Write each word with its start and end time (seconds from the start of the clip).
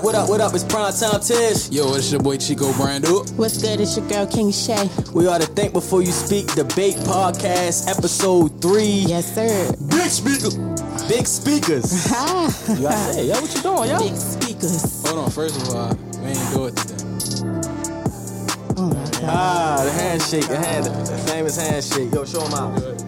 up, 0.00 0.04
what 0.04 0.14
up, 0.14 0.28
what 0.30 0.40
up? 0.40 0.54
It's 0.54 0.64
Prime 0.64 0.92
Time 0.92 1.20
Tish. 1.20 1.70
Yo, 1.70 1.94
it's 1.94 2.10
your 2.10 2.22
boy 2.22 2.38
Chico 2.38 2.72
Brando. 2.72 3.30
What's 3.36 3.60
good? 3.60 3.80
It's 3.80 3.96
your 3.96 4.08
girl 4.08 4.26
King 4.26 4.50
Shay. 4.50 4.88
We 5.12 5.26
are 5.26 5.38
to 5.38 5.44
Think 5.46 5.74
Before 5.74 6.00
You 6.00 6.10
Speak 6.12 6.46
Debate 6.54 6.94
Podcast, 6.96 7.86
Episode 7.88 8.62
3. 8.62 8.82
Yes, 8.82 9.34
sir. 9.34 9.72
Big 9.88 10.10
speakers. 10.10 10.56
Big 11.08 11.26
speakers. 11.26 12.06
Ha! 12.10 12.74
you 12.76 12.82
gotta 12.82 13.12
say, 13.12 13.26
yo, 13.26 13.40
what 13.40 13.54
you 13.54 13.62
doing, 13.62 13.90
yo? 13.90 13.98
Big 13.98 14.16
speakers. 14.16 15.06
Hold 15.06 15.18
on, 15.24 15.30
first 15.30 15.60
of 15.60 15.74
all, 15.74 15.94
we 16.22 16.28
ain't 16.28 16.54
do 16.54 16.66
it 16.66 16.76
today. 16.76 16.94
Oh 18.76 18.86
my 18.88 18.94
god. 18.94 19.24
Ah, 19.24 19.82
the 19.84 19.90
handshake, 19.92 20.48
the 20.48 20.56
hand, 20.56 20.86
the 20.86 21.18
famous 21.30 21.56
handshake. 21.56 22.12
Yo, 22.14 22.24
show 22.24 22.40
them 22.40 22.54
out. 22.54 22.99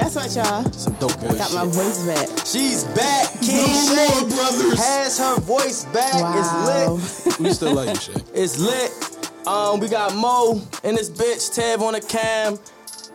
Guess 0.00 0.16
what, 0.16 0.34
y'all? 0.34 0.72
Some 0.72 0.94
dope 0.94 1.20
boy 1.20 1.36
Got 1.36 1.52
my 1.52 1.66
voice 1.66 2.06
back. 2.06 2.46
She's 2.46 2.84
back. 2.84 3.30
King 3.42 3.66
Shay 3.66 4.76
has 4.78 5.18
her 5.18 5.38
voice 5.40 5.84
back. 5.86 6.14
Wow. 6.14 6.96
It's 6.98 7.26
lit. 7.26 7.40
We 7.40 7.52
still 7.52 7.74
like 7.74 7.88
you, 7.90 7.94
Shay. 8.00 8.22
It's 8.32 8.58
lit. 8.58 9.46
Um, 9.46 9.78
we 9.78 9.88
got 9.88 10.14
Mo 10.14 10.62
in 10.84 10.94
this 10.94 11.10
bitch, 11.10 11.54
Tev 11.54 11.82
on 11.82 11.92
the 11.92 12.00
cam, 12.00 12.58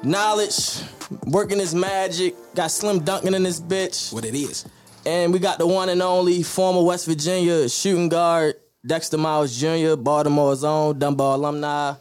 knowledge, 0.03 0.83
working 1.25 1.57
his 1.57 1.73
magic. 1.73 2.35
Got 2.53 2.69
Slim 2.69 2.99
Duncan 2.99 3.33
in 3.33 3.41
this 3.41 3.59
bitch. 3.59 4.13
What 4.13 4.23
it 4.23 4.35
is. 4.35 4.65
And 5.07 5.33
we 5.33 5.39
got 5.39 5.57
the 5.57 5.65
one 5.65 5.89
and 5.89 6.03
only 6.03 6.43
former 6.43 6.83
West 6.83 7.07
Virginia 7.07 7.67
shooting 7.67 8.09
guard, 8.09 8.57
Daxter 8.87 9.17
Miles 9.17 9.59
Jr., 9.59 9.95
Baltimore's 9.99 10.63
own, 10.63 10.99
Dunbar 10.99 11.33
alumni. 11.33 11.95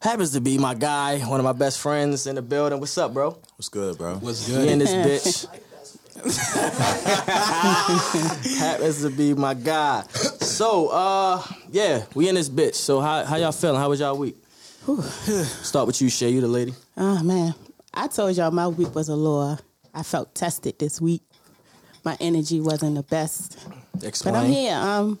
Happens 0.00 0.32
to 0.32 0.40
be 0.40 0.56
my 0.56 0.74
guy, 0.74 1.18
one 1.18 1.40
of 1.40 1.44
my 1.44 1.52
best 1.52 1.78
friends 1.78 2.26
in 2.26 2.34
the 2.34 2.42
building. 2.42 2.80
What's 2.80 2.96
up, 2.96 3.12
bro? 3.12 3.32
What's 3.56 3.68
good, 3.68 3.98
bro? 3.98 4.14
What's 4.16 4.48
Me 4.48 4.72
and 4.72 4.80
good? 4.80 4.88
this 4.88 5.46
bitch. 5.46 5.56
Happens 8.58 9.02
to 9.02 9.10
be 9.10 9.34
my 9.34 9.54
guy. 9.54 10.02
So, 10.40 10.88
uh, 10.88 11.42
yeah, 11.70 12.04
we 12.14 12.28
in 12.28 12.34
this 12.34 12.48
bitch. 12.48 12.74
So, 12.76 13.00
how 13.00 13.24
how 13.24 13.36
y'all 13.36 13.52
feeling? 13.52 13.78
How 13.78 13.88
was 13.90 14.00
y'all 14.00 14.16
week? 14.16 14.36
Start 15.62 15.86
with 15.86 16.00
you, 16.00 16.08
Shay. 16.08 16.30
You 16.30 16.40
the 16.40 16.48
lady. 16.48 16.72
Oh 16.96 17.22
man. 17.22 17.54
I 17.92 18.06
told 18.08 18.36
y'all 18.36 18.50
my 18.50 18.68
week 18.68 18.94
was 18.94 19.08
a 19.08 19.16
little. 19.16 19.58
I 19.92 20.02
felt 20.02 20.34
tested 20.34 20.78
this 20.78 21.00
week. 21.00 21.22
My 22.04 22.16
energy 22.20 22.60
wasn't 22.60 22.94
the 22.94 23.02
best. 23.02 23.58
Explain. 24.02 24.34
But 24.34 24.44
I'm 24.44 24.50
here. 24.50 24.74
Um, 24.74 25.18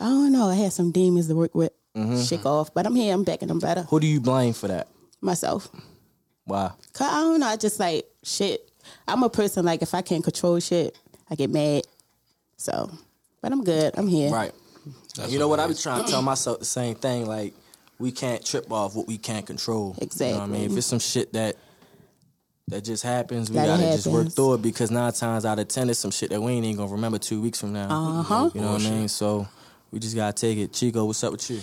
I 0.00 0.04
don't 0.04 0.32
know. 0.32 0.48
I 0.48 0.54
had 0.54 0.72
some 0.72 0.92
demons 0.92 1.28
to 1.28 1.34
work 1.34 1.54
with. 1.54 1.72
Mm-hmm. 1.96 2.22
Shake 2.22 2.44
off. 2.44 2.74
But 2.74 2.86
I'm 2.86 2.94
here. 2.94 3.14
I'm 3.14 3.24
back 3.24 3.42
and 3.42 3.50
I'm 3.50 3.60
better. 3.60 3.82
Who 3.82 4.00
do 4.00 4.06
you 4.06 4.20
blame 4.20 4.52
for 4.52 4.68
that? 4.68 4.88
Myself. 5.20 5.68
Why? 6.44 6.72
Cause 6.92 7.08
I 7.08 7.20
don't 7.20 7.40
know. 7.40 7.46
I 7.46 7.56
just 7.56 7.80
like 7.80 8.06
shit. 8.22 8.70
I'm 9.08 9.22
a 9.22 9.30
person 9.30 9.64
like 9.64 9.82
if 9.82 9.94
I 9.94 10.02
can't 10.02 10.22
control 10.22 10.60
shit, 10.60 10.96
I 11.30 11.34
get 11.34 11.50
mad. 11.50 11.84
So, 12.56 12.90
but 13.40 13.52
I'm 13.52 13.64
good. 13.64 13.94
I'm 13.96 14.08
here. 14.08 14.30
Right. 14.30 14.52
you 15.28 15.38
know 15.38 15.48
what? 15.48 15.60
I 15.60 15.66
be 15.66 15.74
trying 15.74 16.04
to 16.04 16.10
tell 16.10 16.22
myself 16.22 16.58
the 16.58 16.64
same 16.64 16.94
thing. 16.94 17.26
Like, 17.26 17.54
we 17.98 18.12
can't 18.12 18.44
trip 18.44 18.70
off 18.70 18.94
what 18.94 19.06
we 19.06 19.16
can't 19.16 19.46
control. 19.46 19.96
Exactly. 20.00 20.28
You 20.28 20.32
know 20.34 20.40
what 20.40 20.48
I 20.48 20.52
mean? 20.52 20.70
If 20.70 20.76
it's 20.76 20.86
some 20.86 20.98
shit 20.98 21.32
that 21.32 21.56
that 22.68 22.82
just 22.84 23.02
happens, 23.02 23.50
we 23.50 23.56
That 23.56 23.66
gotta 23.66 23.82
just 23.82 24.06
work 24.06 24.32
through 24.32 24.54
it 24.54 24.62
because 24.62 24.90
nine 24.90 25.12
times 25.12 25.44
out 25.44 25.58
of 25.58 25.68
ten, 25.68 25.90
it's 25.90 25.98
some 25.98 26.10
shit 26.10 26.30
that 26.30 26.40
we 26.40 26.52
ain't 26.52 26.64
even 26.64 26.76
gonna 26.78 26.92
remember 26.92 27.18
two 27.18 27.40
weeks 27.40 27.60
from 27.60 27.72
now. 27.72 27.88
Uh-huh. 27.90 28.50
You 28.54 28.60
know 28.60 28.72
what 28.72 28.86
I 28.86 28.90
mean? 28.90 29.08
So 29.08 29.46
we 29.94 30.00
just 30.00 30.16
gotta 30.16 30.32
take 30.32 30.58
it. 30.58 30.72
Chico, 30.72 31.04
what's 31.04 31.22
up 31.22 31.30
with 31.30 31.48
you? 31.48 31.60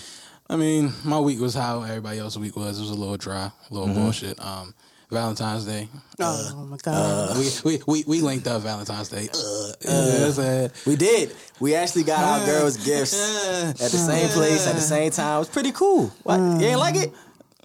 I 0.50 0.56
mean, 0.56 0.94
my 1.04 1.20
week 1.20 1.42
was 1.42 1.54
how 1.54 1.82
everybody 1.82 2.18
else's 2.18 2.40
week 2.40 2.56
was. 2.56 2.78
It 2.78 2.82
was 2.82 2.90
a 2.90 2.96
little 2.96 3.18
dry, 3.18 3.52
a 3.70 3.74
little 3.74 3.90
mm-hmm. 3.90 4.02
bullshit. 4.02 4.40
Um, 4.40 4.74
Valentine's 5.10 5.66
Day. 5.66 5.90
Oh 6.22 6.52
uh, 6.56 6.64
my 6.64 6.76
uh, 6.76 6.78
god. 6.78 7.38
we, 7.38 7.50
we 7.66 7.84
we 7.86 8.04
we 8.08 8.22
linked 8.22 8.48
up 8.48 8.62
Valentine's 8.62 9.10
Day. 9.10 9.28
Uh, 9.28 9.74
you 9.82 9.90
know 9.90 10.02
what 10.02 10.16
I'm 10.16 10.30
uh, 10.30 10.32
saying? 10.32 10.72
We 10.88 10.96
did. 10.96 11.36
We 11.60 11.76
actually 11.76 12.06
got 12.06 12.24
our 12.24 12.46
girls 12.46 12.78
gifts 12.86 13.14
at 13.14 13.76
the 13.76 13.98
same 13.98 14.30
place 14.30 14.66
at 14.66 14.76
the 14.76 14.82
same 14.82 15.12
time. 15.12 15.36
It 15.36 15.40
was 15.40 15.50
pretty 15.50 15.74
cool. 15.74 16.08
What? 16.24 16.38
You 16.38 16.68
ain't 16.68 16.80
like 16.80 16.96
it? 16.96 17.14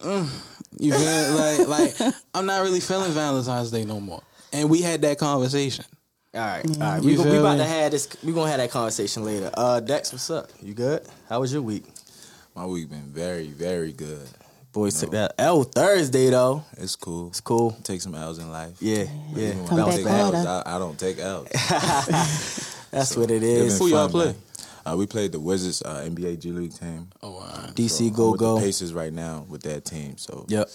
Mm. 0.00 0.28
You 0.80 0.92
feel 0.92 1.68
like 1.68 1.94
like 2.00 2.14
I'm 2.34 2.46
not 2.46 2.62
really 2.62 2.80
feeling 2.80 3.12
Valentine's 3.12 3.70
Day 3.70 3.84
no 3.84 4.00
more. 4.00 4.22
And 4.52 4.68
we 4.68 4.82
had 4.82 5.02
that 5.02 5.18
conversation. 5.18 5.84
All 6.36 6.42
right, 6.42 6.66
all 6.70 6.80
right. 6.92 7.02
We, 7.02 7.12
You 7.14 7.22
we 7.22 7.38
about 7.38 7.56
to 7.56 7.64
have 7.64 7.92
this. 7.92 8.06
We 8.22 8.34
gonna 8.34 8.50
have 8.50 8.58
that 8.58 8.70
conversation 8.70 9.24
later. 9.24 9.50
Uh, 9.54 9.80
Dex, 9.80 10.12
what's 10.12 10.28
up? 10.28 10.50
You 10.62 10.74
good? 10.74 11.02
How 11.30 11.40
was 11.40 11.50
your 11.50 11.62
week? 11.62 11.84
My 12.54 12.66
week 12.66 12.90
been 12.90 13.10
very, 13.10 13.46
very 13.48 13.92
good. 13.92 14.28
Boys 14.70 15.00
took 15.00 15.12
that 15.12 15.32
L 15.38 15.62
Thursday 15.62 16.28
though. 16.28 16.62
It's 16.76 16.94
cool. 16.94 17.28
It's 17.28 17.40
cool. 17.40 17.70
Take 17.84 18.02
some 18.02 18.14
L's 18.14 18.38
in 18.38 18.52
life. 18.52 18.76
Yeah, 18.80 19.04
yeah. 19.34 19.48
Even 19.48 19.58
when 19.60 19.66
Come 19.68 19.78
I 19.78 19.80
don't 19.80 19.88
back 19.88 19.96
take 19.96 20.06
harder. 20.06 20.36
L's, 20.36 20.46
I, 20.46 20.62
I 20.66 20.78
don't 20.78 20.98
take 20.98 21.18
L's. 21.18 21.48
That's 22.90 23.16
what 23.16 23.30
It's 23.30 23.42
is. 23.42 23.78
been 23.78 23.88
Who 23.88 23.94
y'all 23.94 24.10
play? 24.10 24.34
Uh, 24.84 24.94
we 24.94 25.06
played 25.06 25.32
the 25.32 25.40
Wizards 25.40 25.80
uh, 25.82 26.02
NBA 26.06 26.38
G 26.40 26.50
League 26.52 26.78
team. 26.78 27.08
Oh, 27.22 27.38
wow. 27.38 27.70
DC 27.74 28.08
I'm 28.08 28.12
go 28.14 28.32
with 28.32 28.40
go. 28.40 28.56
The 28.56 28.66
Pacers 28.66 28.92
right 28.92 29.12
now 29.12 29.46
with 29.48 29.62
that 29.62 29.86
team. 29.86 30.18
So 30.18 30.44
Yep. 30.48 30.68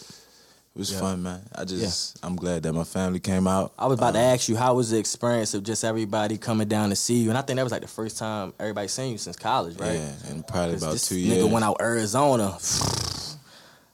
It 0.76 0.80
was 0.80 0.98
fun, 0.98 1.22
man. 1.24 1.42
I 1.54 1.66
just 1.66 2.18
I'm 2.24 2.36
glad 2.36 2.64
that 2.64 2.72
my 2.74 2.84
family 2.86 3.20
came 3.20 3.46
out. 3.48 3.74
I 3.78 3.88
was 3.88 3.98
about 4.00 4.14
to 4.14 4.20
Uh, 4.20 4.34
ask 4.34 4.48
you 4.50 4.56
how 4.56 4.74
was 4.76 4.90
the 4.90 4.98
experience 4.98 5.54
of 5.54 5.64
just 5.64 5.84
everybody 5.84 6.38
coming 6.38 6.68
down 6.68 6.90
to 6.90 6.96
see 6.96 7.16
you, 7.16 7.30
and 7.30 7.38
I 7.38 7.42
think 7.42 7.58
that 7.58 7.64
was 7.64 7.72
like 7.72 7.82
the 7.82 7.88
first 7.90 8.18
time 8.18 8.54
everybody 8.60 8.88
seen 8.88 9.12
you 9.12 9.18
since 9.18 9.36
college, 9.36 9.78
right? 9.80 9.96
Yeah, 9.96 10.12
and 10.30 10.48
probably 10.48 10.74
'Cause 10.76 10.84
about 10.84 10.92
this 10.94 11.10
two 11.10 11.16
nigga 11.16 11.50
went 11.50 11.66
out 11.66 11.78
Arizona. 11.82 12.58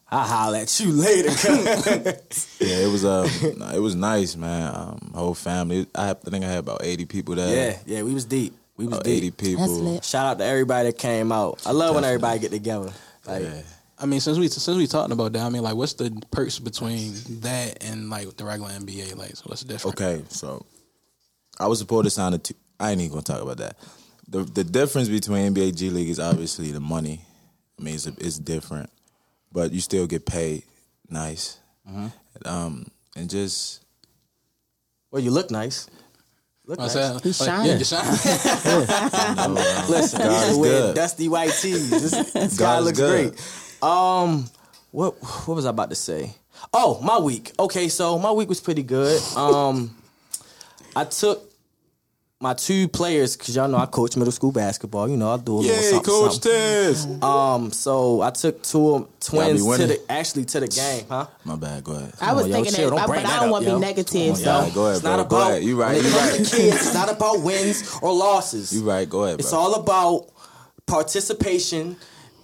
I 0.10 0.26
holler 0.26 0.60
at 0.60 0.80
you 0.80 0.92
later. 0.94 1.30
Yeah, 2.60 2.78
it 2.86 2.92
was 2.92 3.04
uh, 3.06 3.28
it 3.76 3.80
was 3.80 3.96
nice, 3.96 4.36
man. 4.36 4.74
Um, 4.74 5.12
whole 5.14 5.34
family. 5.34 5.86
I, 5.94 6.08
have, 6.08 6.18
I 6.26 6.30
think 6.30 6.44
I 6.46 6.48
had 6.48 6.60
about 6.60 6.82
eighty 6.84 7.06
people 7.06 7.36
there. 7.36 7.72
yeah, 7.72 7.78
yeah. 7.86 8.04
We 8.04 8.14
was 8.14 8.26
deep. 8.26 8.56
We 8.78 8.86
was 8.86 8.94
about 8.94 9.04
deep. 9.06 9.18
eighty 9.18 9.32
people. 9.32 10.02
Shout 10.02 10.26
out 10.26 10.38
to 10.40 10.46
everybody 10.46 10.90
that 10.90 10.98
came 10.98 11.32
out. 11.32 11.62
I 11.66 11.72
love 11.72 11.96
when 11.96 12.04
everybody 12.04 12.40
get 12.40 12.52
together. 12.52 12.92
Like, 13.26 13.44
Yeah. 13.44 13.62
I 14.00 14.06
mean, 14.06 14.19
since 14.19 14.38
we 14.38 14.47
since 14.47 14.78
we 14.78 14.85
talking 14.88 15.12
about 15.12 15.34
that, 15.34 15.41
I 15.44 15.50
mean, 15.50 15.63
like, 15.63 15.75
what's 15.75 15.94
the 15.94 16.12
perks 16.31 16.59
between 16.59 17.13
that 17.41 17.84
and 17.84 18.09
like 18.09 18.35
the 18.38 18.46
regular 18.46 18.69
NBA? 18.72 19.16
Like, 19.16 19.35
so 19.35 19.44
what's 19.47 19.63
the 19.63 19.68
difference? 19.74 20.00
Okay, 20.00 20.24
so 20.30 20.66
I 21.59 21.68
was 21.68 21.80
supposed 21.80 22.03
to 22.06 22.09
sign 22.12 22.34
a. 22.34 22.38
T- 22.38 22.56
I 22.80 22.91
ain't 22.91 23.02
even 23.02 23.12
gonna 23.12 23.24
talk 23.24 23.41
about 23.41 23.57
that. 23.57 23.75
The 24.28 24.44
the 24.44 24.63
difference 24.63 25.09
between 25.09 25.53
NBA 25.53 25.75
G 25.75 25.90
League 25.90 26.09
is 26.09 26.19
obviously 26.19 26.72
the 26.72 26.80
money. 26.80 27.22
I 27.80 27.84
mean, 27.84 27.96
it's 27.96 28.06
it's 28.06 28.38
different, 28.38 28.91
but 29.52 29.72
you 29.72 29.81
still 29.81 30.06
get 30.06 30.25
paid 30.28 30.63
nice. 31.09 31.57
Mm-hmm. 31.90 32.07
Um, 32.47 32.91
and 33.16 33.30
just 33.30 33.84
well, 35.09 35.24
you 35.24 35.31
look 35.31 35.50
nice. 35.50 35.88
Look 36.66 36.80
What's 36.80 36.96
nice. 36.96 37.13
that? 37.13 37.24
He's 37.24 37.40
Like, 37.40 37.47
shining. 37.50 37.72
Yeah, 37.72 37.78
just 37.78 37.91
shine. 37.94 38.03
Listen, 39.90 40.19
God 40.19 40.30
you 40.30 40.36
is 40.36 40.47
just 40.47 40.59
wear 40.59 40.72
good. 40.72 40.96
dusty 40.96 41.30
white 41.30 41.52
tees. 41.53 41.90
This, 41.90 42.12
this 42.34 42.57
God 42.57 42.66
guy 42.75 42.80
looks 42.80 43.00
good. 43.00 43.30
great. 43.31 43.41
Um, 43.82 44.50
what 44.92 45.16
what 45.48 45.56
was 45.56 45.66
I 45.66 45.70
about 45.70 45.90
to 45.90 45.96
say? 45.96 46.36
Oh, 46.74 47.00
my 47.02 47.20
week. 47.20 47.52
Okay, 47.60 47.88
so 47.88 48.18
my 48.18 48.32
week 48.32 48.50
was 48.50 48.60
pretty 48.60 48.84
good. 48.84 49.22
Um, 49.38 49.96
I 50.96 51.04
took 51.06 51.44
my 52.40 52.54
two 52.54 52.88
players 52.88 53.36
because 53.38 53.56
y'all 53.56 53.68
know 53.68 53.78
I 53.78 53.86
coach 53.88 54.16
middle 54.18 54.32
school 54.32 54.52
basketball. 54.52 55.08
You 55.10 55.18
know 55.18 55.32
I 55.32 55.38
do 55.38 55.54
a 55.54 55.56
little 55.57 55.63
Yay, 55.75 55.81
something, 55.92 56.04
Coach 56.04 56.31
something. 56.34 56.51
Tiz. 56.51 57.07
Um, 57.24 57.72
so 57.72 58.22
I 58.22 58.30
took 58.31 58.62
two 58.63 58.90
of 58.94 59.01
'em- 59.04 59.07
twins 59.19 59.62
to 59.62 59.68
winning? 59.68 59.88
the 59.88 60.12
actually 60.12 60.46
to 60.46 60.60
the 60.60 60.68
game, 60.68 61.06
huh? 61.10 61.28
My 61.46 61.56
bad. 61.56 61.84
Go 61.84 61.94
ahead. 61.94 62.13
I 62.22 62.34
was 62.34 62.44
on, 62.46 62.50
yo, 62.50 62.56
thinking 62.56 62.74
chill. 62.74 62.90
that, 62.90 62.96
Don't 62.96 63.00
but 63.07 63.07
bring 63.13 63.25
I 63.25 63.30
that 63.30 63.36
don't 63.40 63.46
up, 63.46 63.51
want 63.51 63.66
to 63.66 63.72
yo. 63.72 63.75
be 63.80 63.86
negative. 63.86 64.34
Come 64.34 64.44
so 64.44 64.51
on, 64.51 64.68
Yeah, 64.68 64.74
go 64.74 64.81
ahead, 64.84 64.94
It's 64.96 65.01
bro. 65.04 65.18
not 65.18 65.30
Go 65.30 65.36
about 65.38 65.51
ahead. 65.51 65.63
You 65.63 65.81
right. 65.81 65.96
when 65.96 66.06
it 66.06 66.07
You 66.07 66.12
comes 66.18 66.31
right. 66.40 66.46
to 66.50 66.56
kids. 66.57 66.75
It's 66.78 66.94
not 66.94 67.10
about 67.12 67.42
wins 67.42 67.92
or 68.01 68.13
losses. 68.13 68.74
You 68.74 68.81
right. 68.84 69.10
Go 69.10 69.24
ahead, 69.25 69.38
bro. 69.38 69.44
It's 69.44 69.54
all 69.54 69.75
about 69.75 70.28
participation 70.86 71.98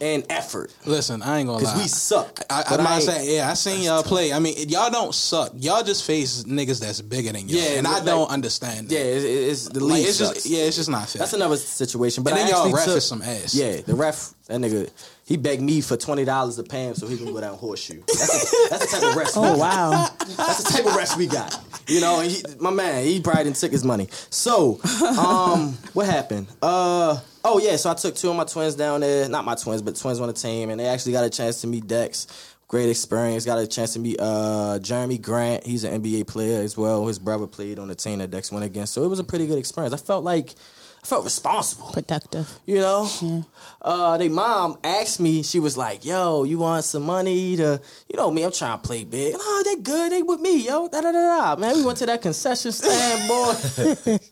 and 0.04 0.26
effort. 0.30 0.74
Listen, 0.86 1.22
I 1.22 1.40
ain't 1.40 1.48
gonna 1.48 1.64
lie. 1.64 1.72
Because 1.74 1.82
we 1.82 1.88
suck. 1.88 2.40
I, 2.50 2.64
I 2.68 2.76
not 2.78 2.92
ain't- 2.94 3.04
saying, 3.04 3.36
yeah, 3.36 3.50
I 3.50 3.54
seen 3.54 3.82
y'all 3.84 4.04
play. 4.04 4.34
I 4.34 4.40
mean, 4.40 4.68
y'all 4.70 4.92
don't 4.92 5.16
suck. 5.16 5.54
Y'all 5.56 5.82
just 5.84 6.04
face 6.06 6.44
niggas 6.44 6.82
that's 6.82 7.02
bigger 7.02 7.32
than 7.32 7.48
you. 7.48 7.58
Yeah, 7.58 7.78
and 7.78 7.88
I 7.88 7.96
like- 7.96 8.06
don't 8.06 8.30
understand. 8.30 8.90
That. 8.90 8.96
Yeah, 8.96 9.02
it's, 9.02 9.24
it's 9.24 9.70
the 9.70 9.84
like 9.84 9.94
league 9.94 10.08
it's 10.10 10.18
sucks. 10.18 10.34
just, 10.44 10.46
yeah, 10.48 10.64
it's 10.66 10.76
just 10.76 10.90
not 10.90 11.08
fair. 11.10 11.20
That's 11.20 11.34
another 11.34 11.56
situation. 11.58 12.24
But 12.24 12.34
And 12.34 12.42
then 12.42 12.48
I 12.48 12.50
y'all 12.50 12.72
ref 12.72 12.88
is 12.90 13.06
some 13.08 13.22
ass. 13.22 13.56
Yeah, 13.56 13.78
the 13.82 13.96
ref, 13.96 14.34
that 14.48 14.60
nigga, 14.60 14.92
he 15.26 15.38
begged 15.38 15.62
me 15.62 15.80
for 15.80 15.96
twenty 15.96 16.26
dollars 16.26 16.58
to 16.58 16.64
pay 16.64 16.86
him 16.86 16.96
so 16.96 17.08
he 17.08 17.16
can 17.16 17.32
go 17.32 17.40
down 17.40 17.56
horseshoe. 17.56 18.02
That's, 18.08 18.54
a, 18.54 18.70
that's 18.70 18.92
the 18.92 19.00
type 19.00 19.10
of 19.10 19.16
we 19.16 19.24
Oh 19.36 19.58
wow. 19.58 20.10
That's 20.36 20.64
the 20.64 20.70
type 20.70 20.86
of 20.86 20.96
rest 20.96 21.18
we 21.18 21.28
got. 21.28 21.58
You 21.88 22.02
know, 22.02 22.20
and 22.20 22.30
he, 22.30 22.44
my 22.60 22.70
man, 22.70 23.06
he 23.06 23.22
probably 23.22 23.46
didn't 23.46 23.58
took 23.58 23.72
his 23.72 23.84
money. 23.84 24.08
So, 24.30 24.80
um, 25.18 25.78
what 25.94 26.06
happened? 26.08 26.48
Uh, 26.62 27.20
oh 27.44 27.60
yeah, 27.60 27.78
so 27.78 27.92
I 27.92 27.94
took 27.94 28.16
two 28.16 28.30
of 28.30 28.36
my 28.36 28.44
twins 28.44 28.76
down 28.76 29.02
there. 29.02 29.30
Not 29.30 29.46
my 29.46 29.56
twins, 29.56 29.82
but 29.82 29.96
twins 29.96 30.20
on 30.20 30.28
the 30.28 30.34
team, 30.34 30.70
and 30.70 30.80
they 30.80 30.88
actually 30.88 31.14
got 31.14 31.24
a 31.24 31.30
chance 31.30 31.62
to 31.62 31.68
meet 31.68 31.88
Dex. 31.88 32.28
Great 32.68 32.90
experience. 32.90 33.46
Got 33.46 33.60
a 33.60 33.68
chance 33.68 33.94
to 33.94 34.00
meet 34.00 34.20
uh, 34.20 34.80
Jerami 34.82 35.22
Grant. 35.22 35.66
He's 35.66 35.84
an 35.84 36.02
NBA 36.02 36.28
player 36.28 36.62
as 36.62 36.78
well. 36.78 37.06
His 37.08 37.20
brother 37.20 37.48
played 37.48 37.80
on 37.80 37.88
the 37.88 37.96
team 37.96 38.20
that 38.20 38.32
Dex 38.32 38.52
went 38.52 38.66
against. 38.66 38.94
So 38.94 39.04
it 39.04 39.08
was 39.08 39.20
a 39.20 39.24
pretty 39.24 39.46
good 39.46 39.60
experience. 39.60 39.94
I 39.94 39.98
felt 39.98 40.24
like 40.24 40.56
I 41.04 41.06
felt 41.06 41.26
responsible. 41.26 41.90
Productive. 41.92 42.48
You 42.66 42.80
know, 42.80 43.10
Yeah. 43.22 43.42
uh, 43.82 44.18
they 44.18 44.30
mom 44.30 44.78
asked 44.86 45.20
me. 45.20 45.44
She 45.44 45.60
was 45.60 45.76
like, 45.76 46.06
"Yo, 46.06 46.44
you 46.46 46.58
want 46.60 46.86
some 46.86 47.04
money 47.04 47.58
to, 47.58 47.82
you 48.10 48.16
know 48.16 48.32
me? 48.32 48.44
I'm 48.44 48.54
trying 48.54 48.80
to 48.80 48.88
play 48.88 49.04
big. 49.04 49.36
Oh, 49.38 49.64
they 49.66 49.76
good. 49.82 50.14
They 50.14 50.22
with 50.22 50.40
me, 50.40 50.66
yo. 50.66 50.88
Da 50.88 51.02
da 51.02 51.12
da 51.12 51.22
da. 51.22 51.56
Man, 51.58 51.76
we 51.76 51.84
went 51.86 51.98
to 51.98 52.06
that 52.06 52.22
concession 52.22 52.72
stand, 52.72 53.28
boy. 53.28 53.52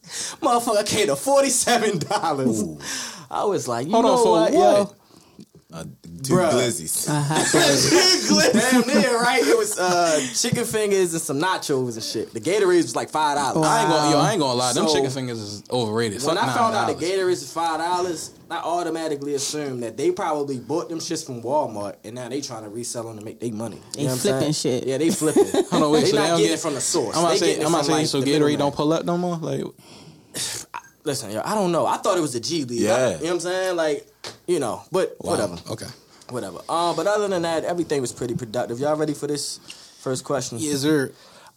Motherfucker 0.42 0.86
came 0.88 1.08
to 1.08 1.16
forty 1.18 1.50
seven 1.50 2.00
dollars. 2.00 2.64
I 3.30 3.44
was 3.46 3.68
like, 3.68 3.88
you 3.88 3.94
Hold 3.94 4.06
know 4.06 4.12
on, 4.12 4.24
for 4.24 4.32
what, 4.32 4.52
what? 4.54 4.78
yo? 4.90 4.96
Uh, 5.74 5.84
two 6.24 6.34
Bruh. 6.34 6.52
glizzies. 6.54 7.08
Damn 8.54 8.88
near 9.02 9.18
right. 9.22 9.42
It 9.42 9.58
was 9.58 9.80
uh, 9.80 10.20
chicken 10.36 10.66
fingers 10.66 11.14
and 11.14 11.22
some 11.22 11.40
nachos 11.40 11.94
and 11.94 12.04
shit. 12.04 12.34
The 12.34 12.42
Gatorades 12.42 12.84
was 12.84 12.96
like 12.96 13.10
five 13.10 13.38
dollars. 13.38 13.66
I 13.66 13.82
ain't 13.82 13.90
gonna, 13.90 14.12
yo, 14.12 14.20
I 14.20 14.32
ain't 14.34 14.40
gonna 14.42 14.54
lie. 14.60 14.74
Them 14.74 14.88
So- 14.88 14.96
chicken 14.96 15.10
fingers 15.12 15.40
is 15.40 15.64
overrated. 15.72 16.22
So 16.22 16.28
when 16.28 16.38
Fuck 16.38 16.50
I 16.50 16.54
found 16.56 16.76
out 16.76 16.88
the 16.88 17.06
$9. 17.06 17.10
Gatorades 17.10 17.32
is 17.32 17.54
five 17.54 17.80
dollars, 17.80 18.32
I 18.50 18.58
automatically 18.58 19.34
assumed 19.36 19.84
that 19.84 19.96
they 19.96 20.12
probably 20.12 20.60
bought 20.60 20.90
them 20.90 21.00
shits 21.00 21.26
from 21.26 21.42
Walmart 21.42 21.96
and 22.04 22.16
now 22.16 22.28
they 22.28 22.42
trying 22.42 22.64
to 22.64 22.70
resell 22.70 23.04
them 23.04 23.18
to 23.20 23.24
make 23.24 23.40
their 23.40 23.54
money. 23.54 23.78
You 23.78 23.82
They 23.94 24.02
know 24.04 24.08
what 24.10 24.12
I'm 24.14 24.18
flipping 24.20 24.52
shit. 24.54 24.84
Yeah, 24.86 24.98
they 24.98 25.10
flipping. 25.10 25.46
Hold 25.72 25.84
on, 25.84 25.92
wait, 25.92 26.02
they 26.02 26.10
so 26.12 26.16
not 26.18 26.22
they 26.24 26.28
don't 26.30 26.38
getting 26.40 26.48
get 26.48 26.54
it 26.54 26.60
from 26.62 26.74
the 26.76 26.82
source. 26.82 27.16
I'm 27.16 27.24
not 27.24 27.38
saying, 27.38 27.56
to 27.56 27.62
say, 27.62 27.66
I'm 27.66 27.74
about 27.74 27.86
to 27.86 27.92
like, 27.92 28.08
so 28.08 28.20
the 28.20 28.26
Gatorade 28.26 28.30
middleman. 28.34 28.60
don't 28.60 28.76
pull 28.76 28.92
up 28.94 29.06
no 29.06 29.18
more. 29.18 29.38
Like, 29.38 29.64
Listen, 31.04 31.32
yo, 31.32 31.42
I 31.44 31.56
don't 31.56 31.72
know. 31.72 31.86
I 31.86 31.98
thought 31.98 32.18
it 32.18 32.22
was 32.22 32.34
the 32.34 32.40
G 32.40 32.64
League. 32.64 32.82
Yeah. 32.82 32.94
I- 32.94 32.98
you 32.98 33.18
know 33.18 33.18
what 33.18 33.32
I'm 33.32 33.40
saying? 33.40 33.76
Like, 33.76 34.08
you 34.48 34.60
know, 34.60 34.84
but 34.92 35.16
wow. 35.20 35.32
whatever. 35.32 35.58
Okay. 35.72 35.88
Whatever. 36.30 36.60
Um, 36.70 36.96
but 36.96 37.08
other 37.08 37.28
than 37.28 37.42
that, 37.42 37.64
everything 37.66 38.02
was 38.02 38.12
pretty 38.14 38.36
productive. 38.36 38.80
Y'all 38.80 38.96
ready 38.96 39.14
for 39.14 39.28
this 39.28 39.60
first 40.00 40.24
question? 40.24 40.58
Yes, 40.60 40.82
sir. 40.82 41.12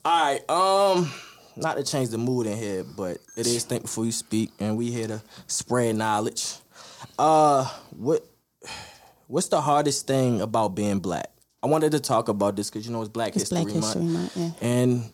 All 0.05 0.25
right. 0.25 0.51
Um, 0.51 1.13
not 1.57 1.77
to 1.77 1.85
change 1.85 2.09
the 2.09 2.19
mood 2.19 2.47
in 2.47 2.57
here, 2.59 2.85
but 2.85 3.19
it 3.37 3.47
is 3.47 3.65
think 3.65 3.83
before 3.83 4.05
you 4.05 4.13
speak, 4.13 4.51
and 4.59 4.77
we 4.77 4.91
here 4.91 5.07
to 5.09 5.23
spread 5.47 5.97
knowledge. 5.97 6.57
Uh, 7.19 7.65
what 7.97 8.27
what's 9.29 9.49
the 9.49 9.61
hardest 9.61 10.07
thing 10.07 10.41
about 10.41 10.75
being 10.75 10.99
black? 10.99 11.31
I 11.63 11.67
wanted 11.67 11.93
to 11.93 12.01
talk 12.01 12.29
about 12.29 12.57
this 12.57 12.71
because 12.71 12.87
you 12.87 12.93
know 12.93 13.01
it's 13.01 13.09
Black 13.09 13.29
It's 13.37 13.49
History 13.49 13.63
Black 13.65 13.75
History 13.75 14.03
Month, 14.03 14.37
Month, 14.37 14.61
yeah. 14.61 14.69
and 14.69 15.11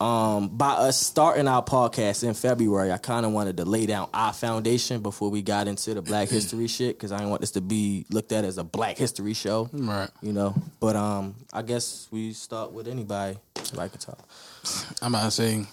um, 0.00 0.48
by 0.48 0.70
us 0.70 0.98
starting 1.00 1.46
our 1.46 1.62
podcast 1.62 2.24
in 2.24 2.32
February, 2.34 2.90
I 2.90 2.96
kind 2.98 3.26
of 3.26 3.32
wanted 3.32 3.58
to 3.58 3.64
lay 3.64 3.84
down 3.86 4.08
our 4.14 4.32
foundation 4.32 5.02
before 5.02 5.28
we 5.30 5.42
got 5.42 5.68
into 5.68 5.92
the 5.94 6.02
Black 6.02 6.28
History 6.28 6.66
shit 6.68 6.96
because 6.96 7.12
I 7.12 7.18
didn't 7.18 7.30
want 7.30 7.42
this 7.42 7.50
to 7.52 7.60
be 7.60 8.06
looked 8.10 8.32
at 8.32 8.44
as 8.44 8.56
a 8.58 8.64
Black 8.64 8.96
History 8.96 9.34
show, 9.34 9.68
Right. 9.72 10.08
You 10.22 10.32
know, 10.32 10.54
but 10.80 10.96
um, 10.96 11.34
I 11.52 11.62
guess 11.62 12.08
we 12.10 12.32
start 12.32 12.72
with 12.72 12.88
anybody 12.88 13.36
like 13.74 13.92
to 13.92 13.98
talk. 13.98 14.18
I'm 15.02 15.14
about 15.14 15.24
to 15.26 15.30
say, 15.30 15.64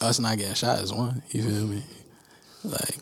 us 0.00 0.20
not 0.20 0.36
getting 0.38 0.54
shot 0.54 0.80
is 0.80 0.92
one. 0.92 1.22
You 1.30 1.42
feel 1.42 1.66
me? 1.66 1.82
Like, 2.64 2.96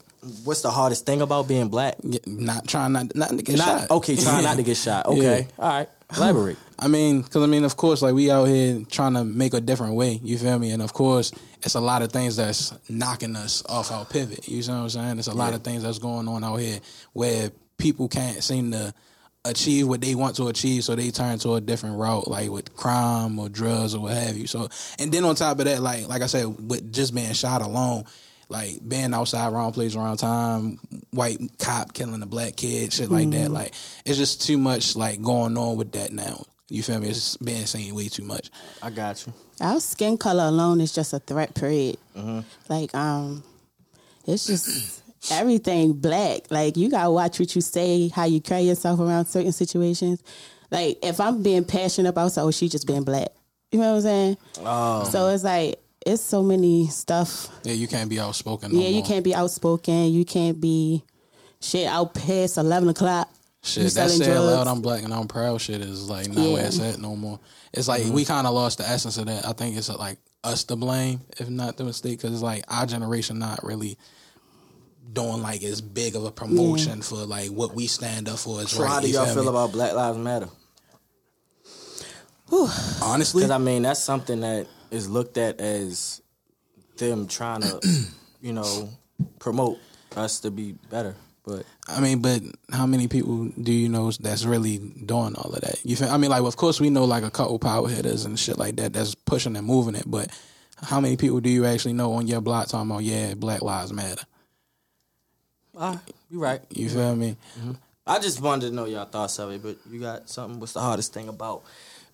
What's 0.44 0.62
the 0.62 0.70
hardest 0.70 1.06
thing 1.06 1.20
about 1.22 1.46
being 1.48 1.68
black? 1.68 1.96
not 2.26 2.66
trying 2.66 2.92
not 2.92 3.14
not 3.14 3.28
to 3.30 3.36
get 3.36 3.56
Not 3.56 3.80
shot. 3.82 3.90
okay, 3.92 4.16
trying 4.16 4.42
not 4.44 4.56
to 4.56 4.62
get 4.64 4.76
shot. 4.86 5.06
Okay, 5.06 5.46
all 5.58 5.68
right, 5.68 5.88
elaborate. 6.16 6.56
I 6.78 6.88
mean, 6.88 7.22
because 7.22 7.42
I 7.42 7.46
mean, 7.46 7.64
of 7.64 7.76
course, 7.76 8.02
like 8.02 8.14
we 8.14 8.30
out 8.30 8.44
here 8.44 8.82
trying 8.90 9.14
to 9.14 9.24
make 9.24 9.54
a 9.54 9.60
different 9.60 9.94
way. 9.94 10.20
You 10.22 10.38
feel 10.38 10.58
me? 10.58 10.70
And 10.70 10.82
of 10.82 10.92
course, 10.92 11.32
it's 11.62 11.74
a 11.74 11.80
lot 11.80 12.02
of 12.02 12.12
things 12.12 12.36
that's 12.36 12.72
knocking 12.88 13.36
us 13.36 13.64
off 13.66 13.90
our 13.90 14.04
pivot. 14.04 14.48
You 14.48 14.62
know 14.68 14.74
what 14.74 14.82
I'm 14.82 14.88
saying? 14.90 15.18
It's 15.18 15.28
a 15.28 15.34
lot 15.34 15.54
of 15.54 15.62
things 15.62 15.82
that's 15.82 15.98
going 15.98 16.28
on 16.28 16.44
out 16.44 16.56
here 16.56 16.80
where 17.12 17.50
people 17.78 18.08
can't 18.08 18.42
seem 18.42 18.70
to 18.72 18.94
achieve 19.44 19.88
what 19.88 20.00
they 20.00 20.14
want 20.14 20.36
to 20.36 20.48
achieve, 20.48 20.84
so 20.84 20.94
they 20.94 21.10
turn 21.10 21.38
to 21.40 21.54
a 21.54 21.60
different 21.60 21.96
route, 21.96 22.28
like 22.28 22.50
with 22.50 22.74
crime 22.76 23.38
or 23.38 23.48
drugs 23.48 23.94
or 23.94 24.02
what 24.02 24.14
have 24.14 24.36
you. 24.36 24.46
So, 24.46 24.68
and 24.98 25.12
then 25.12 25.24
on 25.24 25.34
top 25.34 25.58
of 25.58 25.64
that, 25.64 25.80
like 25.80 26.08
like 26.08 26.22
I 26.22 26.26
said, 26.26 26.46
with 26.68 26.92
just 26.92 27.14
being 27.14 27.32
shot 27.32 27.62
alone. 27.62 28.04
Like 28.50 28.86
being 28.86 29.12
outside, 29.12 29.52
wrong 29.52 29.72
place, 29.72 29.94
wrong 29.94 30.16
time, 30.16 30.78
white 31.10 31.38
cop 31.58 31.92
killing 31.92 32.22
a 32.22 32.26
black 32.26 32.56
kid, 32.56 32.92
shit 32.92 33.10
like 33.10 33.30
that. 33.30 33.50
Like 33.50 33.74
it's 34.06 34.16
just 34.16 34.46
too 34.46 34.56
much 34.56 34.96
like 34.96 35.20
going 35.20 35.56
on 35.58 35.76
with 35.76 35.92
that 35.92 36.12
now. 36.12 36.44
You 36.70 36.82
feel 36.82 36.98
me? 37.00 37.08
It's 37.08 37.36
being 37.38 37.64
seen 37.66 37.94
way 37.94 38.08
too 38.08 38.24
much. 38.24 38.50
I 38.82 38.90
got 38.90 39.26
you. 39.26 39.32
Our 39.60 39.80
skin 39.80 40.18
color 40.18 40.44
alone 40.44 40.80
is 40.80 40.92
just 40.94 41.12
a 41.14 41.18
threat 41.18 41.54
period. 41.54 41.96
Mm-hmm. 42.16 42.40
Like, 42.68 42.94
um, 42.94 43.42
it's 44.26 44.46
just 44.46 45.02
everything 45.32 45.94
black. 45.94 46.50
Like, 46.50 46.76
you 46.76 46.90
gotta 46.90 47.10
watch 47.10 47.40
what 47.40 47.54
you 47.54 47.62
say, 47.62 48.08
how 48.08 48.24
you 48.24 48.40
carry 48.40 48.62
yourself 48.62 49.00
around 49.00 49.24
certain 49.26 49.52
situations. 49.52 50.22
Like, 50.70 50.98
if 51.02 51.20
I'm 51.20 51.42
being 51.42 51.64
passionate 51.64 52.10
about 52.10 52.32
something, 52.32 52.48
oh, 52.48 52.50
she 52.50 52.68
just 52.68 52.86
being 52.86 53.02
black. 53.04 53.28
You 53.72 53.80
know 53.80 53.90
what 53.92 53.96
I'm 53.96 54.02
saying? 54.02 54.36
Oh, 54.60 55.04
So 55.04 55.28
it's 55.28 55.44
like 55.44 55.80
it's 56.06 56.22
so 56.22 56.42
many 56.42 56.88
stuff. 56.88 57.48
Yeah, 57.64 57.74
you 57.74 57.88
can't 57.88 58.08
be 58.08 58.20
outspoken. 58.20 58.72
No 58.72 58.80
yeah, 58.80 58.88
you 58.88 58.96
more. 58.96 59.06
can't 59.06 59.24
be 59.24 59.34
outspoken. 59.34 60.12
You 60.12 60.24
can't 60.24 60.60
be 60.60 61.04
shit 61.60 61.86
out 61.86 62.14
past 62.14 62.58
eleven 62.58 62.88
o'clock. 62.88 63.28
Shit, 63.62 63.82
You 63.84 63.90
that 63.90 64.10
selling 64.10 64.22
said 64.22 64.38
loud. 64.38 64.66
I'm 64.66 64.80
black 64.80 65.02
and 65.02 65.12
I'm 65.12 65.26
proud. 65.26 65.60
Shit 65.60 65.80
is 65.80 66.08
like 66.08 66.28
not 66.28 66.38
Yeah. 66.38 66.52
where 66.52 66.66
it's 66.66 66.80
at 66.80 66.98
no 67.00 67.16
more. 67.16 67.40
It's 67.72 67.88
like 67.88 68.02
mm-hmm. 68.02 68.14
we 68.14 68.24
kind 68.24 68.46
of 68.46 68.54
lost 68.54 68.78
the 68.78 68.88
essence 68.88 69.18
of 69.18 69.26
that. 69.26 69.46
I 69.46 69.52
think 69.52 69.76
it's 69.76 69.88
like 69.88 70.18
us 70.44 70.64
to 70.64 70.76
blame, 70.76 71.20
if 71.38 71.48
not 71.48 71.76
the 71.76 71.84
mistake, 71.84 72.18
because 72.18 72.32
it's 72.32 72.42
like 72.42 72.64
our 72.68 72.86
generation 72.86 73.38
not 73.38 73.64
really 73.64 73.98
doing 75.12 75.42
like 75.42 75.62
as 75.62 75.80
big 75.80 76.14
of 76.14 76.24
a 76.24 76.30
promotion 76.30 77.02
for 77.02 77.16
like 77.16 77.48
what 77.48 77.74
we 77.74 77.86
stand 77.86 78.28
up 78.28 78.38
for. 78.38 78.60
As 78.60 78.70
so 78.70 78.82
right. 78.82 78.88
how 78.88 79.00
do 79.00 79.08
you 79.08 79.14
y'all 79.14 79.24
feel 79.24 79.34
feel 79.34 79.42
me? 79.44 79.48
about 79.50 79.72
Black 79.72 79.94
Lives 79.94 80.18
Matter? 80.18 80.48
honestly? 83.02 83.42
Because 83.42 83.50
I 83.50 83.58
mean, 83.58 83.82
that's 83.82 84.00
something 84.00 84.40
that 84.40 84.66
is 84.90 85.08
looked 85.08 85.38
at 85.38 85.60
as 85.60 86.22
them 86.96 87.26
trying 87.28 87.62
to, 87.62 87.80
you 88.40 88.52
know, 88.52 88.88
promote 89.38 89.78
us 90.16 90.40
to 90.40 90.50
be 90.50 90.74
better. 90.90 91.14
But 91.44 91.64
I 91.86 92.00
mean, 92.00 92.20
but 92.20 92.42
how 92.70 92.84
many 92.84 93.08
people 93.08 93.46
do 93.60 93.72
you 93.72 93.88
know 93.88 94.10
that's 94.10 94.44
really 94.44 94.78
doing 94.78 95.34
all 95.34 95.52
of 95.52 95.60
that? 95.62 95.80
You 95.84 95.96
feel? 95.96 96.10
I 96.10 96.18
mean, 96.18 96.30
like, 96.30 96.42
of 96.42 96.56
course, 96.56 96.80
we 96.80 96.90
know 96.90 97.04
like 97.04 97.24
a 97.24 97.30
couple 97.30 97.58
power 97.58 97.88
hitters 97.88 98.26
and 98.26 98.38
shit 98.38 98.58
like 98.58 98.76
that 98.76 98.92
that's 98.92 99.14
pushing 99.14 99.56
and 99.56 99.66
moving 99.66 99.94
it, 99.94 100.04
but 100.06 100.30
how 100.82 101.00
many 101.00 101.16
people 101.16 101.40
do 101.40 101.48
you 101.48 101.64
actually 101.64 101.94
know 101.94 102.12
on 102.12 102.26
your 102.26 102.40
block 102.40 102.68
talking 102.68 102.90
about 102.90 103.02
yeah, 103.02 103.34
Black 103.34 103.62
Lives 103.62 103.92
Matter? 103.92 104.22
ah, 105.78 106.00
you're 106.30 106.40
right. 106.40 106.60
You 106.70 106.88
feel 106.88 107.16
me? 107.16 107.36
I 108.06 108.18
just 108.18 108.40
wanted 108.40 108.68
to 108.68 108.74
know 108.74 108.84
y'all 108.84 109.04
thoughts 109.04 109.38
of 109.38 109.50
it. 109.52 109.62
But 109.62 109.78
you 109.90 110.00
got 110.00 110.28
something? 110.28 110.60
What's 110.60 110.72
the 110.72 110.80
hardest 110.80 111.14
thing 111.14 111.28
about 111.28 111.62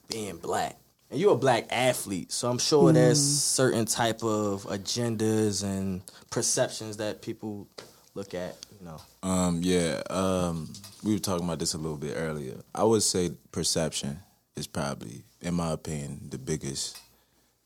being 0.08 0.37
black? 0.37 0.76
And 1.14 1.21
you're 1.21 1.35
a 1.35 1.37
black 1.37 1.66
athlete, 1.71 2.33
so 2.33 2.50
I'm 2.50 2.59
sure 2.59 2.92
there's 2.92 3.23
certain 3.23 3.85
type 3.85 4.25
of 4.25 4.64
agendas 4.64 5.62
and 5.62 6.02
perceptions 6.28 6.97
that 6.97 7.23
people 7.23 7.68
look 8.16 8.35
at. 8.35 8.56
You 8.80 8.87
know, 8.87 9.00
Um, 9.23 9.61
yeah. 9.62 10.02
Um, 10.11 10.73
we 11.04 11.12
were 11.12 11.21
talking 11.21 11.44
about 11.44 11.61
this 11.61 11.75
a 11.75 11.78
little 11.78 11.97
bit 11.97 12.14
earlier. 12.16 12.56
I 12.75 12.83
would 12.83 13.04
say 13.04 13.30
perception 13.52 14.18
is 14.56 14.66
probably, 14.66 15.23
in 15.40 15.54
my 15.54 15.71
opinion, 15.71 16.21
the 16.30 16.38
biggest 16.38 16.99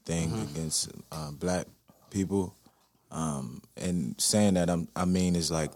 thing 0.04 0.30
against 0.42 0.90
uh, 1.10 1.30
black 1.30 1.68
people. 2.10 2.54
Um, 3.10 3.62
and 3.78 4.14
saying 4.20 4.54
that, 4.54 4.68
I'm, 4.68 4.88
I 4.94 5.06
mean, 5.06 5.36
is 5.36 5.50
like 5.50 5.70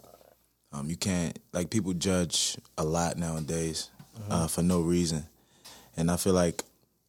um, 0.71 0.91
you 0.91 0.95
can't 0.95 1.39
like 1.53 1.71
people 1.71 1.93
judge 1.93 2.55
a 2.77 2.83
lot 2.83 3.17
nowadays 3.17 3.89
uh, 4.29 4.45
for 4.45 4.61
no 4.61 4.81
reason, 4.81 5.25
and 5.97 6.11
I 6.11 6.17
feel 6.17 6.33
like 6.33 6.61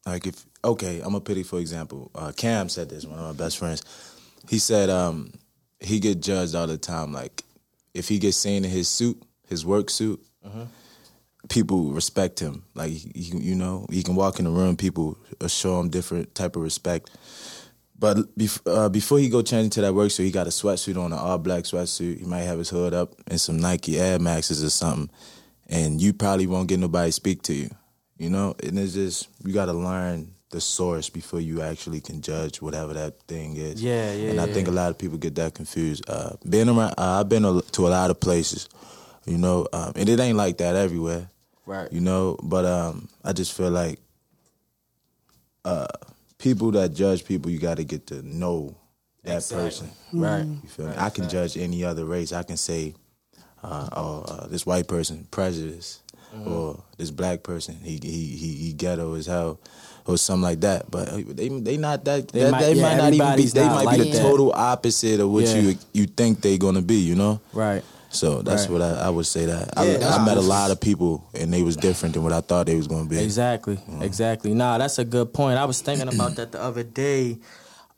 like 0.07 0.27
if 0.27 0.45
okay, 0.65 1.01
I'm 1.03 1.15
a 1.15 1.21
pity 1.21 1.43
for 1.43 1.59
example. 1.59 2.11
Uh, 2.13 2.31
Cam 2.35 2.69
said 2.69 2.89
this, 2.89 3.05
one 3.05 3.19
of 3.19 3.25
my 3.25 3.43
best 3.45 3.57
friends. 3.57 3.83
He 4.49 4.59
said 4.59 4.89
um, 4.89 5.31
he 5.79 5.99
get 5.99 6.21
judged 6.21 6.55
all 6.55 6.67
the 6.67 6.77
time. 6.77 7.13
Like 7.13 7.43
if 7.93 8.07
he 8.09 8.19
gets 8.19 8.37
seen 8.37 8.65
in 8.65 8.71
his 8.71 8.87
suit, 8.89 9.21
his 9.47 9.65
work 9.65 9.89
suit, 9.89 10.21
people 11.49 11.91
respect 11.91 12.39
him. 12.39 12.63
Like 12.73 12.91
he, 12.91 13.11
he- 13.15 13.37
you 13.37 13.55
know, 13.55 13.85
he 13.91 14.03
can 14.03 14.15
walk 14.15 14.39
in 14.39 14.45
the 14.45 14.51
room, 14.51 14.75
people 14.75 15.17
uh, 15.41 15.47
show 15.47 15.79
him 15.79 15.89
different 15.89 16.35
type 16.35 16.55
of 16.55 16.61
respect. 16.63 17.09
But 17.97 18.17
uh, 18.65 18.89
before 18.89 19.19
he 19.19 19.29
go 19.29 19.41
change 19.41 19.65
into 19.65 19.81
that 19.81 19.93
work 19.93 20.11
suit, 20.11 20.23
he 20.25 20.31
got 20.31 20.47
a 20.47 20.49
sweatsuit 20.49 20.97
on, 21.01 21.13
an 21.13 21.17
all 21.19 21.37
black 21.37 21.63
sweatsuit. 21.63 22.19
He 22.19 22.25
might 22.25 22.41
have 22.41 22.59
his 22.59 22.69
hood 22.69 22.93
up 22.93 23.13
and 23.27 23.39
some 23.39 23.57
Nike 23.57 23.97
Air 23.97 24.19
Maxes 24.19 24.61
or 24.61 24.69
something, 24.69 25.09
and 25.69 26.01
you 26.01 26.11
probably 26.11 26.45
won't 26.45 26.67
get 26.67 26.79
nobody 26.79 27.11
speak 27.11 27.41
to 27.43 27.53
you. 27.53 27.69
You 28.17 28.29
know, 28.29 28.53
and 28.61 28.77
it's 28.77 28.93
just 28.93 29.29
you 29.45 29.53
got 29.53 29.65
to 29.67 29.73
learn 29.73 30.34
the 30.55 30.61
source 30.61 31.09
before 31.09 31.41
you 31.41 31.61
actually 31.61 31.99
can 31.99 32.21
judge 32.21 32.61
whatever 32.61 32.93
that 32.93 33.19
thing 33.27 33.57
is. 33.57 33.83
Yeah, 33.83 34.13
yeah, 34.13 34.29
And 34.31 34.39
I 34.39 34.45
yeah, 34.45 34.53
think 34.53 34.67
a 34.69 34.71
lot 34.71 34.89
of 34.89 34.97
people 34.97 35.17
get 35.17 35.35
that 35.35 35.53
confused. 35.53 36.09
Uh, 36.09 36.37
being 36.49 36.69
around, 36.69 36.93
uh, 36.97 37.19
I've 37.19 37.27
been 37.27 37.43
a- 37.43 37.61
to 37.61 37.87
a 37.87 37.89
lot 37.89 38.09
of 38.09 38.21
places, 38.21 38.69
you 39.25 39.37
know, 39.37 39.67
um, 39.73 39.91
and 39.97 40.07
it 40.07 40.17
ain't 40.17 40.37
like 40.37 40.57
that 40.59 40.75
everywhere 40.77 41.29
right? 41.65 41.91
you 41.91 41.99
know. 41.99 42.37
But 42.41 42.63
um, 42.63 43.09
I 43.21 43.33
just 43.33 43.51
feel 43.51 43.69
like 43.69 43.99
uh, 45.65 45.87
people 46.37 46.71
that 46.71 46.93
judge 46.93 47.25
people, 47.25 47.51
you 47.51 47.59
got 47.59 47.75
to 47.77 47.83
get 47.83 48.07
to 48.07 48.21
know 48.23 48.77
that 49.23 49.37
Exactly. 49.37 49.57
person. 49.65 49.89
Right. 50.13 50.45
You 50.63 50.69
feel 50.69 50.87
me? 50.87 50.93
I 50.97 51.09
can 51.09 51.27
judge 51.27 51.57
any 51.57 51.83
other 51.83 52.05
race. 52.05 52.31
I 52.31 52.43
can 52.43 52.57
say, 52.57 52.93
uh, 53.61 53.89
oh, 53.91 54.21
uh, 54.27 54.47
this 54.47 54.65
white 54.65 54.87
person 54.87 55.27
prejudice. 55.31 56.01
or 56.45 56.83
this 56.97 57.11
black 57.11 57.41
person 57.43 57.75
he 57.81 57.97
he 58.03 58.35
he, 58.41 58.49
he 58.63 58.73
ghetto 58.73 59.13
as 59.15 59.25
hell 59.25 59.57
or 60.05 60.17
something 60.17 60.43
like 60.43 60.61
that. 60.61 60.89
But 60.91 61.09
they 61.35 61.49
they 61.49 61.77
not 61.77 62.05
that 62.05 62.27
they, 62.29 62.49
might- 62.51 62.61
they 62.61 62.73
yeah, 62.73 62.81
might 62.81 62.97
not 62.97 63.13
even 63.13 63.35
be 63.35 63.45
they 63.45 63.65
might 63.67 63.97
be 63.97 64.03
the 64.03 64.11
that. 64.11 64.21
total 64.21 64.51
opposite 64.53 65.19
of 65.19 65.29
what 65.31 65.43
Yeah. 65.45 65.55
you 65.59 65.77
you 65.93 66.05
think 66.05 66.41
they're 66.41 66.57
gonna 66.57 66.81
be. 66.81 66.95
You 66.97 67.15
know. 67.15 67.39
Right. 67.53 67.83
So 68.09 68.41
that's 68.41 68.63
Right. 68.69 68.71
what 68.71 68.81
I, 68.81 68.91
I 69.07 69.09
would 69.09 69.25
say 69.25 69.45
that 69.45 69.73
Yeah, 69.75 70.07
I, 70.09 70.21
I 70.21 70.25
met 70.25 70.37
a 70.37 70.41
lot 70.41 70.71
of 70.71 70.79
people 70.79 71.27
and 71.33 71.51
they 71.51 71.61
was 71.63 71.75
different 71.75 72.13
than 72.13 72.23
what 72.23 72.31
I 72.31 72.39
thought 72.39 72.65
they 72.65 72.75
was 72.77 72.87
gonna 72.87 73.09
be. 73.09 73.17
Exactly. 73.19 73.77
Exactly. 73.99 74.53
Nah, 74.53 74.77
that's 74.77 74.99
a 74.99 75.03
good 75.05 75.33
point. 75.33 75.57
I 75.59 75.65
was 75.65 75.81
thinking 75.81 76.07
about 76.07 76.35
that 76.37 76.53
the 76.53 76.61
other 76.61 76.83
day. 76.83 77.39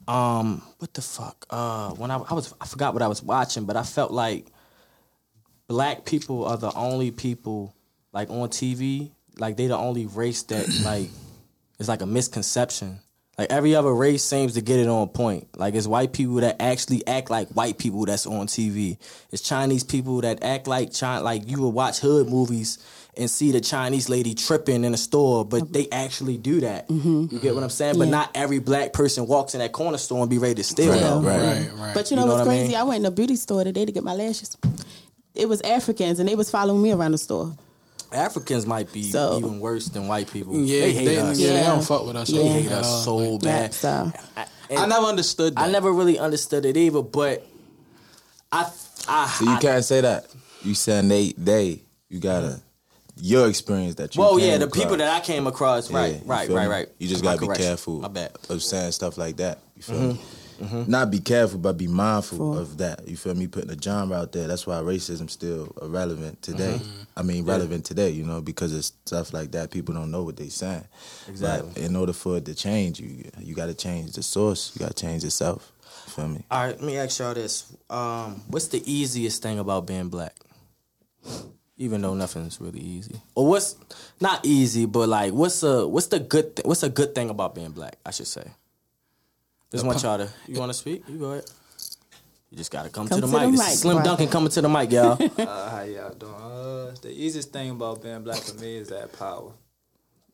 Um, 0.08 0.62
what 0.78 0.92
the 0.94 1.02
fuck? 1.02 1.46
Uh, 1.50 1.90
when 1.90 2.10
I, 2.10 2.16
I 2.16 2.34
was, 2.34 2.52
I 2.60 2.66
forgot 2.66 2.94
what 2.94 3.02
I 3.02 3.06
was 3.08 3.22
watching, 3.22 3.64
but 3.64 3.76
I 3.76 3.82
felt 3.84 4.10
like 4.10 4.46
black 5.68 6.04
people 6.04 6.44
are 6.46 6.56
the 6.56 6.72
only 6.74 7.10
people 7.10 7.74
like 8.12 8.30
on 8.30 8.48
TV, 8.48 9.10
like 9.38 9.56
they 9.56 9.66
the 9.66 9.76
only 9.76 10.06
race 10.06 10.42
that 10.44 10.66
like 10.82 11.10
it's 11.78 11.88
like 11.88 12.02
a 12.02 12.06
misconception. 12.06 13.00
Like 13.36 13.52
every 13.52 13.76
other 13.76 13.94
race 13.94 14.24
seems 14.24 14.54
to 14.54 14.60
get 14.60 14.80
it 14.80 14.88
on 14.88 15.08
point. 15.10 15.46
Like 15.56 15.74
it's 15.76 15.86
white 15.86 16.12
people 16.12 16.36
that 16.36 16.60
actually 16.60 17.06
act 17.06 17.30
like 17.30 17.48
white 17.50 17.78
people 17.78 18.04
that's 18.04 18.26
on 18.26 18.48
TV. 18.48 18.98
It's 19.30 19.42
Chinese 19.42 19.84
people 19.84 20.20
that 20.22 20.42
act 20.42 20.66
like 20.66 20.92
China. 20.92 21.22
Like 21.22 21.48
you 21.48 21.62
would 21.62 21.68
watch 21.68 22.00
hood 22.00 22.28
movies 22.28 22.78
and 23.16 23.30
see 23.30 23.52
the 23.52 23.60
Chinese 23.60 24.08
lady 24.08 24.34
tripping 24.34 24.82
in 24.84 24.92
a 24.92 24.96
store, 24.96 25.44
but 25.44 25.72
they 25.72 25.88
actually 25.92 26.36
do 26.36 26.60
that. 26.62 26.88
Mm-hmm. 26.88 27.26
You 27.30 27.38
get 27.38 27.54
what 27.54 27.62
I'm 27.62 27.70
saying? 27.70 27.96
But 27.98 28.08
not 28.08 28.30
every 28.34 28.58
black 28.58 28.92
person 28.92 29.28
walks 29.28 29.54
in 29.54 29.60
that 29.60 29.70
corner 29.72 29.98
store 29.98 30.20
and 30.20 30.30
be 30.30 30.38
ready 30.38 30.54
to 30.56 30.64
steal. 30.64 30.90
Right, 30.92 31.00
though. 31.00 31.20
right. 31.20 31.40
Right, 31.40 31.72
right. 31.74 31.94
But 31.94 32.10
you 32.10 32.16
know 32.16 32.22
You 32.22 32.28
know 32.28 32.34
what's 32.34 32.46
what 32.46 32.52
I 32.52 32.56
crazy? 32.56 32.68
mean? 32.72 32.76
I 32.76 32.82
went 32.82 33.00
in 33.00 33.06
a 33.06 33.10
beauty 33.12 33.36
store 33.36 33.62
today 33.62 33.84
to 33.84 33.92
get 33.92 34.02
my 34.02 34.14
lashes. 34.14 34.56
It 35.36 35.48
was 35.48 35.60
Africans 35.60 36.18
and 36.18 36.28
they 36.28 36.34
was 36.34 36.50
following 36.50 36.82
me 36.82 36.90
around 36.90 37.12
the 37.12 37.18
store. 37.18 37.54
Africans 38.12 38.66
might 38.66 38.92
be 38.92 39.10
So- 39.10 39.38
even 39.38 39.60
worse 39.60 39.86
than 39.88 40.08
white 40.08 40.30
people. 40.30 40.56
yeah, 40.56 40.80
they 40.80 40.92
hate 40.92 41.04
they, 41.06 41.18
us. 41.18 41.38
yeah, 41.38 41.52
they 41.52 41.62
don't 41.64 41.84
fuck 41.84 42.06
with 42.06 42.16
us. 42.16 42.30
Yeah. 42.30 42.42
They 42.42 42.48
at 42.48 42.62
hate 42.62 42.72
us 42.72 43.04
so 43.04 43.16
Like, 43.16 43.42
bad. 43.42 43.70
Yeah, 43.70 43.76
so 43.76 44.12
And 44.70 44.78
I 44.78 44.86
never 44.86 45.06
understood 45.06 45.54
that. 45.56 45.68
I 45.68 45.70
never 45.70 45.92
really 45.92 46.18
understood 46.18 46.64
it 46.64 46.76
either, 46.76 47.02
but 47.02 47.46
I, 48.52 48.70
I, 49.08 49.28
So 49.38 49.44
you 49.44 49.52
I- 49.52 49.60
can't 49.60 49.84
say 49.84 50.00
that. 50.00 50.26
You 50.64 50.74
saying 50.74 51.08
they 51.08 51.32
they 51.38 51.82
you 52.08 52.18
gotta 52.18 52.60
your 53.20 53.48
experience 53.48 53.94
that 53.96 54.14
you. 54.14 54.20
Well, 54.20 54.36
came 54.38 54.48
yeah, 54.48 54.58
the 54.58 54.66
across. 54.66 54.82
people 54.82 54.96
that 54.96 55.14
I 55.14 55.20
came 55.24 55.46
across, 55.46 55.90
right, 55.90 56.14
you 56.14 56.20
right, 56.24 56.48
right, 56.48 56.64
me? 56.64 56.70
right. 56.74 56.88
You 56.98 57.06
just 57.08 57.22
gotta 57.22 57.40
be 57.40 57.46
correction. 57.46 57.66
careful 57.66 58.00
My 58.00 58.08
bad. 58.08 58.32
of 58.48 58.62
saying 58.62 58.92
stuff 58.92 59.16
like 59.18 59.36
that. 59.36 59.60
You 59.76 59.82
feel 59.82 59.96
mm-hmm. 59.96 60.08
me? 60.08 60.20
Mm-hmm. 60.60 60.90
Not 60.90 61.10
be 61.10 61.20
careful, 61.20 61.58
but 61.58 61.78
be 61.78 61.86
mindful 61.86 62.38
Cool. 62.38 62.58
of 62.58 62.78
that. 62.78 63.06
You 63.08 63.16
feel 63.16 63.34
me? 63.34 63.46
Putting 63.46 63.70
a 63.70 63.80
genre 63.80 64.16
out 64.18 64.32
there. 64.32 64.48
That's 64.48 64.66
why 64.66 64.76
racism 64.80 65.30
still 65.30 65.72
relevant 65.82 66.42
today. 66.42 66.78
Mm-hmm. 66.80 67.02
I 67.16 67.22
mean, 67.22 67.44
relevant 67.44 67.84
today. 67.84 68.10
You 68.10 68.24
know, 68.24 68.40
because 68.40 68.74
it's 68.74 68.92
stuff 69.04 69.32
like 69.32 69.52
that. 69.52 69.70
People 69.70 69.94
don't 69.94 70.10
know 70.10 70.24
what 70.24 70.36
they 70.36 70.48
saying. 70.48 70.84
Exactly. 71.28 71.70
But 71.74 71.82
in 71.82 71.94
order 71.96 72.12
for 72.12 72.36
it 72.38 72.44
to 72.46 72.54
change, 72.54 72.98
you 73.00 73.24
you 73.38 73.54
got 73.54 73.66
to 73.66 73.74
change 73.74 74.12
the 74.12 74.22
source. 74.22 74.72
You 74.74 74.80
got 74.80 74.96
to 74.96 75.00
change 75.06 75.22
yourself. 75.24 75.70
You 76.06 76.12
feel 76.12 76.28
me? 76.28 76.44
All 76.50 76.64
right, 76.64 76.74
let 76.74 76.82
me 76.82 76.96
ask 76.98 77.18
y'all 77.20 77.34
this: 77.34 77.72
um, 77.88 78.42
What's 78.48 78.68
the 78.68 78.82
easiest 78.90 79.42
thing 79.42 79.58
about 79.58 79.86
being 79.86 80.08
black? 80.08 80.34
Even 81.80 82.02
though 82.02 82.14
nothing's 82.14 82.60
really 82.60 82.80
easy, 82.80 83.14
or 83.36 83.46
what's 83.46 83.76
not 84.20 84.44
easy, 84.44 84.84
but 84.86 85.08
like, 85.08 85.32
what's 85.32 85.62
a 85.62 85.86
what's 85.86 86.08
the 86.08 86.18
good 86.18 86.56
th- 86.56 86.66
what's 86.66 86.82
a 86.82 86.88
good 86.88 87.14
thing 87.14 87.30
about 87.30 87.54
being 87.54 87.70
black? 87.70 87.96
I 88.04 88.10
should 88.10 88.26
say. 88.26 88.42
Just 89.70 89.84
want 89.84 90.02
y'all 90.02 90.18
to. 90.18 90.28
You 90.46 90.58
want 90.58 90.70
to 90.70 90.74
speak? 90.78 91.02
You 91.08 91.18
go 91.18 91.32
ahead. 91.32 91.44
You 92.50 92.56
just 92.56 92.70
gotta 92.70 92.88
come, 92.88 93.06
Come 93.08 93.20
to 93.20 93.26
the 93.26 93.30
to 93.30 93.32
the 93.38 93.38
mic. 93.46 93.50
This 93.52 93.60
is 93.60 93.66
mic, 93.68 93.76
Slim 93.78 93.96
bro. 93.96 94.04
Duncan 94.04 94.28
coming 94.28 94.48
to 94.50 94.60
the 94.62 94.68
mic, 94.70 94.90
y'all. 94.90 95.18
Uh, 95.38 95.70
how 95.70 95.82
y'all 95.82 96.14
doing? 96.14 96.32
Uh, 96.34 96.94
the 97.02 97.10
easiest 97.12 97.52
thing 97.52 97.70
about 97.70 98.02
being 98.02 98.22
black 98.22 98.38
for 98.38 98.54
me 98.54 98.76
is 98.78 98.88
that 98.88 99.12
power. 99.18 99.52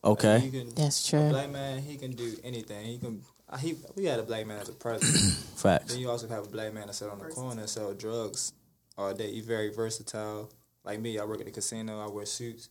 You 0.03 0.11
Okay. 0.11 0.49
can, 0.49 0.69
That's 0.75 1.05
A 1.07 1.09
true. 1.11 1.29
black 1.29 1.49
man, 1.49 1.81
he 1.81 1.97
can 1.97 2.11
do 2.11 2.37
anything. 2.43 2.85
He 2.85 2.97
can. 2.99 3.21
uh, 3.49 3.57
He, 3.57 3.75
we 3.97 4.05
had 4.05 4.19
a 4.19 4.23
black 4.23 4.47
man 4.47 4.59
as 4.61 4.69
a 4.69 4.73
president. 4.73 5.33
Facts. 5.55 5.91
then 5.91 5.99
you 5.99 6.09
also 6.09 6.29
have 6.29 6.45
a 6.45 6.47
black 6.49 6.73
man 6.73 6.87
that 6.87 6.93
sit 6.93 7.09
on 7.09 7.19
the 7.19 7.25
corner 7.25 7.59
and 7.61 7.69
sell 7.69 7.93
drugs 7.93 8.53
all 8.97 9.13
day. 9.13 9.31
He's 9.33 9.45
very 9.45 9.73
versatile. 9.73 10.49
Like 10.85 11.01
me, 11.01 11.19
I 11.19 11.25
work 11.25 11.39
at 11.41 11.45
the 11.47 11.51
casino. 11.51 11.99
I 11.99 12.07
wear 12.09 12.25
suits, 12.25 12.69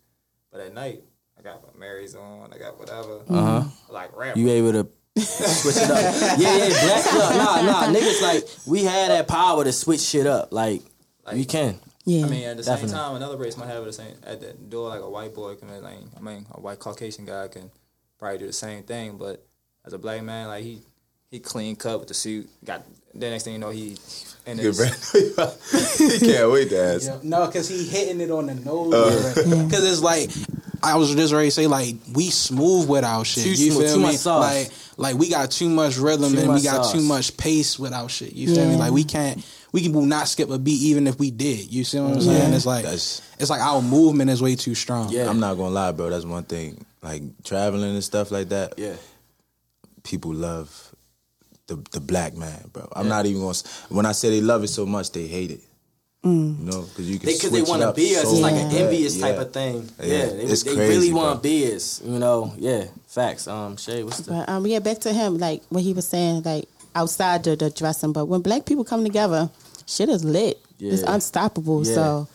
but 0.50 0.60
at 0.62 0.72
night 0.72 1.02
I 1.38 1.42
got 1.42 1.60
my 1.62 1.78
Marys 1.78 2.14
on. 2.14 2.50
I 2.54 2.56
got 2.56 2.78
whatever. 2.78 3.20
Uh 3.28 3.60
huh. 3.60 3.64
Like 3.90 4.16
rap. 4.16 4.36
You 4.38 4.48
able 4.48 4.72
to 4.72 4.88
switch 5.22 5.76
it 5.76 5.90
up? 5.90 6.38
yeah, 6.38 6.56
yeah. 6.56 6.68
Black, 6.68 7.04
yeah, 7.06 7.36
nah, 7.36 7.62
nah. 7.62 7.98
Niggas 7.98 8.22
like 8.22 8.44
we 8.66 8.84
had 8.84 9.10
that 9.10 9.28
power 9.28 9.64
to 9.64 9.72
switch 9.72 10.00
shit 10.00 10.26
up. 10.26 10.52
Like, 10.52 10.82
like 11.24 11.36
we 11.36 11.44
can. 11.44 11.78
Yeah. 12.04 12.26
I 12.26 12.28
mean, 12.28 12.44
at 12.44 12.56
the 12.58 12.62
Definitely. 12.62 12.88
same 12.90 12.98
time, 12.98 13.16
another 13.16 13.36
race 13.38 13.56
might 13.56 13.68
have 13.68 13.82
it 13.82 13.86
the 13.86 13.92
same 13.92 14.14
at 14.24 14.40
the 14.40 14.52
door. 14.52 14.90
Like 14.90 15.00
a 15.00 15.08
white 15.08 15.34
boy 15.34 15.54
can, 15.54 15.68
like, 15.82 15.94
I 16.16 16.20
mean, 16.20 16.46
a 16.52 16.60
white 16.60 16.78
Caucasian 16.78 17.24
guy 17.24 17.48
can 17.48 17.70
probably 18.18 18.38
do 18.38 18.46
the 18.46 18.52
same 18.52 18.82
thing. 18.82 19.16
But 19.16 19.44
as 19.86 19.92
a 19.94 19.98
black 19.98 20.22
man, 20.22 20.48
like 20.48 20.64
he 20.64 20.80
he 21.30 21.40
clean 21.40 21.76
cut 21.76 22.00
with 22.00 22.08
the 22.08 22.14
suit. 22.14 22.48
Got 22.64 22.84
the 23.14 23.30
next 23.30 23.44
thing 23.44 23.54
you 23.54 23.58
know, 23.58 23.70
he 23.70 23.96
and 24.46 24.60
he 24.60 24.70
can't 24.70 26.50
wait 26.52 26.68
to 26.70 26.78
ask. 26.78 27.06
Yeah, 27.06 27.18
no, 27.22 27.46
because 27.46 27.68
he 27.68 27.86
hitting 27.86 28.20
it 28.20 28.30
on 28.30 28.46
the 28.46 28.54
nose. 28.54 28.92
Uh. 28.92 29.64
Because 29.64 29.84
it's 29.84 30.02
like 30.02 30.30
I 30.84 30.96
was 30.96 31.14
just 31.14 31.32
ready 31.32 31.48
to 31.48 31.50
say, 31.50 31.66
like 31.66 31.96
we 32.12 32.30
smooth 32.30 32.88
with 32.88 33.04
our 33.04 33.24
shit. 33.24 33.44
Too 33.44 33.50
you 33.50 33.70
smooth, 33.72 33.84
feel 33.86 33.94
too 33.94 34.00
me? 34.00 34.06
much 34.06 34.16
sauce. 34.16 34.42
Like, 34.42 34.70
like 34.96 35.16
we 35.16 35.28
got 35.30 35.50
too 35.50 35.68
much 35.68 35.96
rhythm 35.96 36.32
Too 36.32 36.38
and 36.38 36.46
much 36.48 36.60
we 36.60 36.64
got 36.64 36.84
sauce. 36.84 36.92
too 36.92 37.00
much 37.02 37.36
pace 37.36 37.78
with 37.78 37.92
our 37.92 38.08
shit. 38.08 38.32
You 38.32 38.54
feel 38.54 38.68
me? 38.68 38.76
Like 38.76 38.92
we 38.92 39.02
can't, 39.04 39.44
we 39.72 39.80
can 39.82 39.92
will 39.92 40.06
not 40.06 40.28
skip 40.28 40.50
a 40.50 40.58
beat 40.58 40.80
even 40.82 41.06
if 41.06 41.18
we 41.18 41.30
did. 41.30 41.72
You 41.72 41.82
see 41.84 41.98
what 41.98 42.12
I'm 42.14 42.20
saying? 42.20 42.52
It's 42.52 42.66
like 42.66 42.84
That's- 42.84 43.20
it's 43.38 43.50
like 43.50 43.60
our 43.60 43.82
movement 43.82 44.30
is 44.30 44.40
way 44.42 44.54
too 44.56 44.74
strong. 44.74 45.08
Yeah. 45.10 45.28
I'm 45.28 45.40
not 45.40 45.54
gonna 45.56 45.70
lie, 45.74 45.92
bro. 45.92 46.10
That's 46.10 46.24
one 46.24 46.44
thing. 46.44 46.84
Like 47.02 47.22
traveling 47.44 47.94
and 47.94 48.04
stuff 48.04 48.30
like 48.30 48.50
that. 48.50 48.74
Yeah. 48.78 48.94
people 50.02 50.34
love 50.34 50.94
the 51.66 51.82
the 51.92 52.00
black 52.00 52.36
man, 52.36 52.68
bro. 52.72 52.86
I'm 52.94 53.08
not 53.08 53.26
even 53.26 53.40
gonna. 53.40 53.50
s- 53.50 53.84
When 53.88 54.06
I 54.06 54.12
say 54.12 54.30
they 54.30 54.40
love 54.42 54.62
it 54.64 54.68
so 54.68 54.84
much, 54.86 55.12
they 55.12 55.26
hate 55.26 55.50
it. 55.50 55.60
Mm. 56.24 56.58
You 56.60 56.64
know, 56.64 56.82
because 56.82 57.10
you 57.10 57.18
can 57.18 57.26
Because 57.26 57.42
they, 57.50 57.58
switch 57.58 57.62
it 57.62 57.68
want 57.68 57.82
to 57.82 57.88
up 57.88 57.96
be 57.96 58.16
us. 58.16 58.22
so 58.22 58.30
It's 58.32 58.40
like 58.40 58.54
an 58.54 58.70
envious 58.72 59.16
Yeah. 59.16 59.26
type 59.28 59.38
of 59.40 59.52
thing. 59.52 59.90
Yeah, 60.00 60.06
Yeah, 60.06 60.26
they, 60.26 60.42
it's 60.44 60.62
they 60.62 60.74
crazy, 60.74 60.94
really 60.94 61.12
want 61.12 61.36
to 61.36 61.42
be 61.42 61.72
us. 61.74 62.00
You 62.04 62.18
know, 62.18 62.54
yeah, 62.58 62.84
facts. 63.06 63.46
Um, 63.46 63.76
Shay, 63.76 64.02
what's 64.04 64.18
the 64.20 64.32
But 64.32 64.48
um, 64.48 64.66
yeah, 64.66 64.78
back 64.78 65.00
to 65.00 65.12
him, 65.12 65.36
like 65.38 65.62
what 65.68 65.82
he 65.82 65.92
was 65.92 66.08
saying, 66.08 66.42
like 66.44 66.64
outside 66.94 67.44
the, 67.44 67.56
the 67.56 67.68
dressing. 67.70 68.12
But 68.12 68.24
when 68.26 68.40
black 68.40 68.64
people 68.64 68.84
come 68.84 69.04
together, 69.04 69.50
shit 69.86 70.08
is 70.08 70.24
lit. 70.24 70.58
It's 70.80 71.02
unstoppable. 71.02 71.86
Yeah. 71.86 71.94
So 71.94 72.28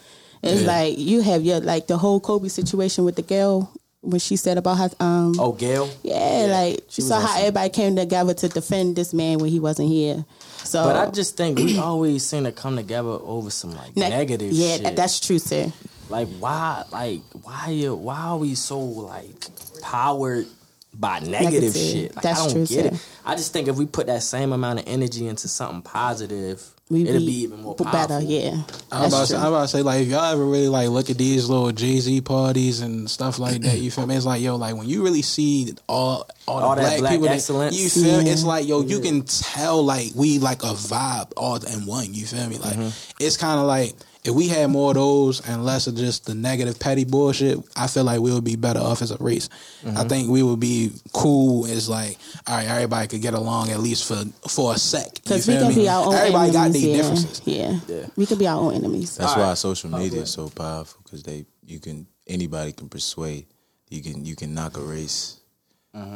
it's 0.44 0.62
Yeah. 0.62 0.68
like 0.68 0.98
you 0.98 1.22
have 1.22 1.44
your 1.44 1.60
like 1.60 1.88
the 1.88 1.98
whole 1.98 2.20
Kobe 2.20 2.48
situation 2.48 3.06
with 3.06 3.16
the 3.16 3.22
girl 3.24 3.72
when 4.10 4.20
she 4.20 4.36
said 4.36 4.58
about 4.58 4.78
her 4.78 4.90
um 5.00 5.40
Oh, 5.40 5.52
Gayle. 5.54 5.90
yeah, 6.04 6.48
like 6.50 6.84
she 6.90 7.02
saw 7.02 7.20
how 7.20 7.38
everybody 7.40 7.70
came 7.70 7.96
together 7.96 8.34
to 8.34 8.50
defend 8.50 8.96
this 8.96 9.14
man 9.14 9.40
when 9.40 9.50
he 9.50 9.60
wasn't 9.60 9.90
here. 9.90 10.26
So 10.64 10.84
But 10.84 10.96
I 10.96 11.12
just 11.12 11.38
think 11.38 11.58
we 11.58 11.78
always 11.78 12.26
seem 12.26 12.44
to 12.44 12.52
come 12.52 12.76
together 12.76 13.10
over 13.10 13.50
some 13.50 13.72
like 13.72 13.96
ne- 13.96 14.10
negative 14.10 14.52
Yeah, 14.52 14.78
shit. 14.78 14.96
that's 14.96 15.20
true, 15.20 15.40
sir. 15.40 15.72
like 16.10 16.28
why 16.40 16.84
like 16.92 17.22
why 17.44 17.70
you 17.70 17.96
why 17.96 18.18
are 18.20 18.38
we 18.38 18.56
so 18.56 18.80
like 18.80 19.46
powered 19.82 20.48
by 20.94 21.20
negative, 21.20 21.44
Negative. 21.44 21.76
shit 21.76 22.16
like, 22.16 22.24
That's 22.24 22.40
i 22.42 22.46
don't 22.46 22.54
true, 22.54 22.66
get 22.66 22.86
it 22.94 23.00
i 23.26 23.36
just 23.36 23.54
think 23.54 23.68
if 23.68 23.78
we 23.78 23.86
put 23.86 24.08
that 24.08 24.24
same 24.24 24.52
amount 24.52 24.80
of 24.80 24.86
energy 24.88 25.28
into 25.28 25.48
something 25.48 25.84
positive 25.84 26.66
We 26.92 27.08
it'll 27.08 27.20
be 27.20 27.42
even 27.44 27.62
more 27.62 27.76
powerful 27.76 28.18
better. 28.18 28.20
Yeah, 28.26 28.64
I'm 28.92 29.10
about, 29.10 29.20
to 29.22 29.26
say. 29.28 29.36
I'm 29.38 29.46
about 29.46 29.62
to 29.62 29.68
say, 29.68 29.82
like, 29.84 30.02
if 30.02 30.08
y'all 30.08 30.26
ever 30.34 30.44
really 30.44 30.70
like 30.70 30.90
look 30.90 31.12
at 31.12 31.20
these 31.20 31.48
little 31.48 31.72
Jay 31.72 32.00
Z 32.00 32.22
parties 32.22 32.82
and 32.82 33.08
stuff 33.08 33.38
like 33.38 33.62
that, 33.62 33.78
you 33.78 33.92
feel 33.92 34.08
me? 34.08 34.16
It's 34.16 34.26
like, 34.26 34.42
yo, 34.42 34.56
like 34.56 34.76
when 34.76 34.90
you 34.90 35.04
really 35.04 35.22
see 35.22 35.76
all 35.88 36.28
all, 36.48 36.60
the 36.60 36.66
All 36.66 36.76
that 36.76 36.82
black, 36.82 37.00
black 37.00 37.12
people, 37.12 37.28
that- 37.28 37.36
excellence. 37.36 37.80
you 37.80 37.90
feel? 37.90 38.24
Yeah. 38.24 38.32
It's 38.32 38.44
like, 38.44 38.68
yo, 38.68 38.82
you 38.82 39.02
can 39.02 39.22
tell 39.22 39.84
like 39.86 40.14
we 40.16 40.40
like 40.40 40.64
a 40.64 40.74
vibe 40.74 41.32
all 41.38 41.58
in 41.64 41.86
one. 41.86 42.12
You 42.16 42.26
feel 42.26 42.48
me? 42.50 42.58
Like 42.58 42.74
Mm-hmm. 42.76 43.24
it's 43.24 43.38
kind 43.38 43.60
of 43.60 43.68
like 43.68 43.94
if 44.26 44.34
we 44.34 44.48
had 44.50 44.70
more 44.70 44.92
of 44.92 44.96
those 44.96 45.48
and 45.48 45.64
less 45.64 45.88
of 45.88 45.96
just 45.96 46.26
the 46.26 46.36
negative 46.36 46.78
petty 46.80 47.06
bullshit, 47.06 47.58
I 47.76 47.88
feel 47.88 48.04
like 48.04 48.20
we 48.20 48.34
would 48.34 48.44
be 48.44 48.58
better 48.58 48.80
off 48.82 49.02
as 49.02 49.12
a 49.12 49.18
race. 49.18 49.48
Mm-hmm. 49.84 49.98
I 49.98 50.04
think 50.04 50.30
we 50.30 50.44
would 50.44 50.60
be 50.60 50.92
cool. 51.14 51.66
As 51.66 51.88
like, 51.88 52.18
all 52.46 52.58
right, 52.58 52.68
everybody 52.68 53.08
could 53.08 53.22
get 53.22 53.34
along 53.34 53.70
at 53.72 53.80
least 53.80 54.06
for 54.08 54.24
for 54.50 54.74
a 54.74 54.78
sec. 54.78 55.14
Because 55.24 55.48
we 55.48 55.54
feel 55.54 55.62
can 55.68 55.70
me? 55.70 55.76
be 55.84 55.90
our 55.90 56.06
own 56.08 56.14
Everybody 56.14 56.52
got 56.52 56.66
enemies. 56.66 56.82
their 56.84 56.92
yeah. 56.92 56.98
differences. 56.98 57.42
Yeah. 57.46 57.80
Yeah. 57.88 58.06
we 58.18 58.26
could 58.26 58.40
be 58.40 58.48
our 58.48 58.60
own 58.60 58.74
enemies. 58.76 59.16
That's 59.16 59.32
All 59.34 59.38
why 59.40 59.48
right. 59.50 59.58
social 59.58 59.90
media 59.90 60.22
is 60.22 60.32
so 60.32 60.50
powerful 60.50 61.00
because 61.04 61.24
they 61.24 61.46
you 61.66 61.80
can 61.80 62.06
anybody 62.28 62.74
can 62.74 62.90
persuade. 62.90 63.46
You 63.90 64.02
can 64.04 64.26
you 64.26 64.36
can 64.36 64.54
knock 64.54 64.78
a 64.78 64.82
race 64.82 65.40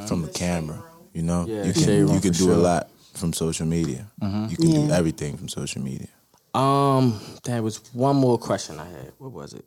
from 0.08 0.26
a 0.26 0.28
camera. 0.28 0.84
You 1.14 1.22
know, 1.24 1.46
Yeah, 1.48 1.64
you 1.64 1.74
can 1.74 2.08
you 2.10 2.20
can 2.20 2.34
do 2.34 2.46
sure. 2.46 2.54
a 2.54 2.58
lot 2.58 2.90
from 3.14 3.32
social 3.34 3.66
media. 3.66 4.12
You 4.22 4.58
can 4.58 4.72
do 4.72 4.92
everything 4.92 5.38
from 5.38 5.48
social 5.48 5.82
media. 5.82 6.10
Um 6.54 7.20
there 7.44 7.62
was 7.64 7.78
one 7.94 8.16
more 8.16 8.38
question 8.38 8.80
i 8.80 8.86
had 8.86 9.12
what 9.18 9.32
was 9.32 9.54
it 9.54 9.66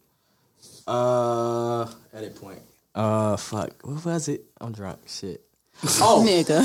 uh 0.87 1.85
edit 2.15 2.35
point 2.41 2.61
uh 2.95 3.37
fuck 3.37 3.71
what 3.83 4.05
was 4.05 4.29
it 4.29 4.45
i'm 4.61 4.73
drunk 4.73 4.99
shit 5.07 5.43
oh 6.01 6.25
Nigga. 6.27 6.63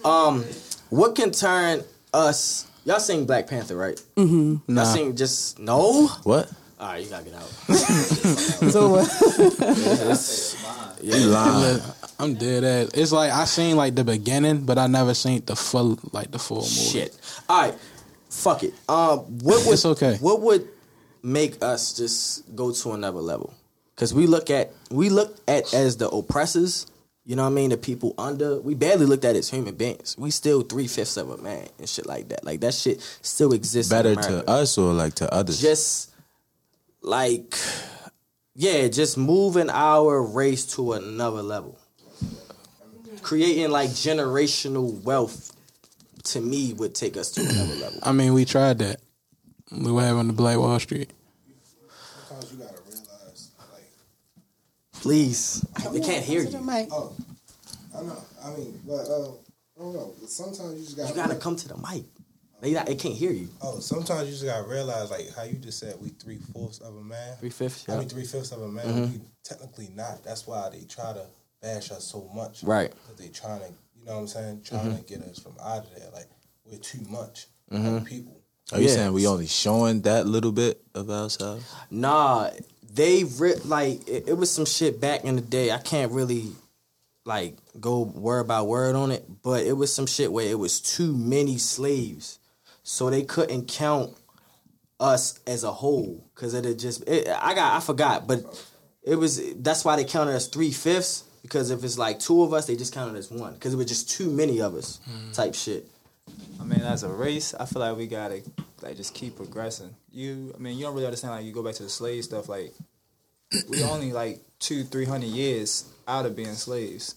Um, 0.04 0.44
what 0.88 1.14
can 1.16 1.30
turn 1.32 1.82
us 2.14 2.66
y'all 2.84 3.00
sing 3.00 3.26
black 3.26 3.48
panther 3.48 3.76
right 3.76 4.00
mm-hmm 4.16 4.72
y'all 4.72 4.84
sing 4.86 5.16
just 5.16 5.58
no 5.58 6.06
What? 6.22 6.50
All 6.78 6.88
right, 6.88 7.02
you 7.02 7.08
gotta 7.08 7.24
get 7.24 7.34
out. 7.34 7.50
So 8.70 8.90
what? 8.90 9.08
You 11.02 11.12
lying. 11.28 11.80
I'm 12.18 12.34
dead 12.34 12.64
ass. 12.64 12.90
It's 12.92 13.12
like 13.12 13.32
I 13.32 13.46
seen 13.46 13.76
like 13.76 13.94
the 13.94 14.04
beginning, 14.04 14.66
but 14.66 14.76
I 14.76 14.86
never 14.86 15.14
seen 15.14 15.42
the 15.46 15.56
full 15.56 15.98
like 16.12 16.30
the 16.32 16.38
full 16.38 16.58
movie. 16.58 16.68
Shit. 16.68 17.18
All 17.48 17.62
right, 17.62 17.74
fuck 18.36 18.62
it. 18.62 18.74
Um, 18.88 19.20
what 19.40 19.64
would 19.66 19.74
It's 19.74 19.86
okay. 19.86 20.16
What 20.20 20.42
would 20.42 20.68
make 21.22 21.62
us 21.62 21.96
just 21.96 22.54
go 22.54 22.72
to 22.72 22.92
another 22.92 23.20
level? 23.20 23.54
Because 23.94 24.12
we 24.12 24.26
look 24.26 24.50
at 24.50 24.72
we 24.90 25.08
look 25.08 25.36
at 25.48 25.72
as 25.72 25.96
the 25.96 26.08
oppressors. 26.08 26.86
You 27.24 27.34
know 27.34 27.42
what 27.42 27.50
I 27.50 27.54
mean? 27.54 27.70
The 27.70 27.76
people 27.76 28.14
under. 28.18 28.60
We 28.60 28.74
barely 28.74 29.06
looked 29.06 29.24
at 29.24 29.34
as 29.34 29.50
human 29.50 29.74
beings. 29.74 30.14
We 30.16 30.30
still 30.30 30.62
three 30.62 30.86
fifths 30.86 31.16
of 31.16 31.30
a 31.30 31.38
man 31.38 31.66
and 31.78 31.88
shit 31.88 32.06
like 32.06 32.28
that. 32.28 32.44
Like 32.44 32.60
that 32.60 32.74
shit 32.74 33.00
still 33.22 33.52
exists. 33.52 33.90
Better 33.90 34.14
to 34.14 34.48
us 34.48 34.78
or 34.78 34.92
like 34.92 35.14
to 35.14 35.32
others? 35.32 35.60
just 35.60 36.12
like 37.02 37.56
yeah, 38.54 38.86
just 38.88 39.18
moving 39.18 39.70
our 39.70 40.22
race 40.22 40.64
to 40.76 40.92
another 40.92 41.42
level. 41.42 41.78
Creating 43.22 43.70
like 43.70 43.90
generational 43.90 45.02
wealth 45.02 45.55
to 46.26 46.40
me 46.40 46.72
would 46.74 46.94
take 46.94 47.16
us 47.16 47.30
to 47.32 47.40
another 47.40 47.74
level. 47.82 48.00
I 48.02 48.12
mean, 48.12 48.34
we 48.34 48.44
tried 48.44 48.78
that. 48.78 49.00
We 49.72 49.90
were 49.90 50.02
having 50.02 50.26
the 50.28 50.32
Black 50.32 50.58
Wall 50.58 50.78
Street. 50.78 51.10
Sometimes 52.28 52.52
you 52.52 52.58
gotta 52.58 52.80
realize, 52.82 53.50
like, 53.72 55.02
Please. 55.02 55.66
They 55.92 56.00
can't 56.00 56.24
hear 56.24 56.42
you. 56.42 56.58
Mike. 56.58 56.88
oh, 56.92 57.12
I 57.96 58.02
know. 58.02 58.22
I 58.44 58.50
mean, 58.50 58.80
but 58.86 59.08
uh, 59.08 59.30
I 59.30 59.80
don't 59.80 59.94
know. 59.94 60.14
But 60.20 60.30
sometimes 60.30 60.74
you 60.74 60.84
just 60.84 60.96
gotta. 60.96 61.08
You 61.08 61.14
gotta 61.14 61.36
come 61.36 61.56
to 61.56 61.68
the 61.68 61.76
mic. 61.76 62.04
They 62.60 62.72
not, 62.72 62.86
they 62.86 62.94
can't 62.94 63.14
hear 63.14 63.32
you. 63.32 63.48
Oh, 63.60 63.80
sometimes 63.80 64.24
you 64.24 64.32
just 64.32 64.44
gotta 64.44 64.66
realize, 64.66 65.10
like 65.10 65.34
how 65.36 65.44
you 65.44 65.54
just 65.54 65.78
said, 65.78 65.94
we 66.00 66.08
three 66.08 66.38
fourths 66.52 66.78
of 66.78 66.96
a 66.96 67.02
man. 67.02 67.36
Three 67.38 67.50
fifths, 67.50 67.86
I 67.88 67.92
yeah. 67.92 67.98
mean, 67.98 68.08
three 68.08 68.24
fifths 68.24 68.50
of 68.52 68.62
a 68.62 68.68
man. 68.68 69.12
We 69.12 69.20
technically 69.44 69.90
not. 69.94 70.24
That's 70.24 70.46
why 70.46 70.70
they 70.70 70.84
try 70.84 71.12
to 71.12 71.26
bash 71.60 71.90
us 71.90 72.04
so 72.04 72.30
much. 72.34 72.62
Right. 72.62 72.90
Because 72.90 73.16
they 73.16 73.28
trying 73.28 73.60
to, 73.60 73.66
you 74.06 74.12
know 74.12 74.18
what 74.18 74.22
I'm 74.22 74.28
saying, 74.28 74.62
trying 74.64 74.82
to 74.84 75.02
mm-hmm. 75.02 75.20
get 75.20 75.22
us 75.22 75.40
from 75.40 75.56
out 75.60 75.78
of 75.78 75.94
there. 75.96 76.08
Like 76.12 76.28
we're 76.64 76.78
too 76.78 77.00
much 77.10 77.46
like, 77.70 77.82
mm-hmm. 77.82 78.04
people. 78.04 78.40
Are 78.70 78.80
you 78.80 78.86
Yeah. 78.86 78.94
saying 78.94 79.12
we 79.12 79.26
only 79.26 79.48
showing 79.48 80.02
that 80.02 80.28
little 80.28 80.52
bit 80.52 80.80
of 80.94 81.10
ourselves? 81.10 81.64
Nah, 81.90 82.50
they 82.88 83.24
re- 83.24 83.56
like 83.64 84.06
it, 84.08 84.28
it 84.28 84.34
was 84.34 84.48
some 84.48 84.64
shit 84.64 85.00
back 85.00 85.24
in 85.24 85.34
the 85.34 85.42
day. 85.42 85.72
I 85.72 85.78
can't 85.78 86.12
really 86.12 86.52
like 87.24 87.56
go 87.80 88.02
word 88.02 88.46
by 88.46 88.62
word 88.62 88.94
on 88.94 89.10
it, 89.10 89.24
but 89.42 89.66
it 89.66 89.72
was 89.72 89.92
some 89.92 90.06
shit 90.06 90.30
where 90.30 90.48
it 90.48 90.58
was 90.58 90.80
too 90.80 91.12
many 91.12 91.58
slaves, 91.58 92.38
so 92.84 93.10
they 93.10 93.22
couldn't 93.24 93.66
count 93.66 94.16
us 95.00 95.40
as 95.48 95.64
a 95.64 95.72
whole 95.72 96.24
because 96.32 96.54
it 96.54 96.64
had 96.64 96.78
just. 96.78 97.08
It, 97.08 97.26
I 97.28 97.54
got 97.54 97.76
I 97.76 97.80
forgot, 97.80 98.28
but 98.28 98.64
it 99.02 99.16
was 99.16 99.54
that's 99.56 99.84
why 99.84 99.96
they 99.96 100.04
counted 100.04 100.36
us 100.36 100.46
three 100.46 100.70
fifths 100.70 101.24
because 101.46 101.70
if 101.70 101.84
it's 101.84 101.96
like 101.96 102.18
two 102.18 102.42
of 102.42 102.52
us, 102.52 102.66
they 102.66 102.74
just 102.74 102.92
counted 102.92 103.16
as 103.16 103.30
one 103.30 103.54
because 103.54 103.72
it 103.72 103.76
was 103.76 103.86
just 103.86 104.10
too 104.10 104.30
many 104.30 104.60
of 104.60 104.74
us 104.74 105.00
hmm. 105.04 105.30
type 105.30 105.54
shit. 105.54 105.86
I 106.60 106.64
mean, 106.64 106.80
as 106.80 107.04
a 107.04 107.08
race, 107.08 107.54
I 107.54 107.66
feel 107.66 107.80
like 107.80 107.96
we 107.96 108.08
gotta 108.08 108.42
like 108.82 108.96
just 108.96 109.14
keep 109.14 109.36
progressing. 109.36 109.94
You, 110.10 110.52
I 110.56 110.58
mean, 110.58 110.76
you 110.76 110.84
don't 110.84 110.94
really 110.94 111.06
understand. 111.06 111.34
Like, 111.34 111.44
you 111.44 111.52
go 111.52 111.62
back 111.62 111.74
to 111.76 111.84
the 111.84 111.88
slave 111.88 112.24
stuff. 112.24 112.48
Like, 112.48 112.74
we 113.68 113.82
only 113.84 114.12
like 114.12 114.40
two, 114.58 114.82
three 114.82 115.04
hundred 115.04 115.28
years 115.28 115.88
out 116.08 116.26
of 116.26 116.34
being 116.34 116.54
slaves. 116.54 117.14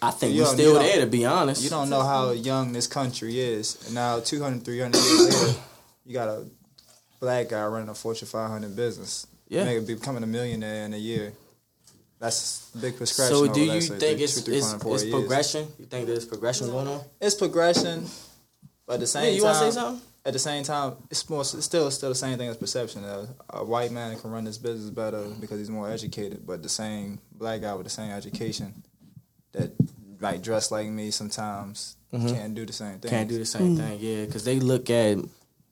I 0.00 0.10
think 0.12 0.34
You 0.34 0.42
we're 0.42 0.54
still 0.54 0.74
there 0.78 1.00
to 1.00 1.06
be 1.06 1.26
honest. 1.26 1.62
You 1.62 1.70
don't 1.70 1.90
know 1.90 2.02
how 2.02 2.30
young 2.30 2.72
this 2.72 2.86
country 2.86 3.38
is, 3.38 3.84
and 3.86 3.94
now 3.94 4.20
200, 4.20 4.64
300 4.64 4.96
years 4.96 5.42
later, 5.42 5.58
you 6.06 6.12
got 6.14 6.28
a 6.28 6.46
black 7.20 7.48
guy 7.48 7.66
running 7.66 7.88
a 7.88 7.94
Fortune 7.94 8.28
500 8.28 8.74
business. 8.76 9.26
Yeah. 9.48 9.64
Make, 9.64 9.86
becoming 9.86 10.22
a 10.22 10.26
millionaire 10.26 10.84
in 10.84 10.94
a 10.94 10.98
year. 10.98 11.32
That's 12.18 12.70
a 12.74 12.78
big 12.78 12.96
prescription. 12.96 13.36
So 13.36 13.44
over, 13.44 13.54
do 13.54 13.60
you 13.60 13.70
let's 13.72 13.88
think 13.88 14.00
three- 14.00 14.24
it's 14.24 14.34
two, 14.34 14.40
three 14.40 14.56
it's, 14.58 15.02
it's 15.02 15.10
progression? 15.10 15.68
You 15.78 15.86
think 15.86 16.06
there's 16.06 16.24
progression 16.24 16.68
going 16.70 16.88
on? 16.88 17.00
It's 17.20 17.34
progression, 17.36 18.06
but 18.86 18.94
at 18.94 19.00
the 19.00 19.06
same 19.06 19.24
Yeah, 19.24 19.30
you 19.30 19.42
time, 19.42 19.54
wanna 19.54 19.70
say 19.72 19.74
something? 19.80 20.02
At 20.24 20.32
the 20.32 20.38
same 20.40 20.62
time, 20.64 20.94
it's 21.10 21.28
more 21.30 21.40
it's 21.42 21.64
still 21.64 21.90
still 21.90 22.08
the 22.10 22.14
same 22.14 22.36
thing 22.36 22.48
as 22.48 22.56
perception. 22.56 23.04
A, 23.04 23.28
a 23.50 23.64
white 23.64 23.92
man 23.92 24.18
can 24.18 24.30
run 24.30 24.44
this 24.44 24.58
business 24.58 24.90
better 24.90 25.22
because 25.40 25.58
he's 25.58 25.70
more 25.70 25.88
educated, 25.88 26.44
but 26.46 26.62
the 26.62 26.68
same 26.68 27.18
black 27.32 27.60
guy 27.62 27.72
with 27.74 27.84
the 27.84 27.90
same 27.90 28.10
education 28.10 28.82
that 29.52 29.70
like 30.20 30.42
dress 30.42 30.70
like 30.72 30.88
me 30.88 31.12
sometimes 31.12 31.96
can't 32.10 32.52
do 32.54 32.66
the 32.66 32.72
same 32.72 32.98
thing. 32.98 33.08
Mm-hmm. 33.10 33.16
Can't 33.16 33.28
do 33.28 33.38
the 33.38 33.46
same 33.46 33.76
thing, 33.76 33.98
yeah, 34.00 34.24
because 34.24 34.44
they 34.44 34.58
look 34.58 34.90
at 34.90 35.18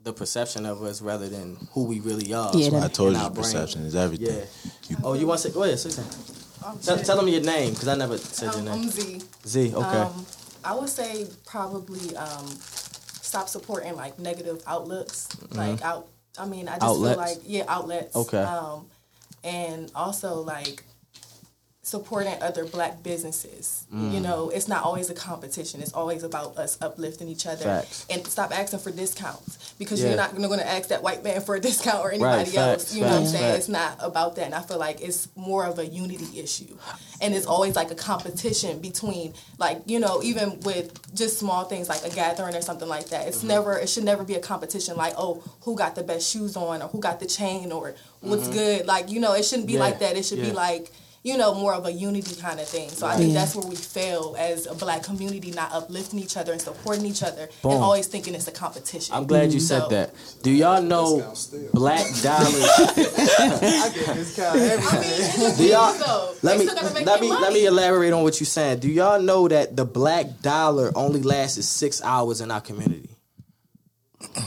the 0.02 0.12
perception 0.12 0.64
of 0.64 0.80
us 0.84 1.02
rather 1.02 1.28
than 1.28 1.56
who 1.72 1.84
we 1.84 1.98
really 2.00 2.32
are. 2.32 2.52
Yeah, 2.54 2.70
So 2.70 2.76
I 2.78 2.88
told 2.88 3.14
you 3.14 3.18
our 3.18 3.28
brain. 3.30 3.42
perception 3.42 3.82
is 3.84 3.96
everything. 3.96 4.28
Yeah. 4.28 4.44
You- 4.88 4.96
Oh, 5.02 5.12
you 5.14 5.26
want 5.26 5.40
to 5.40 5.48
say? 5.48 5.52
Go 5.54 5.64
ahead, 5.64 5.78
say 5.80 5.90
something. 5.90 6.35
Tell, 6.82 6.98
tell 6.98 7.16
them 7.16 7.28
your 7.28 7.42
name 7.42 7.72
because 7.72 7.88
I 7.88 7.96
never 7.96 8.18
said 8.18 8.46
your 8.46 8.54
Um, 8.58 8.64
name. 8.64 8.74
I'm 8.74 8.88
Z. 8.90 9.22
Z. 9.46 9.74
Okay. 9.74 9.98
Um, 9.98 10.26
I 10.64 10.74
would 10.74 10.88
say 10.88 11.26
probably 11.46 12.16
um, 12.16 12.46
stop 13.22 13.48
supporting 13.48 13.94
like 13.96 14.18
negative 14.18 14.62
outlets. 14.66 15.28
Like 15.52 15.80
out, 15.82 16.08
I 16.38 16.46
mean, 16.46 16.68
I 16.68 16.78
just 16.78 16.82
Mm-hmm. 16.82 17.04
Outlets? 17.06 17.14
feel 17.14 17.16
like 17.16 17.38
yeah, 17.46 17.64
outlets. 17.68 18.16
Okay. 18.16 18.42
Um, 18.42 18.86
and 19.44 19.90
also 19.94 20.40
like 20.42 20.82
supporting 21.86 22.34
other 22.42 22.64
black 22.64 23.00
businesses. 23.04 23.86
Mm. 23.94 24.12
You 24.14 24.18
know, 24.18 24.50
it's 24.50 24.66
not 24.66 24.82
always 24.82 25.08
a 25.08 25.14
competition. 25.14 25.80
It's 25.80 25.92
always 25.92 26.24
about 26.24 26.58
us 26.58 26.76
uplifting 26.82 27.28
each 27.28 27.46
other. 27.46 27.62
Facts. 27.62 28.04
And 28.10 28.26
stop 28.26 28.50
asking 28.50 28.80
for 28.80 28.90
discounts 28.90 29.72
because 29.78 30.00
Yeah. 30.02 30.08
you're 30.08 30.16
not 30.16 30.34
going 30.36 30.58
to 30.58 30.66
ask 30.68 30.88
that 30.88 31.04
white 31.04 31.22
man 31.22 31.40
for 31.42 31.54
a 31.54 31.60
discount 31.68 32.04
or 32.04 32.10
anybody 32.10 32.50
facts, 32.50 32.56
else. 32.56 32.94
You 32.94 33.02
know 33.02 33.10
what 33.10 33.20
I'm 33.20 33.26
saying? 33.26 33.42
facts. 33.44 33.58
It's 33.58 33.68
not 33.68 33.98
about 34.00 34.34
that. 34.34 34.46
And 34.46 34.54
I 34.56 34.62
feel 34.62 34.78
like 34.78 35.00
it's 35.00 35.28
more 35.36 35.64
of 35.64 35.78
a 35.78 35.86
unity 35.86 36.40
issue. 36.40 36.76
And 37.20 37.32
it's 37.36 37.46
always 37.46 37.76
like 37.76 37.92
a 37.92 37.94
competition 37.94 38.80
between 38.80 39.34
like, 39.58 39.82
you 39.86 40.00
know, 40.00 40.20
even 40.24 40.58
with 40.62 41.14
just 41.14 41.38
small 41.38 41.66
things 41.66 41.88
like 41.88 42.02
a 42.04 42.10
gathering 42.10 42.56
or 42.56 42.62
something 42.62 42.88
like 42.88 43.10
that. 43.10 43.28
It's 43.28 43.44
never 43.44 43.78
it 43.78 43.88
should 43.88 44.02
never 44.02 44.24
be 44.24 44.34
a 44.34 44.40
competition 44.40 44.96
like, 44.96 45.14
oh, 45.16 45.40
who 45.60 45.76
got 45.76 45.94
the 45.94 46.02
best 46.02 46.28
shoes 46.28 46.56
on 46.56 46.82
or 46.82 46.88
who 46.88 46.98
got 46.98 47.20
the 47.20 47.26
chain 47.26 47.70
or 47.70 47.94
what's 48.22 48.48
good. 48.48 48.86
Like, 48.86 49.08
you 49.08 49.20
know, 49.20 49.34
it 49.34 49.44
shouldn't 49.44 49.68
be 49.68 49.74
Yeah, 49.74 49.80
like 49.86 50.00
that. 50.00 50.16
It 50.16 50.24
should 50.24 50.38
yeah. 50.38 50.46
be 50.46 50.50
like 50.52 50.90
you 51.26 51.36
know, 51.36 51.52
more 51.54 51.74
of 51.74 51.84
a 51.86 51.92
unity 51.92 52.36
kind 52.36 52.60
of 52.60 52.68
thing. 52.68 52.88
So 52.88 53.04
I 53.04 53.16
think 53.16 53.34
that's 53.34 53.56
where 53.56 53.66
we 53.66 53.74
fail 53.74 54.36
as 54.38 54.66
a 54.66 54.74
black 54.74 55.02
community, 55.02 55.50
not 55.50 55.72
uplifting 55.72 56.20
each 56.20 56.36
other 56.36 56.52
and 56.52 56.60
supporting 56.60 57.04
each 57.04 57.24
other, 57.24 57.48
Boom. 57.62 57.72
and 57.72 57.82
always 57.82 58.06
thinking 58.06 58.36
it's 58.36 58.46
a 58.46 58.52
competition. 58.52 59.12
I'm 59.12 59.26
glad 59.26 59.52
you 59.52 59.58
said 59.58 59.88
that. 59.90 60.14
Do 60.42 60.52
y'all 60.52 60.80
know 60.80 61.34
Black 61.74 62.06
Dollar? 62.22 62.38
I 62.38 63.90
mean, 65.00 65.10
it's 65.10 65.56
Do 65.56 65.64
y'all- 65.66 65.92
business, 65.92 66.06
though. 66.06 66.34
let 66.42 66.58
me 66.58 66.66
still 66.66 66.74
gotta 66.76 66.94
make 66.94 67.06
let 67.06 67.20
their 67.20 67.28
me 67.30 67.36
let 67.36 67.52
me 67.52 67.66
elaborate 67.66 68.12
on 68.12 68.22
what 68.22 68.38
you're 68.40 68.46
saying. 68.46 68.78
Do 68.78 68.88
y'all 68.88 69.20
know 69.20 69.48
that 69.48 69.74
the 69.76 69.84
Black 69.84 70.40
Dollar 70.42 70.92
only 70.94 71.22
lasts 71.22 71.64
six 71.66 72.00
hours 72.02 72.40
in 72.40 72.50
our 72.52 72.60
community? 72.60 73.10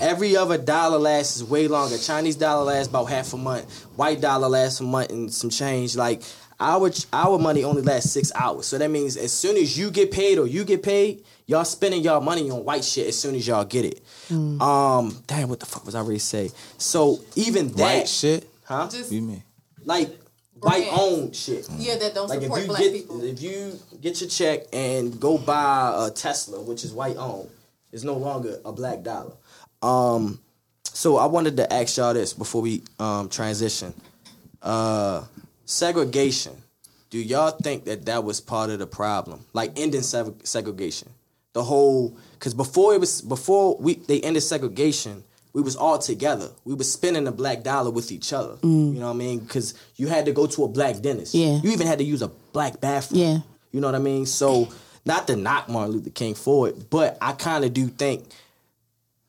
Every 0.02 0.36
other 0.36 0.58
dollar 0.58 0.98
lasts 0.98 1.42
way 1.44 1.68
longer. 1.68 1.98
Chinese 1.98 2.36
dollar 2.36 2.64
lasts 2.66 2.90
about 2.90 3.06
half 3.06 3.34
a 3.34 3.38
month. 3.38 3.84
White 3.96 4.22
dollar 4.22 4.48
lasts 4.48 4.80
a 4.80 4.84
month 4.84 5.10
and 5.12 5.34
some 5.34 5.50
change. 5.50 5.96
Like 5.96 6.22
our 6.60 6.92
our 7.14 7.38
money 7.40 7.64
only 7.64 7.82
lasts 7.82 8.12
six 8.12 8.32
hours. 8.36 8.66
So 8.66 8.78
that 8.78 8.90
means 8.92 9.16
as 9.18 9.32
soon 9.32 9.56
as 9.58 9.78
you 9.78 9.92
get 9.92 10.12
paid 10.12 10.38
or 10.38 10.48
you 10.48 10.64
get 10.66 10.84
paid, 10.84 11.24
y'all 11.48 11.64
spending 11.66 12.02
y'all 12.04 12.22
money 12.22 12.50
on 12.52 12.64
white 12.66 12.84
shit 12.84 13.08
as 13.08 13.18
soon 13.18 13.36
as 13.36 13.48
y'all 13.48 13.66
get 13.66 13.86
it. 13.86 14.02
Um, 14.32 15.24
damn, 15.28 15.50
what 15.50 15.60
the 15.60 15.66
fuck 15.66 15.86
was 15.86 15.96
I 15.96 16.02
ready 16.02 16.16
to 16.16 16.20
say? 16.20 16.52
So 16.78 17.20
even 17.36 17.70
that 17.74 18.00
White 18.00 18.08
shit? 18.10 18.48
huh? 18.66 18.88
Just 18.92 19.12
You 19.12 19.22
mean? 19.22 19.44
Like 19.86 20.10
white 20.60 20.84
Brands. 20.90 21.00
owned 21.02 21.36
shit. 21.36 21.68
yeah, 21.78 21.98
that 21.98 22.14
don't 22.14 22.28
Like 22.28 22.38
if 22.40 22.44
support 22.44 22.62
you 22.62 22.68
black 22.68 22.82
get 22.82 22.94
people. 22.94 23.24
if 23.24 23.42
you 23.42 23.80
get 24.02 24.20
your 24.22 24.30
check 24.30 24.64
and 24.74 25.20
go 25.20 25.38
buy 25.38 25.94
a 26.08 26.12
Tesla, 26.12 26.60
which 26.62 26.84
is 26.84 26.92
white 26.94 27.16
owned, 27.18 27.50
it's 27.94 28.04
no 28.04 28.16
longer 28.16 28.60
a 28.66 28.72
black 28.74 29.02
dollar. 29.02 29.32
Um, 29.82 30.40
so 30.84 31.18
I 31.18 31.26
wanted 31.28 31.56
to 31.58 31.74
ask 31.74 31.96
y'all 31.98 32.14
this 32.14 32.34
before 32.34 32.62
we 32.62 32.84
um, 33.00 33.30
transition. 33.30 33.94
Uh, 34.62 35.24
segregation. 35.70 36.64
Do 37.10 37.20
y'all 37.20 37.52
think 37.52 37.86
that 37.86 38.06
that 38.06 38.24
was 38.24 38.42
part 38.42 38.70
of 38.70 38.80
the 38.80 38.88
problem? 38.88 39.46
Like 39.54 39.72
ending 39.78 40.02
seg- 40.02 40.46
segregation, 40.46 41.10
the 41.54 41.64
whole 41.64 42.18
because 42.34 42.54
before 42.54 42.94
it 42.94 43.00
was 43.00 43.22
before 43.22 43.78
we 43.78 43.96
they 43.96 44.22
ended 44.22 44.44
segregation, 44.44 45.24
we 45.54 45.62
was 45.62 45.76
all 45.76 45.98
together. 45.98 46.50
We 46.66 46.74
was 46.74 46.92
spending 46.92 47.28
a 47.28 47.32
black 47.32 47.64
dollar 47.64 47.92
with 47.92 48.12
each 48.12 48.34
other. 48.34 48.56
Mm. 48.58 48.94
You 48.94 49.00
know 49.00 49.08
what 49.08 49.14
I 49.14 49.18
mean? 49.18 49.40
Because 49.40 49.74
you 49.96 50.08
had 50.08 50.26
to 50.26 50.32
go 50.32 50.46
to 50.48 50.64
a 50.64 50.68
black 50.68 51.00
dentist. 51.00 51.34
Yeah. 51.34 51.60
You 51.62 51.72
even 51.72 51.88
had 51.88 52.00
to 52.00 52.06
use 52.06 52.22
a 52.22 52.28
black 52.28 52.80
bathroom. 52.80 53.22
Yeah. 53.22 53.38
You 53.72 53.82
know 53.82 53.88
what 53.88 53.96
I 53.96 54.00
mean? 54.00 54.26
So 54.26 54.70
not 55.06 55.28
to 55.28 55.36
knock 55.36 55.70
Martin 55.70 55.94
Luther 55.94 56.10
King 56.12 56.36
for 56.36 56.70
it, 56.70 56.90
but 56.90 57.18
I 57.22 57.34
kind 57.34 57.64
of 57.64 57.74
do 57.74 57.88
think 57.88 58.26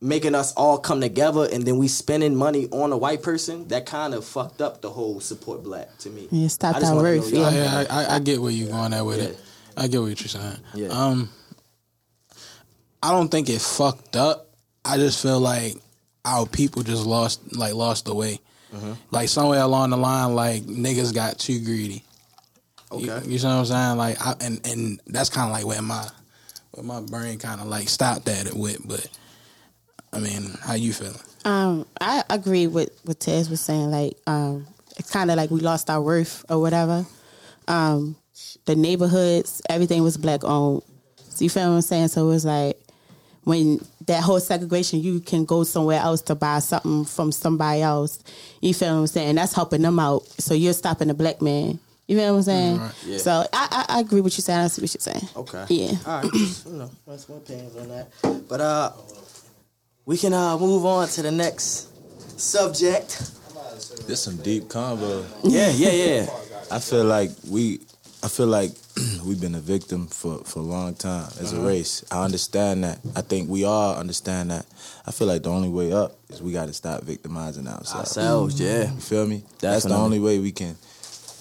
making 0.01 0.35
us 0.35 0.53
all 0.55 0.79
come 0.79 1.01
together 1.01 1.47
and 1.53 1.65
then 1.65 1.77
we 1.79 1.87
spending 1.89 2.35
money 2.35 2.67
on 2.71 2.91
a 2.93 2.97
white 2.97 3.23
person 3.23 3.69
that 3.69 3.85
kind 3.85 4.15
of 4.15 4.25
fucked 4.25 4.63
up 4.63 4.81
the 4.81 4.89
whole 4.91 5.21
support 5.21 5.63
black 5.63 5.97
to 5.99 6.09
me. 6.11 6.27
Yeah, 6.31 6.49
stop 6.49 6.77
I 6.77 6.81
just 6.81 6.91
that 6.93 6.97
wanna 6.97 7.09
worth, 7.17 7.33
know 7.33 7.41
y'all 7.41 7.53
yeah. 7.53 7.85
I, 7.91 8.01
I, 8.01 8.05
I, 8.05 8.15
I 8.15 8.19
get 8.19 8.41
where 8.41 8.51
you're 8.51 8.71
going 8.71 8.95
at 8.95 9.05
with 9.05 9.19
it. 9.21 9.39
I 9.77 9.89
get 9.89 10.01
what 10.01 10.09
you're 10.21 10.29
saying. 10.29 10.59
Yeah. 10.75 10.89
Um, 10.89 11.29
I 13.03 13.11
don't 13.13 13.29
think 13.31 13.49
it 13.49 13.61
fucked 13.61 14.17
up. 14.17 14.49
I 14.85 14.97
just 14.97 15.23
feel 15.23 15.41
like 15.41 15.75
our 16.25 16.47
people 16.47 16.83
just 16.83 17.07
lost 17.07 17.57
like 17.57 17.75
lost 17.75 18.05
the 18.07 18.15
way. 18.15 18.41
like 19.11 19.29
somewhere 19.29 19.61
along 19.61 19.91
the 19.91 19.97
line, 19.97 20.35
like 20.35 20.63
niggas 20.63 21.15
got 21.15 21.39
too 21.39 21.61
greedy. 21.65 22.05
You, 22.97 23.11
Okay. 23.13 23.29
you 23.29 23.39
see 23.39 23.47
what 23.47 23.53
I'm 23.55 23.65
saying? 23.67 23.97
Like, 23.99 24.21
I, 24.25 24.35
and 24.41 24.61
and 24.67 25.01
that's 25.07 25.29
kind 25.31 25.47
of 25.49 25.53
like 25.53 25.67
where 25.67 25.83
my 25.83 26.09
where 26.73 26.85
my 26.85 27.01
brain 27.01 27.39
kind 27.39 27.61
of 27.61 27.67
like 27.69 27.89
stopped 27.89 28.29
at 28.29 28.47
it 28.47 28.55
with. 28.55 28.87
But 28.87 29.07
I 30.13 30.19
mean, 30.19 30.57
how 30.63 30.75
you 30.75 30.93
feeling? 30.93 31.21
Um, 31.45 31.87
I 32.01 32.25
agree 32.29 32.67
with 32.67 32.91
what 33.05 33.21
Tez 33.21 33.49
was 33.49 33.61
saying. 33.61 33.91
Like, 33.91 34.17
um, 34.27 34.67
it's 34.99 35.11
kind 35.11 35.31
of 35.31 35.37
like 35.37 35.51
we 35.51 35.61
lost 35.61 35.89
our 35.89 36.03
worth 36.03 36.45
or 36.51 36.61
whatever. 36.61 37.07
Um, 37.69 38.17
the 38.67 38.77
neighborhoods, 38.77 39.63
everything 39.69 40.03
was 40.03 40.17
black 40.17 40.45
owned. 40.45 40.83
So 41.17 41.45
you 41.45 41.51
feel 41.51 41.69
what 41.69 41.77
I'm 41.77 41.83
saying? 41.83 42.09
So 42.09 42.27
it 42.27 42.31
was 42.31 42.45
like 42.45 42.77
when 43.45 43.81
that 44.07 44.23
whole 44.23 44.41
segregation, 44.41 45.01
you 45.01 45.21
can 45.21 45.45
go 45.45 45.65
somewhere 45.65 46.01
else 46.01 46.23
to 46.23 46.35
buy 46.35 46.59
something 46.59 47.05
from 47.05 47.33
somebody 47.33 47.83
else. 47.83 48.19
You 48.61 48.75
feel 48.75 48.95
what 48.95 49.01
I'm 49.01 49.07
saying? 49.07 49.37
That's 49.37 49.55
helping 49.55 49.83
them 49.83 49.99
out. 49.99 50.27
So 50.41 50.55
you're 50.55 50.73
stopping 50.73 51.09
the 51.09 51.15
black 51.15 51.41
man. 51.41 51.79
You 52.07 52.17
feel 52.17 52.33
what 52.33 52.39
I'm 52.39 52.43
saying? 52.43 52.81
Yeah. 53.07 53.19
So 53.19 53.47
I, 53.53 53.69
I, 53.89 53.97
I 53.97 54.01
agree 54.01 54.21
with 54.21 54.37
you 54.37 54.43
saying. 54.43 54.59
I 54.59 54.67
see 54.67 54.83
what 54.83 54.93
you're 54.93 55.01
saying. 55.01 55.29
Okay. 55.37 55.65
Yeah. 55.69 55.97
All 56.07 56.23
right. 56.23 56.33
you 56.35 56.73
know, 56.73 56.91
that's 57.07 57.29
my 57.29 57.37
opinions 57.37 57.77
on 57.77 57.89
that. 57.89 58.49
But 58.49 58.61
uh, 58.61 58.93
we 60.07 60.17
can 60.17 60.33
uh 60.33 60.57
move 60.59 60.85
on 60.85 61.09
to 61.09 61.23
the 61.23 61.31
next 61.31 61.89
subject. 62.41 63.19
This 64.07 64.23
some 64.23 64.37
deep 64.39 64.65
convo. 64.65 65.25
Yeah, 65.45 65.71
yeah, 65.71 65.91
yeah. 65.93 66.27
I 66.71 66.79
feel 66.79 67.05
like 67.05 67.31
we, 67.49 67.81
I 68.23 68.29
feel 68.29 68.47
like 68.47 68.71
we've 69.25 69.41
been 69.41 69.55
a 69.55 69.61
victim 69.61 70.07
for, 70.07 70.39
for 70.45 70.61
a 70.61 70.63
long 70.63 70.95
time 70.95 71.27
as 71.41 71.53
Uh-huh. 71.53 71.63
a 71.63 71.67
race. 71.67 72.05
I 72.11 72.25
understand 72.25 72.85
that. 72.85 72.99
I 73.15 73.21
think 73.21 73.49
we 73.49 73.65
all 73.65 73.95
understand 73.97 74.51
that. 74.51 74.67
I 75.07 75.11
feel 75.11 75.27
like 75.27 75.43
the 75.43 75.51
only 75.51 75.69
way 75.69 75.93
up 75.93 76.17
is 76.29 76.41
we 76.43 76.53
got 76.53 76.67
to 76.67 76.73
stop 76.73 77.03
victimizing 77.03 77.67
ourselves. 77.69 78.17
Ourselves, 78.17 78.61
yeah. 78.61 78.93
You 78.93 79.01
feel 79.01 79.27
me? 79.27 79.45
That's 79.61 79.85
the 79.85 79.95
only 79.95 80.19
way 80.21 80.39
we 80.39 80.53
can 80.53 80.77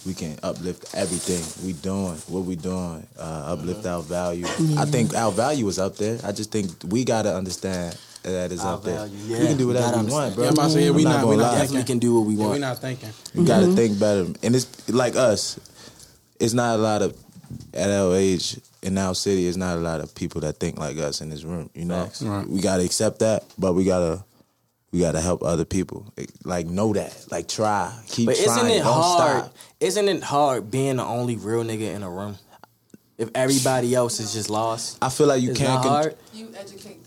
we 0.05 0.13
can 0.13 0.37
uplift 0.43 0.95
everything 0.95 1.43
we 1.65 1.73
doing, 1.73 2.15
what 2.27 2.45
we 2.45 2.55
doing, 2.55 3.05
uh, 3.17 3.43
uplift 3.53 3.85
our 3.85 4.01
value. 4.01 4.45
I 4.77 4.85
think 4.85 5.13
our 5.13 5.31
value 5.31 5.67
is 5.67 5.77
up 5.77 5.97
there. 5.97 6.17
I 6.23 6.31
just 6.31 6.51
think 6.51 6.71
we 6.87 7.03
gotta 7.03 7.35
understand 7.35 7.97
that 8.23 8.51
it's 8.51 8.63
Our 8.63 8.75
up 8.75 8.83
there. 8.83 8.95
value, 8.97 9.17
We 9.39 9.45
can 9.47 9.57
do 9.57 9.67
We 9.67 9.73
whatever 9.73 9.91
gotta 9.95 10.05
we 10.05 10.11
want, 10.11 10.35
bro. 10.35 10.43
Yeah, 10.43 10.49
I'm 10.49 10.53
about 10.53 10.63
to 10.65 10.69
say, 10.71 10.83
yeah, 10.85 10.91
we 10.91 11.05
I'm 11.05 11.11
not- 11.11 11.27
we 11.27 11.31
gonna 11.35 11.43
not 11.43 11.53
lie. 11.53 11.59
Definitely 11.59 11.83
can 11.85 11.99
do 11.99 12.15
what 12.15 12.25
we 12.27 12.33
Yeah, 12.35 12.39
want. 12.41 12.53
we 12.53 12.59
not 12.59 12.79
thinking. 12.79 13.09
You 13.33 13.45
gotta 13.45 13.65
mm-hmm. 13.67 13.75
think 13.75 13.99
better. 13.99 14.27
And 14.43 14.55
it's 14.55 14.89
like 14.89 15.15
us. 15.15 15.59
It's 16.39 16.53
not 16.53 16.75
a 16.79 16.81
lot 16.81 17.01
of 17.01 17.15
at 17.73 17.89
our 17.89 18.15
age 18.15 18.59
in 18.81 18.97
our 18.97 19.15
city. 19.15 19.47
It's 19.47 19.57
not 19.57 19.77
a 19.77 19.79
lot 19.81 19.99
of 20.01 20.13
people 20.15 20.41
that 20.41 20.59
think 20.59 20.77
like 20.77 20.97
us 20.97 21.21
in 21.21 21.29
this 21.29 21.43
room. 21.43 21.69
You 21.73 21.85
know, 21.85 22.09
Right. 22.21 22.47
we 22.47 22.61
gotta 22.61 22.83
accept 22.83 23.19
that, 23.19 23.43
but 23.57 23.73
we 23.73 23.83
gotta 23.83 24.23
we 24.91 24.99
gotta 24.99 25.21
help 25.21 25.43
other 25.43 25.65
people. 25.65 26.05
Like 26.43 26.65
know 26.67 26.93
that. 26.93 27.15
Like 27.31 27.47
try. 27.47 27.91
Keep 28.07 28.27
But 28.27 28.37
isn't 28.39 28.67
it 28.67 28.79
Don't 28.79 28.85
hard? 28.85 29.43
stop. 29.43 29.55
Isn't 29.79 30.07
it 30.09 30.23
hard 30.23 30.69
being 30.71 30.97
the 30.97 31.03
only 31.05 31.35
real 31.37 31.63
nigga 31.63 31.93
in 31.95 32.03
a 32.03 32.09
room? 32.09 32.37
If 33.17 33.29
everybody 33.35 33.93
else 33.93 34.19
is 34.21 34.31
just 34.33 34.49
lost, 34.49 34.97
I 35.01 35.09
feel 35.09 35.27
like 35.27 35.41
you 35.41 35.51
it's 35.51 35.59
can't. 35.59 35.73
not 35.73 35.83
con- 35.83 35.91
hard. 35.91 36.15
You 36.33 36.47
educate 36.57 37.05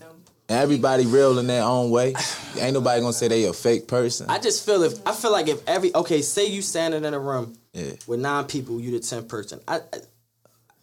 them. 0.53 0.63
Everybody 0.63 1.05
real 1.05 1.39
in 1.39 1.47
their 1.47 1.63
own 1.63 1.89
way. 1.91 2.13
Ain't 2.59 2.73
nobody 2.73 3.01
gonna 3.01 3.13
say 3.13 3.27
they 3.27 3.45
a 3.45 3.53
fake 3.53 3.87
person. 3.87 4.29
I 4.29 4.39
just 4.39 4.65
feel 4.65 4.83
if 4.83 4.93
I 5.07 5.13
feel 5.13 5.31
like 5.31 5.47
if 5.47 5.67
every 5.67 5.93
okay, 5.95 6.21
say 6.21 6.45
you 6.45 6.61
standing 6.61 7.03
in 7.05 7.13
a 7.13 7.19
room 7.19 7.55
Yeah. 7.73 7.91
with 8.07 8.19
nine 8.19 8.45
people, 8.45 8.79
you 8.79 8.91
the 8.91 8.99
tenth 8.99 9.27
person. 9.27 9.59
I 9.67 9.77
I- 9.77 9.81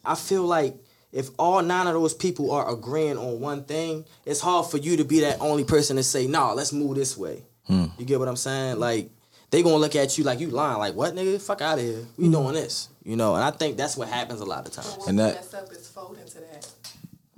I 0.03 0.15
feel 0.15 0.41
like 0.43 0.75
if 1.11 1.29
all 1.37 1.61
nine 1.61 1.85
of 1.85 1.93
those 1.93 2.15
people 2.15 2.51
are 2.51 2.67
agreeing 2.73 3.19
on 3.19 3.39
one 3.39 3.63
thing, 3.65 4.03
it's 4.25 4.39
hard 4.39 4.65
for 4.65 4.77
you 4.77 4.97
to 4.97 5.03
be 5.03 5.19
that 5.19 5.39
only 5.39 5.63
person 5.63 5.95
to 5.97 6.03
say, 6.03 6.25
"Nah, 6.25 6.53
let's 6.53 6.73
move 6.73 6.95
this 6.95 7.15
way." 7.15 7.43
Hmm. 7.67 7.85
You 7.99 8.05
get 8.05 8.17
what 8.19 8.27
I'm 8.27 8.35
saying? 8.35 8.79
Like 8.79 9.11
they 9.51 9.61
gonna 9.61 9.75
look 9.75 9.95
at 9.95 10.17
you 10.17 10.23
like 10.23 10.39
you 10.39 10.49
lying. 10.49 10.79
Like 10.79 10.95
what, 10.95 11.13
nigga? 11.13 11.39
Fuck 11.39 11.61
out 11.61 11.77
of 11.77 11.83
here. 11.85 12.03
We 12.17 12.25
hmm. 12.25 12.31
doing 12.31 12.53
this, 12.53 12.89
you 13.03 13.15
know? 13.15 13.35
And 13.35 13.43
I 13.43 13.51
think 13.51 13.77
that's 13.77 13.95
what 13.95 14.07
happens 14.07 14.39
a 14.41 14.45
lot 14.45 14.65
of 14.65 14.73
times. 14.73 14.95
But 14.97 15.07
And 15.09 15.19
what 15.19 15.33
that- 15.33 15.35
mess 15.35 15.53
up 15.53 15.71
is 15.71 15.87
folding 15.87 16.25
to 16.25 16.39
that. 16.39 16.67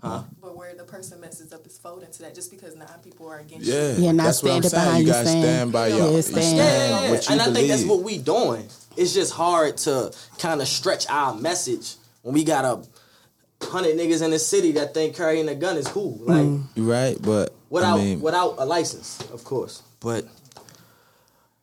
Huh? 0.04 0.24
But 0.42 0.58
where 0.58 0.76
the 0.76 0.84
person 0.84 1.22
messes 1.22 1.54
up 1.54 1.66
is 1.66 1.78
folding 1.78 2.12
to 2.12 2.22
that 2.24 2.36
just 2.36 2.52
because 2.52 2.76
nine 2.76 2.90
people 3.02 3.26
are 3.30 3.40
against 3.40 3.66
Yeah, 3.66 3.94
you. 3.94 4.04
Yeah, 4.04 4.12
not 4.12 4.26
that's 4.26 4.44
what 4.44 4.52
I'm 4.52 4.64
standing 4.64 4.70
saying. 4.70 4.84
behind 4.86 5.00
you 5.00 5.06
your 5.06 5.14
gotta 5.14 5.28
stand. 5.30 5.44
stand 5.44 5.72
by 5.72 5.88
your 5.88 5.98
yeah, 5.98 6.16
you 6.18 6.22
stand. 6.22 6.58
Yeah, 6.58 6.64
yeah, 6.66 6.90
yeah. 6.90 7.08
you 7.08 7.20
and 7.30 7.42
I 7.42 7.46
think 7.54 7.68
that's 7.70 7.86
what 7.86 8.02
we 8.04 8.18
doing. 8.18 8.68
It's 8.98 9.14
just 9.14 9.32
hard 9.32 9.78
to 9.78 10.14
kind 10.40 10.62
of 10.62 10.68
stretch 10.68 11.08
our 11.10 11.34
message 11.36 11.96
when 12.22 12.34
we 12.34 12.44
got 12.44 12.66
a 12.66 13.66
hundred 13.66 13.96
niggas 13.96 14.22
in 14.22 14.32
the 14.32 14.40
city 14.40 14.74
that 14.74 14.94
think 14.94 15.16
carrying 15.16 15.48
a 15.48 15.56
gun 15.56 15.78
is 15.78 15.88
cool. 15.88 16.18
Like 16.22 16.48
You 16.76 16.92
right, 16.92 17.18
but 17.22 17.56
without 17.70 18.00
I 18.00 18.04
mean, 18.04 18.20
without 18.22 18.56
a 18.58 18.66
license, 18.66 19.22
of 19.32 19.46
course. 19.46 19.84
But 20.02 20.26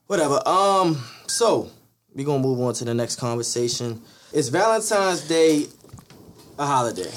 whatever. 0.07 0.41
Um. 0.49 0.97
So 1.27 1.69
we 2.15 2.25
gonna 2.25 2.43
move 2.43 2.59
on 2.61 2.73
to 2.75 2.87
the 2.87 2.95
next 2.95 3.17
conversation. 3.17 4.01
Is 4.33 4.49
Valentine's 4.49 5.29
Day 5.29 5.67
a 6.59 6.65
holiday? 6.65 7.11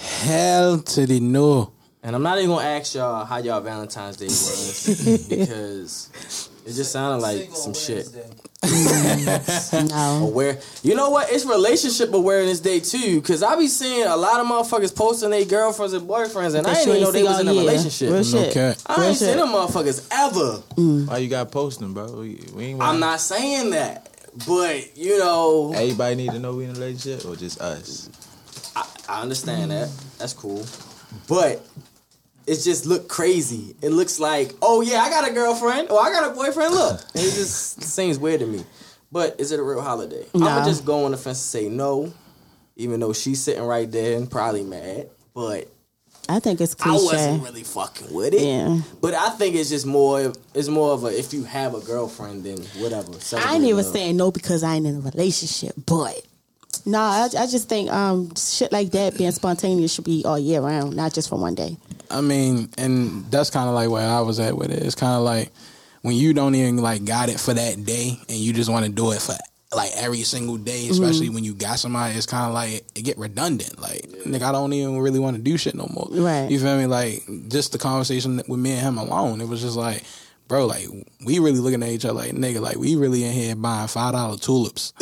Hell 0.00 0.78
to 0.80 1.06
the 1.06 1.20
no. 1.20 1.72
And 2.02 2.16
I'm 2.16 2.22
not 2.22 2.38
even 2.38 2.50
gonna 2.50 2.64
ask 2.66 2.94
y'all 2.94 3.24
how 3.26 3.36
y'all 3.38 3.60
Valentine's 3.60 4.16
Day 4.16 4.24
was 4.26 5.26
because 5.28 6.48
it 6.66 6.72
just 6.72 6.92
sounded 6.92 7.22
like 7.22 7.50
some 7.52 7.74
shit. 7.74 8.08
No. 9.72 10.26
Aware, 10.28 10.58
you 10.82 10.94
know 10.94 11.10
what? 11.10 11.30
It's 11.32 11.44
relationship 11.46 12.12
awareness 12.12 12.60
day 12.60 12.80
too, 12.80 13.20
cause 13.22 13.42
I 13.42 13.56
be 13.56 13.66
seeing 13.68 14.06
a 14.06 14.16
lot 14.16 14.40
of 14.40 14.46
motherfuckers 14.46 14.94
posting 14.94 15.30
their 15.30 15.44
girlfriends 15.44 15.92
and 15.94 16.08
boyfriends, 16.08 16.54
and 16.54 16.66
I 16.66 16.74
That 16.74 16.84
didn't 16.84 16.88
even 16.88 17.02
know 17.02 17.10
they 17.12 17.18
see 17.22 17.24
was 17.28 17.40
in 17.40 17.48
a 17.48 17.52
year. 17.52 17.60
relationship. 17.62 18.10
Real 18.12 18.22
shit. 18.24 18.50
Okay. 18.50 18.74
I 18.86 18.96
Real 18.96 19.04
ain't 19.08 19.16
seen 19.16 19.28
shit. 19.28 19.36
them 19.38 19.48
motherfuckers 19.48 20.06
ever. 20.10 20.62
Mm. 20.76 21.06
why 21.08 21.18
you 21.18 21.28
got 21.28 21.50
posting, 21.50 21.92
bro? 21.94 22.20
We, 22.20 22.40
we 22.54 22.64
ain't 22.66 22.82
I'm 22.82 23.00
not 23.00 23.20
saying 23.20 23.70
that, 23.70 24.08
but 24.46 24.96
you 24.96 25.18
know, 25.18 25.72
Everybody 25.74 26.14
need 26.16 26.30
to 26.32 26.38
know 26.38 26.54
we 26.56 26.64
in 26.64 26.70
a 26.70 26.74
relationship, 26.74 27.24
or 27.26 27.36
just 27.36 27.60
us? 27.60 28.08
I, 29.10 29.18
I 29.18 29.22
understand 29.22 29.70
that. 29.70 29.90
That's 30.18 30.32
cool, 30.32 30.64
but 31.28 31.64
it 32.46 32.56
just 32.62 32.86
looked 32.86 33.08
crazy. 33.08 33.74
It 33.82 33.90
looks 33.90 34.18
like, 34.18 34.54
oh 34.62 34.80
yeah, 34.80 35.02
I 35.02 35.10
got 35.10 35.28
a 35.28 35.32
girlfriend, 35.32 35.88
Oh, 35.90 35.98
I 35.98 36.10
got 36.10 36.30
a 36.30 36.34
boyfriend. 36.34 36.74
Look, 36.74 37.00
it 37.14 37.20
just 37.34 37.82
seems 37.96 38.18
weird 38.18 38.40
to 38.40 38.46
me. 38.46 38.64
But 39.12 39.40
is 39.40 39.50
it 39.52 39.58
a 39.58 39.62
real 39.62 39.80
holiday? 39.80 40.24
I'm 40.34 40.40
gonna 40.40 40.64
just 40.64 40.84
go 40.84 41.04
on 41.04 41.10
the 41.10 41.16
fence 41.16 41.38
and 41.38 41.62
say 41.62 41.68
no, 41.68 42.12
even 42.76 43.00
though 43.00 43.12
she's 43.12 43.40
sitting 43.40 43.64
right 43.64 43.90
there 43.90 44.16
and 44.16 44.30
probably 44.30 44.62
mad. 44.62 45.10
But 45.34 45.68
I 46.28 46.38
think 46.38 46.60
it's 46.60 46.76
I 46.80 46.84
cliche. 46.84 47.04
wasn't 47.04 47.42
really 47.42 47.64
fucking 47.64 48.14
with 48.14 48.34
it. 48.34 48.42
Yeah. 48.42 48.80
But 49.00 49.14
I 49.14 49.30
think 49.30 49.56
it's 49.56 49.68
just 49.68 49.84
more. 49.86 50.32
It's 50.54 50.68
more 50.68 50.92
of 50.92 51.02
a 51.04 51.08
if 51.08 51.32
you 51.32 51.42
have 51.42 51.74
a 51.74 51.80
girlfriend, 51.80 52.44
then 52.44 52.58
whatever. 52.80 53.12
I 53.36 53.54
ain't 53.56 53.64
even 53.64 53.78
love. 53.78 53.92
saying 53.92 54.16
no 54.16 54.30
because 54.30 54.62
I 54.62 54.76
ain't 54.76 54.86
in 54.86 54.96
a 54.96 55.00
relationship, 55.00 55.74
but 55.86 56.24
no, 56.86 56.98
I, 56.98 57.28
I 57.38 57.46
just 57.46 57.68
think 57.68 57.90
um 57.90 58.34
shit 58.36 58.72
like 58.72 58.90
that 58.90 59.16
being 59.16 59.30
spontaneous 59.32 59.94
should 59.94 60.04
be 60.04 60.24
all 60.24 60.38
year 60.38 60.60
round, 60.60 60.96
not 60.96 61.12
just 61.12 61.28
for 61.28 61.36
one 61.38 61.54
day. 61.54 61.76
I 62.10 62.20
mean, 62.20 62.70
and 62.78 63.30
that's 63.30 63.50
kind 63.50 63.68
of 63.68 63.74
like 63.74 63.88
where 63.88 64.06
I 64.06 64.20
was 64.20 64.40
at 64.40 64.56
with 64.56 64.70
it. 64.70 64.82
It's 64.82 64.94
kind 64.94 65.14
of 65.14 65.22
like 65.22 65.50
when 66.02 66.16
you 66.16 66.32
don't 66.32 66.54
even 66.54 66.78
like 66.78 67.04
got 67.04 67.28
it 67.28 67.38
for 67.38 67.54
that 67.54 67.84
day, 67.84 68.18
and 68.28 68.38
you 68.38 68.52
just 68.52 68.70
want 68.70 68.86
to 68.86 68.90
do 68.90 69.12
it 69.12 69.20
for 69.20 69.34
like 69.74 69.92
every 69.96 70.22
single 70.22 70.56
day, 70.56 70.88
especially 70.88 71.28
when 71.28 71.44
you 71.44 71.54
got 71.54 71.78
somebody. 71.78 72.16
It's 72.16 72.26
kind 72.26 72.46
of 72.46 72.54
like 72.54 72.84
it 72.96 73.02
get 73.02 73.18
redundant. 73.18 73.80
Like, 73.80 74.02
nigga, 74.26 74.42
I 74.42 74.52
don't 74.52 74.72
even 74.72 74.98
really 74.98 75.20
want 75.20 75.36
to 75.36 75.42
do 75.42 75.56
shit 75.56 75.74
no 75.74 75.88
more. 75.92 76.08
Right. 76.10 76.50
You 76.50 76.58
feel 76.58 76.76
me? 76.76 76.86
Like 76.86 77.22
just 77.48 77.72
the 77.72 77.78
conversation 77.78 78.42
with 78.48 78.60
me 78.60 78.72
and 78.72 78.80
him 78.80 78.98
alone, 78.98 79.40
it 79.40 79.48
was 79.48 79.60
just 79.60 79.76
like. 79.76 80.02
Bro, 80.50 80.66
like 80.66 80.88
we 81.24 81.38
really 81.38 81.60
looking 81.60 81.80
at 81.84 81.90
each 81.90 82.04
other 82.04 82.14
like 82.14 82.32
nigga, 82.32 82.60
like 82.60 82.76
we 82.76 82.96
really 82.96 83.22
in 83.22 83.30
here 83.32 83.54
buying 83.54 83.86
five 83.86 84.14
dollar 84.14 84.36
tulips 84.36 84.92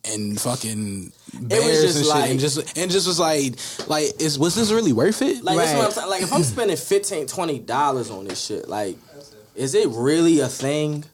and 0.06 0.40
fucking 0.40 1.12
bears 1.34 1.94
and 1.96 2.04
shit, 2.06 2.06
like- 2.14 2.30
and 2.30 2.40
just 2.40 2.78
and 2.78 2.90
just 2.90 3.06
was 3.06 3.20
like, 3.20 3.56
like 3.88 4.18
is 4.22 4.38
was 4.38 4.54
this 4.54 4.72
really 4.72 4.94
worth 4.94 5.20
it? 5.20 5.44
Like 5.44 5.58
that's 5.58 5.72
what 5.72 5.78
I'm 5.80 5.84
Right. 5.84 5.92
saying. 5.92 6.08
Like 6.08 6.22
if 6.22 6.32
I'm 6.32 6.42
spending 6.54 6.76
15 6.78 7.26
20 7.26 7.58
dollars 7.58 8.10
on 8.10 8.24
this 8.24 8.42
shit, 8.42 8.66
like 8.66 8.96
is 9.54 9.74
it 9.74 9.86
really 9.90 10.40
a 10.40 10.48
thing? 10.48 11.04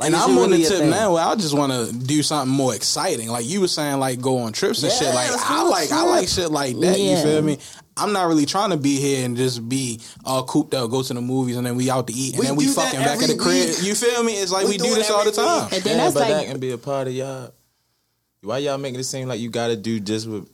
Like, 0.00 0.08
And 0.08 0.16
I'm 0.16 0.36
on 0.36 0.50
really 0.50 0.64
the 0.64 0.68
tip 0.68 0.84
now 0.90 1.14
where 1.14 1.24
I 1.24 1.34
just 1.36 1.56
want 1.56 1.72
to 1.72 1.90
do 1.90 2.22
something 2.24 2.52
more 2.54 2.74
exciting. 2.74 3.28
Like 3.28 3.46
you 3.46 3.60
were 3.60 3.68
saying, 3.68 4.00
like 4.00 4.20
go 4.20 4.38
on 4.38 4.52
trips 4.52 4.82
and 4.82 4.90
Yeah, 4.92 4.98
shit. 4.98 5.14
Like 5.14 5.30
I 5.32 5.62
like 5.62 5.92
I 5.92 6.02
like 6.02 6.28
shit 6.28 6.50
like 6.50 6.76
that. 6.80 6.98
You 6.98 7.10
Yeah. 7.10 7.22
feel 7.22 7.42
me? 7.42 7.58
I'm 7.96 8.12
not 8.12 8.28
really 8.28 8.46
trying 8.46 8.70
to 8.70 8.76
be 8.76 8.96
here 9.00 9.24
and 9.24 9.36
just 9.36 9.66
be 9.68 10.00
all 10.24 10.44
cooped 10.44 10.74
up, 10.74 10.90
go 10.90 11.02
to 11.02 11.14
the 11.14 11.20
movies, 11.20 11.56
and 11.56 11.66
then 11.66 11.76
we 11.76 11.90
out 11.90 12.06
to 12.08 12.12
eat, 12.12 12.34
and 12.34 12.40
We 12.40 12.46
then 12.46 12.56
we 12.56 12.66
fucking 12.66 13.00
back 13.00 13.22
at 13.22 13.28
the 13.28 13.36
crib. 13.36 13.68
week. 13.68 13.82
You 13.82 13.94
feel 13.94 14.22
me? 14.22 14.34
It's 14.34 14.52
like 14.52 14.64
We 14.64 14.72
we, 14.72 14.78
do 14.78 14.84
do 14.84 14.94
this 14.96 15.10
all 15.10 15.24
the 15.24 15.32
time. 15.32 15.64
week. 15.64 15.74
And 15.74 15.82
then 15.82 15.96
yeah, 15.96 16.04
that's 16.04 16.14
but 16.14 16.20
like 16.20 16.30
that 16.30 16.46
can 16.46 16.60
be 16.60 16.70
a 16.72 16.78
part 16.78 17.08
of 17.08 17.14
y'all. 17.14 17.52
Why 18.42 18.58
y'all 18.58 18.78
making 18.78 19.00
it 19.00 19.04
seem 19.04 19.28
like 19.28 19.40
you 19.40 19.50
gotta 19.50 19.76
do 19.76 19.98
just 19.98 20.28
what 20.28 20.44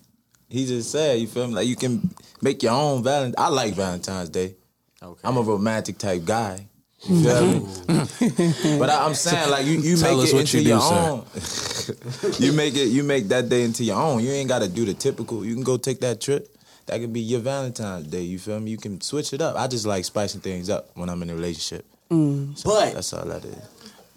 he 0.48 0.66
just 0.66 0.90
said? 0.90 1.18
You 1.18 1.26
feel 1.26 1.48
me? 1.48 1.54
Like 1.54 1.66
you 1.66 1.76
can 1.76 2.10
make 2.40 2.62
your 2.62 2.72
own 2.72 3.02
Valentine. 3.02 3.34
I 3.44 3.48
like 3.48 3.74
Valentine's 3.74 4.28
Day. 4.28 4.54
Okay. 5.02 5.20
I'm 5.24 5.36
a 5.36 5.42
romantic 5.42 5.98
type 5.98 6.24
guy. 6.24 6.68
You 7.04 7.16
mm-hmm. 7.16 7.24
feel 7.24 7.46
me? 7.46 7.58
Mm-hmm. 7.58 8.78
but 8.78 8.88
I, 8.88 9.04
I'm 9.04 9.14
saying 9.14 9.50
like 9.50 9.66
you, 9.66 9.80
you 9.80 9.96
Tell 9.98 10.16
make 10.16 10.28
it 10.28 10.32
what 10.34 10.40
into 10.42 10.58
you 10.58 10.64
do, 10.64 10.68
your 10.70 10.80
sir. 10.80 10.94
own. 10.94 12.32
you 12.38 12.52
make 12.52 12.76
it 12.76 12.86
you 12.88 13.02
make 13.02 13.28
that 13.28 13.48
day 13.48 13.64
into 13.64 13.82
your 13.82 13.96
own. 13.96 14.22
You 14.22 14.30
ain't 14.30 14.48
gotta 14.48 14.68
do 14.68 14.84
the 14.84 14.94
typical. 14.94 15.44
You 15.44 15.54
can 15.54 15.64
go 15.64 15.76
take 15.76 16.00
that 16.00 16.20
trip. 16.20 16.48
That 16.86 17.00
could 17.00 17.12
be 17.12 17.20
your 17.20 17.40
Valentine's 17.40 18.06
Day. 18.08 18.22
You 18.22 18.38
feel 18.38 18.58
me? 18.60 18.70
You 18.70 18.76
can 18.78 19.00
switch 19.00 19.32
it 19.32 19.40
up. 19.40 19.56
I 19.56 19.66
just 19.68 19.86
like 19.86 20.04
spicing 20.04 20.40
things 20.40 20.68
up 20.68 20.90
when 20.94 21.08
I'm 21.08 21.22
in 21.22 21.30
a 21.30 21.34
relationship. 21.34 21.86
Mm. 22.10 22.62
But 22.64 22.94
That's 22.94 23.12
all 23.12 23.24
that 23.26 23.44
is. 23.44 23.56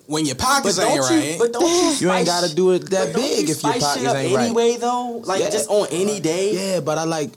When 0.08 0.26
your 0.26 0.36
but 0.36 0.44
pockets 0.46 0.78
ain't 0.80 0.96
don't 1.02 1.12
you? 1.12 1.30
right, 1.32 1.36
But 1.40 1.54
don't 1.54 1.64
you? 1.64 1.96
You 2.08 2.12
ain't 2.14 2.26
gotta 2.28 2.54
do 2.54 2.72
it 2.74 2.90
that 2.92 3.16
big 3.16 3.48
you 3.48 3.54
if 3.54 3.64
your 3.64 3.74
spice 3.74 3.82
pockets 3.84 3.98
shit 4.02 4.08
up 4.08 4.16
ain't 4.18 4.36
right. 4.36 4.46
anyway, 4.46 4.78
though. 4.78 5.22
Like 5.26 5.42
Yeah. 5.42 5.50
just 5.50 5.70
on 5.70 5.88
any 5.92 6.20
day. 6.20 6.74
Yeah, 6.74 6.80
but 6.82 6.98
I 6.98 7.04
like 7.06 7.32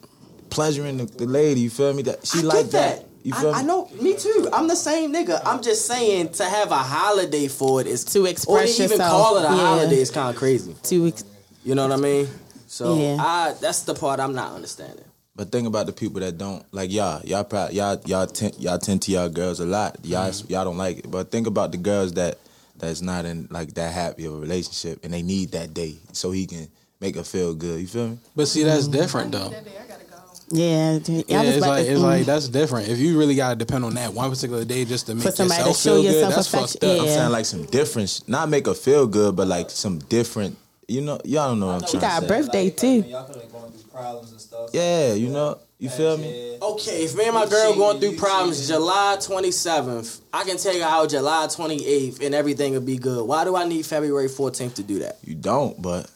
pleasuring 0.49 0.97
the, 0.97 1.05
the 1.05 1.25
lady. 1.25 1.61
You 1.61 1.69
feel 1.69 1.93
me? 1.93 2.03
That 2.03 2.25
she 2.27 2.39
I 2.39 2.41
like 2.41 2.65
get 2.65 2.71
that. 2.71 3.05
You 3.23 3.33
feel 3.33 3.49
I, 3.49 3.53
me? 3.53 3.59
I 3.59 3.61
know, 3.63 3.89
me 4.01 4.15
too. 4.15 4.49
I'm 4.53 4.67
the 4.67 4.75
same 4.75 5.11
nigga. 5.13 5.41
I'm 5.45 5.61
just 5.61 5.85
saying 5.85 6.29
to 6.33 6.43
have 6.45 6.71
a 6.71 6.77
holiday 6.77 7.47
for 7.47 7.81
it 7.81 7.87
is 7.87 8.03
To 8.05 8.25
or 8.25 8.29
express 8.29 8.77
to 8.77 8.83
even 8.83 8.97
yourself, 8.99 9.11
call 9.11 9.37
it 9.37 9.41
a 9.41 9.43
yeah. 9.43 9.55
holiday 9.65 9.97
is 9.99 10.11
kind 10.11 10.29
of 10.29 10.35
crazy. 10.35 10.75
To 10.83 11.07
ex- 11.07 11.23
You 11.63 11.75
know 11.75 11.87
what 11.87 11.97
I 11.97 12.01
mean? 12.01 12.27
So 12.67 12.97
Yeah. 12.99 13.17
I 13.19 13.53
that's 13.59 13.81
the 13.83 13.93
part 13.95 14.19
I'm 14.19 14.33
not 14.35 14.53
understanding. 14.53 15.05
But 15.39 15.53
think 15.53 15.67
about 15.67 15.85
the 15.85 15.93
people 15.93 16.19
that 16.19 16.37
don't 16.37 16.65
like 16.73 16.91
y'all. 16.91 17.21
Y'all 17.23 17.45
proud. 17.45 17.71
Y'all 17.71 17.97
y'all 18.05 18.27
tend, 18.27 18.55
y'all 18.59 18.77
tend 18.77 19.01
to 19.03 19.11
y'all 19.13 19.29
girls 19.29 19.61
a 19.61 19.65
lot. 19.65 19.97
Y'all 20.03 20.29
Mm-hmm. 20.29 20.51
y'all 20.51 20.65
don't 20.65 20.75
like 20.77 20.97
it. 20.97 21.09
But 21.09 21.31
think 21.31 21.47
about 21.47 21.71
the 21.71 21.77
girls 21.77 22.11
that 22.15 22.39
that's 22.77 23.01
not 23.01 23.23
in 23.23 23.47
like 23.49 23.73
that 23.75 23.93
happy 23.93 24.25
of 24.25 24.33
a 24.33 24.37
relationship 24.37 24.99
and 25.05 25.13
they 25.13 25.21
need 25.21 25.51
that 25.53 25.73
day 25.73 25.95
so 26.11 26.31
he 26.31 26.45
can 26.45 26.67
make 26.99 27.15
her 27.15 27.23
feel 27.23 27.55
good. 27.55 27.79
You 27.79 27.87
feel 27.87 28.09
me? 28.09 28.17
but 28.35 28.49
see 28.49 28.63
that's 28.63 28.89
different 28.89 29.31
though. 29.31 29.47
That 29.47 29.63
day 29.63 29.71
I 29.81 29.87
gotta 29.87 30.03
go. 30.03 30.17
yeah, 30.49 30.99
I 31.07 31.23
Yeah, 31.31 31.39
was 31.39 31.49
it's 31.55 31.57
about 31.59 31.69
like 31.69 31.85
to- 31.85 31.91
it's 31.93 32.01
like 32.01 32.23
mm. 32.23 32.25
that's 32.25 32.47
different. 32.49 32.89
If 32.89 32.99
you 32.99 33.17
really 33.17 33.35
gotta 33.35 33.55
depend 33.55 33.85
on 33.85 33.93
that 33.95 34.13
one 34.13 34.29
particular 34.29 34.65
day 34.65 34.83
just 34.83 35.05
to 35.07 35.15
make 35.15 35.23
somebody 35.33 35.63
to 35.63 35.69
yourself 35.69 35.77
show 35.77 35.93
feel 35.93 36.01
good, 36.01 36.13
yourself 36.15 36.35
that's 36.35 36.47
affection- 36.53 36.67
fucked 36.81 36.83
up. 36.83 36.95
yeah. 36.97 37.01
I'm 37.01 37.07
saying 37.17 37.31
like 37.31 37.45
some 37.45 37.63
different, 37.67 38.21
not 38.27 38.49
make 38.49 38.65
her 38.65 38.73
feel 38.73 39.07
good, 39.07 39.37
but 39.37 39.47
like 39.47 39.69
some 39.69 39.99
different. 39.99 40.57
You 40.89 41.01
know, 41.01 41.19
y'all 41.23 41.49
don't 41.49 41.59
know 41.59 41.67
what 41.67 41.83
I'm 41.83 41.89
She 41.89 41.97
got 41.99 42.23
a 42.23 42.27
birthday 42.27 42.65
Like, 42.65 42.77
too. 42.77 43.01
when 43.01 43.09
y'all 43.09 43.23
could 43.25 43.41
have 43.41 43.51
going 43.51 43.71
through 43.71 43.91
problems 43.91 44.31
and 44.31 44.41
stuff. 44.41 44.69
Yeah, 44.73 45.13
you 45.13 45.29
know, 45.29 45.59
you 45.77 45.89
feel 45.89 46.17
me? 46.17 46.57
Okay, 46.61 47.03
if 47.03 47.15
me 47.15 47.25
and 47.25 47.35
my 47.35 47.45
girl 47.45 47.75
going 47.75 47.99
through 47.99 48.17
problems 48.17 48.67
July 48.67 49.17
27th, 49.19 50.21
I 50.33 50.43
can 50.43 50.57
take 50.57 50.81
her 50.81 50.87
out 50.87 51.09
July 51.09 51.45
28th 51.47 52.25
and 52.25 52.33
everything 52.33 52.73
will 52.73 52.81
be 52.81 52.97
good. 52.97 53.25
Why 53.25 53.43
do 53.43 53.55
I 53.55 53.65
need 53.65 53.85
February 53.85 54.27
14th 54.27 54.75
to 54.75 54.83
do 54.83 54.99
that? 54.99 55.19
You 55.23 55.35
don't, 55.35 55.79
but 55.81 56.09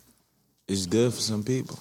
it's 0.67 0.85
good 0.85 1.13
for 1.13 1.21
some 1.21 1.43
people. 1.43 1.79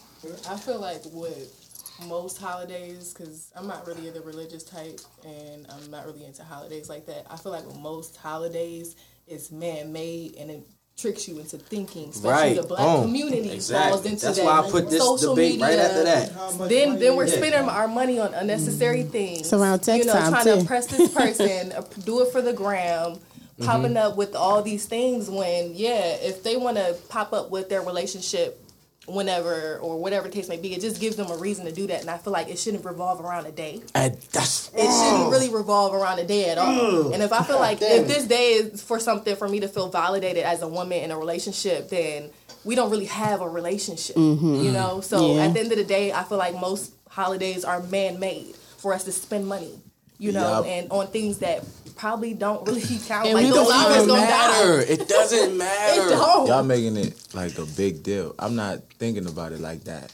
I 0.49 0.57
feel 0.57 0.79
like 0.81 1.01
with 1.13 1.59
most 2.07 2.39
holidays, 2.39 3.15
because 3.15 3.51
I'm 3.57 3.67
not 3.67 3.87
really 3.87 4.11
the 4.11 4.21
religious 4.21 4.65
type 4.65 5.01
and 5.25 5.67
I'm 5.71 5.91
not 5.91 6.05
really 6.05 6.25
into 6.25 6.45
holidays 6.45 6.89
like 6.89 7.07
that. 7.07 7.27
I 7.31 7.37
feel 7.37 7.53
like 7.53 7.67
with 7.67 7.79
most 7.79 8.17
holidays, 8.17 8.97
it's 9.27 9.51
man 9.51 9.93
made 9.93 10.37
and 10.37 10.51
it 10.51 10.63
tricks 10.97 11.27
you 11.27 11.39
into 11.39 11.57
thinking, 11.59 12.11
especially 12.11 12.31
Right. 12.31 12.57
the 12.57 12.63
black 12.63 12.81
Boom. 12.81 13.03
community 13.05 13.59
falls 13.59 14.05
into 14.05 14.25
That's 14.27 14.39
that. 14.39 14.45
why 14.45 14.61
I 14.61 14.71
put 14.71 14.91
this 14.91 15.03
social 15.03 15.35
debate 15.35 15.53
media. 15.61 15.67
right 15.67 15.79
after 15.79 16.05
that. 16.05 16.69
Then, 16.69 16.99
then 16.99 17.17
we're 17.17 17.27
spending 17.27 17.69
our 17.69 17.89
money 17.89 18.21
on 18.21 18.35
unnecessary 18.35 19.03
things. 19.05 19.41
It's 19.41 19.53
around 19.53 19.81
text 19.81 20.07
you 20.07 20.13
know, 20.13 20.19
time, 20.21 20.33
trying 20.33 20.45
too. 20.45 20.61
to 20.61 20.65
press 20.67 20.87
this 20.87 21.13
person, 21.15 21.73
uh, 21.73 21.83
do 22.05 22.23
it 22.23 22.31
for 22.31 22.41
the 22.43 22.53
gram, 22.53 23.19
popping 23.63 23.97
up 23.97 24.17
with 24.17 24.35
all 24.37 24.63
these 24.63 24.87
things. 24.87 25.29
When 25.31 25.73
yeah, 25.75 26.17
if 26.21 26.43
they 26.43 26.57
want 26.57 26.77
to 26.77 26.97
pop 27.09 27.33
up 27.33 27.51
with 27.51 27.69
their 27.69 27.83
relationship 27.83 28.62
whenever 29.07 29.79
or 29.79 29.99
whatever 29.99 30.29
the 30.29 30.33
case 30.35 30.49
may 30.49 30.57
be, 30.57 30.75
it 30.75 30.81
just 30.81 31.01
gives 31.01 31.17
them 31.17 31.31
a 31.31 31.37
reason 31.37 31.65
to 31.65 31.73
do 31.73 31.87
that. 31.89 32.01
And 32.03 32.11
I 32.11 32.19
feel 32.19 32.33
like 32.33 32.49
it 32.49 32.59
shouldn't 32.59 32.85
revolve 32.85 33.21
around 33.21 33.47
a 33.47 33.53
day. 33.53 33.83
And 33.95 34.17
that's 34.33 34.69
It 34.75 34.83
shouldn't 34.83 35.31
really 35.31 35.49
revolve 35.51 35.95
around 35.95 36.19
a 36.21 36.25
day 36.25 36.51
at 36.51 36.59
all. 36.59 37.13
And 37.13 37.23
if 37.23 37.33
I 37.33 37.43
feel 37.43 37.59
like 37.59 37.79
if 37.81 38.07
this 38.07 38.25
day 38.27 38.53
is 38.55 38.83
for 38.83 39.01
something 39.01 39.35
for 39.37 39.49
me 39.49 39.61
to 39.61 39.69
feel 39.69 39.89
validated 39.89 40.45
as 40.45 40.63
a 40.63 40.69
woman 40.69 40.99
in 41.01 41.11
a 41.11 41.19
relationship, 41.19 41.89
then 41.89 42.31
we 42.65 42.75
don't 42.77 42.91
really 42.91 43.07
have 43.07 43.41
a 43.41 43.49
relationship. 43.49 44.17
You 44.17 44.71
know? 44.73 45.01
So 45.01 45.35
Yeah. 45.35 45.47
at 45.47 45.55
the 45.55 45.61
end 45.61 45.73
of 45.73 45.79
the 45.79 45.85
day, 45.85 46.13
I 46.13 46.23
feel 46.25 46.39
like 46.39 46.55
most 46.59 46.93
holidays 47.09 47.65
are 47.65 47.83
man 47.83 48.21
made 48.21 48.55
for 48.79 48.95
us 48.95 49.05
to 49.05 49.13
spend 49.13 49.47
money. 49.47 49.81
You 50.23 50.31
know, 50.31 50.59
Yup. 50.63 50.67
and 50.67 50.91
on 50.93 51.09
things 51.09 51.39
that 51.39 51.65
probably 51.97 52.33
don't 52.33 52.65
really 52.69 52.81
count. 53.09 53.27
And 53.27 53.35
like, 53.35 53.45
we 53.47 53.51
don't 53.51 53.73
hours 53.73 53.97
even 53.97 54.09
don't 54.09 54.19
matter. 54.21 54.77
die. 54.87 54.93
It 54.93 55.09
doesn't 55.09 55.51
It 55.55 55.57
matter. 55.57 56.09
don't. 56.11 56.47
Y'all 56.47 56.63
making 56.63 56.97
it 56.97 57.15
like 57.35 57.59
a 57.59 57.67
big 57.67 58.05
deal. 58.05 58.35
I'm 58.39 58.55
not 58.55 58.79
thinking 59.01 59.27
about 59.27 59.51
it 59.51 59.59
like 59.61 59.83
that. 59.85 60.13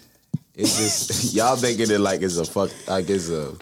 It's 0.54 0.78
just 0.78 1.34
y'all 1.38 1.60
making 1.60 1.90
it 1.90 2.00
like 2.00 2.22
it's 2.22 2.38
a 2.38 2.44
fuck, 2.46 2.70
like 2.88 3.10
it's 3.10 3.28
a 3.28 3.52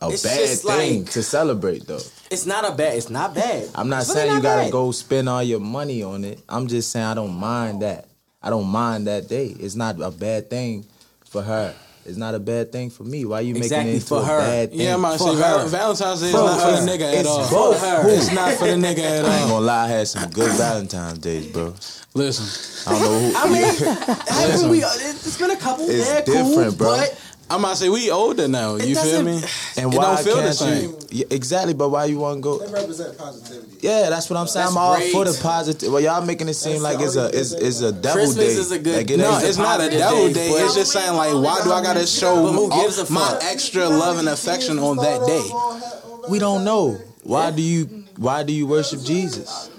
a 0.00 0.10
It's 0.10 0.22
bad 0.22 0.58
thing 0.78 1.02
like- 1.02 1.10
to 1.10 1.22
celebrate 1.24 1.86
though. 1.88 2.00
It's 2.30 2.46
not 2.46 2.64
a 2.64 2.72
bad. 2.72 2.96
It's 2.96 3.10
not 3.10 3.34
bad. 3.34 3.68
I'm 3.74 3.88
not 3.88 4.02
It's 4.02 4.10
really 4.10 4.20
saying 4.28 4.36
you 4.36 4.42
gotta 4.42 4.62
bad. 4.62 4.72
go 4.72 4.92
spend 4.92 5.28
all 5.28 5.42
your 5.42 5.58
money 5.60 6.04
on 6.04 6.22
it. 6.24 6.40
I'm 6.48 6.68
just 6.68 6.92
saying 6.92 7.04
I 7.04 7.14
don't 7.14 7.34
mind 7.34 7.82
that. 7.82 8.06
I 8.40 8.48
don't 8.50 8.68
mind 8.68 9.08
that 9.08 9.28
day. 9.28 9.48
It's 9.58 9.74
not 9.74 10.00
a 10.00 10.12
bad 10.12 10.48
thing 10.48 10.86
for 11.24 11.42
her. 11.42 11.74
It's 12.06 12.16
not 12.16 12.34
a 12.34 12.38
bad 12.40 12.72
thing 12.72 12.88
for 12.90 13.04
me. 13.04 13.24
Why 13.24 13.40
you 13.40 13.52
making 13.54 13.64
Exactly, 13.64 13.90
it 13.92 13.94
into 13.96 14.06
for 14.06 14.22
a 14.22 14.24
her. 14.24 14.38
bad 14.38 14.70
thing? 14.70 14.80
Yeah, 14.80 14.94
I'm 14.94 15.00
about 15.04 15.12
to 15.12 15.18
For 15.18 15.36
say 15.36 15.42
her. 15.42 15.66
Valentine's 15.68 16.20
Day 16.20 16.26
is 16.28 16.32
For 16.32 16.38
not 16.38 16.60
for 16.60 16.84
the 16.84 16.90
nigga 16.90 17.02
at 17.12 17.14
It's 17.14 17.28
all. 17.28 17.50
both. 17.50 17.80
her. 17.80 18.08
It's 18.08 18.32
not 18.32 18.52
for 18.54 18.64
the 18.66 18.72
nigga 18.74 18.98
at 18.98 19.24
all. 19.24 19.30
I 19.30 19.34
ain't 19.34 19.42
all. 19.44 19.48
gonna 19.50 19.66
lie, 19.66 19.84
I 19.84 19.88
had 19.88 20.08
some 20.08 20.30
good 20.30 20.52
Valentine's 20.52 21.18
days, 21.18 21.46
bro. 21.48 21.74
Listen, 22.14 22.92
I 22.92 22.98
don't 22.98 23.02
know 23.02 23.20
who. 23.20 23.36
I 23.36 23.48
mean, 23.52 24.16
haven't 24.28 24.70
we, 24.70 24.82
uh, 24.82 24.88
it's 24.94 25.38
been 25.38 25.50
a 25.52 25.56
couple. 25.56 25.88
It's 25.88 26.08
yeah, 26.08 26.20
different, 26.22 26.54
cool, 26.54 26.72
bro. 26.72 26.96
But 26.96 27.20
I'm 27.50 27.60
about 27.60 27.70
to 27.70 27.76
say 27.76 27.88
we 27.88 28.10
older 28.10 28.46
now. 28.48 28.76
You 28.76 28.94
feel 28.94 29.22
me? 29.22 29.42
and 29.76 29.92
it 29.92 29.96
why 29.96 30.14
don't 30.14 30.24
feel 30.24 30.36
the 30.36 30.42
can't 30.42 30.54
same. 30.54 30.90
you? 30.90 30.98
Yeah, 31.10 31.24
exactly, 31.30 31.74
but 31.74 31.88
why 31.88 32.04
you 32.06 32.18
want 32.18 32.38
to 32.38 32.40
go? 32.40 32.58
They 32.58 32.72
represent 32.72 33.18
positivity. 33.18 33.78
Yeah, 33.80 34.08
that's 34.08 34.30
what 34.30 34.36
I'm 34.38 34.46
saying. 34.46 34.66
That's 34.66 34.76
I'm 34.76 34.82
all 34.82 34.96
great. 34.96 35.12
for 35.12 35.24
the 35.24 35.38
positive. 35.42 35.92
Well, 35.92 36.00
y'all 36.00 36.24
making 36.24 36.48
it 36.48 36.54
seem 36.54 36.82
That's 36.82 36.94
like 36.94 37.00
it's 37.00 37.16
a 37.16 37.26
it's, 37.38 37.52
it's 37.52 37.80
a 37.80 37.92
good 37.92 38.02
devil 38.02 38.22
Christmas 38.22 38.36
day. 38.46 38.52
is 38.52 38.70
a 38.70 38.78
good- 38.78 38.96
Like, 38.96 39.10
it 39.10 39.16
No, 39.18 39.34
ain't- 39.36 39.44
it's 39.44 39.58
not 39.58 39.80
a 39.80 39.84
positive 39.84 39.98
devil 39.98 40.26
day, 40.28 40.32
day. 40.34 40.48
It's 40.50 40.74
just 40.74 40.92
saying 40.92 41.16
like, 41.16 41.34
why 41.34 41.60
do 41.64 41.72
I 41.72 41.82
gotta 41.82 42.06
show 42.06 42.42
But 42.44 42.52
who 42.52 42.70
gives 42.82 42.98
a 42.98 43.12
my 43.12 43.38
extra 43.42 43.88
love 43.88 44.18
and 44.18 44.28
affection 44.28 44.78
on 44.78 44.96
that 44.98 45.26
day? 45.26 46.28
we 46.30 46.38
don't 46.38 46.64
know. 46.64 46.98
Why 47.24 47.50
do 47.50 47.62
you 47.62 48.04
Why 48.16 48.42
do 48.44 48.52
you 48.52 48.66
worship 48.66 49.02
Jesus? 49.02 49.70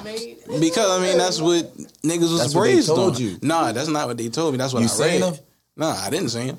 Because 0.59 0.99
I 0.99 1.01
mean, 1.05 1.17
that's 1.17 1.39
what 1.39 1.73
niggas 2.03 2.19
was 2.31 2.39
That's 2.39 2.55
what 2.55 2.63
they 2.65 2.73
raised 2.75 2.87
told 2.87 3.15
on. 3.15 3.21
you. 3.21 3.37
Nah, 3.41 3.71
that's 3.71 3.87
not 3.87 4.07
what 4.07 4.17
they 4.17 4.27
told 4.29 4.53
me. 4.53 4.57
That's 4.57 4.73
what 4.73 4.79
You 4.81 4.85
I 4.85 4.89
seen 4.89 5.21
read. 5.21 5.21
them? 5.21 5.35
Nah, 5.77 5.95
I 5.95 6.09
didn't 6.09 6.29
see 6.29 6.41
him. 6.41 6.57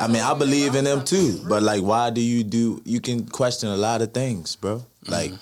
I 0.00 0.08
mean, 0.08 0.22
I 0.22 0.34
believe 0.34 0.74
in 0.74 0.84
them 0.84 1.04
too, 1.04 1.40
but 1.48 1.62
like, 1.62 1.82
why 1.82 2.10
do 2.10 2.20
you 2.20 2.42
do? 2.42 2.82
You 2.84 3.00
can 3.00 3.26
question 3.26 3.68
a 3.68 3.76
lot 3.76 4.02
of 4.02 4.12
things, 4.12 4.56
bro. 4.56 4.78
Mm-hmm. 4.78 5.12
Like, 5.12 5.32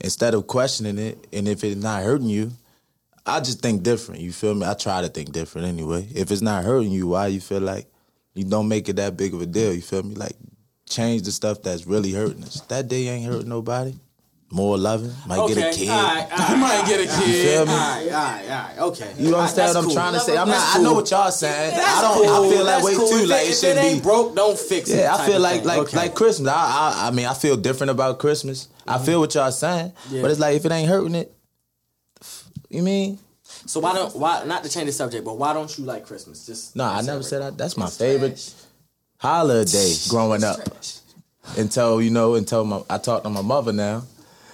instead 0.00 0.34
of 0.34 0.46
questioning 0.46 0.98
it, 0.98 1.26
and 1.32 1.46
if 1.46 1.62
it's 1.62 1.80
not 1.80 2.02
hurting 2.02 2.28
you, 2.28 2.52
I 3.26 3.40
just 3.40 3.60
think 3.60 3.82
different. 3.82 4.20
You 4.20 4.32
feel 4.32 4.54
me? 4.54 4.66
I 4.66 4.74
try 4.74 5.00
to 5.00 5.08
think 5.08 5.32
different 5.32 5.68
anyway. 5.68 6.06
If 6.14 6.30
it's 6.30 6.42
not 6.42 6.64
hurting 6.64 6.92
you, 6.92 7.08
why 7.08 7.28
you 7.28 7.40
feel 7.40 7.60
like 7.60 7.86
you 8.34 8.44
don't 8.44 8.68
make 8.68 8.88
it 8.88 8.96
that 8.96 9.16
big 9.16 9.32
of 9.32 9.40
a 9.40 9.46
deal? 9.46 9.72
You 9.72 9.80
feel 9.80 10.02
me? 10.02 10.14
Like, 10.14 10.36
change 10.88 11.22
the 11.22 11.32
stuff 11.32 11.62
that's 11.62 11.86
really 11.86 12.12
hurting 12.12 12.44
us. 12.44 12.60
That 12.62 12.88
day 12.88 13.08
ain't 13.08 13.24
hurting 13.26 13.48
nobody. 13.48 13.94
More 14.54 14.78
loving, 14.78 15.12
might 15.26 15.38
okay, 15.40 15.54
get 15.54 15.74
a 15.74 15.76
kid. 15.76 15.88
all 15.88 16.02
right, 16.14 16.28
all 16.30 16.50
You 16.50 16.56
might 16.62 16.86
get 16.86 17.00
a 17.00 17.24
kid. 17.24 17.58
All 17.58 17.64
right, 17.66 17.74
all 17.74 18.10
right, 18.12 18.42
all 18.44 18.48
right, 18.48 18.78
okay. 18.78 19.12
You 19.18 19.34
understand 19.34 19.68
what 19.70 19.76
I'm 19.78 19.84
cool. 19.86 19.94
trying 19.94 20.12
to 20.14 20.20
say? 20.20 20.36
I'm 20.38 20.46
not. 20.46 20.54
That's 20.54 20.76
I 20.76 20.82
know 20.82 20.92
what 20.94 21.10
y'all 21.10 21.30
saying. 21.32 21.70
That's 21.76 21.98
I 21.98 22.00
don't. 22.02 22.28
I 22.28 22.48
feel 22.54 22.64
that 22.64 22.72
That's 22.74 22.84
way 22.84 22.94
cool. 22.94 23.08
too. 23.08 23.16
If 23.24 23.28
like 23.30 23.46
it, 23.46 23.50
it 23.50 23.54
should 23.56 23.76
ain't 23.76 23.98
be. 23.98 24.08
broke, 24.08 24.36
don't 24.36 24.56
fix 24.56 24.90
it. 24.90 24.98
Yeah, 24.98 25.12
I 25.16 25.26
feel 25.26 25.40
like 25.40 25.64
like 25.64 25.78
Okay. 25.80 25.96
like 25.96 26.14
Christmas. 26.14 26.52
I, 26.52 26.54
I 26.54 27.08
I 27.08 27.10
mean 27.10 27.26
I 27.26 27.34
feel 27.34 27.56
different 27.56 27.90
about 27.90 28.20
Christmas. 28.20 28.68
I 28.86 28.94
mm-hmm. 28.94 29.04
feel 29.06 29.18
what 29.20 29.34
y'all 29.34 29.50
saying, 29.50 29.92
Yeah. 30.10 30.22
but 30.22 30.30
it's 30.30 30.38
like 30.38 30.54
if 30.54 30.64
it 30.64 30.70
ain't 30.70 30.88
hurting 30.88 31.16
it, 31.16 31.34
you 32.70 32.82
mean? 32.82 33.18
So 33.66 33.80
why 33.80 33.92
don't 33.92 34.14
why 34.14 34.44
not 34.44 34.62
to 34.62 34.70
change 34.70 34.86
the 34.86 34.92
subject, 34.92 35.24
but 35.24 35.36
why 35.36 35.52
don't 35.52 35.76
you 35.76 35.84
like 35.84 36.06
Christmas? 36.06 36.46
Just 36.46 36.76
No, 36.76 36.84
I 36.84 37.00
never 37.02 37.24
said 37.24 37.42
that. 37.42 37.58
That's 37.58 37.76
my 37.76 37.86
It's 37.86 37.96
favorite 37.96 38.36
trash. 38.36 38.52
holiday 39.18 39.94
growing 40.08 40.42
It's 40.42 40.44
up. 40.44 40.64
trash. 40.64 40.98
Until 41.58 42.00
you 42.00 42.10
know, 42.10 42.36
until 42.36 42.64
my 42.64 42.82
I 42.88 42.98
talked 42.98 43.24
to 43.24 43.30
my 43.30 43.42
mother 43.42 43.72
now. 43.72 44.04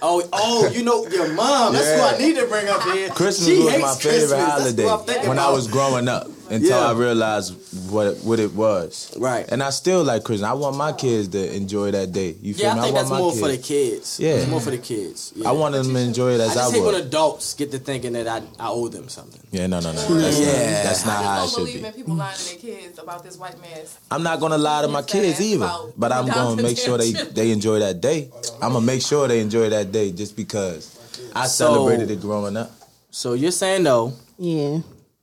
Oh, 0.03 0.27
oh, 0.33 0.67
you 0.71 0.83
know 0.83 1.05
your 1.07 1.31
mom. 1.33 1.73
That's 1.73 1.85
Yeah. 1.85 1.99
what 1.99 2.15
I 2.15 2.17
need 2.17 2.35
to 2.37 2.45
bring 2.47 2.67
up 2.67 2.81
here. 2.83 3.09
Christmas 3.09 3.47
She 3.47 3.59
was 3.59 3.77
my 3.79 3.93
favorite 3.95 4.19
Christmas. 4.29 4.49
Holiday 4.85 5.27
when 5.27 5.37
I 5.39 5.49
was 5.51 5.67
growing 5.67 6.07
up. 6.07 6.27
Until 6.51 6.69
Yeah. 6.69 6.89
I 6.89 6.91
realized 6.91 7.53
what 7.89 8.17
what 8.27 8.37
it 8.39 8.53
was. 8.53 9.13
Right. 9.17 9.45
And 9.51 9.63
I 9.63 9.69
still 9.69 10.03
like 10.03 10.23
Christmas. 10.25 10.49
I 10.49 10.53
want 10.53 10.75
my 10.75 10.91
kids 10.91 11.29
to 11.29 11.41
enjoy 11.55 11.91
that 11.91 12.11
day. 12.11 12.35
You 12.41 12.53
feel 12.53 12.65
Yeah, 12.65 12.71
I 12.71 12.75
me? 12.75 12.81
think 12.81 12.95
want 12.95 13.07
that's 13.07 13.09
my 13.09 13.19
more 13.19 13.31
kids. 13.31 13.41
for 13.41 13.47
the 13.47 13.57
kids. 13.57 14.19
Yeah. 14.19 14.29
it's 14.35 14.49
more 14.49 14.59
for 14.59 14.71
the 14.71 14.77
kids. 14.77 15.31
Yeah. 15.33 15.47
I 15.47 15.51
want 15.53 15.73
them 15.75 15.93
to 15.93 15.99
enjoy 15.99 16.33
it 16.35 16.41
I 16.41 16.45
as 16.45 16.51
I, 16.51 16.53
just 16.55 16.73
hate 16.75 16.83
when 16.83 16.95
adults 16.95 17.53
get 17.53 17.71
to 17.71 17.79
thinking 17.79 18.13
that 18.13 18.27
I, 18.27 18.41
I 18.59 18.67
owe 18.69 18.89
them 18.89 19.07
something. 19.07 19.39
Yeah, 19.51 19.67
no, 19.67 19.79
no, 19.79 19.93
no. 19.93 20.01
That's 20.01 20.39
Yeah. 20.39 20.45
not, 20.47 20.83
that's 20.83 21.05
not 21.05 21.23
how 21.23 21.31
I 21.31 21.37
it 21.37 21.41
just 21.45 21.55
don't 21.55 21.65
should 21.67 21.71
believe 21.71 21.81
be. 21.83 21.87
in 21.87 21.93
people 21.93 22.15
lying 22.15 22.37
to 22.37 22.45
their 22.45 22.57
kids 22.57 22.99
about 22.99 23.23
this 23.23 23.37
white 23.37 23.59
man's. 23.61 23.97
I'm 24.11 24.23
not 24.23 24.41
gonna 24.41 24.57
lie 24.57 24.81
to 24.81 24.89
my 24.89 25.03
kids 25.03 25.39
either, 25.39 25.71
but 25.97 26.11
I'm 26.11 26.27
gonna 26.27 26.61
make 26.61 26.77
sure 26.77 26.97
they 26.97 27.11
they 27.13 27.51
enjoy 27.51 27.79
that 27.79 28.01
day. 28.01 28.29
I'm 28.61 28.73
gonna 28.73 28.85
make 28.85 29.01
sure 29.01 29.27
they 29.29 29.39
enjoy 29.39 29.69
that 29.69 29.93
day 29.93 30.11
just 30.11 30.35
because 30.35 30.97
I 31.33 31.47
So- 31.47 31.71
celebrated 31.73 32.11
it 32.11 32.19
growing 32.19 32.57
up. 32.57 32.71
So 33.09 33.33
you're 33.33 33.51
saying 33.51 33.83
though. 33.83 34.11
Yeah. 34.37 34.79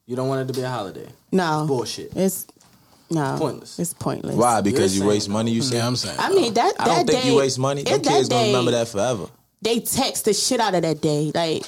You 0.09 0.17
don't 0.17 0.27
want 0.29 0.41
it 0.49 0.53
to 0.53 0.59
be 0.59 0.65
a 0.65 0.69
holiday. 0.71 1.07
No. 1.31 1.65
Bullshit. 1.69 2.13
It's 2.17 2.47
no. 3.11 3.37
Pointless. 3.39 3.79
It's 3.79 3.95
pointless. 3.95 4.35
Why? 4.35 4.61
Because 4.61 4.95
you 4.95 5.01
saying- 5.01 5.09
waste 5.09 5.29
money. 5.29 5.51
You 5.53 5.63
say 5.63 5.77
Yeah, 5.77 5.87
I'm 5.87 5.97
saying. 5.97 6.17
I 6.19 6.31
mean 6.31 6.53
that. 6.55 6.75
I 6.81 6.85
don't 6.87 7.07
that 7.07 7.13
think 7.13 7.25
you 7.27 7.37
waste 7.37 7.59
money. 7.59 7.83
it's 7.83 7.91
Them 7.91 8.03
that 8.03 8.09
kids 8.11 8.29
gonna 8.29 8.47
remember 8.49 8.71
that 8.73 8.89
forever. 8.89 9.27
They 9.63 9.81
text 9.81 10.25
the 10.25 10.33
shit 10.35 10.59
out 10.61 10.75
of 10.75 10.83
that 10.83 11.01
day. 11.01 11.31
Like 11.35 11.63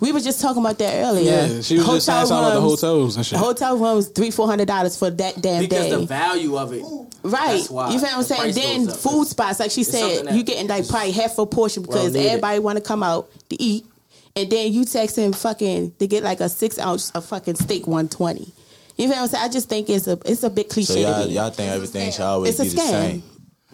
We 0.00 0.10
were 0.12 0.20
just 0.20 0.40
talking 0.40 0.60
about 0.62 0.78
that 0.78 1.04
earlier. 1.04 1.30
Yeah, 1.30 1.60
she 1.62 1.76
was 1.78 1.86
just 1.86 2.06
saying 2.06 2.26
something 2.26 2.36
about 2.36 2.54
the 2.54 2.60
hotels 2.60 3.16
and 3.16 3.24
shit. 3.24 3.38
Hotel 3.38 3.76
rooms 3.78 4.08
three 4.08 4.30
four 4.32 4.46
hundred 4.48 4.66
dollars 4.68 4.98
for 4.98 5.08
that 5.10 5.40
damn 5.40 5.60
Because 5.62 5.84
day. 5.86 5.90
the 5.92 6.04
value 6.06 6.56
of 6.58 6.72
it. 6.72 6.82
Right. 7.22 7.58
That's 7.58 7.70
why 7.70 7.90
you 7.92 7.98
feel 8.00 8.08
what 8.08 8.12
I'm 8.12 8.18
the 8.18 8.24
saying? 8.24 8.40
price 8.40 8.54
Then 8.54 8.88
food 8.88 9.26
spots, 9.28 9.60
like 9.60 9.70
she 9.70 9.84
something 9.84 10.16
said, 10.16 10.26
that 10.26 10.34
you 10.34 10.42
getting 10.42 10.66
like 10.66 10.86
probably 10.88 11.12
half 11.12 11.38
a 11.38 11.46
portion 11.46 11.82
because 11.84 12.12
needed. 12.12 12.26
everybody 12.28 12.58
want 12.58 12.76
to 12.78 12.84
come 12.84 13.02
out 13.02 13.30
to 13.50 13.62
eat, 13.62 13.86
and 14.36 14.50
then 14.50 14.72
you 14.72 14.84
text 14.84 15.16
him 15.16 15.32
fucking 15.32 15.92
to 15.98 16.06
get 16.06 16.22
like 16.22 16.40
a 16.40 16.48
six 16.48 16.78
ounce 16.78 17.10
of 17.12 17.24
fucking 17.24 17.54
steak 17.56 17.86
one 17.86 18.08
twenty. 18.08 18.52
You 18.96 19.08
know 19.08 19.14
what 19.14 19.22
I'm 19.22 19.28
saying? 19.28 19.44
I 19.44 19.48
just 19.48 19.68
think 19.68 19.90
it's 19.90 20.06
a 20.06 20.18
it's 20.24 20.42
a 20.42 20.50
big 20.50 20.68
cliche. 20.68 20.94
So 20.94 21.00
y'all, 21.00 21.22
to 21.22 21.28
me. 21.28 21.34
y'all 21.34 21.50
think 21.50 21.72
everything 21.72 22.12
should 22.12 22.20
always 22.22 22.58
It's 22.58 22.60
a 22.60 22.62
be 22.62 22.68
the 22.76 22.76
scam. 22.82 22.90
same? 22.90 23.20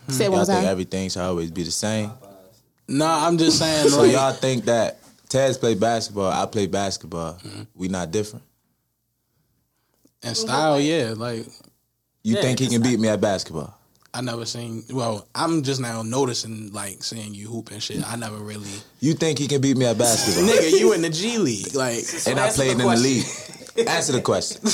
Hmm. 0.06 0.12
Say 0.12 0.24
Y'all 0.24 0.44
think 0.44 0.66
everything 0.66 1.08
should 1.10 1.22
always 1.22 1.50
be 1.50 1.62
the 1.62 1.70
same? 1.70 2.10
Nah, 2.88 3.26
I'm 3.26 3.38
just 3.38 3.58
saying. 3.58 3.88
So 3.88 4.02
like, 4.02 4.12
y'all 4.12 4.32
think 4.32 4.64
that 4.64 4.98
Taz 5.28 5.60
play 5.60 5.74
basketball, 5.74 6.30
I 6.32 6.44
play 6.46 6.66
basketball, 6.66 7.34
mm-hmm. 7.34 7.62
we 7.74 7.88
not 7.88 8.10
different? 8.10 8.44
in 10.22 10.34
style, 10.34 10.80
yeah. 10.80 11.14
Like 11.16 11.46
You 12.22 12.34
Yeah, 12.36 12.42
think 12.42 12.58
he 12.58 12.64
it's 12.66 12.74
can 12.74 12.82
beat 12.82 12.98
me 13.00 13.08
at 13.08 13.20
basketball? 13.20 13.74
I 14.12 14.20
never 14.22 14.44
seen. 14.44 14.84
Well, 14.90 15.26
I'm 15.34 15.62
just 15.62 15.80
now 15.80 16.02
noticing 16.02 16.72
like 16.72 17.02
seeing 17.02 17.32
you 17.32 17.46
hoop 17.48 17.70
and 17.70 17.80
shit. 17.82 18.02
I 18.06 18.16
never 18.16 18.36
really. 18.36 18.68
You 18.98 19.14
think 19.14 19.38
he 19.38 19.46
can 19.46 19.60
beat 19.60 19.76
me 19.76 19.86
at 19.86 19.98
basketball? 19.98 20.52
Nigga, 20.52 20.78
you 20.78 20.92
in 20.94 21.02
the 21.02 21.10
G 21.10 21.38
League, 21.38 21.74
like. 21.74 22.02
and 22.26 22.38
I 22.40 22.50
played 22.50 22.76
the 22.78 22.82
in 22.82 22.88
the 22.88 22.96
league. 22.96 23.24
Answer 23.88 24.12
the 24.12 24.20
question. 24.22 24.60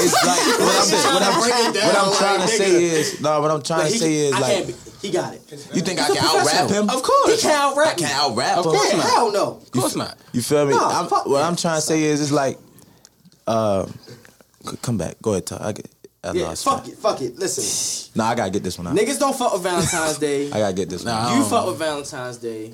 It's 0.00 0.14
like 0.24 0.38
what 0.60 0.62
I'm, 0.62 1.14
what 1.14 1.22
I'm, 1.24 1.40
break 1.40 1.54
it 1.54 1.74
down, 1.74 1.86
what 1.88 1.96
I'm 1.98 2.08
like, 2.10 2.18
trying 2.18 2.40
to 2.42 2.46
say 2.46 2.84
is 2.84 3.20
no. 3.20 3.40
What 3.40 3.50
I'm 3.50 3.62
trying 3.62 3.80
Like, 3.80 3.92
to 3.92 3.98
say 3.98 4.14
is 4.14 4.32
I 4.32 4.38
like 4.38 4.52
can't 4.52 4.66
be, 4.68 4.74
he 5.02 5.10
got 5.12 5.34
it. 5.34 5.40
you 5.74 5.80
think 5.82 5.98
I 5.98 6.06
He's 6.06 6.16
a 6.16 6.18
can 6.20 6.24
out 6.38 6.46
rap 6.46 6.70
him? 6.70 6.88
Of 6.88 7.02
course. 7.02 7.34
He 7.34 7.40
can 7.48 7.50
out 7.50 7.76
I 7.76 7.80
rap 7.80 7.96
can 7.96 8.06
out 8.12 8.36
rap 8.36 8.52
him. 8.52 8.58
Of 8.58 8.64
course 8.66 8.90
Yeah, 8.92 8.98
not. 8.98 9.06
hell 9.10 9.32
no. 9.32 9.44
Of 9.56 9.70
course 9.72 9.96
not. 9.96 10.16
You 10.32 10.40
feel 10.42 10.66
me? 10.66 10.70
No, 10.70 10.84
I'm- 10.88 11.06
what. 11.08 11.42
I'm 11.42 11.56
trying 11.56 11.78
to 11.78 11.80
say 11.82 12.04
is, 12.04 12.20
it's 12.20 12.30
like, 12.30 12.58
uh, 13.48 13.86
come 14.82 14.98
back. 14.98 15.16
Go 15.20 15.32
ahead, 15.32 15.46
talk. 15.46 15.62
I 15.62 15.72
get. 15.72 15.88
I 16.28 16.32
Yeah, 16.32 16.46
lost 16.48 16.64
fuck 16.64 16.84
track. 16.84 16.92
it, 16.92 16.98
fuck 16.98 17.20
it. 17.22 17.36
Listen, 17.36 18.12
No, 18.16 18.24
I 18.24 18.34
gotta 18.34 18.50
get 18.50 18.62
this 18.62 18.78
one 18.78 18.86
out. 18.86 18.96
niggas 18.96 19.18
don't 19.18 19.36
fuck 19.36 19.52
with 19.52 19.62
Valentine's 19.62 20.18
Day. 20.18 20.46
I 20.52 20.58
gotta 20.58 20.74
get 20.74 20.88
this 20.88 21.04
one. 21.04 21.14
Nah. 21.14 21.32
You 21.34 21.40
don't- 21.40 21.50
fuck 21.50 21.66
with 21.66 21.78
Valentine's 21.78 22.36
Day. 22.38 22.72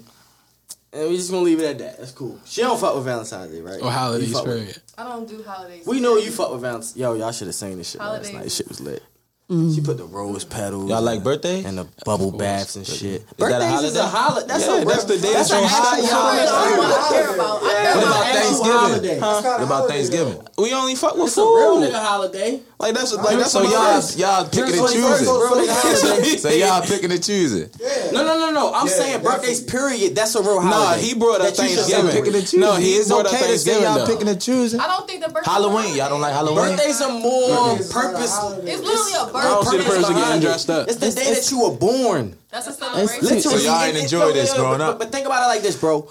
And 0.93 1.09
we 1.11 1.17
just 1.17 1.31
gonna 1.31 1.43
leave 1.43 1.59
it 1.61 1.65
at 1.67 1.79
that. 1.79 1.99
That's 1.99 2.13
cool. 2.13 2.39
She 2.45 2.61
don't 2.61 2.79
fuck 2.79 2.95
with 2.95 3.05
Valentine's 3.05 3.51
Day, 3.51 3.61
right? 3.61 3.83
Or 3.83 3.91
holidays, 3.91 4.29
You 4.29 4.35
fuck 4.35 4.47
with- 4.47 4.57
period. 4.59 4.83
I 4.97 5.03
don't 5.05 5.29
do 5.29 5.43
holidays. 5.43 5.85
We 5.87 5.99
know 6.01 6.17
you 6.19 6.31
fuck 6.31 6.53
with 6.53 6.61
Valentine's. 6.61 6.97
Yo, 6.97 7.15
y'all 7.15 7.33
should 7.33 7.49
have 7.49 7.55
seen 7.57 7.79
this 7.79 7.91
shit 7.91 8.01
Holidays. 8.01 8.27
last 8.27 8.35
night. 8.35 8.45
This 8.45 8.55
shit 8.57 8.69
was 8.69 8.81
lit. 8.81 9.03
Mm-hmm. 9.51 9.75
She 9.75 9.83
put 9.83 9.99
the 9.99 10.07
rose 10.07 10.43
petals. 10.43 10.89
Y'all 10.89 11.03
like 11.03 11.23
birthday? 11.23 11.63
and 11.65 11.77
the 11.77 11.87
bubble 12.07 12.31
baths 12.33 12.77
and 12.77 12.87
shit. 12.87 13.29
that 13.29 13.35
a 13.37 13.37
Birthdays 13.37 13.83
is 13.93 13.97
a 13.97 14.05
holiday? 14.05 14.17
holiday. 14.41 14.47
That's 14.49 14.67
Yeah, 14.67 14.81
a 14.81 14.85
that's 14.87 15.05
the 15.05 15.19
day 15.19 15.33
That's 15.35 15.51
that 15.51 15.59
a 15.59 15.61
you 15.61 15.69
high 15.69 16.01
should- 16.01 16.09
holiday. 16.09 16.45
That's 16.47 16.79
what 16.79 16.89
I 16.89 17.09
care 17.13 17.35
about. 17.35 17.63
I 17.63 17.69
care 17.69 17.95
What 17.95 18.05
about 18.05 18.09
about 18.09 18.25
Thanksgiving? 18.33 18.73
holiday. 18.73 19.21
What 19.21 19.63
about 19.63 19.89
Thanksgiving? 19.89 20.39
We 20.57 20.73
only 20.73 20.95
fuck 20.95 21.15
with 21.17 21.27
It's 21.29 21.37
a 21.37 21.43
real 21.43 21.77
nigga 21.77 21.93
holiday. 22.03 22.61
Like 22.81 22.95
that's 22.95 23.13
like 23.13 23.37
that's 23.37 23.53
So 23.53 23.61
what 23.65 23.71
y'all, 23.73 24.01
y'all. 24.17 24.45
y'all 24.45 24.49
picking 24.49 24.81
and 24.81 24.89
June 24.89 25.05
21st 25.13 25.21
is 25.21 25.29
a 25.29 25.33
real 25.33 25.57
nigga 25.61 25.77
holiday. 25.77 26.23
choosing. 26.25 26.39
so 26.39 26.49
y'all 26.49 26.83
picking 26.83 27.13
and 27.13 27.23
choosing. 27.25 27.69
No, 28.13 28.25
no, 28.25 28.39
no, 28.39 28.51
no. 28.51 28.73
I'm 28.73 28.89
saying 28.89 29.23
birthdays. 29.23 29.61
Period. 29.63 30.15
That's 30.17 30.35
a 30.37 30.41
real 30.41 30.63
Nah, 30.65 30.71
holiday. 30.73 31.03
he 31.03 31.15
brought 31.15 31.41
up 31.45 31.53
That 31.55 31.63
you 31.63 31.69
should 31.69 31.85
Thanksgiving. 31.85 32.13
Picking 32.17 32.35
and 32.35 32.45
choosing. 32.49 32.61
No, 32.61 32.75
he 32.77 32.95
it's 32.97 33.09
brought 33.09 33.27
up 33.27 33.33
okay 33.35 33.45
Thanksgiving, 33.45 33.83
y'all 33.83 34.07
picking 34.07 34.29
and 34.29 34.41
choosing. 34.41 34.81
I 34.81 34.87
don't 34.89 35.07
think 35.07 35.21
the 35.23 35.29
birthday. 35.29 35.51
Halloween, 35.51 35.97
y'all 35.97 36.09
don't 36.09 36.21
like 36.23 36.33
Halloween? 36.33 36.77
Birthdays 36.77 37.01
are 37.03 37.13
more 37.13 37.77
Birthdays 37.77 37.81
is 37.87 37.95
not 37.95 38.05
a 38.05 38.09
purpose. 38.09 38.35
It's 38.65 38.83
literally 38.83 39.17
a 39.21 39.27
I 39.35 39.43
don't 39.43 39.65
see 39.67 39.77
the 39.79 39.83
birthday. 39.85 40.01
person 40.03 40.15
getting 40.17 40.41
dressed 40.41 40.71
up. 40.71 40.89
It's 40.89 40.97
the 40.99 41.07
It's- 41.09 41.15
day 41.25 41.31
it's- 41.31 41.49
that 41.49 41.55
you 41.55 41.63
were 41.63 41.71
born. 41.77 42.37
That's 42.51 42.67
a 42.67 42.71
It's 42.71 42.79
celebration. 42.79 43.21
too- 43.21 43.35
Literally, 43.35 43.41
So 43.43 43.51
y'all 43.65 43.75
ain't 43.75 43.89
and- 43.89 43.97
and- 43.97 44.05
enjoy 44.05 44.33
this 44.33 44.53
growing 44.53 44.81
up? 44.81 44.99
But 44.99 45.11
think 45.13 45.27
about 45.27 45.43
it 45.45 45.47
like 45.47 45.63
this, 45.63 45.77
bro. 45.77 46.09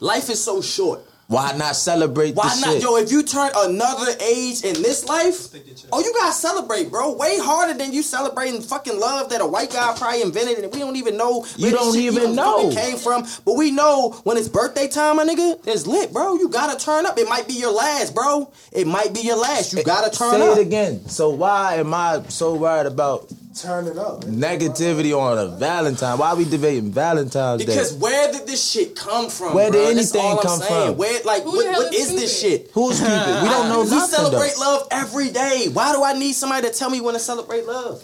Life 0.00 0.28
is 0.30 0.42
so 0.42 0.60
short. 0.60 1.00
Why 1.26 1.56
not 1.56 1.74
celebrate 1.74 2.34
Why 2.34 2.54
not, 2.60 2.74
shit? 2.74 2.82
yo? 2.82 2.96
If 2.96 3.10
you 3.10 3.22
turn 3.22 3.50
another 3.56 4.12
age 4.20 4.62
in 4.62 4.74
this 4.82 5.08
life, 5.08 5.48
oh, 5.90 6.00
you 6.00 6.12
gotta 6.12 6.34
celebrate, 6.34 6.90
bro. 6.90 7.14
Way 7.14 7.38
harder 7.38 7.74
than 7.74 7.92
you 7.92 8.02
celebrating 8.02 8.60
fucking 8.60 8.98
love 9.00 9.30
that 9.30 9.40
a 9.40 9.46
white 9.46 9.72
guy 9.72 9.94
probably 9.96 10.22
invented, 10.22 10.62
and 10.62 10.72
we 10.72 10.78
don't 10.78 10.96
even 10.96 11.16
know. 11.16 11.46
You 11.56 11.70
don't 11.70 11.96
even 11.96 12.34
know. 12.34 12.70
came 12.72 12.96
from. 12.98 13.26
But 13.44 13.54
we 13.56 13.70
know 13.70 14.10
when 14.24 14.36
it's 14.36 14.48
birthday 14.48 14.88
time, 14.88 15.16
my 15.16 15.24
nigga, 15.24 15.66
it's 15.66 15.86
lit, 15.86 16.12
bro. 16.12 16.34
You 16.34 16.48
gotta 16.48 16.78
turn 16.78 17.06
up. 17.06 17.18
It 17.18 17.28
might 17.28 17.48
be 17.48 17.54
your 17.54 17.72
last, 17.72 18.14
bro. 18.14 18.52
It 18.72 18.86
might 18.86 19.14
be 19.14 19.20
your 19.20 19.38
last. 19.38 19.72
You 19.72 19.80
eh, 19.80 19.82
gotta 19.82 20.16
turn 20.16 20.34
Say 20.34 20.48
up. 20.48 20.54
Say 20.54 20.60
it 20.60 20.66
again. 20.66 21.08
So 21.08 21.30
why 21.30 21.76
am 21.76 21.94
I 21.94 22.22
so 22.28 22.54
worried 22.54 22.86
about 22.86 23.32
Turn 23.54 23.86
it 23.86 23.96
up. 23.96 24.22
negativity 24.24 25.16
on 25.16 25.38
a 25.38 25.56
Valentine? 25.56 26.18
Why 26.18 26.34
we 26.34 26.44
debating 26.44 26.90
Valentine's 26.90 27.60
Day? 27.64 27.66
Because 27.66 27.94
where 27.94 28.32
did 28.32 28.46
this 28.46 28.68
shit 28.68 28.96
come 28.96 29.30
from? 29.30 29.54
Where 29.54 29.70
did 29.70 29.72
bro? 29.72 29.94
That's 29.94 30.14
anything 30.14 30.20
all 30.30 30.38
I'm 30.38 30.42
come 30.44 30.58
saying. 30.58 30.86
from? 30.88 30.96
Where, 30.96 31.22
like, 31.24 31.44
what, 31.44 31.54
what 31.76 31.94
is 31.94 32.10
is 32.10 32.20
this 32.20 32.40
shit? 32.40 32.70
Who's 32.74 32.96
stupid? 32.98 33.12
We 33.42 33.48
don't 33.48 33.68
know 33.68 33.84
we 33.84 33.90
nothing. 33.90 34.08
celebrate 34.14 34.52
though. 34.56 34.60
love 34.60 34.88
every 34.90 35.30
day. 35.30 35.68
Why 35.72 35.92
do 35.92 36.02
I 36.02 36.14
need 36.14 36.32
somebody 36.32 36.68
to 36.68 36.74
tell 36.74 36.90
me 36.90 37.00
when 37.00 37.14
to 37.14 37.20
celebrate 37.20 37.64
love? 37.64 38.02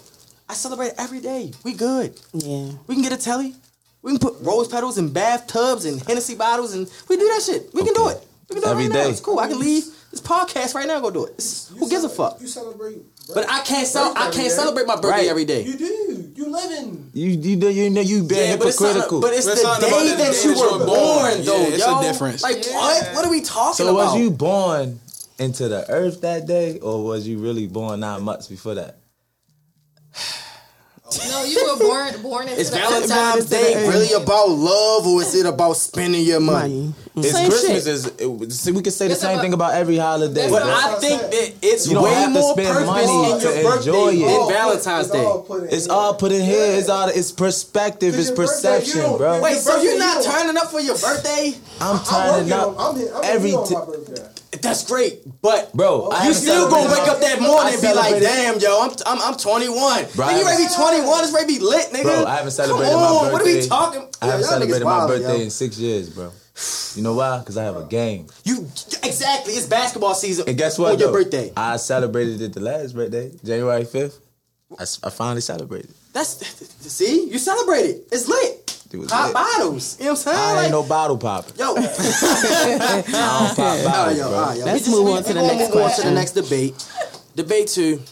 I 0.49 0.55
celebrate 0.55 0.93
every 0.99 1.21
day. 1.21 1.53
We 1.65 1.73
good. 1.75 2.19
Yeah. 2.33 2.71
We 2.87 2.95
can 2.95 3.03
get 3.03 3.13
a 3.13 3.17
telly. 3.17 3.55
We 4.03 4.13
can 4.13 4.19
put 4.21 4.37
rose 4.41 4.69
petals 4.69 4.99
in 4.99 5.13
bathtubs 5.13 5.85
and 5.85 6.01
Hennessy 6.03 6.35
bottles, 6.37 6.75
and 6.75 6.91
we 7.09 7.17
do 7.17 7.27
that 7.29 7.43
shit. 7.43 7.75
We 7.75 7.85
can 7.85 7.93
do 7.95 8.09
it. 8.09 8.19
We 8.49 8.55
can 8.55 8.63
do 8.65 8.71
Every 8.71 8.85
it 8.85 8.89
right 8.91 8.95
now. 9.05 9.09
It's 9.11 9.21
cool. 9.21 9.39
I 9.39 9.49
can 9.49 9.59
leave 9.61 9.85
this 10.11 10.21
podcast 10.21 10.75
right 10.75 10.87
now. 10.87 10.95
and 10.95 11.03
Go 11.03 11.11
do 11.11 11.25
it. 11.27 11.31
It's- 11.33 11.73
who 11.77 11.89
gives 11.89 12.05
a 12.05 12.09
fuck? 12.09 12.41
You 12.41 12.47
celebrate. 12.49 12.99
But 13.35 13.51
I 13.51 13.61
can't 13.63 13.87
cel- 13.87 14.13
I 14.17 14.31
can't 14.31 14.51
celebrate 14.53 14.87
my 14.87 14.97
birthday 14.97 15.09
Right. 15.23 15.29
every 15.29 15.45
day. 15.45 15.63
You 15.63 15.77
do. 15.77 16.33
You 16.35 16.51
living. 16.51 17.11
You 17.13 17.29
you 17.31 17.57
know 17.57 17.69
you 17.69 17.91
know 17.91 18.01
you 18.01 18.23
being 18.25 18.51
Yeah, 18.51 18.57
but 18.57 18.69
it's 18.69 18.79
something, 18.79 18.95
hypocritical. 19.03 19.21
but 19.21 19.33
it's 19.35 19.45
But 19.47 19.55
the 19.57 19.61
it's 19.61 19.63
something 19.63 19.89
about 19.89 20.03
day 20.03 20.11
the 20.11 20.17
that 20.17 20.33
day 20.33 20.43
you 20.43 20.55
that 20.55 20.61
you 20.61 20.71
were 20.71 20.79
were 20.79 20.87
born, 20.87 21.35
born. 21.35 21.45
though, 21.45 21.61
Yeah, 21.61 21.75
it's 21.75 21.85
a 21.87 21.91
yo. 21.91 22.03
difference. 22.03 22.43
Like 22.43 22.67
Yeah. 22.67 22.75
what? 22.77 23.15
What 23.15 23.25
are 23.27 23.31
we 23.31 23.41
talking 23.43 23.87
about? 23.87 23.93
so 23.93 23.99
about? 23.99 24.13
was 24.15 24.21
you 24.21 24.31
born 24.31 25.01
into 25.39 25.69
the 25.69 25.89
earth 25.91 26.21
that 26.23 26.47
day, 26.47 26.79
or 26.81 27.03
was 27.05 27.27
you 27.27 27.39
really 27.39 27.67
born 27.67 28.01
nine 28.01 28.23
months 28.23 28.47
before 28.47 28.75
that? 28.77 28.97
No, 31.29 31.45
you 31.45 31.67
were 31.67 31.79
born 31.79 32.23
born 32.23 32.49
into 32.49 32.61
Is 32.61 32.71
the 32.71 32.77
Valentine's 32.77 33.47
Day 33.47 33.89
really 33.89 34.13
about 34.13 34.49
love, 34.51 35.07
or 35.07 35.23
is 35.23 35.35
it 35.35 35.45
about 35.47 35.77
spending 35.77 36.23
your 36.25 36.39
money? 36.41 36.61
Money. 36.61 36.95
It's 37.17 37.33
Same 37.33 37.51
Christmas. 37.51 37.85
shit. 37.85 37.87
Is 37.93 38.07
it, 38.07 38.53
see, 38.53 38.71
we 38.73 38.83
can 38.83 38.93
say 38.93 39.07
the 39.09 39.13
It's 39.13 39.21
same 39.21 39.33
about- 39.33 39.43
thing 39.43 39.53
about 39.53 39.75
every 39.75 39.97
holiday. 39.99 40.33
That's 40.49 40.53
But 40.53 40.63
I 40.63 40.95
think 41.01 41.21
that 41.23 41.53
it's 41.63 41.87
You 41.89 41.95
don't 41.95 42.05
way 42.05 42.15
have 42.15 42.33
to 42.33 42.39
more 42.41 42.53
spend 42.53 42.69
purpose 42.69 42.87
money 42.87 43.31
in 43.33 43.41
to 43.41 43.45
your 43.45 43.77
enjoy 43.77 43.93
birthday 43.93 44.17
it. 44.17 44.27
than 44.27 44.29
All 44.41 44.49
Valentine's 44.51 45.07
it's 45.07 45.15
Day. 45.15 45.43
put 45.47 45.63
It's 45.65 45.85
here. 45.87 45.93
all 45.95 46.15
put 46.15 46.33
in 46.33 46.43
here. 46.43 46.67
Yeah. 46.67 46.79
It's 46.79 46.89
all 46.89 47.09
it's 47.09 47.33
perspective. 47.33 48.15
It's 48.15 48.29
It's 48.29 48.37
birthday, 48.37 48.79
perception, 48.79 49.17
bro. 49.17 49.41
Wait, 49.43 49.57
so 49.59 49.83
you're 49.83 49.99
not 49.99 50.23
turning 50.23 50.57
up 50.57 50.71
for 50.71 50.81
your 50.81 50.97
birthday? 50.97 51.55
I'm 51.81 51.97
I'm 51.97 52.05
turning 52.05 52.53
up 52.53 52.79
on, 52.79 52.95
I'm, 52.95 53.01
here, 53.01 53.13
I'm 53.17 53.25
every 53.25 53.51
every 54.53 54.59
on 54.59 54.63
t- 54.63 54.67
my 54.67 54.67
birthday. 54.67 54.69
That's 54.69 54.85
great, 54.87 55.43
but 55.43 55.73
Bro, 55.73 56.11
you 56.25 56.35
still 56.35 56.69
gonna 56.71 56.91
wake 56.91 57.09
up 57.09 57.21
that 57.21 57.41
morning 57.41 57.75
and 57.75 57.83
be 57.83 57.93
like, 57.95 58.21
"Damn, 58.23 58.59
yo, 58.61 58.81
I'm 58.83 58.91
I'm, 59.07 59.33
I'm 59.33 59.37
21." 59.37 60.07
Bro, 60.15 60.27
nigga, 60.27 60.39
you 60.39 60.45
ready 60.47 60.65
to 60.65 60.69
be 60.69 60.75
21? 60.75 61.25
It's 61.25 61.33
ready 61.33 61.55
to 61.55 61.59
be 61.61 61.65
lit, 61.65 61.87
nigga. 61.93 62.03
Bro, 62.03 62.25
I 62.27 62.37
haven't 62.37 62.51
celebrated 62.53 62.93
Come 62.93 63.01
my 63.01 63.07
on, 63.07 63.33
birthday. 63.33 63.33
What 63.33 63.43
are 63.43 63.61
we 63.61 63.67
talking? 63.69 64.09
I 64.23 64.27
haven't 64.27 64.41
Yo, 64.43 64.47
celebrated 64.49 64.85
my 64.85 64.97
wild, 64.99 65.09
birthday 65.11 65.37
yo. 65.39 65.45
in 65.45 65.51
six 65.51 65.79
years, 65.79 66.11
bro. 66.11 66.33
You 66.95 67.03
know 67.03 67.15
why? 67.15 67.39
Because 67.39 67.57
I 67.57 67.65
have 67.65 67.77
a 67.77 67.85
game. 67.87 68.27
You 68.45 68.67
exactly. 69.03 69.55
It's 69.55 69.67
basketball 69.67 70.15
season. 70.15 70.45
And 70.49 70.59
guess 70.59 70.79
what? 70.79 70.93
On 70.93 70.99
your 70.99 71.09
though? 71.09 71.15
birthday. 71.25 71.53
I 71.57 71.77
celebrated 71.77 72.43
it 72.43 72.53
the 72.53 72.61
last 72.61 72.95
birthday, 72.95 73.31
January 73.45 73.85
fifth. 73.85 74.21
I, 74.79 74.83
s- 74.83 75.01
I 75.03 75.11
finally 75.11 75.41
celebrated. 75.41 75.91
That's 76.13 76.45
see, 76.87 77.31
you 77.31 77.39
celebrated. 77.39 78.03
It's 78.13 78.29
lit. 78.29 78.80
It 78.93 78.97
was 78.99 79.09
Pop 79.09 79.27
lit. 79.27 79.35
bottles. 79.35 79.97
You 80.01 80.07
know 80.07 80.11
what 80.13 80.19
I'm 80.19 80.23
saying? 80.25 80.37
I 80.39 80.53
Like, 80.55 80.63
ain't 80.65 80.73
no 80.73 80.83
bottle 80.83 81.17
popper. 81.19 81.53
Yo, 81.57 81.75
I 81.77 81.81
don't 81.81 83.07
pop 83.07 83.59
all 83.59 83.77
right, 83.77 83.85
bottles, 83.85 84.19
yo, 84.19 84.29
bro. 84.29 84.37
all 84.39 84.47
right, 84.47 84.59
yo. 84.59 84.65
Let's 84.65 84.87
We 84.89 84.95
move 84.95 85.05
we- 85.05 85.13
on 85.13 85.23
to 85.25 85.33
the 85.33 85.43
next 85.43 85.71
question. 85.71 85.83
on 85.83 85.91
to 85.97 86.03
the 86.09 86.15
next 86.15 86.33
debate. 86.33 86.87
Debate 87.37 87.69
two. 87.69 88.03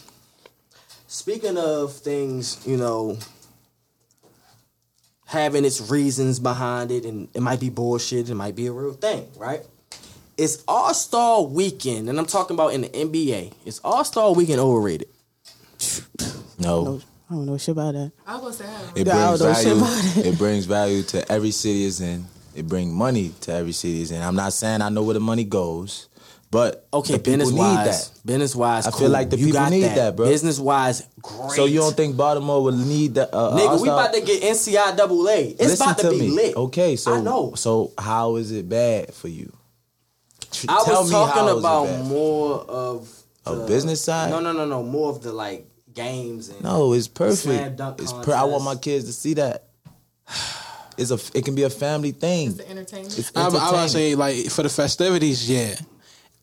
Speaking 1.07 1.57
of 1.57 1.93
things, 1.93 2.59
you 2.65 2.77
know, 2.77 3.17
having 5.25 5.65
its 5.65 5.89
reasons 5.91 6.39
behind 6.39 6.91
it, 6.91 7.05
and 7.05 7.27
it 7.33 7.41
might 7.41 7.59
be 7.59 7.69
bullshit, 7.69 8.29
it 8.29 8.35
might 8.35 8.55
be 8.55 8.67
a 8.67 8.71
real 8.71 8.93
thing, 8.93 9.27
right? 9.37 9.61
It's 10.37 10.63
All 10.67 10.93
Star 10.93 11.41
Weekend, 11.43 12.07
and 12.09 12.17
I'm 12.17 12.25
talking 12.25 12.55
about 12.55 12.73
in 12.73 12.81
the 12.81 12.89
NBA. 12.89 13.51
It's 13.65 13.79
All 13.83 14.03
Star 14.05 14.31
Weekend 14.33 14.59
overrated. 14.59 15.09
No, 16.57 17.01
I 17.29 17.33
don't 17.35 17.45
know 17.45 17.57
shit 17.57 17.73
about 17.73 17.93
that. 17.93 18.11
I 18.25 18.37
was 18.37 18.41
gonna 18.41 18.53
say 18.53 18.65
I 18.65 18.81
don't 18.81 18.97
it 18.97 19.07
know. 19.07 19.13
I 19.13 19.27
brings 19.27 19.39
don't 19.39 19.47
know 19.49 19.53
shit 19.53 19.63
value. 19.65 19.81
about 19.81 20.17
it. 20.17 20.25
It 20.25 20.37
brings 20.37 20.65
value 20.65 21.03
to 21.03 21.31
every 21.31 21.51
city 21.51 21.83
is 21.83 22.01
in. 22.01 22.25
It 22.55 22.67
brings 22.67 22.91
money 22.91 23.33
to 23.41 23.53
every 23.53 23.71
city 23.71 24.01
is 24.01 24.11
in. 24.11 24.21
I'm 24.21 24.35
not 24.35 24.53
saying 24.53 24.81
I 24.81 24.89
know 24.89 25.03
where 25.03 25.13
the 25.13 25.19
money 25.19 25.43
goes, 25.43 26.09
but 26.49 26.87
Okay, 26.91 27.13
the 27.13 27.19
business 27.19 27.51
need 27.51 27.59
wise, 27.59 28.09
that. 28.09 28.25
business 28.25 28.55
wise, 28.55 28.87
I 28.87 28.91
feel 28.91 29.09
like 29.11 29.29
the 29.29 29.37
you 29.37 29.45
people 29.53 29.69
need 29.69 29.83
that, 29.83 30.15
bro. 30.15 30.25
Business 30.25 30.59
wise, 30.59 31.07
great. 31.21 31.51
So 31.51 31.65
you 31.65 31.79
don't 31.81 31.95
think 31.95 32.17
Baltimore 32.17 32.63
would 32.63 32.73
need 32.75 33.13
that? 33.15 33.29
Uh, 33.31 33.51
Nigga, 33.51 33.59
we 33.59 33.89
All-Star? 33.89 33.99
about 33.99 34.13
to 34.15 34.21
get 34.21 34.41
NCIAA. 34.41 35.51
It's 35.51 35.59
Listen 35.61 35.85
about 35.85 35.97
to, 35.99 36.03
to 36.05 36.09
be 36.09 36.19
me. 36.21 36.29
lit. 36.31 36.55
Okay, 36.55 36.95
so 36.95 37.13
I 37.13 37.21
know. 37.21 37.53
So 37.53 37.91
how 37.99 38.37
is 38.37 38.51
it 38.51 38.67
bad 38.67 39.13
for 39.13 39.27
you? 39.27 39.53
Tr- 40.51 40.65
I 40.67 40.83
tell 40.83 41.01
was 41.01 41.09
me 41.11 41.13
talking 41.15 41.43
is 41.49 41.59
about 41.59 42.05
more 42.05 42.61
of 42.61 43.07
A 43.45 43.53
the- 43.55 43.67
business 43.67 44.03
side? 44.03 44.31
No, 44.31 44.39
no, 44.39 44.51
no, 44.51 44.65
no. 44.65 44.81
More 44.81 45.11
of 45.11 45.21
the 45.21 45.31
like 45.31 45.68
games 46.03 46.49
and 46.49 46.63
No, 46.63 46.93
it's 46.93 47.05
Slam 47.05 47.13
perfect. 47.29 47.77
dunk 47.77 48.01
It's 48.01 48.13
per- 48.13 48.33
I 48.33 48.43
want 48.43 48.63
my 48.63 48.75
kids 48.75 49.05
to 49.05 49.13
see 49.13 49.33
that. 49.35 49.65
It's 50.97 51.11
a 51.11 51.19
it 51.37 51.45
can 51.45 51.55
be 51.55 51.63
a 51.63 51.69
family 51.69 52.11
thing. 52.11 52.55
The 52.55 52.69
entertainment. 52.69 53.17
It's 53.17 53.31
I, 53.33 53.43
I 53.43 53.45
entertainment. 53.45 53.81
would 53.83 53.89
say 53.89 54.15
like 54.15 54.35
for 54.51 54.63
the 54.63 54.69
festivities, 54.69 55.49
yeah. 55.49 55.75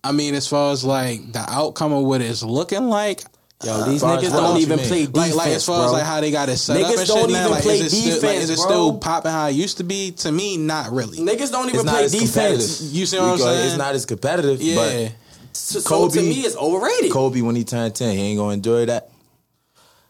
I 0.02 0.12
mean, 0.12 0.34
as 0.34 0.48
far 0.48 0.72
as 0.72 0.82
like 0.82 1.30
the 1.30 1.44
outcome 1.46 1.92
of 1.92 2.04
what 2.04 2.22
it's 2.22 2.42
looking 2.42 2.88
like, 2.88 3.20
Yo, 3.62 3.70
uh, 3.72 3.84
these 3.86 4.00
far 4.00 4.16
as 4.16 4.24
niggas 4.24 4.32
don't 4.32 4.58
even 4.62 4.78
play 4.78 5.04
defense, 5.04 5.34
like 5.34 5.48
as 5.48 5.66
far 5.66 5.76
bro. 5.80 5.86
as 5.88 5.92
like 5.92 6.04
how 6.04 6.22
they 6.22 6.30
got 6.30 6.48
it 6.48 6.56
set 6.56 6.80
up 6.80 6.88
and 6.88 7.06
don't 7.06 7.06
shit 7.06 7.30
now, 7.30 7.40
even 7.40 7.50
like 7.50 7.62
play 7.64 7.78
is 7.80 7.92
it 7.92 7.96
still, 7.96 8.12
like, 8.12 8.20
defense, 8.22 8.44
is 8.44 8.50
it 8.50 8.56
bro. 8.56 8.64
still 8.64 8.98
popping 8.98 9.30
how 9.30 9.46
it 9.48 9.52
used 9.52 9.76
to 9.76 9.84
be? 9.84 10.12
To 10.12 10.32
me, 10.32 10.56
not 10.56 10.90
really. 10.90 11.18
Niggas 11.18 11.50
don't 11.50 11.68
even 11.68 11.84
play 11.84 12.08
defense. 12.08 12.80
You 12.80 13.04
see 13.04 13.18
what 13.18 13.32
I'm 13.32 13.38
saying? 13.38 13.66
It's 13.68 13.76
not 13.76 13.94
as 13.94 14.06
competitive. 14.06 14.62
yeah. 14.62 14.76
But 15.10 15.12
So, 15.52 15.80
so 15.80 15.88
Kobe- 15.88 16.14
to 16.14 16.22
me, 16.22 16.40
it's 16.46 16.56
overrated. 16.56 17.10
Kobe, 17.12 17.42
when 17.42 17.56
he 17.56 17.64
turned 17.64 17.94
ten, 17.94 18.16
he 18.16 18.22
ain't 18.22 18.38
gonna 18.38 18.54
enjoy 18.54 18.86
that. 18.86 19.10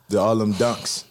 The 0.09 0.18
all 0.20 0.36
them 0.36 0.54
dunks. 0.54 1.04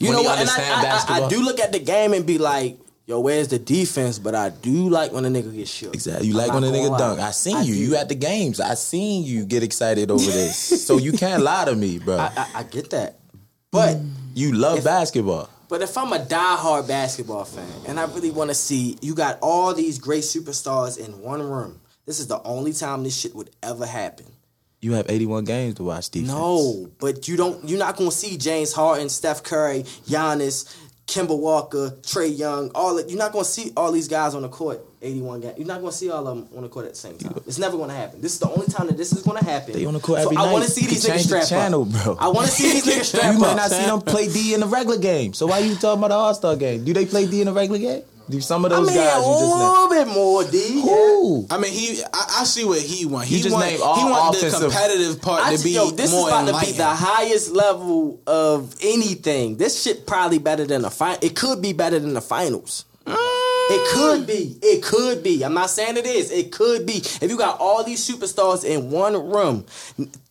You 0.00 0.08
When 0.08 0.16
know 0.16 0.22
what? 0.22 0.38
And 0.38 0.48
I, 0.48 0.52
understand 0.52 1.20
I, 1.22 1.26
I, 1.26 1.28
do 1.28 1.42
look 1.44 1.60
at 1.60 1.72
the 1.72 1.78
game 1.78 2.12
and 2.12 2.26
be 2.26 2.38
like, 2.38 2.76
yo, 3.06 3.20
where's 3.20 3.48
the 3.48 3.58
defense? 3.58 4.18
But 4.18 4.34
I 4.34 4.48
do 4.50 4.88
like 4.88 5.12
when 5.12 5.24
a 5.24 5.28
nigga 5.28 5.54
gets 5.54 5.70
shook. 5.70 5.94
Exactly. 5.94 6.26
You 6.26 6.34
I'm 6.34 6.46
like 6.46 6.52
when 6.54 6.64
a 6.64 6.68
nigga 6.68 6.98
dunk. 6.98 7.20
I 7.20 7.30
seen 7.30 7.56
I 7.58 7.62
you. 7.62 7.74
do. 7.74 7.80
You 7.80 7.96
at 7.96 8.08
the 8.08 8.16
games. 8.16 8.60
I 8.60 8.74
seen 8.74 9.24
you 9.24 9.44
get 9.44 9.62
excited 9.62 10.10
over 10.10 10.24
this. 10.24 10.56
so 10.86 10.98
you 10.98 11.12
can't 11.12 11.42
lie 11.42 11.66
to 11.66 11.74
me, 11.76 11.98
bro. 11.98 12.16
I, 12.18 12.32
I, 12.36 12.50
I 12.56 12.62
get 12.64 12.90
that. 12.90 13.18
But 13.70 13.98
you 14.34 14.52
love 14.52 14.82
basketball. 14.84 15.48
but 15.68 15.82
if 15.82 15.96
I'm 15.96 16.12
a 16.12 16.18
diehard 16.18 16.88
basketball 16.88 17.44
fan 17.44 17.68
and 17.86 18.00
I 18.00 18.04
really 18.06 18.30
want 18.30 18.50
to 18.50 18.54
see 18.54 18.96
you 19.02 19.14
got 19.14 19.38
all 19.40 19.72
these 19.74 19.98
great 19.98 20.22
superstars 20.24 20.98
in 20.98 21.20
one 21.20 21.42
room, 21.42 21.80
this 22.06 22.18
is 22.18 22.26
the 22.26 22.42
only 22.42 22.72
time 22.72 23.04
this 23.04 23.16
shit 23.16 23.34
would 23.34 23.50
ever 23.62 23.84
happen. 23.86 24.26
You 24.80 24.92
have 24.92 25.06
81 25.08 25.44
games 25.44 25.74
to 25.76 25.84
watch 25.84 26.10
defense. 26.10 26.30
No, 26.32 26.88
but 27.00 27.26
you 27.28 27.36
don't. 27.36 27.66
You're 27.68 27.78
not 27.78 27.96
gonna 27.96 28.10
see 28.10 28.36
James 28.36 28.72
Harden, 28.72 29.08
Steph 29.08 29.42
Curry, 29.42 29.82
Giannis, 30.06 30.76
Kemba 31.06 31.36
Walker, 31.38 31.90
Trae 32.02 32.36
Young. 32.36 32.70
All 32.74 33.00
you're 33.00 33.18
not 33.18 33.32
gonna 33.32 33.44
see 33.44 33.72
all 33.76 33.90
these 33.90 34.06
guys 34.08 34.34
on 34.34 34.42
the 34.42 34.48
court. 34.48 34.84
81 35.02 35.40
games. 35.40 35.54
You're 35.58 35.66
not 35.66 35.80
gonna 35.80 35.92
see 35.92 36.10
all 36.10 36.26
of 36.26 36.36
them 36.36 36.48
on 36.56 36.62
the 36.62 36.68
court 36.68 36.86
at 36.86 36.92
the 36.92 36.98
same 36.98 37.16
time. 37.16 37.40
It's 37.46 37.58
never 37.58 37.76
gonna 37.78 37.94
happen. 37.94 38.20
This 38.20 38.34
is 38.34 38.40
the 38.40 38.50
only 38.50 38.66
time 38.66 38.88
that 38.88 38.96
this 38.96 39.12
is 39.12 39.22
gonna 39.22 39.44
happen. 39.44 39.72
They 39.74 39.84
on 39.86 39.94
the 39.94 40.00
court 40.00 40.20
so 40.20 40.26
every 40.26 40.36
I 40.36 40.44
night. 40.46 40.52
want 40.52 40.64
to 40.64 40.70
see 40.70 40.86
these 40.86 41.04
niggas 41.04 41.12
change 41.16 41.26
the 41.26 41.46
channel, 41.48 41.82
up. 41.82 41.88
bro. 42.04 42.16
I 42.18 42.28
want 42.28 42.46
to 42.46 42.52
see 42.52 42.72
these 42.72 42.86
niggas 42.86 43.04
strap 43.04 43.32
You 43.34 43.38
might 43.40 43.56
not 43.56 43.70
see 43.70 43.84
them 43.84 44.00
play 44.02 44.28
D 44.28 44.52
in 44.54 44.60
the 44.60 44.66
regular 44.66 44.98
game. 44.98 45.32
So 45.32 45.46
why 45.46 45.60
are 45.60 45.64
you 45.64 45.74
talking 45.76 45.98
about 46.00 46.08
the 46.08 46.14
All 46.16 46.34
Star 46.34 46.56
game? 46.56 46.84
Do 46.84 46.92
they 46.92 47.06
play 47.06 47.26
D 47.26 47.40
in 47.40 47.46
the 47.46 47.52
regular 47.52 47.78
game? 47.78 48.02
Do 48.28 48.40
some 48.40 48.64
of 48.64 48.72
I 48.72 48.76
those 48.76 48.88
mean, 48.88 48.96
guys 48.96 49.14
a 49.14 49.18
you 49.18 49.34
just 49.34 49.40
named? 49.42 49.60
little 49.60 49.88
bit 49.88 50.08
more, 50.08 50.44
D. 50.44 50.80
Who? 50.82 51.46
I 51.50 51.58
mean, 51.58 51.72
he. 51.72 52.02
I, 52.12 52.40
I 52.40 52.44
see 52.44 52.64
what 52.64 52.80
he 52.80 53.06
want. 53.06 53.26
He 53.28 53.36
You 53.36 53.42
just 53.44 53.54
want. 53.54 53.66
named 53.66 53.76
He 53.78 53.82
all 53.84 54.10
want 54.10 54.36
the 54.40 54.50
competitive 54.50 55.22
part 55.22 55.42
I 55.42 55.46
to 55.46 55.50
just- 55.52 55.64
be 55.64 55.70
yo, 55.70 55.90
this 55.90 56.12
is 56.12 56.26
about 56.26 56.46
to 56.60 56.66
be 56.66 56.72
the 56.72 56.86
highest 56.86 57.52
level 57.52 58.20
of 58.26 58.74
anything. 58.82 59.56
This 59.58 59.80
shit 59.82 60.06
probably 60.06 60.38
better 60.38 60.64
than 60.64 60.82
the 60.82 60.90
final. 60.90 61.18
It 61.22 61.36
could 61.36 61.62
be 61.62 61.72
better 61.72 61.98
than 62.00 62.14
the 62.14 62.20
finals. 62.20 62.84
It 63.68 63.94
could 63.94 64.26
be. 64.28 64.56
It 64.62 64.82
could 64.82 65.22
be. 65.24 65.44
I'm 65.44 65.54
not 65.54 65.70
saying 65.70 65.96
it 65.96 66.06
is. 66.06 66.30
It 66.30 66.52
could 66.52 66.86
be. 66.86 66.98
If 66.98 67.22
you 67.28 67.36
got 67.36 67.58
all 67.60 67.82
these 67.82 68.08
superstars 68.08 68.64
in 68.64 68.90
one 68.92 69.14
room, 69.14 69.66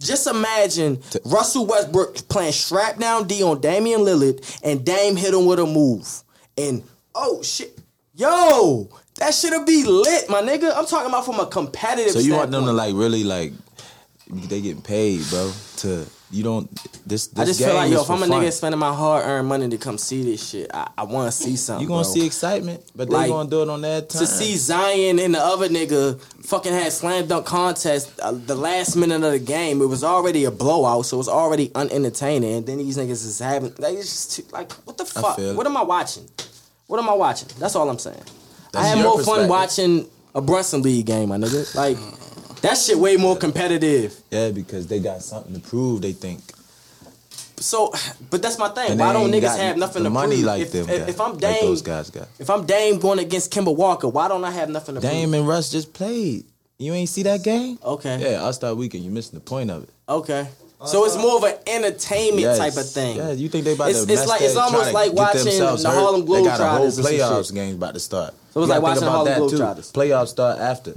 just 0.01 0.25
imagine 0.27 1.01
Russell 1.25 1.65
Westbrook 1.65 2.27
playing 2.29 2.53
strap 2.53 2.97
down 2.97 3.27
D 3.27 3.43
on 3.43 3.59
Damian 3.59 4.01
Lillard 4.01 4.59
and 4.63 4.85
Dame 4.85 5.15
hit 5.17 5.33
him 5.33 5.45
with 5.45 5.59
a 5.59 5.65
move. 5.65 6.23
And 6.57 6.83
oh 7.13 7.41
shit. 7.43 7.77
Yo, 8.17 8.87
that 9.15 9.33
shit'll 9.33 9.65
be 9.65 9.83
lit, 9.83 10.29
my 10.29 10.41
nigga. 10.41 10.71
I'm 10.75 10.85
talking 10.85 11.09
about 11.09 11.25
from 11.25 11.39
a 11.39 11.45
competitive 11.45 12.13
So 12.13 12.19
you 12.19 12.33
want 12.33 12.51
them 12.51 12.65
to 12.65 12.71
like 12.71 12.93
really 12.95 13.23
like 13.23 13.51
they 14.27 14.61
getting 14.61 14.81
paid, 14.81 15.21
bro. 15.29 15.51
To 15.77 16.05
you 16.31 16.41
don't 16.43 16.73
this. 17.07 17.27
this 17.27 17.37
I 17.39 17.45
just 17.45 17.59
feel 17.61 17.73
like 17.73 17.91
yo, 17.91 18.01
if 18.01 18.09
I'm 18.09 18.23
a 18.23 18.25
fun. 18.25 18.41
nigga 18.41 18.51
spending 18.53 18.79
my 18.79 18.93
hard 18.93 19.25
earned 19.25 19.47
money 19.49 19.67
to 19.69 19.77
come 19.77 19.97
see 19.97 20.23
this 20.23 20.49
shit, 20.49 20.71
I, 20.73 20.89
I 20.97 21.03
want 21.03 21.31
to 21.31 21.37
see 21.37 21.57
something. 21.57 21.81
you 21.83 21.87
gonna 21.89 22.03
bro. 22.03 22.11
see 22.13 22.25
excitement, 22.25 22.83
but 22.95 23.09
they 23.09 23.15
Like, 23.15 23.29
gonna 23.29 23.49
do 23.49 23.61
it 23.63 23.69
on 23.69 23.81
that 23.81 24.09
time. 24.09 24.21
to 24.21 24.25
see 24.27 24.55
Zion 24.55 25.19
and 25.19 25.35
the 25.35 25.39
other 25.39 25.67
nigga 25.67 26.19
fucking 26.45 26.71
had 26.73 26.91
slam 26.93 27.27
dunk 27.27 27.45
contest 27.45 28.17
uh, 28.21 28.31
the 28.31 28.55
last 28.55 28.95
minute 28.95 29.23
of 29.23 29.31
the 29.33 29.39
game. 29.39 29.81
It 29.81 29.87
was 29.87 30.03
already 30.05 30.45
a 30.45 30.51
blowout, 30.51 31.05
so 31.05 31.17
it 31.17 31.19
was 31.19 31.29
already 31.29 31.69
unentertaining. 31.75 32.53
And 32.55 32.65
then 32.65 32.77
these 32.77 32.97
niggas 32.97 33.11
is 33.25 33.39
having 33.39 33.73
like 33.77 33.95
it's 33.95 34.09
just 34.09 34.31
too, 34.37 34.43
like 34.53 34.71
what 34.87 34.97
the 34.97 35.05
fuck? 35.05 35.37
What 35.37 35.67
am 35.67 35.75
I 35.75 35.83
watching? 35.83 36.29
What 36.87 36.99
am 36.99 37.09
I 37.09 37.13
watching? 37.13 37.49
That's 37.59 37.75
all 37.75 37.89
I'm 37.89 37.99
saying. 37.99 38.21
I 38.73 38.81
That's 38.83 38.87
had 38.95 39.03
more 39.03 39.21
fun 39.23 39.47
watching 39.47 40.07
a 40.33 40.41
Brunson 40.41 40.81
League 40.81 41.05
game, 41.05 41.29
my 41.29 41.37
nigga. 41.37 41.73
Like 41.75 41.97
that 42.61 42.77
shit 42.77 42.97
way 42.97 43.17
more 43.17 43.37
competitive. 43.37 44.15
yeah, 44.31 44.51
because 44.51 44.87
they 44.87 44.99
got 44.99 45.21
something 45.21 45.53
to 45.53 45.59
prove. 45.59 46.01
They 46.01 46.13
think. 46.13 46.41
So, 47.57 47.93
but 48.29 48.41
that's 48.41 48.59
my 48.59 48.69
thing. 48.69 48.97
Why 48.97 49.13
don't 49.13 49.31
niggas 49.31 49.57
have 49.57 49.77
nothing 49.77 50.03
to 50.03 50.09
money 50.09 50.35
prove? 50.35 50.45
like 50.45 50.61
if, 50.63 50.71
them. 50.73 50.89
if, 50.89 51.07
if 51.07 51.21
I'm 51.21 51.31
like 51.33 51.41
Dame, 51.41 51.61
those 51.61 51.81
guys 51.81 52.09
got. 52.09 52.27
if 52.37 52.49
I'm 52.49 52.65
Dame 52.65 52.99
going 52.99 53.19
against 53.19 53.53
Kemba 53.53 53.75
Walker, 53.75 54.09
why 54.09 54.27
don't 54.27 54.43
I 54.43 54.51
have 54.51 54.69
nothing 54.69 54.95
to 54.95 55.01
Dame 55.01 55.09
prove? 55.09 55.21
Dame 55.21 55.33
and 55.35 55.47
Russ 55.47 55.71
just 55.71 55.93
played. 55.93 56.45
You 56.77 56.93
ain't 56.93 57.07
see 57.07 57.23
that 57.23 57.43
game? 57.43 57.79
Okay. 57.81 58.31
Yeah, 58.31 58.41
All 58.41 58.51
Star 58.51 58.75
Weekend. 58.75 59.05
You 59.05 59.11
missing 59.11 59.39
the 59.39 59.45
point 59.45 59.71
of 59.71 59.83
it. 59.83 59.89
Okay. 60.09 60.47
So 60.85 61.05
it's 61.05 61.17
more 61.17 61.37
of 61.37 61.43
an 61.43 61.55
entertainment 61.67 62.41
Yes. 62.41 62.57
type 62.57 62.77
of 62.77 62.89
thing. 62.89 63.17
Yeah, 63.17 63.31
you 63.31 63.49
think 63.49 63.65
they 63.65 63.73
about 63.73 63.89
It's- 63.89 64.05
to? 64.05 64.11
it's 64.11 64.21
mess 64.21 64.27
like- 64.29 64.41
it's 64.41 64.55
almost 64.55 64.93
like 64.93 65.13
watching 65.13 65.43
the? 65.45 65.89
Harlem 65.89 66.25
They 66.25 66.43
got 66.43 66.59
a 66.59 66.67
whole 66.69 66.87
Globetrotters 66.87 66.99
playoffs 66.99 67.53
game 67.53 67.75
about 67.75 67.93
to 67.95 67.99
start. 67.99 68.33
So 68.53 68.61
it's 68.61 68.67
You 68.67 68.73
like 68.73 68.81
watching 68.81 69.03
about 69.03 69.27
Harlem. 69.27 69.49
Globetrotters. 69.49 69.91
Playoffs 69.91 70.27
start 70.29 70.59
after, 70.59 70.93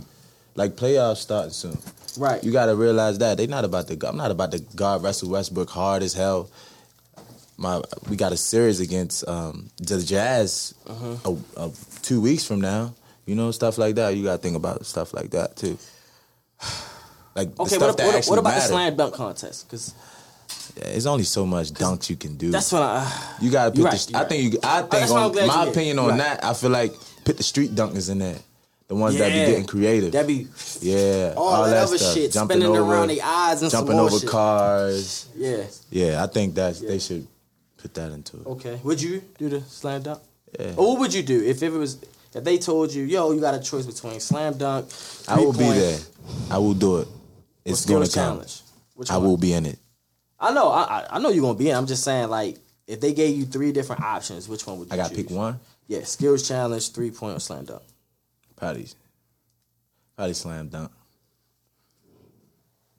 like 0.57 0.77
playoffs 0.77 1.19
starting 1.19 1.53
soon. 1.53 1.79
Right. 2.17 2.43
You 2.43 2.51
got 2.53 2.67
to 2.67 2.75
realize 2.77 3.19
that 3.19 3.37
they 3.39 3.47
not 3.47 3.65
about 3.65 3.87
to. 3.89 4.09
I'm 4.09 4.17
not 4.17 4.31
about 4.31 4.51
to 4.53 4.59
guard 4.77 5.03
Russell 5.03 5.31
Westbrook 5.31 5.71
hard 5.71 6.03
as 6.03 6.15
hell. 6.15 6.49
My 7.57 7.81
we 8.09 8.17
got 8.17 8.33
a 8.33 8.37
series 8.37 8.79
against 8.81 9.27
um, 9.29 9.69
the 9.79 10.01
Jazz 10.03 10.75
Uh-huh. 10.89 11.33
a, 11.57 11.65
a, 11.67 11.71
two 12.03 12.21
weeks 12.21 12.45
from 12.45 12.61
now. 12.61 12.95
You 13.27 13.35
know 13.35 13.51
stuff 13.51 13.79
like 13.79 13.97
that. 13.97 14.17
You 14.17 14.25
got 14.25 14.33
to 14.37 14.39
think 14.39 14.57
about 14.57 14.85
stuff 14.87 15.13
like 15.15 15.31
that 15.31 15.57
too. 15.57 15.79
Like 17.39 17.55
the 17.55 17.63
okay, 17.63 17.77
stuff 17.77 17.89
what, 17.89 17.97
that 17.99 18.07
what, 18.07 18.15
actually 18.17 18.31
what 18.31 18.39
about 18.41 18.49
matter. 18.51 18.61
the 18.61 18.67
slam 18.67 18.97
dunk 18.97 19.15
contest? 19.15 19.67
Because 19.69 19.95
Yeah, 20.77 20.89
it's 20.89 21.07
only 21.07 21.23
so 21.23 21.47
much 21.47 21.69
dunks 21.71 22.11
you 22.11 22.17
can 22.17 22.37
do. 22.37 22.51
that's 22.51 22.73
what 22.73 22.83
I. 22.83 23.07
You 23.41 23.51
gotta 23.53 23.71
put 23.71 23.77
the. 23.79 23.85
right, 23.85 24.11
you 24.11 24.17
I 24.17 24.21
right. 24.21 24.29
think 24.29 24.53
you. 24.53 24.59
I 24.65 24.79
oh, 24.79 24.81
think 24.81 24.91
that's 24.91 25.13
on 25.13 25.47
my 25.47 25.67
opinion 25.69 25.99
on 26.01 26.09
Right. 26.09 26.19
that. 26.19 26.45
I 26.45 26.53
feel 26.55 26.71
like 26.71 26.93
put 27.25 27.37
the 27.37 27.45
street 27.45 27.77
dunkers 27.77 28.11
in 28.11 28.19
there, 28.19 28.39
the 28.89 28.97
ones 28.97 29.17
that 29.19 29.31
Yeah. 29.31 29.45
be 29.45 29.51
getting 29.53 29.67
creative. 29.67 30.11
That 30.13 30.27
be 30.27 30.49
yeah, 30.81 31.35
all, 31.37 31.65
that, 31.65 31.77
other 31.85 31.99
shit, 31.99 32.33
jumping 32.33 32.57
spinning 32.59 32.77
over, 32.77 32.93
around 32.93 33.09
the 33.09 33.23
eyes 33.23 33.63
and 33.63 33.71
jumping 33.71 34.01
over 34.01 34.19
shit. 34.19 34.29
cars. 34.29 35.27
Yeah. 35.37 35.63
Yeah, 35.91 36.25
I 36.25 36.27
think 36.27 36.57
that's 36.57 36.81
they 36.81 36.99
should 36.99 37.25
put 37.77 37.95
that 37.95 38.11
into 38.11 38.41
it. 38.41 38.47
Okay. 38.47 38.81
Would 38.83 39.01
you 39.01 39.23
do 39.39 39.49
the 39.49 39.61
slam 39.61 40.03
dunk? 40.03 40.21
Yeah. 40.59 40.73
Or 40.77 40.89
what 40.89 41.01
would 41.01 41.15
you 41.15 41.23
do 41.23 41.41
if, 41.41 41.63
if 41.63 41.73
it 41.73 41.79
was 41.79 41.99
if 42.35 42.43
they 42.45 42.59
told 42.59 42.93
you, 42.93 43.05
yo, 43.05 43.31
you 43.33 43.41
got 43.41 43.55
a 43.55 43.61
choice 43.61 43.87
between 43.87 44.19
slam 44.19 44.59
dunk, 44.59 44.89
I 45.29 45.37
will 45.39 45.53
be 45.53 45.71
there. 45.71 45.99
I 46.51 46.59
will 46.59 46.75
do 46.75 46.99
it. 46.99 47.09
Or 47.65 47.73
It's 47.73 47.85
going 47.85 48.07
to 48.07 48.13
come. 48.13 48.37
challenge? 48.37 48.63
Which 48.95 49.11
I 49.11 49.17
one? 49.17 49.27
will 49.27 49.37
be 49.37 49.53
in 49.53 49.67
it. 49.67 49.79
I 50.41 50.53
know. 50.53 50.71
I, 50.71 50.83
I 50.83 51.07
I 51.13 51.19
know 51.19 51.31
you're 51.31 51.43
gonna 51.43 51.59
be 51.59 51.71
in. 51.71 51.77
I'm 51.77 51.87
just 51.87 52.05
saying, 52.05 52.29
like, 52.29 52.59
if 52.87 53.01
they 53.01 53.13
gave 53.13 53.37
you 53.37 53.45
three 53.45 53.73
different 53.73 54.03
options, 54.03 54.49
which 54.49 54.67
one 54.67 54.79
would 54.79 54.89
you 54.89 54.95
I 54.95 54.97
got 54.97 55.11
to 55.11 55.17
pick 55.17 55.31
one. 55.31 55.59
Yeah, 55.89 56.05
skills 56.05 56.47
challenge, 56.47 56.93
three 56.93 57.11
point, 57.11 57.37
or 57.37 57.41
slam 57.41 57.65
dunk. 57.65 57.83
Probably, 58.57 58.87
probably 60.17 60.35
slam 60.35 60.69
dunk. 60.69 60.91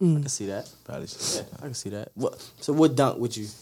I 0.01 0.03
mm. 0.03 0.21
can 0.21 0.29
see 0.29 0.45
that. 0.47 0.69
Probably. 0.85 1.07
Yeah, 1.35 1.41
I 1.57 1.61
can 1.61 1.73
see 1.73 1.89
that. 1.89 2.09
What? 2.13 2.41
So 2.59 2.73
what 2.73 2.95
dunk 2.95 3.19
would 3.19 3.35
you? 3.35 3.45
dunk. 3.45 3.55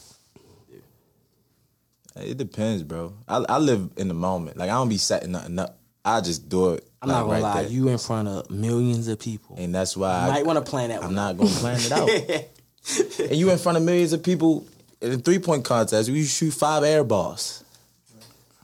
It 2.28 2.38
depends, 2.38 2.84
bro. 2.84 3.14
I, 3.28 3.46
I 3.48 3.58
live 3.60 3.92
in 3.96 4.08
the 4.08 4.14
moment. 4.14 4.58
Like 4.58 4.70
I 4.70 4.74
don't 4.74 4.90
be 4.90 4.98
setting 4.98 5.32
nothing 5.32 5.60
up. 5.60 5.77
I 6.08 6.22
just 6.22 6.48
do 6.50 6.74
it. 6.74 6.88
I'm 7.02 7.10
like, 7.10 7.16
not 7.18 7.22
gonna 7.24 7.34
right 7.34 7.42
lie. 7.42 7.62
there. 7.64 7.72
You 7.72 7.90
in 7.90 7.98
front 7.98 8.28
of 8.28 8.50
millions 8.50 9.08
of 9.08 9.20
people. 9.20 9.56
and 9.60 9.74
that's 9.76 9.96
why 9.98 10.26
You 10.26 10.32
I, 10.32 10.34
might 10.36 10.46
want 10.46 10.64
to 10.64 10.70
plan 10.70 10.90
that. 10.90 11.00
I'm 11.04 11.06
one 11.08 11.16
not 11.16 11.38
gonna 11.38 11.50
plan 11.50 11.80
it 11.80 11.92
out. 11.92 12.10
and 13.30 13.36
you 13.36 13.50
in 13.52 13.58
front 13.58 13.78
of 13.78 13.84
millions 13.84 14.14
of 14.14 14.24
people 14.24 14.66
in 15.02 15.12
a 15.14 15.18
three 15.18 15.40
point 15.40 15.64
contest. 15.66 16.10
We 16.10 16.24
shoot 16.26 16.52
five 16.52 16.84
air 16.84 17.04
balls. 17.04 17.64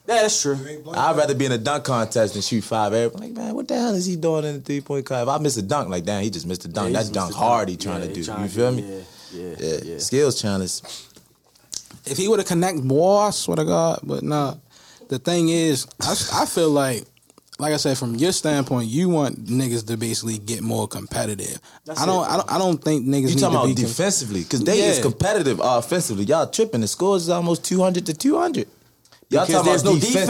Yeah, 0.08 0.22
that's 0.24 0.42
true. 0.42 0.58
I'd 0.94 1.16
rather 1.16 1.34
be 1.34 1.46
in 1.46 1.52
a 1.54 1.58
dunk 1.58 1.86
contest 1.86 2.34
than 2.34 2.42
shoot 2.42 2.64
five 2.64 2.92
air. 2.94 3.10
Like 3.10 3.32
man, 3.32 3.54
what 3.56 3.68
the 3.68 3.76
hell 3.76 3.94
is 3.96 4.06
he 4.06 4.16
doing 4.18 4.44
in 4.46 4.56
a 4.56 4.60
three 4.60 4.82
point 4.82 5.06
contest? 5.06 5.30
If 5.30 5.40
I 5.40 5.42
miss 5.42 5.58
a 5.58 5.62
dunk, 5.62 5.90
like 5.90 6.04
damn, 6.06 6.24
he 6.24 6.30
just 6.30 6.46
missed 6.48 6.66
a 6.66 6.68
dunk. 6.68 6.92
Yeah, 6.92 6.98
That's 7.00 7.10
dunk 7.10 7.34
hard. 7.34 7.70
He 7.70 7.78
trying 7.78 8.02
Yeah, 8.02 8.08
to 8.08 8.14
do. 8.14 8.24
trying 8.24 8.44
You 8.44 8.50
feel 8.50 8.72
do- 8.76 8.82
me? 8.82 8.90
Yeah, 8.90 9.02
yeah, 9.34 9.56
Yeah. 9.60 9.78
yeah. 9.84 9.98
Skills 10.00 10.42
challenge. 10.42 10.82
if 12.06 12.18
he 12.18 12.28
would 12.28 12.40
have 12.40 12.48
connect 12.48 12.80
more, 12.80 13.28
I 13.28 13.30
swear 13.30 13.58
to 13.58 13.66
God. 13.66 14.00
But 14.04 14.24
nah, 14.24 14.56
the 15.08 15.20
thing 15.20 15.50
is, 15.50 15.88
I, 16.02 16.16
I 16.42 16.46
feel 16.48 16.70
like, 16.70 17.06
like 17.60 17.74
I 17.74 17.78
said, 17.78 17.98
from 17.98 18.16
your 18.16 18.32
standpoint, 18.32 18.90
you 18.90 19.10
want 19.10 19.46
niggas 19.46 19.86
to 19.88 19.98
basically 19.98 20.38
get 20.40 20.62
more 20.62 20.88
competitive. 20.88 21.60
That's 21.86 22.02
I 22.02 22.06
don't, 22.06 22.24
it. 22.26 22.30
I 22.30 22.38
don't, 22.38 22.52
I 22.54 22.58
don't 22.58 22.84
think 22.84 23.06
niggas 23.06 23.30
You 23.30 23.36
need 23.36 23.40
talking 23.40 23.58
to 23.58 23.64
about 23.64 23.66
be 23.68 23.74
defensively? 23.76 24.42
Because 24.44 24.64
they 24.64 24.80
is 24.82 24.98
Yeah. 24.98 25.04
competitive 25.04 25.60
offensively. 25.64 26.26
Y'all 26.26 26.48
tripping. 26.48 26.82
The 26.82 26.88
scores 26.88 27.24
is 27.24 27.30
almost 27.30 27.64
two 27.64 27.82
hundred 27.82 28.06
to 28.08 28.14
two 28.14 28.38
hundred. 28.38 28.68
Y'all 29.30 29.46
Because 29.46 29.64
talking 29.64 29.70
there's 29.70 29.82
about 29.84 29.94
no 29.94 30.00
defense. 30.00 30.30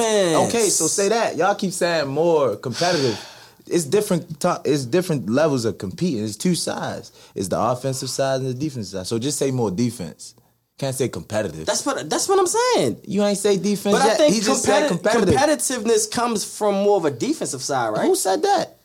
Okay, 0.49 0.69
so 0.69 0.87
say 0.87 1.09
that. 1.09 1.35
Y'all 1.37 1.55
keep 1.55 1.71
saying 1.71 2.07
more 2.07 2.55
competitive. 2.57 3.19
It's 3.67 3.85
different. 3.85 4.39
To, 4.41 4.61
it's 4.65 4.85
different 4.85 5.29
levels 5.29 5.63
of 5.65 5.77
competing. 5.77 6.23
It's 6.25 6.35
two 6.35 6.55
sides. 6.55 7.11
It's 7.35 7.47
the 7.47 7.59
offensive 7.59 8.09
side 8.09 8.41
and 8.41 8.49
the 8.49 8.53
defensive 8.53 8.99
side. 8.99 9.07
So 9.07 9.17
just 9.19 9.37
say 9.37 9.51
more 9.51 9.71
defense. 9.71 10.35
Can't 10.79 10.95
say 10.95 11.07
competitive. 11.07 11.65
That's 11.65 11.85
what 11.85 12.09
that's 12.09 12.27
what 12.27 12.39
I'm 12.39 12.47
saying. 12.47 13.01
you 13.07 13.23
ain't 13.23 13.37
say 13.37 13.57
defense 13.57 13.95
But 13.95 14.01
I 14.01 14.15
think 14.15 14.33
he 14.33 14.39
competi- 14.41 14.87
competitive. 14.87 15.35
competitiveness 15.35 16.09
comes 16.11 16.43
from 16.43 16.75
more 16.83 16.97
of 16.97 17.05
a 17.05 17.11
defensive 17.11 17.61
side, 17.61 17.89
right? 17.89 18.05
Who 18.07 18.15
said 18.15 18.41
that? 18.41 18.77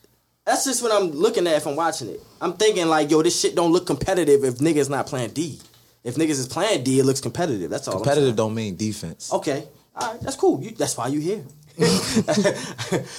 That's 0.45 0.65
just 0.65 0.83
what 0.83 0.93
I'm 0.93 1.11
looking 1.11 1.47
at 1.47 1.57
if 1.57 1.67
I'm 1.67 1.77
watching 1.77 2.09
it. 2.09 2.21
I'm 2.41 2.53
thinking 2.55 2.87
like, 2.89 3.11
yo, 3.11 3.23
this 3.23 3.39
shit 3.41 3.55
don't 3.55 3.73
look 3.73 3.87
competitive 3.87 4.45
if 4.45 4.57
niggas 4.59 4.89
not 4.91 5.07
playing 5.07 5.31
D. 5.31 5.59
If 6.05 6.15
niggas 6.17 6.39
is 6.39 6.47
playing 6.47 6.85
D, 6.85 7.01
it 7.01 7.05
looks 7.05 7.21
competitive. 7.21 7.71
That's 7.71 7.89
all. 7.89 7.95
Competitive 7.97 8.37
don't 8.37 8.55
mean 8.55 8.77
defense. 8.77 9.33
Okay, 9.33 9.67
all 9.97 10.13
right, 10.13 10.21
that's 10.21 10.37
cool. 10.37 10.63
You, 10.63 10.71
that's 10.71 10.97
why 10.97 11.09
you 11.09 11.21
here. 11.21 11.45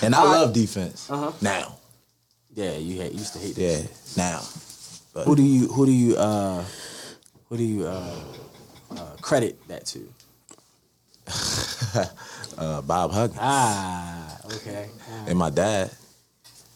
And 0.01 0.13
I 0.15 0.19
All 0.19 0.25
right. 0.25 0.31
love 0.41 0.53
defense. 0.53 1.09
Uh-huh. 1.09 1.31
Now. 1.41 1.77
Yeah, 2.55 2.75
you 2.77 2.99
hate, 3.01 3.13
used 3.13 3.33
to 3.33 3.39
hate 3.39 3.55
that. 3.55 3.61
Yeah. 3.61 3.77
shit. 3.77 4.17
Now. 4.17 4.41
But 5.13 5.25
Who 5.25 5.35
do 5.35 5.43
you 5.43 5.67
who 5.67 5.85
do 5.85 5.91
you 5.91 6.15
uh 6.17 6.63
who 7.47 7.57
do 7.57 7.63
you 7.63 7.85
uh, 7.87 8.15
uh 8.91 9.15
credit 9.21 9.59
that 9.67 9.85
to? 9.87 10.07
uh, 12.57 12.81
Bob 12.81 13.11
Huggins 13.11 13.37
Ah, 13.41 14.37
okay. 14.55 14.89
and 15.27 15.37
my 15.37 15.49
dad. 15.49 15.91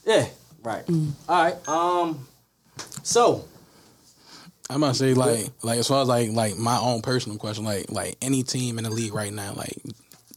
Yeah, 0.06 0.28
right. 0.64 0.84
All 1.28 1.44
right. 1.44 1.68
Um, 1.68 2.28
so 3.04 3.46
I'm 4.70 4.80
gonna 4.82 4.94
say 4.94 5.14
like 5.14 5.48
like 5.64 5.80
as 5.80 5.88
far 5.88 6.02
as 6.04 6.08
like 6.08 6.30
like 6.32 6.58
my 6.58 6.78
own 6.78 7.02
personal 7.02 7.38
question, 7.38 7.64
like 7.64 7.90
like 7.92 8.18
any 8.22 8.44
team 8.44 8.78
in 8.78 8.84
the 8.84 8.90
league 8.90 9.14
right 9.14 9.34
now, 9.34 9.54
like 9.54 9.78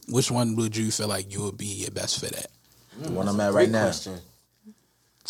which 0.09 0.31
one 0.31 0.55
would 0.55 0.75
you 0.75 0.89
feel 0.91 1.07
like 1.07 1.31
you 1.31 1.43
would 1.43 1.57
be 1.57 1.65
your 1.65 1.91
best 1.91 2.19
fit 2.19 2.33
at? 2.33 2.47
The 2.99 3.11
one 3.11 3.27
I'm 3.27 3.39
at 3.39 3.53
right 3.53 3.69
now. 3.69 3.83
question. 3.85 4.19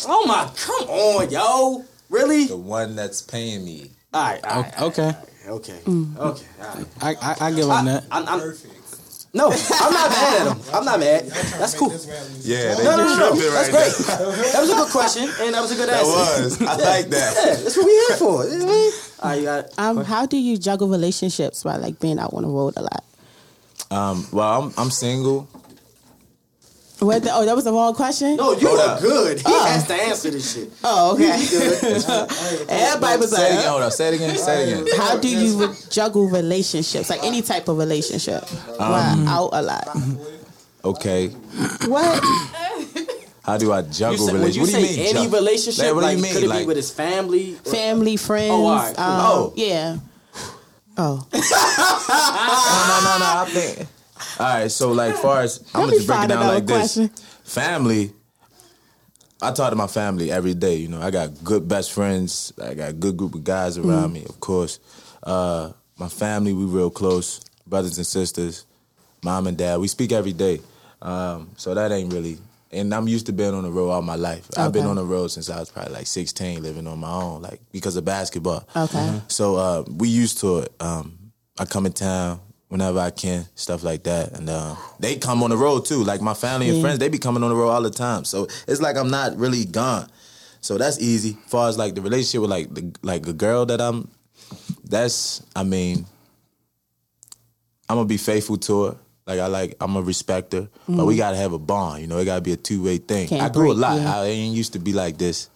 Oh 0.06 0.24
my, 0.26 0.48
come 0.56 0.88
on, 0.88 1.28
yo, 1.30 1.84
really? 2.08 2.46
The 2.46 2.56
one 2.56 2.94
that's 2.94 3.20
paying 3.20 3.64
me. 3.64 3.90
All 4.14 4.24
right, 4.24 4.44
all 4.44 4.62
right, 4.62 4.78
all 4.80 4.88
right, 4.88 4.98
Okay, 4.98 5.02
all 5.02 5.08
right, 5.12 5.28
okay, 5.48 5.78
okay. 5.86 6.16
All 6.18 6.34
right. 6.74 6.86
I 7.00 7.14
I, 7.20 7.36
I 7.48 7.52
give 7.52 7.68
on 7.70 7.84
that. 7.86 8.04
I'm, 8.10 8.26
I'm, 8.28 8.40
Perfect. 8.40 8.74
no, 9.34 9.50
I'm 9.50 9.92
not 9.92 10.10
mad 10.10 10.40
at 10.40 10.56
him. 10.56 10.74
I'm 10.74 10.84
not 10.84 11.00
mad. 11.00 11.24
That's 11.58 11.74
cool. 11.74 11.90
Yeah, 12.42 12.74
they 12.74 12.84
No, 12.84 12.96
no, 12.96 13.04
no, 13.06 13.16
no. 13.16 13.28
tripping 13.36 13.52
That's 13.52 13.70
great. 13.70 14.52
That 14.52 14.60
was 14.60 14.70
a 14.70 14.74
good 14.74 14.90
question, 14.90 15.24
and 15.40 15.54
that 15.54 15.60
was 15.60 15.70
a 15.72 15.76
good 15.76 15.88
That 15.88 16.00
answer. 16.04 16.44
was. 16.44 16.62
I 16.62 16.74
like 16.76 17.08
that. 17.08 17.34
Yeah, 17.36 17.54
that's 17.62 17.76
what 17.76 17.86
we 17.86 17.92
here 18.08 18.16
for. 18.16 18.44
You 18.46 18.58
know 18.58 18.66
what 18.66 18.72
I 18.72 18.76
mean? 18.76 18.92
All 19.20 19.28
right, 19.30 19.38
you 19.38 19.44
got 19.44 19.64
it. 19.64 19.74
Um, 19.78 20.04
how 20.04 20.26
do 20.26 20.36
you 20.36 20.56
juggle 20.56 20.88
relationships 20.88 21.64
while 21.64 21.78
like 21.80 21.98
being 22.00 22.18
out 22.18 22.32
on 22.34 22.42
the 22.42 22.48
road 22.48 22.74
a 22.76 22.82
lot? 22.82 23.04
Um, 23.90 24.26
well, 24.32 24.62
I'm 24.62 24.72
I'm 24.76 24.90
single. 24.90 25.48
What 27.00 27.22
the, 27.22 27.30
oh, 27.32 27.44
that 27.44 27.54
was 27.54 27.64
the 27.64 27.72
wrong 27.72 27.94
question. 27.94 28.36
No, 28.36 28.52
you 28.54 28.66
Hold 28.66 28.80
are 28.80 28.88
up. 28.96 29.00
good. 29.00 29.38
He 29.40 29.52
has 29.52 29.86
to 29.86 29.94
answer 29.94 30.30
this 30.30 30.52
shit. 30.54 30.68
Oh, 30.82 31.14
okay. 31.14 31.46
Good. 31.48 32.04
Everybody 32.68 33.20
was 33.20 33.30
Say 33.30 33.42
it 33.42 33.46
again. 33.46 33.56
like, 33.56 33.66
Hold 33.66 33.82
up. 33.82 33.92
Say 33.92 34.08
it 34.08 34.14
again. 34.14 34.36
Say 34.36 34.70
it 34.72 34.80
again. 34.82 34.96
how 34.98 35.16
do 35.16 35.28
you 35.28 35.66
re- 35.68 35.74
juggle 35.90 36.28
relationships, 36.28 37.08
like 37.08 37.22
any 37.22 37.40
type 37.42 37.68
of 37.68 37.78
relationship, 37.78 38.42
Um, 38.80 39.24
while 39.26 39.28
out 39.28 39.50
a 39.52 39.62
lot? 39.62 39.88
Okay. 40.84 41.28
What? 41.86 42.24
How 43.44 43.56
do 43.56 43.72
I 43.72 43.82
juggle 43.82 44.18
say, 44.26 44.32
you 44.32 44.38
relationships? 44.38 44.58
What 44.58 44.80
do 44.80 44.86
say 44.86 44.92
you 44.92 44.98
mean? 44.98 45.16
any 45.16 45.24
jug- 45.26 45.32
relationship, 45.34 45.84
Like, 45.84 45.94
what 45.94 46.00
do 46.10 46.16
you 46.16 46.22
mean? 46.22 46.32
could 46.34 46.42
it 46.42 46.48
Like- 46.48 46.60
be 46.60 46.66
with 46.66 46.76
his 46.78 46.90
family? 46.90 47.54
Family, 47.64 48.16
friends. 48.16 48.50
Oh, 48.52 48.66
all 48.66 48.74
right, 48.76 48.98
um, 48.98 49.20
Oh. 49.20 49.52
yeah. 49.56 49.96
Oh, 50.98 51.24
No, 51.32 51.38
no, 51.38 53.00
no, 53.04 53.18
no. 53.18 53.40
I 53.40 53.46
think. 53.48 53.88
All 54.38 54.46
right. 54.46 54.70
So, 54.70 54.92
like, 54.92 55.14
far 55.16 55.40
as 55.40 55.64
I'm 55.74 55.82
gonna 55.82 55.92
just 55.92 56.06
break 56.06 56.24
it 56.24 56.28
down 56.28 56.46
like 56.46 56.66
this. 56.66 56.94
question. 56.94 57.08
Family. 57.44 58.12
I 59.40 59.52
talk 59.52 59.70
to 59.70 59.76
my 59.76 59.86
family 59.86 60.32
every 60.32 60.54
day. 60.54 60.76
You 60.76 60.88
know, 60.88 61.00
I 61.00 61.10
got 61.10 61.44
good 61.44 61.68
best 61.68 61.92
friends. 61.92 62.52
I 62.60 62.74
got 62.74 62.90
a 62.90 62.92
good 62.92 63.16
group 63.16 63.34
of 63.34 63.44
guys 63.44 63.78
around 63.78 64.12
me. 64.12 64.24
Of 64.24 64.40
course, 64.40 64.80
uh, 65.22 65.72
my 65.96 66.08
family 66.08 66.52
we 66.52 66.64
real 66.64 66.90
close, 66.90 67.40
brothers 67.66 67.96
and 67.98 68.06
sisters, 68.06 68.66
mom 69.22 69.46
and 69.46 69.56
dad. 69.56 69.78
We 69.78 69.86
speak 69.88 70.10
every 70.10 70.32
day. 70.32 70.60
Um, 71.00 71.50
so 71.56 71.74
that 71.74 71.92
ain't 71.92 72.12
really. 72.12 72.38
And 72.72 72.92
I'm 72.92 73.08
used 73.08 73.26
to 73.26 73.32
being 73.32 73.54
on 73.54 73.62
the 73.62 73.70
road 73.70 73.90
all 73.90 74.02
my 74.02 74.16
life. 74.16 74.46
I've 74.56 74.72
been 74.72 74.84
on 74.86 74.96
the 74.96 75.04
road 75.04 75.28
since 75.28 75.48
I 75.48 75.58
was 75.58 75.70
probably 75.70 75.94
like 75.94 76.06
16, 76.06 76.62
living 76.62 76.86
on 76.86 76.98
my 76.98 77.10
own, 77.10 77.40
like 77.40 77.60
because 77.72 77.96
of 77.96 78.04
basketball. 78.04 78.68
Okay. 78.76 79.20
So 79.28 79.56
uh, 79.56 79.84
we 79.88 80.08
used 80.08 80.38
to 80.40 80.58
it. 80.58 80.72
Um, 80.80 81.32
I 81.58 81.64
come 81.64 81.86
in 81.86 81.92
town 81.92 82.40
whenever 82.68 82.98
I 82.98 83.10
can, 83.10 83.46
stuff 83.54 83.82
like 83.82 84.04
that, 84.04 84.32
and 84.38 84.48
uh, 84.48 84.76
they 85.00 85.16
come 85.16 85.42
on 85.42 85.50
the 85.50 85.56
road 85.56 85.84
too. 85.86 86.04
Like 86.04 86.20
my 86.20 86.34
family 86.34 86.68
and 86.68 86.80
friends, 86.80 86.98
they 86.98 87.08
be 87.08 87.18
coming 87.18 87.42
on 87.42 87.50
the 87.50 87.56
road 87.56 87.70
all 87.70 87.82
the 87.82 87.90
time. 87.90 88.24
So 88.24 88.46
it's 88.66 88.80
like 88.80 88.96
I'm 88.96 89.10
not 89.10 89.36
really 89.36 89.64
gone. 89.64 90.08
So 90.60 90.76
that's 90.76 91.00
easy. 91.00 91.36
As 91.44 91.50
far 91.50 91.68
as 91.68 91.78
like 91.78 91.94
the 91.94 92.02
relationship 92.02 92.42
with 92.42 92.50
like 92.50 92.74
the 92.74 92.94
like 93.02 93.26
a 93.26 93.32
girl 93.32 93.66
that 93.66 93.80
I'm, 93.80 94.10
that's 94.84 95.42
I 95.56 95.64
mean, 95.64 96.06
I'm 97.88 97.96
gonna 97.96 98.06
be 98.06 98.16
faithful 98.16 98.56
to 98.58 98.84
her. 98.84 98.96
Like 99.26 99.40
I 99.40 99.46
like, 99.46 99.76
I'm 99.80 99.94
a 99.96 100.02
respect 100.02 100.52
her, 100.54 100.68
but 100.88 101.04
we 101.04 101.16
gotta 101.16 101.36
have 101.36 101.52
a 101.52 101.58
bond. 101.58 102.00
You 102.00 102.06
know, 102.06 102.18
it 102.18 102.24
gotta 102.24 102.40
be 102.40 102.52
a 102.52 102.56
two 102.56 102.82
way 102.82 102.98
thing. 102.98 103.28
Can't 103.28 103.42
I 103.42 103.48
grew 103.50 103.72
a 103.72 103.74
lot. 103.74 104.00
yeah. 104.00 104.20
I 104.20 104.24
ain't 104.26 104.56
used 104.56 104.72
to 104.72 104.78
be 104.78 104.92
like 104.92 105.18
this, 105.18 105.50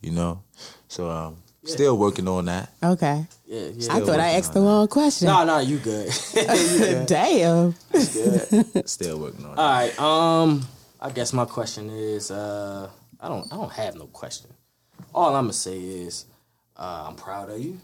you 0.00 0.10
know. 0.12 0.42
So 0.88 1.10
um, 1.10 1.36
still 1.64 1.96
working 1.98 2.28
on 2.28 2.46
that. 2.46 2.70
Okay. 2.82 3.26
Yeah, 3.46 3.60
yeah. 3.60 3.66
I 3.68 3.80
Still 3.80 4.06
thought 4.06 4.20
I 4.20 4.24
working 4.24 4.36
asked 4.38 4.56
on 4.56 4.62
the 4.62 4.68
wrong 4.68 4.88
question. 4.88 5.26
No, 5.28 5.44
no, 5.44 5.58
you 5.58 5.78
good. 5.78 6.08
You 6.34 6.78
good. 6.78 7.06
Damn. 7.06 7.74
Still 8.86 9.18
working 9.20 9.44
on 9.44 9.50
All 9.50 9.56
that. 9.56 9.98
right. 9.98 10.00
Um, 10.00 10.66
I 11.00 11.10
guess 11.10 11.32
my 11.32 11.44
question 11.44 11.90
is, 11.90 12.30
uh, 12.30 12.88
I 13.20 13.28
don't, 13.28 13.52
I 13.52 13.56
don't 13.56 13.72
have 13.72 13.94
no 13.96 14.06
question. 14.06 14.50
All 15.14 15.34
I'm 15.34 15.44
gonna 15.44 15.52
say 15.52 15.78
is, 15.78 16.26
uh, 16.76 17.06
I'm 17.08 17.16
proud 17.16 17.50
of 17.50 17.58
you. 17.60 17.78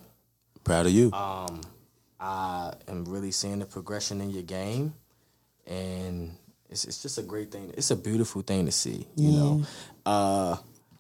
Proud 0.65 0.87
of 0.87 0.93
you. 0.93 1.13
Um, 1.13 1.61
I 2.21 2.73
am 2.89 3.05
really 3.05 3.31
seeing 3.31 3.59
the 3.59 3.67
progression 3.67 4.21
in 4.21 4.31
your 4.31 4.43
game, 4.43 4.95
and 5.67 6.33
it's 6.71 6.85
it's 6.85 7.03
just 7.03 7.19
a 7.19 7.23
great 7.23 7.51
thing. 7.53 7.73
It's 7.77 7.91
a 7.91 7.97
beautiful 7.97 8.43
thing 8.43 8.67
to 8.67 8.73
see. 8.73 9.07
You 9.17 9.31
know, 9.33 9.63
uh, 10.07 10.57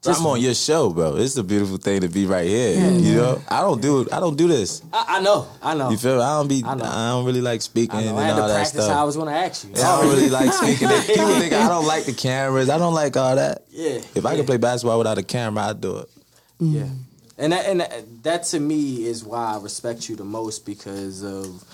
I'm 0.06 0.26
on 0.26 0.40
your 0.40 0.54
show, 0.54 0.90
bro. 0.90 1.16
It's 1.16 1.36
a 1.36 1.44
beautiful 1.44 1.76
thing 1.78 2.00
to 2.02 2.08
be 2.08 2.26
right 2.26 2.46
here. 2.46 2.74
You 2.90 3.14
know, 3.16 3.42
I 3.48 3.60
don't 3.60 3.80
do 3.80 4.02
it. 4.02 4.12
I 4.12 4.20
don't 4.20 4.36
do 4.36 4.48
this. 4.48 4.82
I, 4.92 5.16
I 5.16 5.20
know, 5.20 5.46
I 5.62 5.74
know. 5.74 5.90
You 5.90 5.96
feel 5.96 6.16
me? 6.16 6.22
I 6.22 6.38
don't 6.38 6.48
be. 6.48 6.62
I 6.64 6.72
I, 6.72 6.76
don't 7.10 7.24
really 7.24 7.40
like 7.40 7.62
speaking 7.62 7.96
I 7.96 8.02
and 8.02 8.10
know. 8.16 8.18
I 8.18 8.24
had 8.24 8.30
all 8.32 8.42
to 8.42 8.48
that 8.48 8.54
practice 8.54 8.80
how 8.80 8.86
I 8.86 8.86
stuff. 8.86 9.06
was 9.06 9.16
gonna 9.16 9.30
ask 9.32 9.64
you. 9.64 9.70
Yeah, 9.74 9.88
I 9.88 10.00
don't 10.02 10.14
really 10.14 10.30
like 10.30 10.52
speaking. 10.62 10.88
People 10.88 11.34
think 11.40 11.52
I 11.52 11.68
don't 11.68 11.86
like 11.86 12.04
the 12.04 12.12
cameras. 12.12 12.68
I 12.70 12.78
don't 12.78 12.94
like 12.94 13.16
all 13.16 13.36
that. 13.36 13.64
Yeah, 13.70 14.00
If 14.14 14.24
I 14.26 14.32
yeah. 14.32 14.36
could 14.38 14.46
play 14.46 14.56
basketball 14.58 14.98
without 14.98 15.18
a 15.18 15.22
camera, 15.22 15.64
I'd 15.64 15.80
do 15.80 15.98
it. 15.98 16.08
Yeah, 16.60 16.88
and 17.38 17.52
that, 17.52 17.66
and 17.66 17.80
that, 17.80 18.22
that 18.22 18.42
to 18.44 18.60
me 18.60 19.04
is 19.06 19.24
why 19.24 19.54
I 19.54 19.58
respect 19.60 20.08
you 20.08 20.16
the 20.16 20.24
most 20.24 20.64
because 20.66 21.22
of 21.24 21.64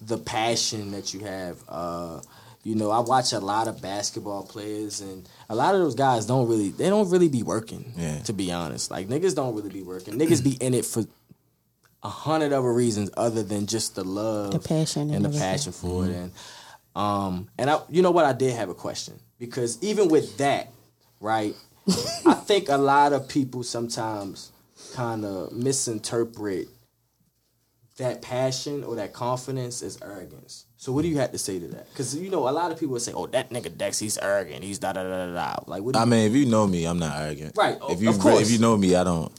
the 0.00 0.18
passion 0.18 0.90
that 0.92 1.12
you 1.14 1.20
have. 1.20 1.58
Uh, 1.68 2.20
you 2.64 2.74
know, 2.76 2.90
I 2.90 3.00
watch 3.00 3.32
a 3.32 3.40
lot 3.40 3.66
of 3.68 3.82
basketball 3.82 4.44
players, 4.44 5.00
and 5.00 5.28
a 5.48 5.54
lot 5.54 5.74
of 5.74 5.80
those 5.80 5.94
guys 5.94 6.26
don't 6.26 6.48
really 6.48 6.70
they 6.70 6.88
don't 6.88 7.10
really 7.10 7.28
be 7.28 7.42
working. 7.42 7.92
Yeah. 7.96 8.18
To 8.20 8.32
be 8.32 8.52
honest, 8.52 8.90
like 8.90 9.08
niggas 9.08 9.34
don't 9.34 9.54
really 9.56 9.70
be 9.70 9.82
working. 9.82 10.14
Niggas 10.18 10.42
be 10.44 10.52
in 10.60 10.74
it 10.74 10.84
for 10.84 11.04
a 12.04 12.08
hundred 12.08 12.52
other 12.52 12.72
reasons 12.72 13.10
other 13.16 13.42
than 13.42 13.66
just 13.66 13.94
the 13.94 14.04
love, 14.04 14.52
The 14.52 14.58
passion 14.58 15.02
and 15.02 15.12
and 15.16 15.24
the 15.24 15.28
everything. 15.28 15.48
passion 15.50 15.72
for 15.72 16.04
it. 16.06 16.10
And 16.10 16.32
um, 16.94 17.48
and 17.58 17.70
I, 17.70 17.80
you 17.90 18.02
know 18.02 18.10
what, 18.10 18.24
I 18.24 18.32
did 18.32 18.54
have 18.54 18.68
a 18.68 18.74
question 18.74 19.14
because 19.38 19.82
even 19.82 20.08
with 20.08 20.36
that, 20.38 20.68
right, 21.20 21.54
I 22.26 22.34
think 22.34 22.68
a 22.68 22.76
lot 22.76 23.12
of 23.12 23.28
people 23.28 23.62
sometimes 23.62 24.52
kind 24.94 25.24
of 25.24 25.52
misinterpret 25.52 26.68
that 28.02 28.20
passion 28.22 28.84
or 28.84 28.96
that 28.96 29.12
confidence 29.12 29.82
is 29.82 29.98
arrogance. 30.02 30.66
So 30.76 30.90
what 30.92 31.02
do 31.02 31.08
you 31.08 31.18
have 31.18 31.32
to 31.32 31.38
say 31.38 31.58
to 31.60 31.68
that? 31.68 31.88
Because 31.90 32.14
you 32.16 32.30
know 32.30 32.48
a 32.48 32.50
lot 32.50 32.72
of 32.72 32.78
people 32.78 32.92
would 32.94 33.02
say, 33.02 33.12
"Oh, 33.12 33.26
that 33.28 33.50
nigga 33.50 33.76
Dex, 33.76 33.98
he's 33.98 34.18
arrogant. 34.18 34.64
He's 34.64 34.78
da 34.78 34.92
da 34.92 35.02
da 35.04 35.26
da 35.26 35.32
da." 35.32 35.56
Like, 35.66 35.82
what? 35.82 35.94
Do 35.94 36.00
I 36.00 36.04
mean, 36.04 36.26
if 36.30 36.34
you 36.36 36.46
know 36.46 36.66
me, 36.66 36.84
I'm 36.84 36.98
not 36.98 37.16
arrogant. 37.20 37.56
Right, 37.56 37.76
If 37.76 37.96
of 37.98 38.02
you 38.02 38.12
course. 38.14 38.42
if 38.42 38.50
you 38.50 38.58
know 38.58 38.76
me, 38.76 38.94
I 38.96 39.04
don't. 39.04 39.32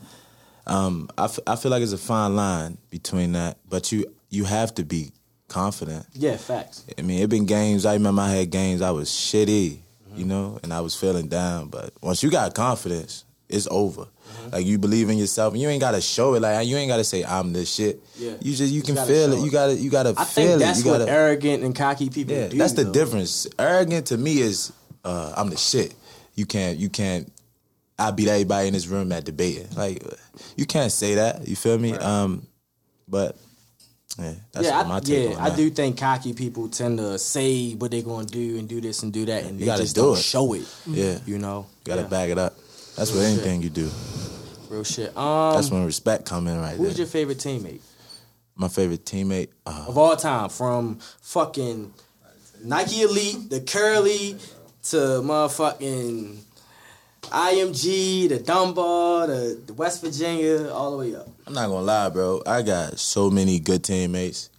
Um, 0.66 1.09
I, 1.18 1.26
f- 1.26 1.39
I 1.45 1.55
feel 1.57 1.72
like 1.72 1.84
it's 1.84 1.91
a 1.91 1.97
fine 1.97 2.36
line 2.38 2.78
between 2.89 3.34
that, 3.34 3.57
but 3.70 3.91
you 3.91 4.05
you 4.30 4.45
have 4.45 4.74
to 4.76 4.84
be 4.86 5.11
confident. 5.49 6.05
yeah, 6.14 6.38
facts. 6.38 6.86
I 6.97 7.01
mean, 7.01 7.22
it 7.22 7.30
been 7.30 7.45
games. 7.45 7.86
I 7.86 7.93
remember 7.93 8.22
I 8.22 8.30
had 8.30 8.49
games 8.49 8.82
I 8.82 8.91
was 8.91 9.09
shitty, 9.09 9.80
you 10.16 10.26
know, 10.26 10.59
and 10.64 10.74
I 10.74 10.80
was 10.82 10.95
feeling 10.95 11.28
down. 11.28 11.68
But 11.68 11.91
once 12.01 12.24
you 12.24 12.32
got 12.32 12.55
confidence, 12.55 13.26
it's 13.49 13.68
over. 13.70 14.07
Like 14.51 14.65
you 14.65 14.77
believe 14.77 15.09
in 15.09 15.17
yourself, 15.17 15.53
and 15.53 15.61
you 15.61 15.69
ain't 15.69 15.81
gotta 15.81 16.01
show 16.01 16.33
it. 16.35 16.41
Like 16.41 16.67
you 16.67 16.75
ain't 16.77 16.89
gotta 16.89 17.03
say 17.03 17.23
I'm 17.23 17.53
this 17.53 17.73
shit. 17.73 18.01
Yeah. 18.17 18.33
You 18.41 18.55
just 18.55 18.73
you 18.73 18.81
can 18.81 18.95
feel 18.95 19.31
show 19.31 19.37
it. 19.37 19.45
You 19.45 19.51
gotta 19.51 19.75
you 19.75 19.89
gotta 19.89 20.09
I 20.17 20.25
feel 20.25 20.25
think 20.25 20.49
it. 20.55 20.59
that's 20.59 20.79
you 20.79 20.85
gotta, 20.85 21.05
what 21.05 21.09
arrogant 21.09 21.63
and 21.63 21.75
cocky 21.75 22.09
people 22.09 22.33
yeah, 22.35 22.47
do. 22.47 22.57
that's 22.57 22.73
the 22.73 22.83
though. 22.83 22.91
difference. 22.91 23.47
Arrogant 23.57 24.07
to 24.07 24.17
me 24.17 24.39
is 24.39 24.71
uh, 25.05 25.33
I'm 25.37 25.49
the 25.49 25.57
shit. 25.57 25.93
You 26.35 26.45
can't 26.45 26.77
you 26.77 26.89
can't 26.89 27.31
I 27.97 28.11
beat 28.11 28.27
everybody 28.27 28.67
in 28.67 28.73
this 28.73 28.87
room 28.87 29.11
at 29.11 29.23
debating. 29.23 29.67
Like 29.75 30.03
you 30.57 30.65
can't 30.65 30.91
say 30.91 31.15
that. 31.15 31.47
You 31.47 31.55
feel 31.55 31.77
me? 31.77 31.93
Um, 31.93 32.47
but 33.07 33.37
yeah, 34.19 34.33
that's 34.51 34.67
yeah, 34.67 34.83
I, 34.93 34.99
take 34.99 35.31
yeah, 35.31 35.43
I 35.43 35.55
do 35.55 35.69
think 35.71 35.97
cocky 35.97 36.33
people 36.33 36.67
tend 36.69 36.99
to 36.99 37.17
say 37.17 37.73
what 37.73 37.89
they're 37.91 38.01
gonna 38.03 38.25
do 38.25 38.59
and 38.59 38.69
do 38.69 38.79
this 38.79 39.01
and 39.03 39.11
do 39.11 39.25
that, 39.25 39.43
and 39.43 39.53
You 39.53 39.59
they 39.61 39.65
gotta 39.65 39.81
just 39.83 39.95
do 39.95 40.01
don't 40.03 40.17
it. 40.17 40.21
show 40.21 40.53
it. 40.53 40.67
Yeah, 40.85 41.17
You 41.25 41.39
know, 41.39 41.65
you 41.79 41.85
gotta 41.85 42.01
Yeah. 42.01 42.07
back 42.07 42.29
it 42.29 42.37
up. 42.37 42.55
That's 42.95 43.11
what 43.11 43.21
anything 43.23 43.63
you 43.63 43.69
do. 43.71 43.89
Real 44.74 44.84
shit. 44.84 45.15
Um, 45.15 45.53
That's 45.55 45.69
when 45.69 45.86
respect 45.86 46.26
come 46.26 46.47
in 46.47 46.59
right 46.59 46.69
there. 46.69 46.78
who's 46.78 46.95
there. 46.95 46.97
your 46.99 47.07
favorite 47.07 47.38
teammate? 47.38 47.82
My 48.55 48.67
favorite 48.67 49.05
teammate. 49.05 49.49
Uh, 49.65 49.86
of 49.88 49.97
all 49.97 50.15
time, 50.15 50.49
from 50.49 50.99
fucking 51.21 51.93
Nike 52.63 53.01
Elite, 53.01 53.49
the 53.49 53.61
Curly, 53.61 54.38
to 54.84 54.97
motherfucking 54.97 56.38
IMG, 57.24 58.30
the 58.30 58.39
Dunbar, 58.39 59.28
the, 59.28 59.61
the 59.65 59.74
West 59.74 60.01
Virginia, 60.03 60.69
all 60.69 60.91
the 60.91 60.97
way 60.97 61.15
up. 61.15 61.28
I'm 61.47 61.53
not 61.53 61.67
gonna 61.67 61.82
lie, 61.82 62.09
bro. 62.09 62.41
I 62.45 62.61
got 62.61 62.99
so 62.99 63.30
many 63.30 63.59
good 63.59 63.84
teammates. 63.84 64.49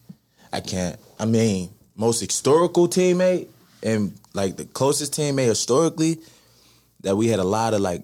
I 0.53 0.61
can't. 0.61 0.99
I 1.19 1.27
mean, 1.27 1.71
most 1.97 2.21
historical 2.21 2.89
teammate 2.89 3.49
and 3.83 4.15
like 4.33 4.57
the 4.57 4.65
closest 4.65 5.12
teammate 5.12 5.47
historically 5.47 6.19
that 7.03 7.17
we 7.17 7.29
had 7.29 7.39
a 7.39 7.45
lot 7.45 7.75
of 7.75 7.81
like 7.81 8.03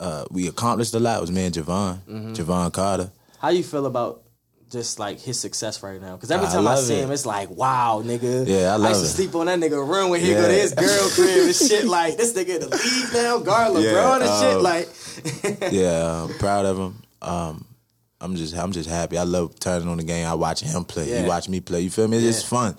uh 0.00 0.24
we 0.30 0.48
accomplished 0.48 0.94
a 0.94 1.00
lot 1.00 1.20
was 1.20 1.30
me 1.30 1.44
and 1.46 1.54
Jevon, 1.54 1.98
Mm-hmm. 2.06 2.32
Jevon 2.34 2.72
Carter. 2.72 3.10
How 3.40 3.48
you 3.50 3.62
feel 3.62 3.86
about 3.86 4.22
just 4.70 4.98
like 4.98 5.18
his 5.18 5.40
success 5.40 5.82
right 5.82 6.00
now? 6.00 6.14
Because 6.16 6.30
every 6.30 6.46
time 6.46 6.58
I 6.68 6.74
love 6.74 6.84
see 6.84 6.94
it. 6.96 7.04
him, 7.04 7.10
it's 7.10 7.24
like, 7.24 7.48
wow, 7.50 8.02
nigga. 8.04 8.46
Yeah, 8.46 8.74
I 8.74 8.76
love 8.76 8.90
used 8.90 9.00
to 9.00 9.06
it. 9.06 9.10
sleep 9.28 9.34
on 9.34 9.46
that 9.46 9.58
nigga 9.58 9.86
room 9.86 10.10
when 10.10 10.20
he 10.20 10.32
go 10.34 10.46
to 10.46 10.52
his 10.52 10.74
girl 10.74 11.08
crib 11.10 11.46
and 11.46 11.54
shit. 11.54 11.86
Like 11.98 12.16
this 12.18 12.34
nigga 12.34 12.56
in 12.56 12.60
the 12.60 12.68
league 12.68 13.12
now, 13.14 13.38
LeBron 13.38 13.82
Yeah, 13.82 14.14
and 14.16 14.40
shit. 14.40 14.56
um, 14.56 14.62
Like, 14.62 15.72
yeah, 15.72 16.24
I'm 16.24 16.34
proud 16.38 16.66
of 16.66 16.76
him. 16.78 17.02
Um, 17.22 17.64
I'm 18.20 18.36
just 18.36 18.54
I'm 18.56 18.72
just 18.72 18.88
happy. 18.90 19.16
I 19.16 19.22
love 19.22 19.58
turning 19.58 19.88
on 19.88 19.96
the 19.96 20.04
game. 20.04 20.26
I 20.26 20.34
watch 20.34 20.60
him 20.60 20.84
play. 20.84 21.08
Yeah. 21.08 21.22
He 21.22 21.28
watch 21.28 21.48
me 21.48 21.60
play. 21.60 21.80
You 21.80 21.90
feel 21.90 22.06
me? 22.08 22.18
It's 22.18 22.26
just 22.26 22.44
Yeah. 22.52 22.58
fun. 22.58 22.76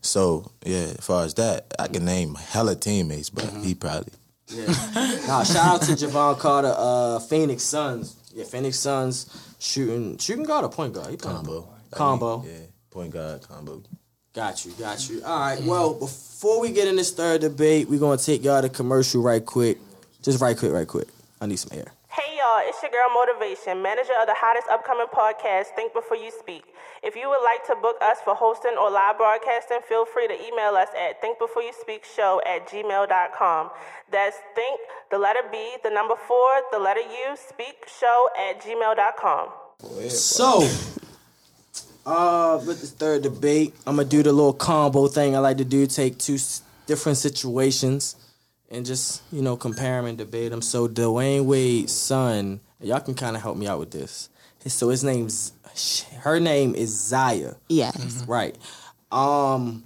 So 0.00 0.50
yeah, 0.64 0.94
as 0.98 1.04
far 1.04 1.24
as 1.24 1.34
that, 1.34 1.72
I 1.78 1.86
can 1.88 2.04
name 2.04 2.34
hella 2.34 2.74
teammates, 2.74 3.30
but 3.30 3.44
Mm-hmm. 3.44 3.62
he 3.62 3.74
probably 3.74 4.12
nah, 4.50 5.42
shout 5.42 5.56
out 5.56 5.82
to 5.82 5.92
Jevon 5.92 6.38
Carter, 6.38 6.74
uh, 6.76 7.18
Phoenix 7.20 7.62
Suns. 7.62 8.16
Yeah, 8.34 8.44
Phoenix 8.44 8.78
Suns 8.78 9.54
shooting 9.58 10.18
shooting 10.18 10.44
guard 10.44 10.64
or 10.64 10.70
point 10.70 10.94
guard. 10.94 11.10
He 11.10 11.16
playing 11.16 11.36
combo. 11.38 11.68
Combo. 11.90 12.44
Yeah, 12.46 12.66
point 12.90 13.12
guard 13.12 13.42
combo. 13.42 13.82
Got 14.34 14.64
you, 14.64 14.72
got 14.72 15.08
you. 15.08 15.22
All 15.24 15.40
right. 15.40 15.60
Well, 15.62 15.94
before 15.94 16.60
we 16.60 16.70
get 16.70 16.86
in 16.86 16.96
this 16.96 17.12
third 17.12 17.40
debate, 17.40 17.88
we're 17.88 17.98
gonna 17.98 18.18
take 18.18 18.44
y'all 18.44 18.62
to 18.62 18.68
commercial 18.68 19.22
right 19.22 19.44
quick. 19.44 19.78
Just 20.22 20.40
right 20.40 20.56
quick, 20.56 20.72
right 20.72 20.86
quick. 20.86 21.08
I 21.40 21.46
need 21.46 21.58
some 21.58 21.76
air. 21.76 21.92
Hey 22.08 22.36
y'all, 22.36 22.60
it's 22.62 22.82
your 22.82 22.90
girl 22.90 23.08
Motivation, 23.14 23.82
manager 23.82 24.12
of 24.20 24.26
the 24.26 24.34
hottest 24.36 24.66
upcoming 24.70 25.06
podcast, 25.06 25.74
Think 25.76 25.92
Before 25.92 26.16
You 26.16 26.30
Speak. 26.38 26.64
If 27.02 27.14
you 27.14 27.28
would 27.28 27.44
like 27.44 27.64
to 27.66 27.76
book 27.76 27.96
us 28.02 28.18
for 28.24 28.34
hosting 28.34 28.76
or 28.80 28.90
live 28.90 29.18
broadcasting, 29.18 29.78
feel 29.88 30.04
free 30.04 30.26
to 30.26 30.34
email 30.34 30.74
us 30.74 30.88
at 30.98 31.22
thinkbeforeyouSpeakShow 31.22 32.40
at 32.46 32.68
gmail.com. 32.68 33.70
That's 34.10 34.36
think, 34.54 34.80
the 35.10 35.18
letter 35.18 35.42
B, 35.52 35.76
the 35.84 35.90
number 35.90 36.16
four, 36.16 36.62
the 36.72 36.78
letter 36.78 37.00
U, 37.00 37.36
speak 37.36 37.86
show 38.00 38.28
at 38.36 38.60
gmail.com. 38.60 39.48
So, 40.08 40.68
uh, 42.04 42.60
with 42.66 42.80
this 42.80 42.90
third 42.90 43.22
debate, 43.22 43.74
I'm 43.86 43.96
gonna 43.96 44.08
do 44.08 44.22
the 44.24 44.32
little 44.32 44.52
combo 44.52 45.06
thing 45.06 45.36
I 45.36 45.38
like 45.38 45.58
to 45.58 45.64
do. 45.64 45.86
Take 45.86 46.18
two 46.18 46.38
different 46.86 47.18
situations 47.18 48.16
and 48.70 48.84
just 48.84 49.22
you 49.30 49.42
know 49.42 49.56
compare 49.56 49.96
them 49.96 50.06
and 50.06 50.18
debate 50.18 50.50
them. 50.50 50.62
So 50.62 50.88
Dwyane 50.88 51.44
Wade's 51.44 51.92
son, 51.92 52.60
y'all 52.80 53.00
can 53.00 53.14
kind 53.14 53.36
of 53.36 53.42
help 53.42 53.56
me 53.56 53.68
out 53.68 53.78
with 53.78 53.92
this. 53.92 54.30
So 54.66 54.90
his 54.90 55.02
name's 55.02 55.52
her 56.20 56.40
name 56.40 56.74
is 56.74 56.90
Zaya. 56.90 57.54
Yes. 57.68 58.24
Right. 58.26 58.56
Um. 59.12 59.84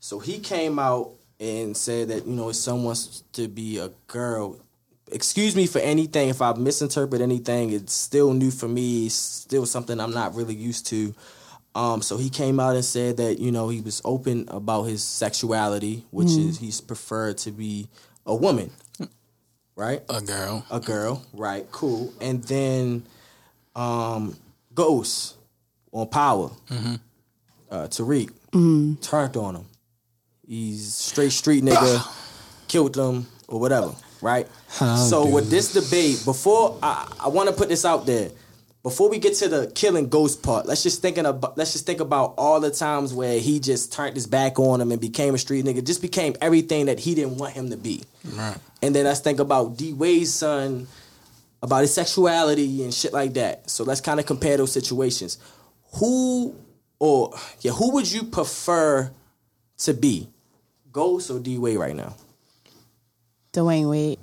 So 0.00 0.18
he 0.18 0.38
came 0.40 0.78
out 0.78 1.10
and 1.40 1.76
said 1.76 2.08
that 2.08 2.26
you 2.26 2.32
know 2.34 2.48
his 2.48 2.60
son 2.62 2.82
wants 2.84 3.22
to 3.34 3.48
be 3.48 3.78
a 3.78 3.90
girl. 4.06 4.58
Excuse 5.10 5.54
me 5.54 5.66
for 5.66 5.78
anything 5.80 6.28
if 6.30 6.40
I 6.40 6.52
misinterpret 6.54 7.20
anything. 7.20 7.72
It's 7.72 7.92
still 7.92 8.32
new 8.32 8.50
for 8.50 8.68
me. 8.68 9.06
It's 9.06 9.14
still 9.14 9.66
something 9.66 10.00
I'm 10.00 10.12
not 10.14 10.34
really 10.34 10.54
used 10.54 10.86
to. 10.88 11.14
Um. 11.74 12.02
So 12.02 12.16
he 12.16 12.28
came 12.30 12.58
out 12.60 12.74
and 12.74 12.84
said 12.84 13.16
that 13.18 13.38
you 13.38 13.52
know 13.52 13.68
he 13.68 13.80
was 13.80 14.02
open 14.04 14.46
about 14.48 14.84
his 14.84 15.02
sexuality, 15.04 16.04
which 16.10 16.28
is 16.30 16.58
he's 16.58 16.80
preferred 16.80 17.38
to 17.38 17.50
be 17.50 17.88
a 18.26 18.34
woman. 18.34 18.70
Right 19.74 20.02
A 20.10 20.20
girl. 20.20 20.66
a 20.70 20.80
girl, 20.80 21.24
right? 21.32 21.66
Cool. 21.72 22.12
And 22.20 22.42
then 22.44 23.04
um 23.74 24.36
Ghost 24.74 25.36
on 25.92 26.08
Power. 26.08 26.50
Mm-hmm. 26.70 26.94
Uh 27.70 27.86
Tariq 27.88 28.30
turned 29.02 29.36
on 29.36 29.56
him. 29.56 29.64
He's 30.46 30.94
straight 30.94 31.32
street 31.32 31.64
nigga, 31.64 32.06
killed 32.68 32.96
him 32.96 33.26
or 33.48 33.60
whatever, 33.60 33.94
right? 34.20 34.46
so 34.68 35.26
with 35.26 35.48
this 35.50 35.72
debate, 35.72 36.22
before 36.24 36.78
I, 36.82 37.10
I 37.24 37.28
want 37.28 37.48
to 37.48 37.54
put 37.54 37.68
this 37.68 37.84
out 37.84 38.04
there, 38.06 38.30
before 38.82 39.08
we 39.08 39.18
get 39.18 39.34
to 39.36 39.48
the 39.48 39.70
killing 39.74 40.08
Ghost 40.08 40.42
part, 40.42 40.66
let's 40.66 40.82
just 40.82 41.00
thinking 41.00 41.24
about 41.24 41.56
let's 41.56 41.72
just 41.72 41.86
think 41.86 42.00
about 42.00 42.34
all 42.36 42.58
the 42.58 42.70
times 42.70 43.14
where 43.14 43.38
he 43.38 43.60
just 43.60 43.92
turned 43.92 44.16
his 44.16 44.26
back 44.26 44.58
on 44.58 44.80
him 44.80 44.90
and 44.90 45.00
became 45.00 45.34
a 45.34 45.38
street 45.38 45.64
nigga, 45.64 45.84
just 45.84 46.02
became 46.02 46.34
everything 46.40 46.86
that 46.86 46.98
he 46.98 47.14
didn't 47.14 47.38
want 47.38 47.54
him 47.54 47.70
to 47.70 47.76
be. 47.76 48.02
Right. 48.24 48.56
And 48.82 48.94
then 48.94 49.04
let's 49.04 49.20
think 49.20 49.38
about 49.38 49.76
D 49.76 49.92
Wade's 49.92 50.34
son, 50.34 50.88
about 51.62 51.82
his 51.82 51.94
sexuality 51.94 52.82
and 52.82 52.92
shit 52.92 53.12
like 53.12 53.34
that. 53.34 53.70
So 53.70 53.84
let's 53.84 54.00
kind 54.00 54.18
of 54.20 54.26
compare 54.26 54.56
those 54.56 54.72
situations. 54.72 55.38
Who 55.98 56.54
or 56.98 57.32
yeah, 57.60 57.72
who 57.72 57.92
would 57.92 58.10
you 58.10 58.24
prefer 58.24 59.10
to 59.78 59.94
be? 59.94 60.28
Ghost 60.92 61.30
or 61.30 61.38
D 61.38 61.58
Wade 61.58 61.78
right 61.78 61.96
now? 61.96 62.14
Dwyane 63.52 63.88
Wade. 63.88 64.18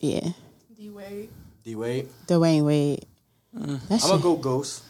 Yeah. 0.00 0.30
D 0.78 0.90
Wade. 0.90 1.28
D 1.64 1.74
Wade. 1.74 2.08
Dwyane 2.26 2.64
Wade. 2.64 3.04
Mm. 3.56 3.80
That 3.88 4.02
I'm 4.02 4.08
gonna 4.08 4.12
shit- 4.14 4.22
go 4.22 4.36
Ghost. 4.36 4.82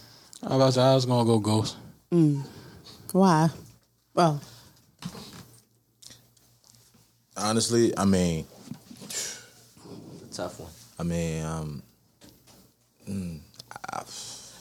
I 0.42 0.48
was, 0.48 0.56
about 0.56 0.66
to 0.66 0.72
say, 0.72 0.82
I 0.82 0.94
was 0.94 1.06
gonna 1.06 1.24
go 1.24 1.38
ghost. 1.38 1.76
Mm. 2.12 2.42
Why? 3.12 3.48
Well, 4.14 4.40
Honestly, 7.36 7.96
I 7.96 8.04
mean, 8.04 8.46
Tough 10.32 10.60
one. 10.60 10.70
I 10.98 11.02
mean, 11.02 11.44
um, 11.44 11.82
mm, 13.08 13.40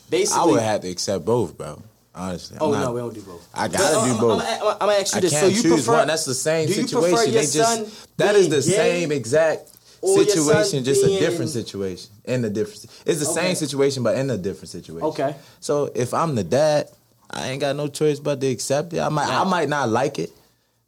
Basically, 0.10 0.42
I 0.42 0.46
would 0.46 0.62
have 0.62 0.82
to 0.82 0.90
accept 0.90 1.26
both, 1.26 1.58
bro. 1.58 1.82
Honestly, 2.14 2.58
Oh 2.62 2.72
not- 2.72 2.86
no, 2.86 2.92
we 2.94 3.00
don't 3.02 3.14
do 3.14 3.22
both. 3.22 3.46
I 3.54 3.68
gotta 3.68 3.98
I'm, 4.00 4.10
do 4.10 4.16
uh, 4.16 4.22
both. 4.22 4.42
I'm, 4.42 4.48
uh, 4.48 4.66
I'm, 4.70 4.74
I'm 4.74 4.80
gonna 4.80 4.94
ask 4.94 5.14
you 5.14 5.18
I 5.18 5.22
this. 5.22 5.32
can't 5.32 5.42
so 5.42 5.48
you 5.58 5.62
choose 5.64 5.86
prefer 5.86 5.98
one. 6.00 6.08
That's 6.08 6.26
the 6.26 6.34
same 6.34 6.68
do 6.68 6.74
you 6.76 6.88
prefer 6.88 7.18
situation. 7.18 7.34
They 7.34 7.48
just 7.48 8.18
that 8.18 8.36
is 8.36 8.50
the 8.50 8.62
same 8.62 9.12
exact 9.12 9.72
or 10.02 10.18
your 10.22 10.28
son 10.28 10.64
situation, 10.64 10.84
just 10.86 11.04
a 11.04 11.10
different 11.20 11.52
situation. 11.52 12.12
In 12.24 12.46
a 12.46 12.50
different, 12.50 12.86
it's 13.06 13.20
the 13.20 13.30
Okay. 13.30 13.42
same 13.48 13.56
situation, 13.56 14.04
but 14.04 14.16
in 14.18 14.30
a 14.30 14.38
different 14.38 14.70
situation. 14.70 15.08
Okay. 15.08 15.36
So 15.60 15.92
if 15.94 16.14
I'm 16.14 16.36
the 16.36 16.44
dad, 16.44 16.88
I 17.30 17.50
ain't 17.50 17.60
got 17.60 17.76
no 17.76 17.88
choice 17.88 18.20
but 18.20 18.40
to 18.40 18.48
accept 18.48 18.94
it. 18.94 19.00
I 19.00 19.10
might, 19.10 19.28
I 19.28 19.44
might 19.44 19.68
not 19.68 19.90
like 19.90 20.20
it, 20.20 20.32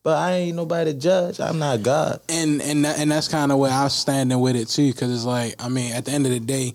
but 0.04 0.18
I 0.18 0.34
ain't 0.34 0.56
nobody 0.56 0.94
to 0.94 0.98
judge. 1.00 1.40
I'm 1.40 1.60
not 1.60 1.84
God. 1.84 2.22
and 2.30 2.62
and 2.62 2.86
and 2.86 3.12
that's 3.12 3.28
kind 3.28 3.52
of 3.52 3.58
where 3.60 3.72
I'm 3.72 3.90
standing 3.90 4.40
with 4.40 4.56
it 4.56 4.68
too, 4.70 4.92
because 4.92 5.14
it's 5.14 5.26
like 5.26 5.56
I 5.60 5.70
mean, 5.70 5.94
at 5.94 6.06
the 6.06 6.12
end 6.12 6.26
of 6.26 6.32
the 6.32 6.40
day, 6.40 6.74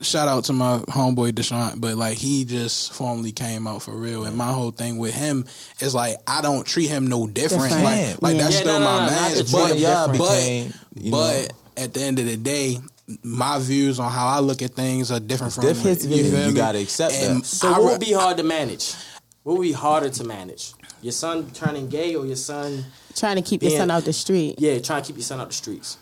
shout 0.00 0.28
out 0.28 0.44
to 0.44 0.52
my 0.52 0.78
homeboy 0.88 1.32
Deshaun, 1.32 1.80
but 1.80 1.96
like 1.96 2.18
he 2.18 2.44
just 2.44 2.92
formally 2.92 3.32
came 3.32 3.66
out 3.66 3.82
for 3.82 3.92
real, 3.96 4.24
and 4.24 4.36
my 4.36 4.52
whole 4.52 4.70
thing 4.70 4.98
with 4.98 5.14
him 5.14 5.44
is 5.80 5.94
like 5.94 6.16
I 6.26 6.40
don't 6.42 6.66
treat 6.66 6.88
him 6.88 7.06
no 7.06 7.26
different, 7.26 7.64
Different. 7.64 7.84
like 7.84 8.22
like 8.22 8.36
that's 8.36 8.54
Yeah, 8.54 8.60
still 8.60 8.78
no, 8.80 8.84
no, 8.84 8.84
my 9.00 9.06
no, 9.06 9.12
man. 9.12 9.30
to 9.30 9.36
treat 9.44 9.52
But 9.52 9.70
him 9.72 9.78
y'all 9.78 10.12
became, 10.12 10.74
you 10.94 11.10
but 11.10 11.52
at 11.76 11.94
the 11.94 12.00
end 12.02 12.18
of 12.18 12.26
the 12.26 12.36
day. 12.36 12.78
My 13.24 13.58
views 13.58 13.98
on 13.98 14.10
how 14.10 14.28
I 14.28 14.38
look 14.38 14.62
at 14.62 14.70
things 14.70 15.10
are 15.10 15.18
different 15.18 15.52
from 15.52 15.66
different. 15.66 16.02
You, 16.04 16.22
His 16.22 16.32
feel 16.32 16.48
You 16.48 16.54
gotta 16.54 16.78
accept 16.78 17.12
that. 17.12 17.44
So 17.44 17.68
I 17.68 17.72
what 17.72 17.82
would 17.92 18.00
be 18.00 18.12
hard 18.12 18.36
to 18.38 18.44
manage? 18.44 18.94
What 19.42 19.58
would 19.58 19.64
be 19.64 19.72
harder 19.72 20.08
to 20.08 20.24
manage? 20.24 20.72
Your 21.02 21.12
son 21.12 21.50
turning 21.50 21.88
gay 21.88 22.14
or 22.14 22.24
your 22.24 22.36
son, 22.36 22.84
trying 23.14 23.36
to 23.36 23.42
keep 23.42 23.62
your 23.62 23.72
son 23.72 23.90
out 23.90 24.04
the 24.04 24.12
street. 24.12 24.54
yeah, 24.58 24.78
trying 24.78 25.02
to 25.02 25.06
keep 25.08 25.16
your 25.16 25.24
son 25.24 25.40
out 25.40 25.48
the 25.48 25.54
streets? 25.54 25.98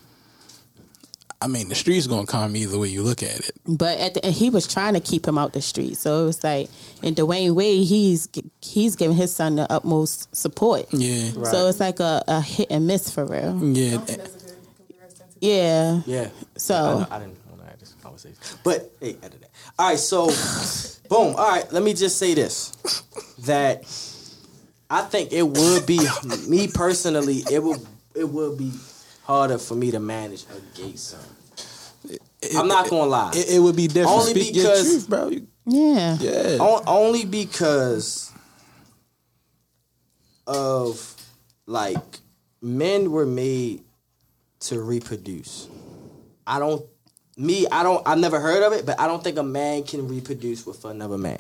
I 1.43 1.47
mean, 1.47 1.71
the 1.71 1.75
streets 1.75 2.07
gonna 2.07 2.27
come 2.27 2.55
either 2.55 2.79
way 2.79 2.89
you 2.89 3.03
look 3.03 3.23
at 3.23 3.39
it. 3.41 3.51
But 3.67 3.99
at 3.99 4.13
the, 4.13 4.27
and 4.27 4.35
he 4.35 4.51
was 4.51 4.67
trying 4.67 4.93
to 4.93 5.01
keep 5.01 5.27
him 5.27 5.39
out 5.39 5.55
the 5.55 5.63
street. 5.63 5.97
So 5.97 6.23
it 6.23 6.27
was 6.27 6.45
like, 6.45 6.69
and 7.03 7.17
Dwyane 7.17 7.55
Wade, 7.55 7.87
he's 7.89 8.29
he's 8.61 8.95
giving 8.95 9.17
his 9.17 9.35
son 9.35 9.57
the 9.57 9.73
utmost 9.73 10.35
support. 10.37 10.87
Yeah, 10.93 11.31
So 11.45 11.67
it's 11.69 11.81
like 11.81 11.99
a, 11.99 12.23
a 12.29 12.43
hit 12.43 12.69
and 12.71 12.87
miss 12.87 13.11
for 13.11 13.25
real. 13.25 13.59
yeah. 13.65 13.97
That's 13.97 14.13
a 14.13 14.17
good 14.19 14.57
comparison. 14.87 15.27
To 15.29 15.35
Yeah. 15.41 16.01
Yeah. 16.05 16.29
So- 16.59 16.75
I, 16.75 16.93
know- 17.01 17.07
I 17.11 17.19
didn't 17.21 17.39
want 17.49 17.63
to 17.63 17.67
have 17.69 17.79
this 17.81 17.95
conversation, 18.03 18.37
but 18.63 18.93
hey, 19.01 19.17
edit 19.23 19.41
that. 19.41 19.51
All 19.79 19.89
right, 19.89 19.99
so 19.99 20.27
boom. 21.09 21.35
All 21.37 21.51
right, 21.53 21.73
let 21.73 21.83
me 21.83 21.95
just 21.95 22.19
say 22.19 22.35
this: 22.35 22.73
that 23.47 23.85
I 24.91 25.03
think 25.03 25.33
it 25.33 25.43
would 25.47 25.87
be 25.87 26.01
me 26.49 26.67
personally. 26.69 27.45
It 27.51 27.63
would 27.63 27.81
it 28.15 28.29
would 28.29 28.59
be 28.59 28.73
harder 29.25 29.59
for 29.59 29.75
me 29.77 29.91
to 29.93 30.01
manage 30.01 30.45
a 30.45 30.77
gay 30.77 30.97
son. 30.97 31.21
I'm 32.57 32.67
not 32.69 32.89
gonna 32.91 33.05
lie. 33.09 33.33
It, 33.35 33.51
it 33.51 33.59
would 33.61 33.77
be 33.77 33.87
different. 33.87 34.09
Only 34.21 34.31
Speak 34.33 34.57
your 34.57 34.65
because- 34.65 34.83
truth, 34.87 35.09
bro. 35.09 35.29
You- 35.29 35.47
Yeah. 35.67 36.17
yeah. 36.21 36.57
On- 36.59 36.83
only 36.87 37.25
because 37.25 38.33
of 40.47 41.15
like 41.67 41.99
men 42.61 43.11
were 43.13 43.27
made 43.27 43.83
to 44.61 44.81
reproduce. 44.81 45.69
I 46.47 46.59
don't 46.59 46.85
me 47.37 47.67
I 47.71 47.83
don't 47.83 48.07
I've 48.09 48.19
never 48.19 48.41
heard 48.41 48.63
of 48.65 48.73
it, 48.73 48.85
but 48.87 48.99
I 48.99 49.07
don't 49.07 49.23
think 49.23 49.39
a 49.39 49.43
man 49.43 49.85
can 49.85 50.09
reproduce 50.09 50.67
with 50.67 50.85
another 50.85 51.19
man. 51.19 51.39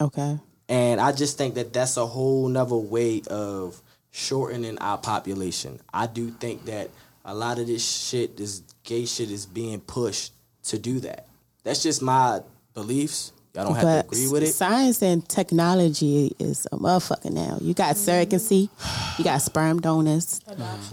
Okay. 0.00 0.38
And 0.72 1.02
I 1.02 1.12
just 1.12 1.36
think 1.36 1.56
that 1.56 1.74
that's 1.74 1.98
a 1.98 2.06
whole 2.06 2.48
nother 2.48 2.76
way 2.76 3.20
of 3.26 3.82
shortening 4.10 4.78
our 4.78 4.96
population. 4.96 5.78
I 5.92 6.06
do 6.06 6.30
think 6.30 6.64
that 6.64 6.88
a 7.26 7.34
lot 7.34 7.58
of 7.58 7.66
this 7.66 7.86
shit, 7.86 8.38
this 8.38 8.62
gay 8.82 9.04
shit, 9.04 9.30
is 9.30 9.44
being 9.44 9.80
pushed 9.80 10.32
to 10.64 10.78
do 10.78 11.00
that. 11.00 11.26
That's 11.62 11.82
just 11.82 12.00
my 12.00 12.40
beliefs. 12.72 13.32
Y'all 13.54 13.66
don't 13.66 13.74
have 13.74 13.82
to 13.82 14.06
agree 14.08 14.28
with 14.28 14.44
it. 14.44 14.54
Science 14.54 15.02
and 15.02 15.28
technology 15.28 16.34
is 16.38 16.66
a 16.72 16.78
motherfucker 16.78 17.30
now. 17.30 17.58
You 17.60 17.74
got 17.74 17.96
surrogacy, 17.96 18.70
you 19.18 19.24
got 19.24 19.42
sperm 19.42 19.78
donors, 19.78 20.40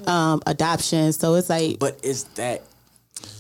um, 0.07 0.41
adoption. 0.45 1.13
So 1.13 1.35
it's 1.35 1.49
like 1.49 1.79
But 1.79 2.03
is 2.03 2.25
that 2.35 2.63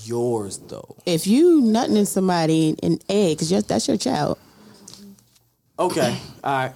yours 0.05 0.57
though? 0.57 0.95
if 1.05 1.27
you 1.27 1.59
nutting 1.59 1.97
in 1.97 2.05
somebody 2.05 2.77
in 2.81 2.99
eggs, 3.09 3.49
that's 3.67 3.89
your 3.89 3.97
child. 3.97 4.37
Okay. 5.79 6.17
All 6.43 6.51
right. 6.51 6.73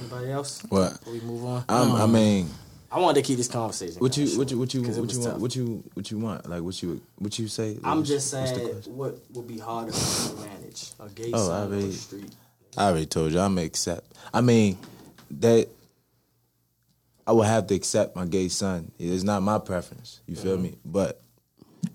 Anybody 0.00 0.30
else? 0.30 0.62
What? 0.68 0.98
Before 0.98 1.12
we 1.14 1.20
move 1.20 1.44
on. 1.44 1.64
I'm, 1.68 1.92
I 1.92 2.06
mean, 2.06 2.50
I 2.92 3.00
wanted 3.00 3.22
to 3.22 3.26
keep 3.26 3.38
this 3.38 3.48
conversation. 3.48 3.96
what 4.00 4.12
kinda 4.14 4.30
you, 4.30 4.38
what 4.38 4.50
you, 4.50 4.58
what 4.58 4.74
you, 4.74 4.82
'cause 4.82 4.98
it 4.98 5.00
what 5.00 5.12
you 5.12 5.20
want, 5.20 5.40
what 5.40 5.56
you, 5.56 5.84
what 5.94 6.10
you 6.10 6.18
want? 6.18 6.48
Like, 6.48 6.62
what 6.62 6.82
you, 6.82 7.00
what 7.16 7.38
you 7.38 7.48
say? 7.48 7.78
I'm 7.82 7.98
What's- 7.98 8.10
just 8.10 8.30
saying, 8.30 8.58
what 8.86 9.18
would 9.32 9.48
be 9.48 9.58
harder 9.58 9.92
for 9.92 10.30
you 10.32 10.36
to 10.44 10.48
manage? 10.48 10.90
A 11.00 11.08
gay 11.08 11.30
Oh, 11.32 11.42
I 11.44 11.46
son 11.46 11.72
or 11.72 11.76
a 11.76 11.92
street? 11.92 12.32
I 12.76 12.88
already 12.88 13.06
told 13.06 13.32
you. 13.32 13.40
I'm 13.40 13.56
accept. 13.56 14.12
I 14.34 14.42
mean, 14.42 14.76
that 15.30 15.68
I 17.26 17.32
will 17.32 17.42
have 17.42 17.66
to 17.68 17.74
accept 17.74 18.14
my 18.14 18.26
gay 18.26 18.48
son. 18.48 18.92
It's 18.98 19.22
not 19.24 19.42
my 19.42 19.58
preference. 19.58 20.20
You 20.26 20.36
feel 20.36 20.58
me? 20.58 20.74
But 20.84 21.22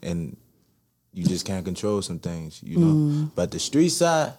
and 0.01 0.35
you 1.13 1.23
just 1.25 1.45
can't 1.45 1.63
control 1.63 2.01
some 2.01 2.17
things, 2.19 2.61
you 2.63 2.77
know. 2.79 2.87
Mm-hmm. 2.87 3.25
But 3.35 3.51
the 3.51 3.59
street 3.59 3.89
side, 3.89 4.33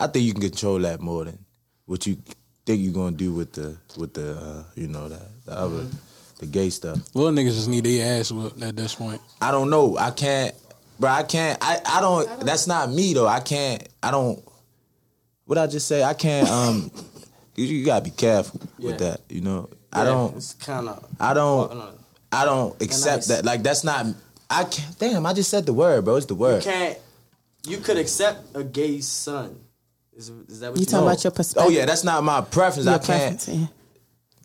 I 0.00 0.06
think 0.06 0.24
you 0.24 0.32
can 0.32 0.42
control 0.42 0.78
that 0.80 1.00
more 1.00 1.24
than 1.24 1.38
what 1.84 2.06
you 2.06 2.16
think 2.64 2.82
you're 2.82 2.92
gonna 2.92 3.16
do 3.16 3.32
with 3.32 3.52
the 3.52 3.76
with 3.98 4.14
the 4.14 4.32
uh, 4.36 4.64
you 4.74 4.88
know 4.88 5.08
the 5.08 5.20
the 5.44 5.52
other 5.52 5.86
the 6.38 6.46
gay 6.46 6.70
stuff. 6.70 6.98
Little 7.14 7.32
niggas 7.32 7.54
just 7.54 7.68
need 7.68 7.84
their 7.84 8.18
ass 8.18 8.32
whooped 8.32 8.62
at 8.62 8.74
this 8.76 8.94
point. 8.94 9.20
I 9.42 9.50
don't 9.50 9.68
know. 9.68 9.98
I 9.98 10.10
can't, 10.10 10.54
bro. 10.98 11.10
I 11.10 11.22
can't. 11.22 11.58
I, 11.60 11.80
I 11.84 12.00
don't. 12.00 12.40
That's 12.40 12.66
not 12.66 12.90
me 12.90 13.12
though. 13.12 13.26
I 13.26 13.40
can't. 13.40 13.86
I 14.02 14.10
don't. 14.10 14.42
What 15.44 15.58
I 15.58 15.66
just 15.66 15.86
say? 15.86 16.02
I 16.02 16.14
can't. 16.14 16.48
Um, 16.48 16.90
you, 17.56 17.66
you 17.66 17.84
gotta 17.84 18.04
be 18.04 18.10
careful 18.10 18.60
with 18.78 18.98
that. 18.98 19.20
You 19.28 19.42
know. 19.42 19.68
I 19.92 20.04
don't. 20.04 20.34
It's 20.36 20.54
kind 20.54 20.88
of. 20.88 21.04
I 21.20 21.34
don't. 21.34 21.94
I 22.32 22.44
don't 22.44 22.80
accept 22.80 23.16
nice. 23.16 23.26
that. 23.28 23.44
Like 23.44 23.62
that's 23.62 23.84
not. 23.84 24.06
I 24.48 24.64
can't. 24.64 24.98
Damn. 24.98 25.26
I 25.26 25.34
just 25.34 25.50
said 25.50 25.66
the 25.66 25.74
word, 25.74 26.06
bro. 26.06 26.16
It's 26.16 26.26
the 26.26 26.34
word. 26.34 26.64
You 26.64 26.70
can't. 26.70 26.98
You 27.66 27.76
could 27.78 27.98
accept 27.98 28.56
a 28.56 28.64
gay 28.64 29.00
son. 29.00 29.58
Is, 30.20 30.28
is 30.48 30.60
that 30.60 30.70
what 30.70 30.76
You 30.78 30.80
you, 30.82 30.86
talking 30.86 31.06
know? 31.06 31.10
about 31.12 31.24
your 31.24 31.30
perspective? 31.30 31.66
Oh 31.66 31.70
yeah, 31.70 31.86
that's 31.86 32.04
not 32.04 32.22
my 32.22 32.42
preference. 32.42 32.84
your 32.86 32.94
I 32.94 32.98
can't. 32.98 33.06
preference, 33.08 33.48
yeah. 33.48 33.66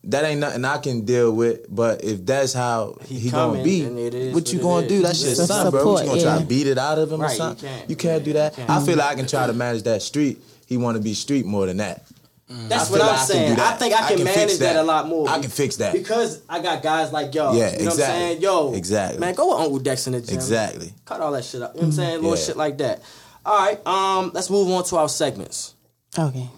That 0.06 0.24
ain't 0.24 0.40
nothing 0.40 0.64
I 0.64 0.78
can 0.78 1.04
deal 1.04 1.32
with. 1.32 1.66
But 1.74 2.04
if 2.04 2.26
that's 2.26 2.54
how 2.54 2.96
He 3.06 3.20
he, 3.20 3.30
gonna 3.32 3.62
be, 3.64 3.82
then 3.82 4.34
what 4.34 4.54
you 4.54 4.60
gonna 4.60 4.84
is. 4.86 4.90
do? 4.90 5.02
That's 5.02 5.22
your 5.22 5.36
Just 5.36 5.48
son, 5.48 5.72
bro. 5.72 5.84
What 5.84 5.92
you 5.92 5.98
support, 5.98 6.22
gonna 6.24 6.36
try 6.36 6.40
to 6.42 6.46
beat 6.46 6.68
it 6.68 6.78
out 6.78 6.98
of 7.00 7.12
him 7.12 7.20
Right, 7.20 7.30
or 7.30 7.32
you 7.32 7.38
something? 7.38 7.68
can't. 7.70 7.90
You 7.90 7.96
can't 7.96 8.24
do 8.24 8.34
that. 8.34 8.58
I 8.70 8.86
feel 8.86 8.96
like 8.98 9.12
I 9.12 9.16
can 9.16 9.28
try 9.28 9.48
to 9.48 9.54
manage 9.54 9.84
that 9.84 10.02
street. 10.02 10.42
He 10.68 10.78
want 10.78 10.96
to 10.98 11.04
be 11.04 11.14
street 11.14 11.46
more 11.46 11.66
than 11.66 11.78
that. 11.78 12.06
Mm. 12.50 12.70
That's 12.70 12.90
I 12.90 12.92
what 12.92 13.02
I'm 13.02 13.08
like 13.08 13.20
saying. 13.28 13.56
do 13.56 13.62
I, 13.62 13.72
think 13.74 13.94
I 13.96 14.06
I 14.06 14.08
can, 14.10 14.18
can 14.18 14.26
manage 14.26 14.52
that. 14.60 14.74
that. 14.74 14.76
a 14.78 14.84
lot 14.84 15.08
more. 15.08 15.28
I 15.28 15.40
can 15.40 15.50
fix 15.50 15.78
that. 15.78 15.94
because 15.94 16.42
I 16.48 16.62
got 16.62 16.84
guys 16.84 17.12
like 17.12 17.34
y'all. 17.34 17.58
Yeah, 17.58 17.72
you 17.72 17.80
know 17.86 17.92
exactly. 17.92 17.98
what 17.98 18.10
I'm 18.10 18.16
saying? 18.30 18.42
Yo, 18.44 18.74
Exactly. 18.76 19.20
Man, 19.20 19.34
go 19.34 19.50
with 19.56 19.60
Uncle 19.66 19.80
Dex 19.80 20.06
in 20.06 20.14
the 20.14 20.22
gym. 20.22 20.36
Exactly. 20.36 20.94
Cut 21.06 21.20
all 21.22 21.32
that 21.32 21.44
shit 21.44 21.64
up. 21.64 21.74
You 21.74 21.82
know 21.82 21.88
what 21.88 21.88
I'm 21.88 21.92
saying? 21.94 22.10
Mm-hmm. 22.18 22.24
Little 22.26 22.38
Yeah. 22.38 22.46
shit 22.46 22.58
like 22.58 22.78
that. 22.78 23.02
All 23.46 23.58
right. 23.58 23.86
Um, 23.88 24.32
let's 24.34 24.50
move 24.50 24.70
on 24.72 24.84
to 24.86 24.98
our 24.98 25.10
segments. 25.10 25.76
Okay. 26.18 26.50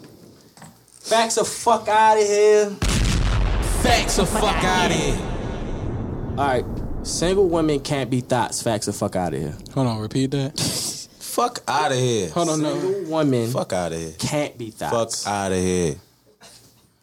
Facts 1.01 1.35
the 1.35 1.43
fuck 1.45 1.87
out 1.87 2.17
of 2.17 2.25
here. 2.25 2.69
Facts 3.81 4.17
the 4.17 4.25
fuck 4.25 4.63
out 4.63 4.91
of 4.91 4.97
here. 4.97 5.17
All 6.37 6.47
right. 6.47 6.65
Single 7.03 7.47
women 7.49 7.79
can't 7.79 8.09
be 8.09 8.21
thoughts. 8.21 8.61
Facts 8.61 8.85
the 8.85 8.93
fuck 8.93 9.15
out 9.15 9.33
of 9.33 9.39
here. 9.39 9.55
Hold 9.73 9.87
on, 9.87 9.99
repeat 9.99 10.31
that. 10.31 10.59
Fuck 11.19 11.59
out 11.67 11.91
of 11.91 11.97
here. 11.99 12.29
Hold 12.31 12.49
on, 12.49 12.61
no. 12.63 12.79
Single 12.79 13.11
women 13.15 13.51
Fuck 13.51 13.71
out 13.71 13.91
of 13.91 13.99
here. 13.99 14.13
can't 14.17 14.57
be 14.57 14.71
thoughts. 14.71 15.23
Fuck 15.23 15.31
out 15.31 15.51
of 15.51 15.57
here. 15.59 15.95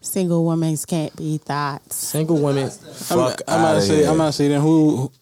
Single 0.01 0.45
women 0.45 0.77
can't 0.89 1.15
be 1.15 1.39
thoughts. 1.39 1.95
Single 1.95 2.39
women. 2.43 2.65
I'm, 2.65 2.71
Fuck 2.71 3.41
I'm 3.47 3.61
about 3.61 3.65
out 3.65 3.71
to 3.73 3.77
of 3.79 3.83
say, 3.85 3.97
here. 3.99 4.09
I'm 4.11 4.19
not 4.19 4.27
to 4.27 4.33
say 4.33 4.49
then 4.49 4.61
who 4.61 5.13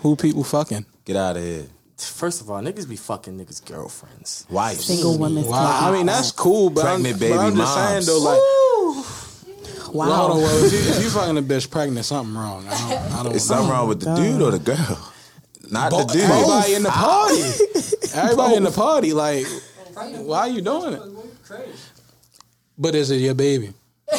who 0.00 0.16
people 0.16 0.42
fucking? 0.42 0.86
Get 1.04 1.16
out 1.16 1.36
of 1.36 1.42
here. 1.42 1.66
First 2.04 2.40
of 2.40 2.50
all, 2.50 2.60
niggas 2.60 2.88
be 2.88 2.96
fucking 2.96 3.38
niggas' 3.38 3.64
girlfriends. 3.64 4.46
Wives. 4.50 4.84
Single 4.84 5.18
women 5.18 5.44
Wow. 5.46 5.88
I 5.88 5.92
mean 5.92 6.06
that's 6.06 6.30
cool, 6.32 6.70
but 6.70 6.84
I'm, 6.84 7.02
Pregnant 7.02 7.20
but 7.20 7.32
I'm 7.32 7.46
baby 7.50 7.56
just 7.56 7.74
saying 7.74 7.94
moms. 7.94 8.06
though, 8.06 8.18
like, 8.18 8.40
Wow. 9.94 10.06
well, 10.06 10.12
hold 10.16 10.30
on, 10.32 10.36
well, 10.42 10.64
if, 10.64 10.72
you, 10.72 10.78
if 10.78 11.02
you 11.02 11.10
fucking 11.10 11.36
a 11.38 11.42
bitch 11.42 11.70
pregnant, 11.70 12.04
something 12.06 12.34
wrong. 12.34 12.66
I 12.68 12.70
don't, 12.70 13.12
I 13.12 13.22
don't 13.24 13.34
Is 13.34 13.48
know. 13.50 13.56
something 13.56 13.70
wrong 13.70 13.88
with 13.88 14.00
the 14.00 14.14
dude 14.14 14.40
or 14.42 14.50
the 14.50 14.58
girl? 14.58 15.12
Not 15.70 15.90
Bo- 15.90 16.04
the 16.04 16.12
dude. 16.12 16.22
Everybody 16.22 16.74
in 16.74 16.82
the 16.82 16.90
party. 16.90 17.42
Everybody 18.14 18.54
in 18.56 18.62
the 18.64 18.70
party. 18.70 19.12
Like, 19.12 19.46
why 19.94 20.38
are 20.40 20.48
you 20.48 20.60
doing 20.62 20.94
it? 20.94 21.02
But 22.78 22.94
is 22.94 23.10
it 23.10 23.16
your 23.16 23.34
baby? 23.34 23.72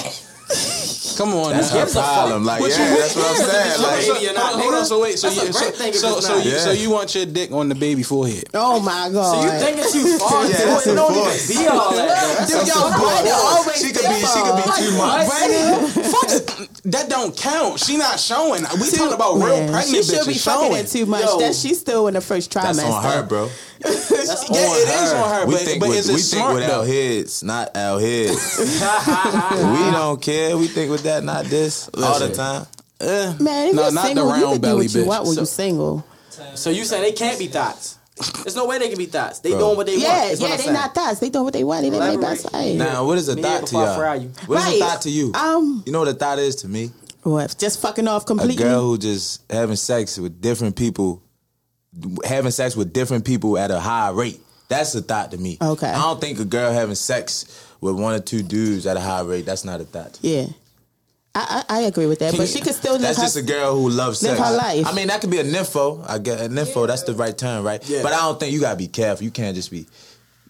Come 1.18 1.34
on, 1.36 1.51
That's 1.51 1.74
now. 1.74 1.80
her 1.80 1.86
problem. 1.91 2.43
Like, 2.45 2.61
What 2.61 2.72
yeah, 2.72 2.89
you- 2.93 2.97
that's 2.99 3.16
what 3.16 3.26
I'm 3.30 3.36
saying. 3.36 3.72
So, 3.76 3.82
Like, 3.84 4.01
so, 4.01 4.14
Baby 4.16 4.28
or 4.30 4.34
not, 4.34 4.53
hold 4.61 4.74
on, 4.74 4.86
so 4.86 5.01
wait, 5.01 5.20
so 5.20 5.30
you, 5.30 5.53
so, 5.53 5.72
so, 5.93 6.20
so, 6.20 6.36
not. 6.38 6.45
you, 6.45 6.51
so 6.59 6.72
you 6.72 6.89
want 6.89 7.14
your 7.16 7.26
dick 7.26 7.51
on 7.51 7.70
the 7.70 7.76
baby 7.76 8.03
forehead? 8.03 8.45
Oh 8.53 8.80
my 8.80 9.09
god. 9.11 9.34
So 9.34 9.43
you 9.43 9.59
thinking 9.59 9.91
too 9.91 10.18
far? 10.20 10.43
Yeah, 10.43 10.49
into 10.49 10.66
that's 10.66 10.88
it. 10.88 10.91
it 10.91 10.95
don't 10.95 11.11
even 11.16 11.47
be 11.64 11.68
all 11.68 11.91
that. 11.95 12.47
Dude, 12.47 12.68
so 12.68 12.80
yo, 12.80 12.89
Brandon 12.99 13.34
always 13.34 13.78
she 13.78 13.91
could 13.93 14.07
be, 14.09 14.20
she 14.26 14.41
could 14.41 14.57
be 14.57 14.68
too 14.78 14.97
much. 14.97 15.28
Fuck 16.14 16.30
it. 16.59 16.72
That 16.86 17.09
don't 17.09 17.36
count. 17.36 17.79
She 17.79 17.95
not 17.95 18.19
showing. 18.19 18.63
We 18.79 18.91
talking 18.91 19.13
about 19.13 19.36
real 19.36 19.47
Man, 19.57 19.71
pregnant 19.71 19.88
She 19.88 20.03
should 20.03 20.27
be 20.27 20.34
bitches 20.34 20.43
fucking 20.43 20.71
showing. 20.71 20.84
it 20.84 20.88
too 20.89 21.05
much. 21.05 21.23
Yo. 21.23 21.39
that 21.39 21.55
she's 21.55 21.79
still 21.79 22.07
in 22.09 22.13
the 22.13 22.19
first 22.21 22.51
trimester. 22.51 22.75
That's 22.75 22.84
on 22.84 23.03
her, 23.03 23.23
bro. 23.23 23.49
That's 23.79 24.11
Yeah, 24.11 24.57
on 24.57 24.77
it 24.77 24.89
is 24.89 25.13
on 25.13 25.29
her, 25.29 25.45
We 25.45 25.53
but, 25.53 25.61
think 25.61 25.79
but 25.79 25.89
with, 25.89 25.97
is 25.99 26.09
it 26.09 26.13
we 26.15 26.21
think 26.21 26.53
with 26.53 26.67
though? 26.67 26.79
our 26.81 26.86
heads, 26.86 27.41
not 27.43 27.77
our 27.77 27.99
heads. 28.01 28.57
we 29.51 29.91
don't 29.91 30.21
care. 30.21 30.57
We 30.57 30.67
think 30.67 30.91
with 30.91 31.03
that, 31.03 31.23
not 31.23 31.45
this, 31.45 31.89
all 31.93 32.19
the 32.19 32.27
Listen. 32.27 32.36
time. 32.36 32.67
Man, 33.43 33.69
if 33.69 33.75
No, 33.75 33.84
you're 33.84 33.91
not 33.91 33.93
the 33.93 34.07
single, 34.07 34.25
you 34.25 34.31
round 34.31 34.43
can 34.43 34.53
do 34.55 34.59
belly 34.59 34.86
what 34.88 34.93
you 34.95 35.05
want 35.05 35.23
when 35.25 35.34
So- 35.36 35.39
you're 35.41 35.45
single. 35.45 36.05
So 36.55 36.69
you 36.69 36.84
say 36.84 36.99
they 36.99 37.11
can't 37.13 37.39
be 37.39 37.47
thoughts? 37.47 37.97
There's 38.43 38.55
no 38.55 38.66
way 38.68 38.78
they 38.78 38.89
can 38.89 38.97
be 38.97 39.07
thoughts. 39.07 39.39
They 39.39 39.49
Bro. 39.51 39.59
doing 39.59 39.78
what 39.78 39.86
they 39.88 39.97
Yeah, 39.97 40.20
want. 40.22 40.32
is 40.34 40.39
what 40.41 40.49
yeah, 40.51 40.57
they 40.57 40.64
saying. 40.64 40.74
not 40.76 40.93
thoughts. 40.95 41.20
They 41.20 41.30
doing 41.30 41.45
what 41.45 41.53
they 41.53 41.64
want. 41.64 41.82
They 41.82 41.89
live 41.89 41.99
their 41.99 42.09
Elaborate. 42.14 42.43
best 42.43 42.53
life. 42.53 42.76
Now, 42.78 43.05
what 43.05 43.18
is 43.18 43.28
a 43.28 43.36
Me 43.36 43.41
thought 43.41 43.57
to 43.59 43.64
before 43.66 43.88
I 43.88 43.95
fry 43.95 44.14
y'all? 44.16 44.24
you. 44.24 44.30
What 44.45 44.59
is 44.59 44.66
Right. 44.66 44.76
a 44.76 44.80
thought 44.80 45.01
to 45.01 45.09
you? 45.09 45.32
Um, 45.34 45.84
You 45.86 45.91
know 45.91 45.99
what 45.99 46.07
a 46.09 46.14
thought 46.14 46.38
is 46.39 46.55
to 46.57 46.68
me? 46.68 46.91
what? 47.24 47.55
Just 47.57 47.80
fucking 47.80 48.07
off 48.07 48.26
completely. 48.26 48.55
A 48.55 48.57
completely. 48.57 48.74
girl 48.76 48.82
who 48.84 48.97
just 48.99 49.41
having 49.49 49.76
sex 49.78 50.18
with 50.20 50.41
different 50.41 50.76
people, 50.76 51.22
having 52.26 52.51
sex 52.51 52.76
with 52.76 52.93
different 52.93 53.26
people 53.26 53.57
at 53.57 53.72
a 53.72 53.80
high 53.80 54.09
rate. 54.09 54.39
That's 54.70 54.93
a 54.95 55.01
thought 55.01 55.32
to 55.32 55.38
me. 55.38 55.57
Okay. 55.61 55.88
I 55.88 55.99
don't 56.01 56.20
think 56.22 56.39
a 56.39 56.45
girl 56.45 56.72
having 56.72 56.95
sex 56.95 57.45
with 57.82 57.95
one 57.95 58.14
or 58.16 58.20
two 58.20 58.41
dudes 58.43 58.86
at 58.86 58.95
a 58.97 58.99
high 58.99 59.22
rate. 59.22 59.45
That's 59.45 59.66
not 59.66 59.82
a 59.82 59.84
thought. 59.86 60.18
Yeah, 60.22 60.45
I, 61.36 61.63
I 61.69 61.79
I 61.79 61.81
agree 61.81 62.05
with 62.05 62.19
that. 62.19 62.38
But 62.38 62.47
she 62.47 62.61
could 62.61 62.75
still 62.75 62.93
live 62.93 63.01
That's 63.01 63.17
her. 63.17 63.23
just 63.23 63.38
a 63.38 63.41
girl 63.41 63.75
who 63.75 63.89
loves 63.89 64.21
live 64.21 64.38
sex. 64.38 64.49
her 64.49 64.55
life. 64.55 64.86
I 64.88 64.93
mean, 64.93 65.07
that 65.07 65.19
could 65.21 65.31
be 65.31 65.39
a 65.39 65.43
nympho. 65.43 66.03
I 66.07 66.19
get 66.19 66.39
a 66.39 66.47
nympho. 66.49 66.86
That's 66.88 67.03
the 67.03 67.13
right 67.13 67.36
term, 67.38 67.65
right? 67.65 67.81
Yeah. 67.89 68.03
But 68.03 68.13
I 68.13 68.17
don't 68.21 68.39
think 68.39 68.53
you 68.53 68.59
gotta 68.61 68.77
be 68.77 68.88
careful. 68.88 69.23
You 69.23 69.31
can't 69.31 69.55
just 69.55 69.71
be. 69.71 69.88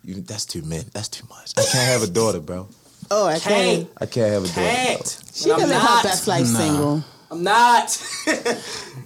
You, 0.03 0.15
that's 0.15 0.45
too 0.45 0.61
many. 0.63 0.83
That's 0.93 1.07
too 1.07 1.25
much. 1.29 1.53
I 1.57 1.61
can't 1.63 1.87
have 1.87 2.03
a 2.03 2.11
daughter, 2.11 2.41
bro. 2.41 2.67
oh, 3.09 3.25
I 3.25 3.39
Can't. 3.39 3.43
can't. 3.87 3.89
I 4.01 4.05
can't 4.07 4.33
have 4.33 4.43
a 4.43 4.47
daughter. 4.47 4.59
Can't. 4.61 5.23
She 5.33 5.49
I'm 5.51 5.59
can 5.59 5.69
live 5.69 5.77
not. 5.81 6.01
her 6.03 6.09
best 6.09 6.27
life 6.27 6.45
single. 6.45 7.03
I'm 7.31 7.43
not. 7.43 8.03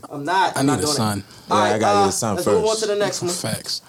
I'm 0.09 0.25
not. 0.25 0.57
I 0.57 0.59
I'm 0.61 0.65
not 0.65 0.73
need 0.77 0.79
a 0.79 0.85
doing 0.85 0.95
son. 0.97 1.19
It. 1.19 1.25
Yeah, 1.49 1.55
All 1.55 1.61
I 1.61 1.79
gotta 1.79 1.99
get 2.05 2.09
a 2.09 2.11
son 2.11 2.35
let's 2.35 2.47
move 2.47 2.57
on 2.63 2.67
first. 2.69 2.79
to 2.81 2.87
the 2.87 2.95
next 2.95 3.21
one. 3.21 3.31
Facts. 3.31 3.81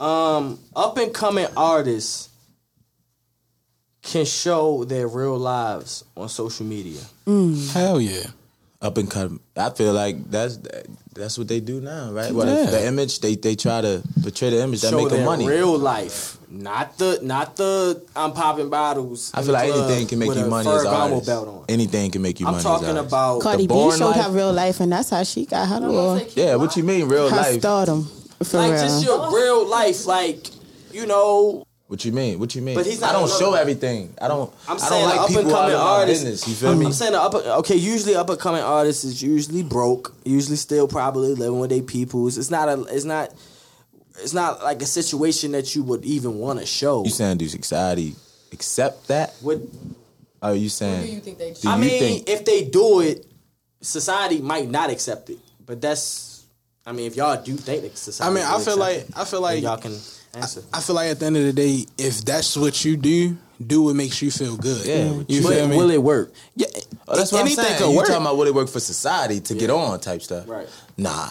Um, 0.00 0.58
up 0.74 0.96
and 0.98 1.12
coming 1.14 1.46
artists 1.56 2.28
can 4.02 4.24
show 4.24 4.84
their 4.84 5.06
real 5.08 5.38
lives 5.38 6.04
on 6.16 6.28
social 6.28 6.66
media. 6.66 7.00
Mm. 7.26 7.72
Hell 7.72 8.00
yeah. 8.00 8.26
Up 8.80 8.98
and 8.98 9.08
cut. 9.08 9.30
I 9.56 9.70
feel 9.70 9.92
like 9.92 10.28
that's 10.28 10.58
that's 11.14 11.38
what 11.38 11.46
they 11.46 11.60
do 11.60 11.80
now, 11.80 12.10
right? 12.10 12.32
Well, 12.32 12.48
Yeah. 12.48 12.64
the, 12.66 12.70
the 12.78 12.86
image 12.86 13.20
they 13.20 13.36
they 13.36 13.54
try 13.54 13.80
to 13.80 14.02
portray 14.22 14.50
the 14.50 14.60
image 14.60 14.80
that 14.80 14.90
show 14.90 14.98
make 15.02 15.10
them 15.10 15.24
money. 15.24 15.46
real 15.46 15.78
life, 15.78 16.36
not 16.50 16.98
the 16.98 17.20
not 17.22 17.54
the 17.54 18.02
I'm 18.16 18.32
popping 18.32 18.70
bottles. 18.70 19.30
I 19.34 19.42
feel 19.44 19.52
like 19.52 19.70
anything 19.72 20.08
can 20.08 20.18
make 20.18 20.34
you 20.34 20.46
money 20.46 20.68
as 20.68 20.82
an 20.82 20.90
Ferragamo 20.90 20.98
artist. 21.12 21.26
belt 21.26 21.48
on. 21.48 21.64
Anything 21.68 22.10
can 22.10 22.22
make 22.22 22.40
you 22.40 22.46
money. 22.46 22.58
I'm 22.58 22.64
money. 22.64 22.74
talking 22.74 22.88
as 22.88 22.90
an 22.90 22.96
artist. 22.98 23.12
about 23.14 23.40
Cardi 23.42 23.62
B 23.68 23.68
born 23.68 23.96
showed 23.96 24.16
life? 24.16 24.24
her 24.26 24.30
real 24.32 24.52
life, 24.52 24.80
and 24.80 24.90
that's 24.90 25.10
how 25.10 25.22
she 25.22 25.46
got 25.46 25.68
her 25.68 25.78
little 25.78 26.18
Yeah, 26.34 26.56
what 26.56 26.76
you 26.76 26.82
mean 26.82 27.06
real 27.06 27.30
her 27.30 27.36
life? 27.36 27.60
stardom. 27.60 28.10
For 28.42 28.56
like 28.56 28.72
real. 28.72 28.82
just 28.82 29.04
your 29.04 29.30
real 29.32 29.64
life, 29.68 30.06
like 30.06 30.48
you 30.92 31.06
know. 31.06 31.64
What 31.92 32.06
you 32.06 32.12
mean? 32.12 32.38
What 32.38 32.54
you 32.54 32.62
mean? 32.62 32.74
But 32.74 32.86
he's 32.86 33.02
not 33.02 33.10
I 33.10 33.12
don't 33.18 33.28
a- 33.28 33.38
show 33.38 33.52
everything. 33.52 34.14
I 34.18 34.26
don't. 34.26 34.50
I'm 34.66 34.78
I 34.80 34.88
don't 34.88 35.02
like 35.04 35.20
up 35.20 35.28
people 35.28 35.42
and 35.42 35.50
out 35.52 35.56
coming 35.58 35.74
of 35.74 35.80
my 35.80 35.86
artists. 35.86 36.24
business. 36.24 36.48
You 36.48 36.54
feel 36.54 36.74
me? 36.74 36.86
I'm 36.86 36.92
saying 36.94 37.12
the 37.12 37.20
up. 37.20 37.34
Okay, 37.34 37.76
usually 37.76 38.14
up 38.14 38.30
and 38.30 38.40
coming 38.40 38.62
artists 38.62 39.04
is 39.04 39.22
usually 39.22 39.62
broke. 39.62 40.14
Usually 40.24 40.56
still 40.56 40.88
probably 40.88 41.34
living 41.34 41.60
with 41.60 41.68
their 41.68 41.82
peoples. 41.82 42.38
It's 42.38 42.50
not 42.50 42.70
a. 42.70 42.82
It's 42.84 43.04
not. 43.04 43.28
it's 44.22 44.32
not 44.32 44.62
like 44.64 44.80
a 44.80 44.86
situation 44.86 45.52
that 45.52 45.76
you 45.76 45.82
would 45.82 46.02
even 46.06 46.38
want 46.38 46.60
to 46.60 46.64
show. 46.64 47.04
You 47.04 47.10
saying 47.10 47.36
do 47.36 47.46
society 47.48 48.14
accept 48.52 49.08
that? 49.08 49.34
What 49.42 49.58
Are 50.40 50.54
you 50.54 50.70
Who 50.70 51.02
do 51.06 51.12
you 51.12 51.20
think 51.20 51.36
they? 51.36 51.52
Do 51.52 51.68
I 51.68 51.74
you 51.76 51.80
mean, 51.82 52.00
think- 52.00 52.28
if 52.30 52.46
they 52.46 52.64
do 52.64 53.00
it, 53.00 53.26
society 53.82 54.40
might 54.40 54.70
not 54.70 54.88
accept 54.88 55.28
it. 55.28 55.38
But 55.66 55.82
that's, 55.82 56.42
I 56.86 56.92
mean, 56.92 57.06
if 57.06 57.16
y'all 57.16 57.40
do 57.42 57.54
think 57.54 57.82
that 57.82 57.98
society, 57.98 58.30
I 58.30 58.34
mean, 58.34 58.44
I 58.50 58.58
feel 58.64 58.78
like- 58.78 58.96
it, 58.96 59.10
I 59.14 59.24
feel 59.26 59.42
like- 59.42 59.62
y'all 59.62 59.76
can 59.76 59.94
answer. 60.34 60.62
I 60.72 60.80
feel 60.80 60.96
like 60.96 61.10
at 61.10 61.20
the 61.20 61.26
end 61.26 61.36
of 61.36 61.44
the 61.44 61.52
day, 61.52 61.86
if 61.98 62.24
that's 62.24 62.56
what 62.56 62.84
you 62.84 62.96
do, 62.96 63.36
do 63.64 63.82
what 63.84 63.94
makes 63.96 64.20
you 64.22 64.30
feel 64.30 64.56
good. 64.56 64.84
Yeah. 64.86 65.22
you 65.28 65.42
but 65.42 65.52
feel 65.54 65.68
me? 65.68 65.76
will 65.76 65.90
it 65.90 66.02
work? 66.02 66.32
yeah, 66.56 66.66
Oh, 67.06 67.16
that's 67.16 67.32
what 67.32 67.40
anything 67.42 67.60
I'm 67.64 67.66
saying. 67.70 67.78
could 67.82 67.90
You 67.90 67.96
work. 67.96 68.06
talking 68.06 68.22
about 68.22 68.36
will 68.36 68.46
it 68.46 68.54
work 68.54 68.68
for 68.68 68.80
society 68.80 69.40
to 69.40 69.54
get 69.54 69.70
on 69.70 69.98
type 70.00 70.22
stuff? 70.22 70.48
Right. 70.48 70.68
Nah. 70.96 71.28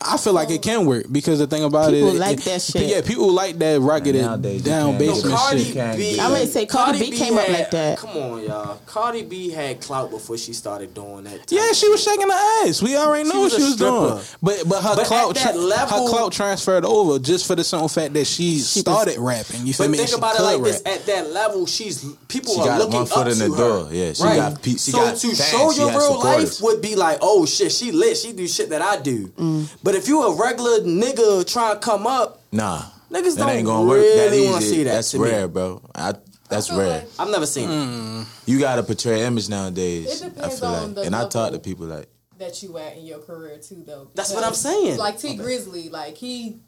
I 0.00 0.18
feel 0.18 0.34
like 0.34 0.50
it 0.50 0.60
can 0.60 0.84
work 0.86 1.06
because 1.10 1.38
the 1.38 1.46
thing 1.46 1.64
about 1.64 1.90
People 1.92 2.08
it, 2.10 2.14
like 2.18 2.38
it- 2.38 2.44
that 2.44 2.60
shit. 2.60 2.88
Yeah, 2.90 3.00
people 3.00 3.32
like 3.32 3.56
that 3.60 3.80
rocketed 3.80 4.20
nowadays 4.22 4.60
down 4.62 4.98
can't. 4.98 5.00
No, 5.06 5.12
basement 5.14 5.34
Cardi 5.36 5.64
shit. 5.64 5.74
Can't 5.74 5.96
B. 5.96 6.16
get 6.16 6.20
I 6.20 6.30
would 6.30 6.48
say 6.52 6.66
Cardi 6.66 6.98
B 6.98 7.16
came 7.16 7.38
up 7.38 7.48
like 7.48 7.70
that. 7.70 7.98
Come 7.98 8.10
on, 8.10 8.42
y'all. 8.42 8.80
Cardi 8.86 9.22
B 9.22 9.50
had 9.50 9.80
clout 9.80 10.10
before 10.10 10.36
she 10.36 10.52
started 10.52 10.92
doing 10.92 11.24
that. 11.24 11.38
type 11.38 11.46
Yeah, 11.48 11.72
she 11.72 11.88
was 11.88 12.02
shaking 12.02 12.28
her 12.28 12.66
ass. 12.68 12.82
We 12.82 12.96
already 12.96 13.26
know 13.28 13.40
what 13.40 13.52
she 13.52 13.62
a 13.62 13.64
was 13.64 13.76
doing. 13.76 14.20
But 14.42 14.68
but 14.68 14.82
her 14.82 14.96
But 14.96 15.06
clout 15.06 15.36
tra- 15.36 15.52
level- 15.52 16.04
her 16.06 16.10
clout 16.10 16.32
transferred 16.32 16.84
over 16.84 17.18
just 17.18 17.46
for 17.46 17.54
the 17.54 17.64
simple 17.64 17.88
fact 17.88 18.12
that 18.14 18.26
she, 18.26 18.58
started 18.58 19.16
rapping. 19.18 19.66
You 19.66 19.72
feel 19.72 19.86
But 19.86 19.92
me? 19.92 19.98
think 19.98 20.10
She 20.10 20.16
about 20.16 20.38
it 20.38 20.42
like 20.42 20.56
rap. 20.56 20.64
this: 20.64 20.82
at 20.84 21.06
that 21.06 21.32
level, 21.32 21.64
she's 21.66 22.04
people 22.28 22.52
She 22.54 22.68
are 22.68 22.78
looking 22.78 22.94
one 22.94 23.06
foot 23.06 23.18
up 23.18 23.26
in 23.28 23.38
to 23.38 23.48
the 23.48 23.54
her. 23.54 23.56
door. 23.56 23.88
Yeah, 23.92 24.12
she 24.12 24.22
right. 24.22 24.36
got 24.36 24.60
pe- 24.60 24.70
she 24.72 24.90
so 24.90 24.98
got 24.98 25.16
to 25.16 25.28
fans, 25.28 25.48
show 25.50 25.70
your 25.72 25.90
real 25.90 26.18
life 26.18 26.60
would 26.60 26.82
be 26.82 26.94
like, 26.96 27.18
oh 27.22 27.46
shit, 27.46 27.72
she 27.72 27.90
lit. 27.92 28.18
She 28.18 28.32
do 28.32 28.46
shit 28.48 28.68
that 28.70 28.82
I 28.82 29.00
do. 29.00 29.28
Mm. 29.28 29.68
But 29.84 29.94
if 29.94 30.08
you 30.08 30.22
a 30.22 30.34
regular 30.34 30.80
nigga 30.80 31.46
trying 31.46 31.74
to 31.74 31.78
come 31.80 32.06
up, 32.06 32.40
Nah. 32.50 32.82
Niggas 33.12 33.34
that 33.36 33.40
don't 33.46 33.50
ain't 33.50 33.66
gonna 33.66 33.86
work 33.86 34.00
that 34.00 34.24
really 34.30 34.38
easy. 34.44 34.50
wanna 34.50 34.64
see 34.64 34.82
that 34.84 34.92
That's 34.94 35.10
to 35.12 35.18
me. 35.18 35.30
rare, 35.30 35.46
bro. 35.46 35.82
I, 35.94 36.14
that's 36.48 36.68
feel 36.68 36.78
rare. 36.78 36.88
like- 37.00 37.08
I've 37.18 37.28
never 37.28 37.46
seen 37.46 37.68
Mm. 37.68 38.22
it. 38.22 38.26
You 38.46 38.58
gotta 38.58 38.82
portray 38.82 39.20
an 39.20 39.26
image 39.28 39.48
nowadays. 39.50 40.20
It 40.22 40.24
I 40.24 40.28
depends 40.30 40.58
feel 40.60 40.68
on 40.70 40.82
like, 40.86 40.94
the 40.96 41.00
and 41.02 41.14
I 41.14 41.28
talk 41.28 41.52
to 41.52 41.58
people 41.58 41.86
like, 41.86 42.08
that 42.38 42.60
you 42.62 42.76
at 42.78 42.96
in 42.96 43.04
your 43.04 43.18
career 43.18 43.58
too, 43.58 43.84
though. 43.86 44.08
That's 44.14 44.32
what 44.32 44.42
I'm 44.42 44.54
saying. 44.54 44.96
Like 44.96 45.18
Tee 45.20 45.36
Grizzley, 45.36 45.92
like 45.92 46.16
he 46.16 46.58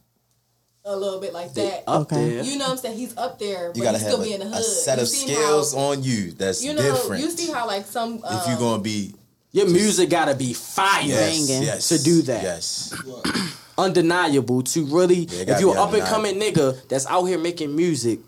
a 0.84 0.94
little 0.94 1.18
bit 1.20 1.32
like 1.32 1.52
that. 1.54 1.82
Up 1.88 2.02
Okay. 2.02 2.28
there. 2.36 2.44
You 2.44 2.58
know 2.58 2.66
what 2.66 2.72
I'm 2.72 2.78
saying? 2.78 2.98
He's 2.98 3.16
up 3.16 3.38
there, 3.40 3.72
you 3.74 3.82
gotta 3.82 3.98
he's 3.98 4.06
have 4.06 4.12
still 4.22 4.22
a, 4.24 4.34
in 4.34 4.40
the 4.50 4.56
a 4.56 4.62
set 4.62 4.98
You 4.98 5.02
of 5.02 5.08
see 5.08 5.26
skills 5.32 5.72
how, 5.74 5.80
on 5.80 6.02
you 6.04 6.30
that's 6.32 6.62
You 6.62 6.74
know, 6.74 6.82
different. 6.82 7.24
you 7.24 7.30
see 7.30 7.50
how 7.50 7.66
like 7.66 7.86
some 7.86 8.20
um, 8.22 8.38
if 8.38 8.46
you're 8.46 8.58
gonna 8.58 8.82
be 8.82 9.14
Your 9.56 9.70
music 9.70 10.10
gotta 10.10 10.34
be 10.34 10.52
fire 10.52 11.02
yes, 11.06 11.48
yes, 11.48 11.88
to 11.88 12.02
do 12.02 12.20
that. 12.22 12.42
Yes. 12.42 12.94
undeniable 13.78 14.62
to 14.62 14.84
really 14.86 15.22
it 15.24 15.48
if 15.50 15.60
you're 15.60 15.72
an 15.72 15.78
up 15.78 15.92
and 15.92 16.02
coming 16.04 16.36
nigga 16.36 16.86
that's 16.88 17.06
out 17.06 17.24
here 17.24 17.38
making 17.38 17.74
music 17.76 18.20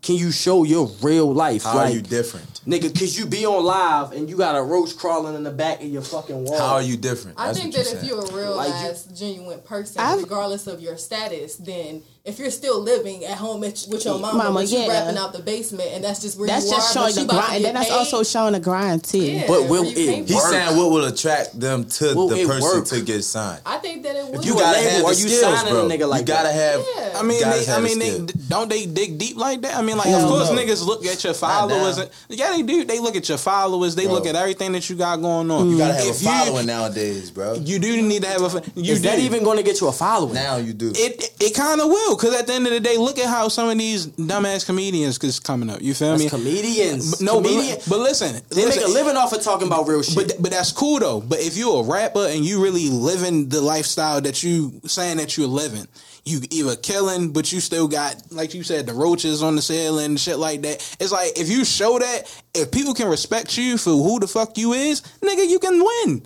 can 0.00 0.14
you 0.14 0.30
show 0.30 0.62
your 0.62 0.86
real 1.02 1.32
life 1.34 1.64
How 1.64 1.74
like 1.74 1.90
are 1.90 1.94
you 1.96 2.02
different? 2.02 2.46
nigga 2.64 2.96
cause 2.96 3.18
you 3.18 3.26
be 3.26 3.44
on 3.46 3.64
live 3.64 4.12
and 4.12 4.30
you 4.30 4.36
got 4.36 4.54
a 4.56 4.62
roach 4.62 4.96
crawling 4.96 5.34
in 5.34 5.42
the 5.42 5.50
back 5.50 5.80
of 5.82 5.88
your 5.88 6.02
fucking 6.02 6.44
wall 6.44 6.56
How 6.58 6.74
are 6.74 6.82
you 6.82 6.96
different? 6.96 7.38
I 7.38 7.46
That's 7.46 7.58
think 7.60 7.74
what 7.74 7.84
that 7.84 7.92
if 7.94 8.00
saying. 8.00 8.08
you're 8.08 8.24
a 8.24 8.32
real 8.32 8.56
Like, 8.56 8.72
you- 8.84 9.16
genuine 9.16 9.60
person, 9.62 10.00
I've- 10.00 10.22
regardless 10.22 10.66
of 10.68 10.80
your 10.80 10.96
status, 10.96 11.56
then 11.56 12.02
if 12.28 12.38
you're 12.38 12.50
still 12.50 12.80
living 12.80 13.24
at 13.24 13.36
home 13.38 13.60
with 13.60 13.86
with 13.90 14.04
your 14.04 14.18
mama, 14.18 14.38
Mama, 14.44 14.60
but 14.60 14.68
you 14.70 14.78
yeah. 14.78 14.88
rapping 14.88 15.16
out 15.18 15.32
the 15.32 15.40
basement, 15.40 15.88
and 15.92 16.04
that's 16.04 16.20
just 16.20 16.38
where 16.38 16.46
That's 16.46 16.66
you 16.66 16.72
just 16.72 16.96
are, 16.96 17.00
showing 17.10 17.14
the 17.14 17.20
you 17.22 17.26
grind. 17.28 17.54
And 17.56 17.64
then 17.64 17.74
that's 17.74 17.88
paid. 17.88 17.94
also 17.94 18.22
showing 18.22 18.52
the 18.52 18.60
grind 18.60 19.04
too. 19.04 19.18
Yeah, 19.18 19.46
But 19.48 19.68
will 19.68 19.84
it 19.84 19.94
can't 19.94 20.28
He's 20.28 20.34
work? 20.36 20.44
work. 20.44 20.52
saying 20.52 20.76
what 20.76 20.90
will 20.90 21.04
attract 21.06 21.58
them 21.58 21.84
to 21.86 22.14
Will 22.14 22.28
the 22.28 22.46
person 22.46 22.62
work? 22.80 22.86
to 22.88 23.00
get 23.00 23.22
signed. 23.24 23.62
I 23.66 23.78
think 23.78 24.02
that 24.04 24.14
it 24.16 24.26
would. 24.26 24.44
you 24.44 24.52
You 24.52 24.58
gotta 24.60 24.78
label, 24.78 24.90
have 24.90 25.04
are 25.04 25.14
the 25.14 25.20
you 25.20 25.28
skills, 25.28 25.42
signing 25.60 25.72
a 25.72 25.74
bro. 25.74 25.88
nigga 25.88 26.08
like 26.08 26.20
you 26.20 26.26
gotta 26.26 26.48
that? 26.48 26.54
have. 26.54 26.86
Yeah. 27.12 27.18
I 27.18 27.22
mean, 27.22 27.40
gotta 27.40 27.64
they, 27.66 27.72
I 27.72 27.80
mean, 27.80 27.98
they, 27.98 28.32
don't 28.48 28.68
they 28.68 28.86
dig 28.86 29.18
deep 29.18 29.36
like 29.36 29.60
that? 29.62 29.74
I 29.76 29.82
mean, 29.82 29.96
like, 29.96 30.08
Hell 30.08 30.22
of 30.22 30.28
course, 30.28 30.50
no. 30.50 30.56
niggas 30.56 30.84
look 30.86 31.04
at 31.06 31.24
your 31.24 31.34
followers. 31.34 31.98
And, 31.98 32.10
yeah, 32.28 32.50
they 32.50 32.62
do. 32.62 32.84
They 32.84 32.98
look 33.00 33.16
at 33.16 33.28
your 33.28 33.38
followers. 33.38 33.94
They 33.94 34.04
Bro. 34.04 34.14
look 34.14 34.26
at 34.26 34.36
everything 34.36 34.72
that 34.72 34.88
you 34.90 34.96
got 34.96 35.16
going 35.20 35.50
on. 35.50 35.70
You 35.70 35.78
gotta 35.78 35.94
have 35.94 36.06
If 36.06 36.20
a 36.20 36.24
following 36.24 36.66
nowadays, 36.66 37.30
bro. 37.30 37.54
You 37.54 37.78
do 37.78 38.02
need 38.02 38.22
to 38.22 38.28
have 38.28 38.42
a. 38.54 38.62
You 38.74 38.92
is 38.92 39.02
do. 39.02 39.08
that 39.08 39.18
even 39.18 39.44
gonna 39.44 39.62
get 39.62 39.80
you 39.80 39.88
a 39.88 39.92
following 39.92 40.34
now 40.34 40.56
you 40.56 40.72
do. 40.72 40.92
It 40.94 41.34
it 41.40 41.54
kind 41.54 41.80
of 41.80 41.88
will, 41.88 42.16
because 42.18 42.34
at 42.34 42.46
the 42.46 42.52
end 42.54 42.66
of 42.66 42.72
the 42.72 42.80
day, 42.80 42.96
look 42.96 43.18
at 43.18 43.28
how 43.28 43.48
some 43.48 43.68
of 43.68 43.78
these 43.78 44.06
dumbass 44.08 44.66
comedians 44.66 45.22
is 45.22 45.38
coming 45.38 45.70
up. 45.70 45.80
You 45.80 45.94
feel 45.94 46.10
That's 46.16 46.24
me? 46.24 46.28
comedians 46.28 47.12
But, 47.12 47.20
no, 47.20 47.40
but, 47.40 47.48
Comedian- 47.48 47.76
li- 47.76 47.82
but 47.88 47.98
listen, 48.00 48.42
they 48.50 48.64
listen, 48.64 48.82
make 48.82 48.90
a 48.90 48.92
living 48.92 49.16
off 49.16 49.32
of 49.32 49.42
talking 49.42 49.66
about 49.68 49.86
real 49.86 50.02
shit 50.02 50.16
But 50.16 50.32
but 50.42 50.50
that's 50.50 50.72
cool 50.72 50.98
though. 50.98 51.20
But 51.20 51.38
if 51.40 51.56
you're 51.56 51.80
a 51.80 51.86
rapper 51.86 52.26
and 52.26 52.44
you 52.44 52.62
really 52.62 52.88
living 52.88 53.48
the 53.48 53.60
lifestyle 53.60 54.20
that 54.22 54.42
you 54.42 54.80
saying 54.86 55.18
that 55.18 55.36
you're 55.36 55.46
living, 55.46 55.86
you 56.24 56.40
either 56.50 56.76
killing, 56.76 57.32
but 57.32 57.52
you 57.52 57.60
still 57.60 57.88
got 57.88 58.20
like 58.32 58.52
you 58.52 58.62
said 58.62 58.86
the 58.86 58.94
roaches 58.94 59.42
on 59.42 59.56
the 59.56 59.62
ceiling 59.62 60.04
and 60.06 60.20
shit 60.20 60.38
like 60.38 60.62
that. 60.62 60.96
It's 61.00 61.12
like 61.12 61.38
if 61.38 61.48
you 61.48 61.64
show 61.64 61.98
that, 61.98 62.42
if 62.54 62.70
people 62.70 62.94
can 62.94 63.08
respect 63.08 63.56
you 63.56 63.78
for 63.78 63.90
who 63.90 64.18
the 64.18 64.26
fuck 64.26 64.58
you 64.58 64.72
is, 64.72 65.02
nigga, 65.22 65.48
you 65.48 65.58
can 65.58 65.78
win. 65.82 66.22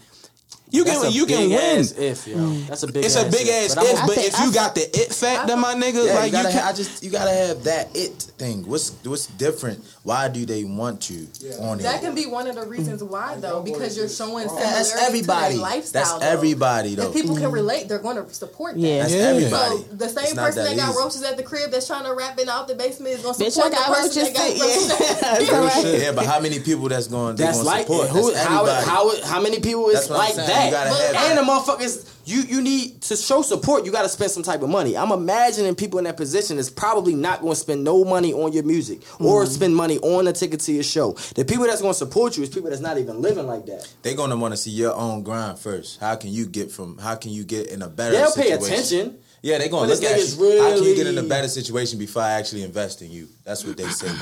You 0.72 0.84
That's 0.84 1.00
can 1.00 1.06
a 1.08 1.10
you 1.10 1.26
can 1.26 1.36
big 1.36 1.50
win. 1.50 1.78
ass 1.80 1.92
if 1.92 2.26
yo 2.26 2.36
hmm. 2.38 2.64
that's 2.66 2.82
a 2.82 2.86
big 2.86 3.04
ass. 3.04 3.14
It's 3.16 3.22
a 3.22 3.30
big 3.30 3.46
ass 3.48 3.74
but 3.74 3.84
I'm- 3.84 3.94
if, 3.94 4.00
but 4.06 4.14
think- 4.14 4.32
if 4.32 4.40
you 4.40 4.48
I 4.48 4.52
got 4.54 4.74
the 4.74 4.80
it 5.00 5.12
factor, 5.14 5.54
my 5.56 5.74
nigga, 5.74 6.06
Yeah, 6.06 6.14
like 6.14 6.26
you 6.32 6.32
gotta. 6.32 6.48
you 6.52 6.58
ha- 6.60 6.68
I 6.68 6.72
just 6.72 7.02
you 7.02 7.10
gotta 7.10 7.30
have 7.30 7.64
that 7.64 7.94
it 7.94 8.12
thing. 8.38 8.66
What's 8.66 8.90
what's 9.04 9.26
different? 9.26 9.84
Why 10.02 10.28
do 10.28 10.46
they 10.46 10.64
want 10.64 11.10
you 11.10 11.28
on 11.60 11.78
it? 11.78 11.82
That 11.84 12.00
can 12.00 12.14
be 12.14 12.24
one 12.26 12.46
of 12.48 12.56
the 12.56 12.66
reasons 12.66 13.04
why, 13.04 13.36
though, 13.36 13.62
because 13.62 13.96
you're 13.96 14.08
showing 14.08 14.48
Yeah, 14.48 14.54
that's 14.58 14.96
everybody. 14.96 15.54
to 15.54 15.60
their 15.60 15.62
lifestyle. 15.62 16.02
That's 16.02 16.12
though. 16.24 16.26
everybody, 16.32 16.94
though. 16.96 17.08
If 17.08 17.14
people 17.14 17.36
can 17.36 17.52
relate, 17.52 17.88
they're 17.88 17.98
going 18.00 18.16
to 18.16 18.32
support 18.34 18.74
that. 18.74 18.80
Yeah. 18.80 19.02
That's 19.02 19.12
Yeah. 19.12 19.20
everybody. 19.36 19.76
So 19.76 19.84
the 19.94 20.08
same 20.08 20.34
not 20.36 20.46
person 20.46 20.64
that, 20.64 20.76
got 20.76 20.88
easy. 20.90 20.98
roaches 20.98 21.22
at 21.22 21.36
the 21.36 21.42
crib 21.44 21.70
that's 21.70 21.86
trying 21.86 22.04
to 22.04 22.14
rap 22.14 22.36
it 22.40 22.48
out 22.48 22.66
the 22.66 22.74
basement 22.74 23.14
is 23.14 23.22
going 23.22 23.34
to 23.36 23.50
support 23.50 23.70
the 23.70 23.76
person 23.76 24.02
roaches 24.02 24.32
that 24.32 24.34
got 24.34 24.60
roaches. 24.60 24.88
Yeah. 24.88 24.94
at 24.94 24.98
the 24.98 25.20
That's 25.20 25.48
crib. 25.50 25.62
right. 25.62 26.00
Yeah, 26.02 26.12
but 26.12 26.26
how 26.26 26.40
many 26.40 26.58
people 26.58 26.88
that's 26.88 27.06
going? 27.06 27.36
That's 27.36 27.58
gonna 27.58 27.68
like 27.68 27.86
support? 27.86 28.08
who? 28.08 28.34
How, 28.34 28.64
how 28.66 29.22
how 29.22 29.40
many 29.40 29.60
people 29.60 29.88
is 29.90 29.94
That's 29.94 30.08
what 30.10 30.18
I'm 30.18 30.24
like 30.26 30.34
saying. 30.34 30.48
That? 30.62 30.66
You 30.66 30.70
gotta 30.72 30.90
But 30.90 31.16
have 31.16 31.38
and 31.38 31.38
the 31.38 31.50
motherfuckers, 31.52 32.08
you 32.24 32.42
you 32.42 32.62
need 32.62 33.00
to 33.02 33.16
show 33.16 33.42
support. 33.42 33.84
You 33.84 33.90
got 33.92 34.02
to 34.02 34.08
spend 34.08 34.30
some 34.30 34.42
type 34.44 34.62
of 34.62 34.68
money. 34.68 34.96
I'm 34.96 35.10
imagining 35.10 35.74
people 35.74 35.98
in 35.98 36.04
that 36.04 36.16
position 36.16 36.56
is 36.58 36.70
probably 36.70 37.14
not 37.14 37.40
going 37.40 37.52
to 37.54 37.58
spend 37.58 37.82
no 37.82 38.04
money 38.04 38.32
on 38.32 38.52
your 38.52 38.62
music 38.62 39.00
or 39.18 39.42
Mm-hmm. 39.42 39.52
spend 39.52 39.76
money 39.76 39.98
on 39.98 40.28
a 40.28 40.32
ticket 40.32 40.60
to 40.60 40.72
your 40.72 40.84
show. 40.84 41.12
The 41.34 41.44
people 41.44 41.64
that's 41.66 41.80
going 41.80 41.92
to 41.94 41.98
support 41.98 42.36
you 42.36 42.42
is 42.44 42.48
people 42.48 42.70
that's 42.70 42.80
not 42.82 42.98
even 42.98 43.20
living 43.20 43.46
like 43.46 43.66
that. 43.66 43.92
They're 44.02 44.14
gonna 44.14 44.36
want 44.36 44.52
to 44.52 44.56
see 44.56 44.70
your 44.70 44.94
own 44.94 45.22
grind 45.24 45.58
first. 45.58 45.98
How 46.00 46.14
can 46.16 46.30
you 46.30 46.46
get 46.46 46.70
from? 46.70 46.98
How 46.98 47.16
can 47.16 47.32
you 47.32 47.42
get 47.44 47.68
in 47.68 47.82
a 47.82 47.88
better? 47.88 48.12
They'll 48.16 48.32
pay 48.32 48.50
situation? 48.50 48.72
attention. 48.72 49.18
Yeah, 49.42 49.58
they're 49.58 49.68
gonna 49.68 49.88
But 49.88 50.00
look 50.00 50.04
at 50.10 50.18
you. 50.20 50.62
How 50.62 50.74
can 50.76 50.84
you 50.84 50.94
get 50.94 51.06
in 51.08 51.18
a 51.18 51.22
better 51.24 51.48
situation 51.48 51.98
before 51.98 52.22
I 52.22 52.30
actually 52.32 52.62
invest 52.62 53.02
in 53.02 53.10
you? 53.10 53.26
That's 53.44 53.64
what 53.64 53.76
they 53.76 53.88
say, 53.88 54.06
man. 54.06 54.18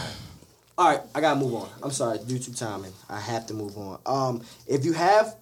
All 0.79 0.89
right, 0.89 1.01
I 1.15 1.21
gotta 1.21 1.39
move 1.39 1.55
on. 1.55 1.69
I'm 1.83 1.91
sorry, 1.91 2.19
due 2.27 2.39
to 2.39 2.55
timing, 2.57 2.93
I 3.11 3.21
have 3.21 3.47
to 3.49 3.55
move 3.55 3.77
on. 3.77 3.99
Um, 4.07 4.43
if 4.67 4.83
you 4.87 4.95
have, 4.95 5.37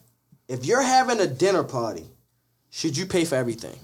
if 0.48 0.64
you're 0.64 0.82
having 0.82 1.20
a 1.20 1.26
dinner 1.26 1.62
party, 1.64 2.06
should 2.70 2.96
you 2.96 3.06
pay 3.06 3.24
for 3.24 3.34
everything? 3.36 3.78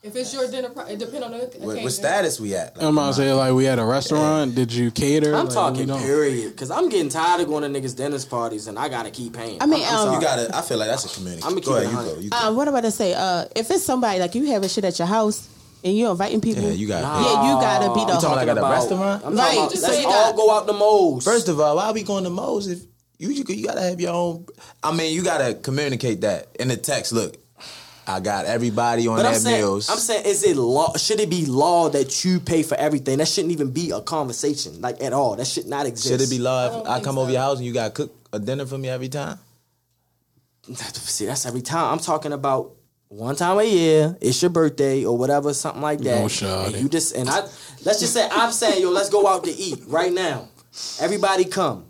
If 0.00 0.14
it's 0.14 0.32
your 0.32 0.48
dinner, 0.48 0.70
pro- 0.70 0.86
it 0.86 0.98
depends 1.00 1.26
on 1.26 1.32
the 1.32 1.42
occasion. 1.42 1.66
What, 1.66 1.82
what 1.82 1.92
status 1.92 2.38
we 2.38 2.54
at? 2.54 2.76
Like, 2.76 2.86
I'm 2.86 2.96
about 2.96 3.08
to 3.08 3.14
say 3.14 3.32
like 3.32 3.52
we 3.52 3.66
at 3.66 3.80
a 3.80 3.84
restaurant. 3.84 4.54
Did 4.54 4.72
you 4.72 4.92
cater? 4.92 5.34
I'm 5.34 5.46
Like, 5.46 5.54
talking 5.54 5.80
we 5.80 5.86
don't- 5.86 6.00
period, 6.00 6.52
because 6.52 6.70
I'm 6.70 6.88
getting 6.88 7.08
tired 7.08 7.40
of 7.40 7.48
going 7.48 7.70
to 7.70 7.80
niggas' 7.80 7.96
dinners 7.96 8.24
parties 8.24 8.68
and 8.68 8.78
I 8.78 8.88
gotta 8.88 9.10
keep 9.10 9.34
paying. 9.34 9.60
I 9.60 9.66
mean, 9.66 9.82
I'm, 9.84 9.94
I'm 9.96 10.08
um, 10.08 10.14
you 10.14 10.20
gotta. 10.20 10.56
I 10.56 10.62
feel 10.62 10.78
like 10.78 10.88
that's 10.88 11.04
a 11.12 11.14
community. 11.14 11.42
I'ma 11.42 11.56
Go 11.56 11.60
keep 11.60 11.68
it 11.68 11.92
ahead, 11.92 12.06
you 12.06 12.14
go. 12.14 12.20
You 12.20 12.30
go. 12.30 12.36
Um, 12.38 12.56
what 12.56 12.68
about 12.68 12.82
to 12.82 12.92
say? 12.92 13.12
Uh, 13.12 13.46
if 13.56 13.70
it's 13.72 13.82
somebody 13.84 14.20
like 14.20 14.34
you 14.36 14.46
having 14.46 14.68
shit 14.68 14.84
at 14.84 14.98
your 15.00 15.08
house 15.08 15.48
and 15.82 15.98
you're 15.98 16.12
inviting 16.12 16.40
people, 16.40 16.62
yeah, 16.62 16.70
you 16.70 16.86
got. 16.86 17.02
yeah, 17.02 17.54
you 17.54 17.60
gotta 17.60 17.88
be 17.92 18.04
the. 18.06 18.14
You 18.14 18.20
talking 18.20 18.36
like 18.36 18.48
at 18.48 18.56
a 18.56 18.62
restaurant? 18.62 19.24
I'm 19.26 19.34
Right, 19.36 19.46
talking 19.46 19.58
about, 19.58 19.72
so 19.72 19.88
let's 19.88 20.00
you 20.00 20.06
all 20.06 20.30
got- 20.30 20.36
go 20.36 20.50
out 20.52 20.66
the 20.68 20.72
moles. 20.74 21.24
First 21.24 21.48
of 21.48 21.58
all, 21.58 21.74
why 21.76 21.86
are 21.86 21.92
we 21.92 22.04
going 22.04 22.22
to 22.24 22.30
Mo's 22.30 22.68
if 22.68 22.82
you 23.18 23.30
you, 23.30 23.44
you 23.48 23.66
gotta 23.66 23.82
have 23.82 24.00
your 24.00 24.12
own? 24.14 24.46
I 24.82 24.94
mean, 24.94 25.14
you 25.14 25.22
gotta 25.22 25.54
communicate 25.54 26.20
that 26.22 26.48
in 26.58 26.68
the 26.68 26.76
text. 26.76 27.12
Look, 27.12 27.36
I 28.06 28.20
got 28.20 28.46
everybody 28.46 29.06
on 29.06 29.16
but 29.16 29.26
I'm 29.26 29.34
saying, 29.34 29.60
meals. 29.60 29.90
I'm 29.90 29.98
saying, 29.98 30.24
is 30.24 30.44
it 30.44 30.56
law? 30.56 30.96
Should 30.96 31.20
it 31.20 31.28
be 31.28 31.44
law 31.44 31.90
that 31.90 32.24
you 32.24 32.40
pay 32.40 32.62
for 32.62 32.76
everything? 32.76 33.18
That 33.18 33.28
shouldn't 33.28 33.52
even 33.52 33.70
be 33.70 33.90
a 33.90 34.00
conversation, 34.00 34.80
like 34.80 35.02
at 35.02 35.12
all. 35.12 35.36
That 35.36 35.46
should 35.46 35.66
not 35.66 35.86
exist. 35.86 36.08
Should 36.08 36.20
it 36.20 36.30
be 36.30 36.38
law 36.38 36.68
don't 36.68 36.80
if 36.82 36.88
I 36.88 36.94
think 36.94 37.04
come 37.04 37.16
so. 37.16 37.22
over 37.22 37.32
your 37.32 37.40
house 37.40 37.58
and 37.58 37.66
you 37.66 37.72
gotta 37.72 37.90
cook 37.90 38.14
a 38.32 38.38
dinner 38.38 38.66
for 38.66 38.78
me 38.78 38.88
every 38.88 39.08
time? 39.08 39.38
See, 40.74 41.26
that's 41.26 41.44
every 41.44 41.62
time. 41.62 41.92
I'm 41.92 41.98
talking 41.98 42.32
about 42.32 42.72
one 43.08 43.34
time 43.34 43.58
a 43.58 43.64
year. 43.64 44.16
It's 44.20 44.40
your 44.40 44.50
birthday 44.50 45.04
or 45.04 45.16
whatever, 45.16 45.52
something 45.54 45.82
like 45.82 45.98
that. 46.00 46.20
No, 46.20 46.26
shawty. 46.26 46.66
and 46.68 46.76
you 46.76 46.88
just 46.88 47.14
and 47.16 47.28
I 47.28 47.40
let's 47.84 48.00
just 48.00 48.12
say 48.12 48.28
I'm 48.30 48.52
saying, 48.52 48.80
yo, 48.80 48.90
let's 48.90 49.10
go 49.10 49.26
out 49.26 49.44
to 49.44 49.50
eat 49.50 49.80
right 49.86 50.12
now. 50.12 50.48
Everybody 51.00 51.44
come. 51.44 51.87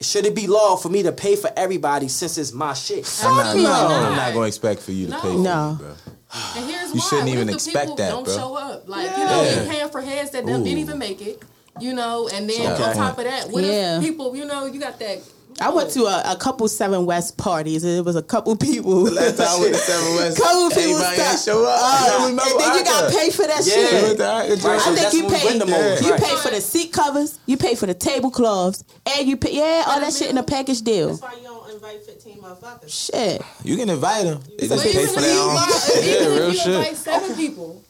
Should 0.00 0.26
it 0.26 0.34
be 0.34 0.46
law 0.46 0.76
for 0.76 0.88
me 0.88 1.02
to 1.02 1.10
pay 1.12 1.34
for 1.34 1.50
everybody 1.56 2.06
since 2.06 2.38
it's 2.38 2.52
my 2.52 2.72
shit? 2.72 3.04
I'm 3.24 3.36
not, 3.36 3.56
no. 3.56 3.96
I'm 4.06 4.16
not 4.16 4.32
gonna 4.32 4.46
expect 4.46 4.80
for 4.80 4.92
you 4.92 5.06
to 5.06 5.10
No. 5.12 5.20
pay 5.20 5.32
for 5.32 5.38
No. 5.38 5.70
me, 5.72 5.76
bro. 5.78 5.94
And 6.56 6.70
here's 6.70 6.88
You 6.94 7.00
why. 7.00 7.06
shouldn't 7.08 7.28
even 7.30 7.46
the 7.48 7.54
expect 7.54 7.96
that, 7.96 8.10
don't 8.10 8.24
bro. 8.24 8.36
show 8.36 8.54
up. 8.54 8.88
Like 8.88 9.10
you 9.16 9.24
know, 9.24 9.42
you're 9.42 9.64
paying 9.64 9.88
for 9.88 10.00
heads 10.00 10.30
that 10.30 10.46
didn't 10.46 10.66
even 10.68 10.98
make 10.98 11.20
it. 11.20 11.42
You 11.80 11.94
know, 11.94 12.28
and 12.32 12.48
then 12.50 12.72
Okay. 12.72 12.82
on 12.82 12.94
top 12.96 13.18
of 13.18 13.24
that, 13.24 13.50
what 13.50 13.62
Yeah. 13.64 13.98
if 13.98 14.02
people, 14.04 14.34
you 14.36 14.44
know, 14.44 14.66
you 14.66 14.80
got 14.80 14.98
that 15.00 15.18
I 15.60 15.70
went 15.70 15.90
to 15.92 16.04
a, 16.04 16.22
a 16.32 16.36
couple 16.36 16.68
Seven 16.68 17.04
West 17.04 17.36
parties. 17.36 17.82
and 17.82 17.98
It 17.98 18.04
was 18.04 18.14
a 18.16 18.22
couple 18.22 18.54
people. 18.56 19.02
Last 19.02 19.38
time 19.38 19.48
I 19.48 19.58
went 19.60 19.74
to 19.74 19.80
Seven 19.80 20.14
West, 20.16 20.36
couple 20.42 20.68
people 20.70 20.82
everybody 20.82 21.20
ain't 21.20 21.38
stopped. 21.38 21.44
show 21.44 21.64
up. 21.64 21.78
Uh, 21.80 21.82
I 21.82 22.28
and 22.28 22.38
then 22.38 22.78
you 22.78 22.84
got 22.84 23.10
to 23.10 23.16
pay 23.18 23.30
for 23.30 23.42
that 23.46 23.66
Yeah. 23.66 23.74
shit. 23.74 24.18
Right, 24.20 24.80
I 24.80 24.84
think 24.84 24.98
that's 24.98 25.14
you 25.14 25.26
when 25.26 25.34
pay. 25.34 25.44
win 25.46 25.58
the 25.58 25.66
most, 25.66 26.04
You 26.04 26.10
right. 26.12 26.22
pay 26.22 26.36
for 26.36 26.50
the 26.50 26.60
seat 26.60 26.92
covers. 26.92 27.38
You 27.46 27.56
pay 27.56 27.74
for 27.74 27.86
the 27.86 27.94
tablecloths, 27.94 28.84
and 29.06 29.26
you 29.28 29.36
pay 29.36 29.54
yeah 29.56 29.84
all 29.88 29.98
that 30.00 30.12
shit 30.12 30.30
in 30.30 30.38
a 30.38 30.42
package 30.44 30.82
deal. 30.82 31.08
That's 31.16 31.22
why 31.22 31.34
you 31.34 31.42
don't 31.42 31.70
invite 31.74 32.04
15 32.04 32.38
motherfuckers. 32.40 33.10
Shit. 33.12 33.42
You 33.64 33.76
can 33.76 33.90
invite 33.90 34.24
them. 34.24 34.40
They 34.58 34.68
just 34.68 34.84
pay 34.84 34.90
even 34.90 35.06
for 35.08 35.14
if 35.14 35.20
their 35.20 35.34
you 35.34 35.40
own. 35.40 35.50
invite- 35.50 36.04
Yeah, 36.04 36.26
real 36.28 36.48
if 36.50 36.54
you 36.54 36.58
shit. 36.60 36.74
invite 36.74 36.96
seven 36.96 37.34
people, 37.36 37.82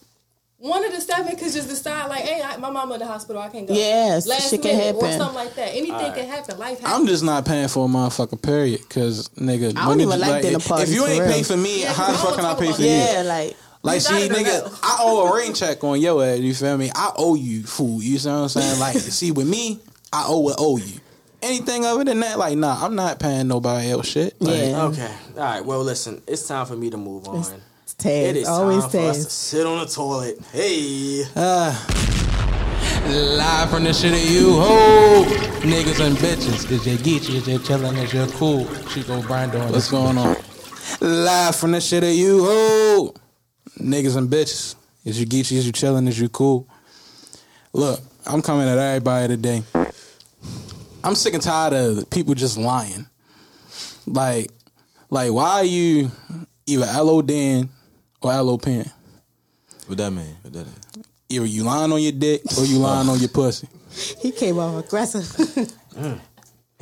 one 0.59 0.85
of 0.85 0.91
the 0.93 0.99
seven 1.01 1.35
could 1.37 1.51
just 1.51 1.67
decide 1.69 2.07
like, 2.09 2.21
"Hey, 2.21 2.41
I, 2.41 2.57
my 2.57 2.69
mama 2.69 2.93
in 2.95 2.99
the 2.99 3.05
hospital, 3.07 3.41
I 3.41 3.49
can't 3.49 3.67
go." 3.67 3.73
Yes, 3.73 4.27
last 4.27 4.49
shit 4.49 4.61
can 4.61 4.77
minute 4.77 4.95
or 4.95 5.11
something 5.11 5.35
like 5.35 5.55
that. 5.55 5.69
Anything 5.73 6.13
can 6.13 6.27
happen. 6.27 6.57
Life 6.59 6.79
happens. 6.79 6.99
I'm 7.01 7.07
just 7.07 7.23
not 7.23 7.45
paying 7.45 7.67
for 7.69 7.85
a 7.85 7.87
motherfucking 7.87 8.41
period, 8.41 8.87
cause 8.89 9.29
nigga. 9.29 9.69
I 9.69 9.71
don't 9.73 9.87
when 9.89 10.01
even 10.01 10.19
did- 10.19 10.27
like 10.27 10.41
dinner 10.43 10.57
if- 10.57 10.67
parties, 10.67 10.89
If 10.89 10.95
you 10.95 11.05
ain't 11.07 11.21
real. 11.23 11.31
pay 11.31 11.43
for 11.43 11.57
me, 11.57 11.81
Yeah, 11.81 11.93
how 11.93 12.05
'cause 12.07 12.21
the 12.21 12.27
fuck 12.27 12.35
can 12.35 12.45
I 12.45 12.53
pay 12.55 12.71
for 12.73 12.81
you? 12.81 12.87
Yeah, 12.89 13.21
like 13.25 13.55
Like, 13.81 13.95
You 13.95 13.99
see, 14.01 14.13
got 14.13 14.21
it 14.21 14.31
or 14.31 14.35
nigga. 14.69 14.79
I 14.83 14.97
owe 14.99 15.27
a 15.31 15.35
rain 15.37 15.53
check 15.53 15.81
on 15.85 16.01
your 16.01 16.21
ass. 16.21 16.39
You 16.39 16.53
feel 16.53 16.77
me? 16.77 16.91
I 16.93 17.13
owe 17.15 17.35
you 17.35 17.63
food. 17.63 18.03
You 18.03 18.17
see 18.19 18.27
what 18.27 18.35
I'm 18.35 18.49
saying? 18.49 18.77
Like, 18.77 18.97
see, 18.99 19.31
with 19.31 19.47
me, 19.47 19.79
I 20.11 20.25
owe 20.27 20.39
what 20.39 20.57
owe 20.59 20.75
you. 20.75 20.99
Anything 21.41 21.85
other 21.85 22.03
than 22.03 22.19
that, 22.19 22.37
like, 22.37 22.57
nah, 22.57 22.83
I'm 22.85 22.95
not 22.95 23.19
paying 23.19 23.47
nobody 23.47 23.89
else 23.91 24.07
shit. 24.09 24.35
Like, 24.41 24.53
Yeah. 24.57 24.83
Okay. 24.87 25.11
All 25.37 25.41
right. 25.43 25.63
Well, 25.65 25.81
listen. 25.81 26.21
It's 26.27 26.45
time 26.45 26.65
for 26.65 26.75
me 26.75 26.89
to 26.89 26.97
move 26.97 27.29
on. 27.29 27.45
It's 28.01 28.05
Taz. 28.05 28.35
is 28.35 28.47
Always 28.47 28.81
time 28.83 28.91
for 28.91 28.97
us 28.99 29.17
to 29.17 29.27
Taz. 29.27 29.31
sit 29.31 29.65
on 29.65 29.79
the 29.79 29.85
toilet. 29.85 30.39
Hey. 30.53 31.23
Uh. 31.35 31.85
Live 33.09 33.69
from 33.71 33.83
the 33.83 33.93
shit 33.93 34.13
of 34.13 34.31
you 34.31 34.53
ho 34.53 35.25
niggas 35.61 35.99
and 36.05 36.15
bitches. 36.17 36.69
Is 36.71 36.85
you 36.85 36.97
geeky? 36.97 37.35
Is 37.35 37.47
you 37.47 37.59
chillin'? 37.59 37.97
Is 38.01 38.13
you 38.13 38.25
cool? 38.37 38.65
Chico 38.89 39.21
Brando. 39.21 39.69
What's 39.71 39.89
going 39.91 40.17
on? 40.17 40.37
Live 41.01 41.55
from 41.55 41.71
the 41.71 41.81
shit 41.81 42.03
of 42.03 42.11
you 42.11 42.43
ho 42.45 43.13
niggas 43.79 44.15
and 44.15 44.29
bitches. 44.29 44.75
Is 45.03 45.19
you 45.19 45.25
geeky? 45.25 45.57
Is 45.57 45.65
you 45.65 45.73
chillin'? 45.73 46.07
Is 46.07 46.19
you 46.19 46.29
cool? 46.29 46.67
Look, 47.73 47.99
I'm 48.25 48.41
coming 48.41 48.67
at 48.69 48.77
everybody 48.77 49.27
today. 49.27 49.63
I'm 51.03 51.15
sick 51.15 51.33
and 51.33 51.43
tired 51.43 51.73
of 51.73 52.09
people 52.09 52.33
just 52.33 52.57
lying. 52.57 53.07
Like, 54.05 54.51
like 55.09 55.31
why 55.33 55.49
are 55.49 55.63
you 55.65 56.11
either 56.65 56.85
LO 57.01 57.21
Dan 57.21 57.69
or 58.21 58.31
aloe 58.31 58.57
Pen? 58.57 58.89
What 59.87 59.97
that 59.97 60.11
mean? 60.11 60.35
What 60.41 60.53
that 60.53 60.65
mean? 60.65 61.05
Either 61.29 61.45
you 61.45 61.63
lying 61.63 61.91
on 61.91 62.01
your 62.01 62.11
dick 62.11 62.41
or 62.57 62.65
you 62.65 62.77
lying 62.79 63.09
on 63.09 63.19
your 63.19 63.29
pussy. 63.29 63.67
He 64.19 64.31
came 64.31 64.59
off 64.59 64.85
aggressive. 64.85 65.23
Mm. 65.95 66.19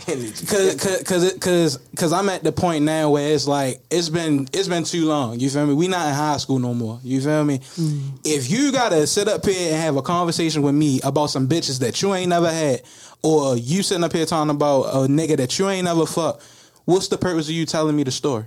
Cause, 0.05 0.75
cause, 0.79 1.03
cause, 1.03 1.33
cause, 1.39 1.79
cause 1.95 2.13
I'm 2.13 2.29
at 2.29 2.43
the 2.43 2.51
point 2.51 2.85
now 2.85 3.09
where 3.09 3.33
it's 3.33 3.47
like 3.47 3.81
it's 3.89 4.09
been 4.09 4.47
it's 4.53 4.67
been 4.67 4.83
too 4.83 5.05
long. 5.05 5.39
You 5.39 5.49
feel 5.49 5.65
me? 5.65 5.73
We 5.73 5.87
not 5.87 6.07
in 6.07 6.13
high 6.13 6.37
school 6.37 6.59
no 6.59 6.75
more. 6.75 6.99
You 7.03 7.19
feel 7.19 7.43
me? 7.43 7.57
Mm. 7.57 8.19
If 8.23 8.49
you 8.49 8.71
gotta 8.71 9.07
sit 9.07 9.27
up 9.27 9.43
here 9.43 9.73
and 9.73 9.81
have 9.81 9.97
a 9.97 10.03
conversation 10.03 10.61
with 10.61 10.75
me 10.75 11.01
about 11.03 11.31
some 11.31 11.47
bitches 11.47 11.79
that 11.79 12.01
you 12.01 12.13
ain't 12.13 12.29
never 12.29 12.49
had, 12.49 12.83
or 13.23 13.57
you 13.57 13.81
sitting 13.81 14.03
up 14.03 14.13
here 14.13 14.25
talking 14.27 14.51
about 14.51 14.83
a 14.83 15.07
nigga 15.09 15.35
that 15.37 15.57
you 15.57 15.67
ain't 15.67 15.85
never 15.85 16.05
fucked, 16.05 16.43
what's 16.85 17.07
the 17.07 17.17
purpose 17.17 17.47
of 17.47 17.55
you 17.55 17.65
telling 17.65 17.95
me 17.95 18.03
the 18.03 18.11
story? 18.11 18.45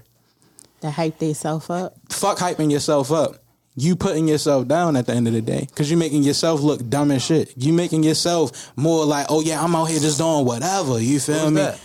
To 0.81 0.91
hype 0.91 1.19
themselves 1.19 1.69
up. 1.71 1.95
Fuck 2.11 2.39
hyping 2.39 2.71
yourself 2.71 3.11
up. 3.13 3.37
You 3.77 3.97
putting 3.97 4.27
yourself 4.29 4.67
down 4.67 4.97
at 4.97 5.07
the 5.07 5.13
end 5.15 5.29
of 5.29 5.33
the 5.35 5.41
day 5.41 5.67
because 5.69 5.91
you're 5.91 5.99
making 5.99 6.23
yourself 6.25 6.61
look 6.61 6.87
dumb 6.89 7.11
as 7.13 7.23
shit. 7.23 7.53
You 7.57 7.73
making 7.73 8.03
yourself 8.03 8.73
more 8.77 9.05
like, 9.05 9.27
oh 9.31 9.41
yeah, 9.41 9.63
I'm 9.63 9.75
out 9.77 9.87
here 9.87 10.01
just 10.01 10.19
doing 10.19 10.45
whatever. 10.45 11.01
You 11.01 11.21
feel 11.21 11.39
Who's 11.45 11.53
me? 11.53 11.61
that? 11.63 11.81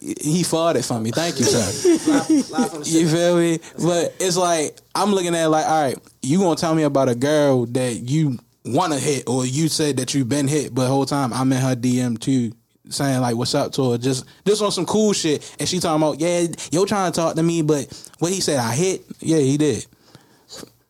He 0.00 0.40
it 0.40 0.84
for 0.84 0.98
me. 0.98 1.10
Thank 1.10 1.38
you, 1.38 1.44
sir. 1.44 2.10
Live, 2.10 2.50
live 2.50 2.70
from 2.70 2.80
the 2.82 2.88
You 2.90 3.00
shit. 3.06 3.10
feel 3.10 3.36
me? 3.36 3.58
But 3.84 4.14
it's 4.18 4.36
like 4.36 4.78
I'm 4.94 5.12
looking 5.12 5.34
at 5.34 5.44
it 5.44 5.48
like, 5.48 5.66
all 5.66 5.82
right, 5.82 5.98
you 6.22 6.38
gonna 6.38 6.56
tell 6.56 6.74
me 6.74 6.84
about 6.84 7.08
a 7.10 7.14
girl 7.14 7.66
that 7.66 7.96
you 7.96 8.38
want 8.64 8.92
to 8.94 8.98
hit, 8.98 9.28
or 9.28 9.44
you 9.44 9.68
said 9.68 9.98
that 9.98 10.14
you've 10.14 10.28
been 10.28 10.48
hit, 10.48 10.74
but 10.74 10.82
the 10.84 10.88
whole 10.88 11.06
time 11.06 11.32
I'm 11.34 11.52
in 11.52 11.58
her 11.58 11.76
DM 11.76 12.18
too, 12.18 12.52
saying 12.90 13.20
like, 13.20 13.36
"What's 13.36 13.54
up?" 13.54 13.72
to 13.72 13.92
her, 13.92 13.98
just 13.98 14.24
just 14.46 14.62
on 14.62 14.72
some 14.72 14.86
cool 14.86 15.12
shit, 15.12 15.54
and 15.58 15.68
she 15.68 15.80
talking 15.80 16.02
about, 16.02 16.20
yeah, 16.20 16.46
yo 16.70 16.84
trying 16.84 17.10
to 17.12 17.16
talk 17.16 17.36
to 17.36 17.42
me, 17.42 17.62
but 17.62 17.86
what 18.18 18.32
he 18.32 18.40
said, 18.40 18.58
I 18.58 18.74
hit, 18.74 19.04
yeah, 19.20 19.38
he 19.38 19.56
did. 19.56 19.86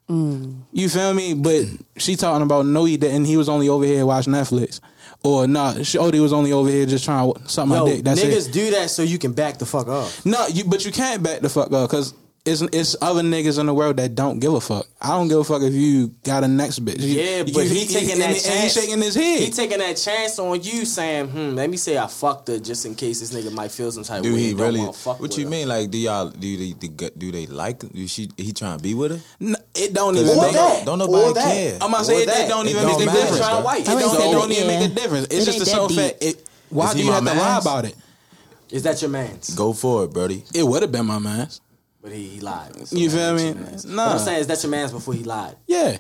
Mm. 0.09 0.63
You 0.73 0.89
feel 0.89 1.15
me? 1.15 1.35
But 1.35 1.67
she 1.97 2.17
talking 2.17 2.43
about 2.43 2.67
no, 2.67 2.85
he 2.85 2.97
didn't. 2.97 3.27
He 3.27 3.37
was 3.37 3.49
only 3.49 3.69
over 3.69 3.85
here 3.85 4.05
watching 4.05 4.33
Netflix. 4.33 4.81
Or 5.23 5.47
nah, 5.47 5.83
she, 5.83 5.99
oh, 5.99 6.11
was 6.11 6.33
only 6.33 6.53
over 6.53 6.71
here 6.71 6.87
just 6.87 7.05
trying 7.05 7.33
to 7.33 7.49
suck 7.49 7.67
my 7.67 7.77
Yo, 7.77 7.87
dick. 7.87 8.05
That's 8.05 8.21
niggas 8.23 8.49
it. 8.49 8.53
do 8.53 8.71
that 8.71 8.89
so 8.91 9.03
you 9.03 9.19
can 9.19 9.33
back 9.33 9.59
the 9.59 9.67
fuck 9.67 9.87
up. 9.87 10.11
No, 10.25 10.47
you, 10.47 10.65
but 10.65 10.85
you 10.85 10.93
can't 10.93 11.23
back 11.23 11.41
the 11.41 11.51
fuck 11.51 11.71
up 11.73 11.91
because 11.91 12.15
it's 12.51 12.63
it's 12.73 12.97
other 13.01 13.23
niggas 13.23 13.59
in 13.59 13.67
the 13.67 13.75
world 13.75 13.97
that 13.99 14.15
don't 14.15 14.39
give 14.41 14.53
a 14.55 14.61
fuck. 14.61 14.87
I 15.01 15.09
don't 15.11 15.29
give 15.29 15.39
a 15.39 15.45
fuck 15.45 15.63
if 15.63 15.73
you 15.73 16.09
got 16.25 16.45
a 16.45 16.49
next 16.49 16.85
bitch. 16.85 17.01
You- 17.01 17.21
Yeah, 17.21 17.37
you- 17.45 17.53
but 17.55 17.67
he, 17.67 17.81
he- 17.81 17.87
taking 17.87 18.13
and- 18.13 18.21
that 18.23 18.27
and 18.29 18.37
he 18.37 18.43
chance. 18.43 18.73
shaking 18.73 19.01
his 19.03 19.15
head. 19.15 19.41
He 19.41 19.51
taking 19.51 19.79
that 19.79 19.97
chance 19.97 20.39
on 20.39 20.63
you, 20.63 20.85
saying, 20.85 21.29
"Hmm, 21.29 21.55
let 21.55 21.71
me 21.71 21.77
say 21.77 21.97
I 21.99 22.07
fucked 22.07 22.49
her 22.49 22.59
just 22.59 22.85
in 22.87 22.95
case 22.95 23.21
this 23.21 23.33
nigga 23.33 23.53
might 23.53 23.71
feel 23.71 23.91
some 23.93 24.05
type 24.05 24.23
Do 24.23 24.29
of 24.31 24.35
way. 24.35 24.41
he 24.41 24.49
and 24.51 24.59
don't 24.59 24.75
really? 24.75 24.93
fuck 24.93 25.21
What 25.21 25.37
you 25.39 25.45
her." 25.45 25.51
mean? 25.51 25.69
Like, 25.69 25.91
do 25.91 25.99
y'all 25.99 26.29
do 26.31 26.57
they 26.57 26.73
do, 26.73 27.11
do 27.17 27.33
they 27.33 27.47
like? 27.47 27.81
Do 27.93 28.07
she 28.09 28.29
he 28.37 28.53
trying 28.53 28.77
to 28.79 28.83
be 28.83 28.95
with 28.95 29.13
her? 29.13 29.21
No, 29.41 29.57
it 29.75 29.93
don't 29.93 30.17
even 30.17 30.29
Or 30.39 30.43
make. 30.43 30.53
that. 30.53 30.85
Don't 30.87 31.01
Or 31.01 31.07
nobody 31.07 31.33
that. 31.35 31.53
care. 31.53 31.79
I'm 31.81 31.91
gonna 31.93 32.05
say 32.05 32.23
it, 32.23 32.27
that. 32.27 32.47
it 32.47 32.49
don't 32.49 32.67
It 32.67 32.71
even 32.71 32.83
don't 32.83 32.99
make 33.01 33.09
a 33.09 33.13
difference. 33.13 33.37
It 33.37 33.43
I 33.43 33.51
don't, 34.01 34.17
say 34.17 34.31
don't 34.33 34.53
even 34.53 34.67
make 34.67 34.91
a 34.91 34.95
difference. 34.95 35.27
It's 35.31 35.45
just 35.47 35.57
ain't 35.57 35.59
the 35.61 35.67
simple 35.67 35.89
fact. 35.89 36.25
Why 36.71 36.93
do 36.95 37.03
you 37.03 37.11
have 37.13 37.25
to 37.25 37.35
lie 37.35 37.59
about 37.59 37.85
it? 37.85 37.95
Is 38.71 38.85
that 38.85 39.03
your 39.03 39.11
man's? 39.11 39.51
Go 39.57 39.73
for 39.73 40.05
it, 40.05 40.13
Brody. 40.13 40.45
It 40.55 40.63
would 40.65 40.83
have 40.83 40.93
been 40.93 41.07
my 41.07 41.19
man's. 41.19 41.61
But 42.03 42.13
he, 42.13 42.29
he 42.29 42.41
lied. 42.41 42.89
So 42.89 42.97
You 42.97 43.09
that 43.11 43.17
feel 43.17 43.35
me? 43.35 43.45
your 43.47 43.55
man's. 43.67 43.85
Nah. 43.85 44.07
But 44.07 44.13
I'm 44.13 44.19
saying, 44.21 44.41
is 44.41 44.47
that 44.47 44.63
your 44.63 44.71
man's 44.71 44.93
before 44.93 45.15
he 45.15 45.23
lied? 45.25 45.57
Yeah. 45.67 45.99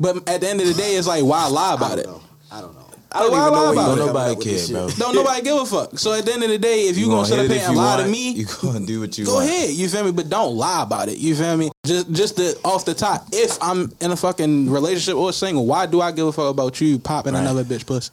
But 0.00 0.28
at 0.28 0.40
the 0.40 0.48
end 0.48 0.60
of 0.60 0.66
the 0.66 0.74
day, 0.74 0.94
it's 0.94 1.06
like, 1.06 1.24
why 1.24 1.46
lie 1.48 1.74
about 1.74 1.90
don't 1.90 1.98
it? 2.00 2.06
know. 2.06 2.20
I 2.50 2.60
don't 2.60 2.74
know. 2.74 2.84
I 3.10 3.20
don't 3.20 3.32
why 3.32 3.38
even 3.38 3.52
lie 3.52 3.58
know 3.58 3.62
where 3.64 3.72
about 3.72 3.98
it? 3.98 4.06
Nobody 4.06 4.30
up 4.32 4.36
with 4.38 4.46
this 4.46 4.66
care, 4.70 4.76
bro. 4.76 4.88
Don't 4.90 5.14
nobody 5.14 5.42
give 5.42 5.56
a 5.56 5.66
fuck. 5.66 5.98
So 5.98 6.12
at 6.12 6.24
the 6.26 6.32
end 6.34 6.42
of 6.44 6.50
the 6.50 6.58
day, 6.58 6.88
if 6.88 6.98
you, 6.98 7.06
gonna 7.08 7.26
sit 7.26 7.38
hit 7.38 7.46
up 7.50 7.56
here 7.56 7.66
and 7.68 7.76
lie 7.76 7.94
want. 7.96 8.02
to 8.06 8.08
me, 8.12 8.30
You 8.32 8.46
gonna 8.62 8.86
do 8.86 9.00
what 9.00 9.16
you 9.18 9.24
Go 9.24 9.34
want. 9.36 9.46
ahead, 9.48 9.70
you 9.70 9.88
feel 9.88 10.04
me? 10.04 10.12
But 10.12 10.28
don't 10.28 10.56
lie 10.56 10.82
about 10.82 11.08
it. 11.08 11.16
You 11.16 11.34
feel 11.34 11.56
me? 11.56 11.70
Just 11.86 12.12
just 12.12 12.36
the 12.36 12.58
off 12.66 12.84
the 12.84 12.92
top. 12.94 13.26
If 13.32 13.56
I'm 13.62 13.92
in 14.02 14.10
a 14.10 14.16
fucking 14.16 14.68
relationship 14.70 15.16
or 15.16 15.32
single, 15.32 15.64
why 15.66 15.86
do 15.86 16.02
I 16.02 16.12
give 16.12 16.26
a 16.26 16.32
fuck 16.32 16.50
about 16.50 16.80
you 16.82 16.98
popping 16.98 17.32
Right. 17.32 17.40
another 17.40 17.64
bitch 17.64 17.86
pussy? 17.86 18.10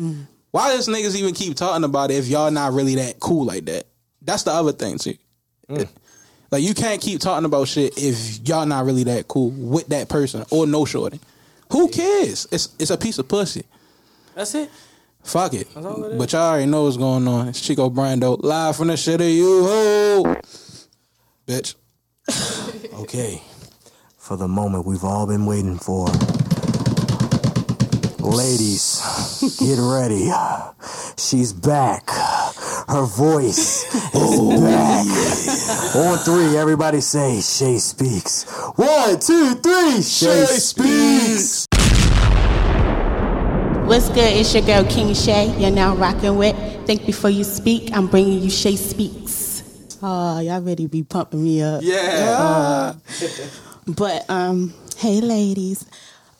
Mm. 0.00 0.26
Why 0.52 0.70
does 0.76 0.86
niggas 0.86 1.16
even 1.16 1.34
keep 1.34 1.56
talking 1.56 1.82
about 1.82 2.12
it 2.12 2.14
if 2.14 2.28
y'all 2.28 2.52
not 2.52 2.72
really 2.72 2.94
that 2.94 3.18
cool 3.18 3.44
like 3.44 3.64
that? 3.66 3.84
That's 4.22 4.44
the 4.44 4.52
other 4.52 4.70
thing 4.72 4.96
too. 4.98 5.14
Mm. 5.82 5.88
Like 6.50 6.62
you 6.62 6.74
can't 6.74 7.00
keep 7.00 7.20
talking 7.20 7.44
about 7.44 7.68
shit 7.68 7.98
if 7.98 8.46
y'all 8.46 8.66
not 8.66 8.84
really 8.84 9.04
that 9.04 9.28
cool 9.28 9.50
with 9.50 9.88
that 9.88 10.08
person 10.08 10.44
or 10.50 10.66
no 10.66 10.84
shorty. 10.84 11.20
Who 11.72 11.88
cares? 11.88 12.46
It's 12.52 12.68
it's 12.78 12.90
a 12.90 12.96
piece 12.96 13.18
of 13.18 13.26
pussy. 13.28 13.64
That's 14.34 14.54
it. 14.54 14.70
Fuck 15.24 15.54
it. 15.54 15.66
all 15.76 16.04
it 16.04 16.12
is. 16.12 16.18
But 16.18 16.32
y'all 16.32 16.42
already 16.42 16.66
know 16.66 16.84
what's 16.84 16.96
going 16.96 17.26
on. 17.26 17.48
It's 17.48 17.60
Chico 17.60 17.88
Brando 17.90 18.40
live 18.42 18.76
from 18.76 18.88
the 18.88 18.96
shit 18.96 19.20
of 19.20 19.26
you 19.26 19.64
ho. 19.64 20.36
Bitch. 21.46 21.74
Okay. 22.94 23.42
For 24.16 24.36
the 24.36 24.48
moment 24.48 24.86
we've 24.86 25.04
all 25.04 25.26
been 25.26 25.44
waiting 25.44 25.76
for. 25.78 26.06
Ladies, 28.20 29.02
get 29.58 29.78
ready. 29.78 30.30
She's 31.18 31.52
back. 31.52 32.08
Her 32.88 33.04
voice 33.04 33.84
is 34.14 34.60
back. 34.60 35.06
On 35.96 36.18
three, 36.18 36.56
everybody 36.56 37.00
say, 37.00 37.40
Shay 37.40 37.78
speaks. 37.78 38.44
One, 38.76 39.18
two, 39.18 39.54
three, 39.56 40.02
Shay 40.02 40.44
speaks. 40.46 41.66
What's 43.86 44.08
good? 44.08 44.32
It's 44.36 44.54
your 44.54 44.64
girl 44.64 44.84
King 44.84 45.14
Shay. 45.14 45.54
You're 45.58 45.70
now 45.70 45.94
rocking 45.96 46.36
with 46.36 46.56
Think 46.86 47.06
Before 47.06 47.30
You 47.30 47.44
Speak. 47.44 47.90
I'm 47.94 48.06
bringing 48.06 48.40
you 48.40 48.50
Shay 48.50 48.76
Speaks. 48.76 49.62
Oh, 50.02 50.40
y'all 50.40 50.60
ready 50.60 50.84
to 50.84 50.88
be 50.88 51.02
pumping 51.02 51.42
me 51.42 51.62
up. 51.62 51.82
Yeah. 51.82 52.94
But 53.86 54.24
um, 54.30 54.72
hey 54.96 55.20
ladies. 55.20 55.84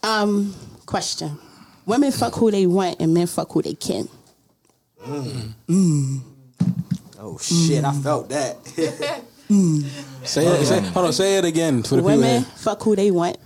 Um, 0.02 0.54
question. 0.86 1.38
Women 1.84 2.10
fuck 2.10 2.34
who 2.34 2.50
they 2.50 2.66
want 2.66 3.00
and 3.00 3.12
men 3.12 3.26
fuck 3.26 3.52
who 3.52 3.60
they 3.60 3.74
can. 3.74 4.08
Oh 7.26 7.38
shit, 7.38 7.82
I 7.84 7.90
mm. 7.90 8.02
felt 8.02 8.28
that. 8.28 9.24
Mm. 9.50 9.84
Say 10.26 10.46
it. 10.46 10.64
Say, 10.64 10.80
hold 10.80 11.06
on. 11.06 11.12
Say 11.12 11.36
it 11.36 11.44
again 11.44 11.82
for 11.82 11.96
the 11.96 11.96
people. 11.96 12.04
Women 12.06 12.42
Here. 12.44 12.50
fuck 12.56 12.82
who 12.82 12.96
they 12.96 13.10
want 13.10 13.36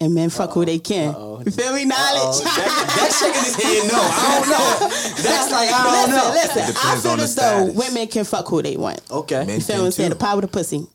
and 0.00 0.14
men 0.14 0.30
fuck 0.30 0.52
who 0.52 0.64
they 0.64 0.78
can. 0.78 1.08
You 1.08 1.50
feel 1.50 1.74
me? 1.74 1.84
Knowledge. 1.84 2.40
that, 2.44 2.94
that 2.96 3.12
shaking 3.12 3.42
his 3.42 3.56
head, 3.56 3.90
no, 3.90 3.98
I 3.98 4.38
don't 4.38 4.48
know. 4.48 4.88
That's 5.22 5.50
like 5.50 5.70
I 5.72 6.06
don't 6.06 6.10
listen, 6.10 6.16
know. 6.16 6.30
listen. 6.34 6.62
I 6.62 6.66
depends 6.66 7.02
feel 7.02 7.10
on 7.12 7.18
the 7.18 7.24
as 7.24 7.34
though 7.34 7.66
status. 7.66 7.74
women 7.74 8.08
can 8.08 8.24
fuck 8.24 8.46
who 8.46 8.62
they 8.62 8.76
want. 8.76 9.00
Okay. 9.10 9.44
Men 9.44 9.56
You 9.56 9.60
feel 9.60 9.78
what 9.78 9.84
I'm 9.86 9.90
saying? 9.90 10.10
The 10.10 10.16
power 10.16 10.34
of 10.36 10.42
the 10.42 10.48
pussy. 10.48 10.86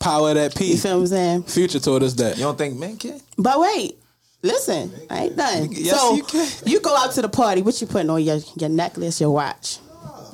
Power 0.00 0.30
of 0.30 0.34
that 0.36 0.54
You 0.54 0.74
P. 0.74 0.76
feel 0.76 0.94
what 0.96 1.00
I'm 1.02 1.06
saying? 1.08 1.42
Future 1.44 1.80
told 1.80 2.02
us 2.02 2.14
that. 2.14 2.38
You 2.38 2.44
don't 2.44 2.56
think 2.58 2.78
men 2.78 2.96
can? 2.96 3.20
But 3.36 3.60
wait, 3.60 3.98
listen, 4.42 4.90
I 5.10 5.24
ain't 5.24 5.36
done. 5.36 5.68
Yes, 5.70 6.00
so 6.00 6.14
you 6.14 6.22
can. 6.22 6.48
you 6.64 6.80
go 6.80 6.96
out 6.96 7.12
to 7.12 7.22
the 7.22 7.28
party. 7.28 7.60
What 7.60 7.78
you 7.80 7.86
putting 7.86 8.08
on 8.08 8.22
your 8.22 8.38
your 8.56 8.70
necklace, 8.70 9.20
your 9.20 9.30
watch? 9.30 9.80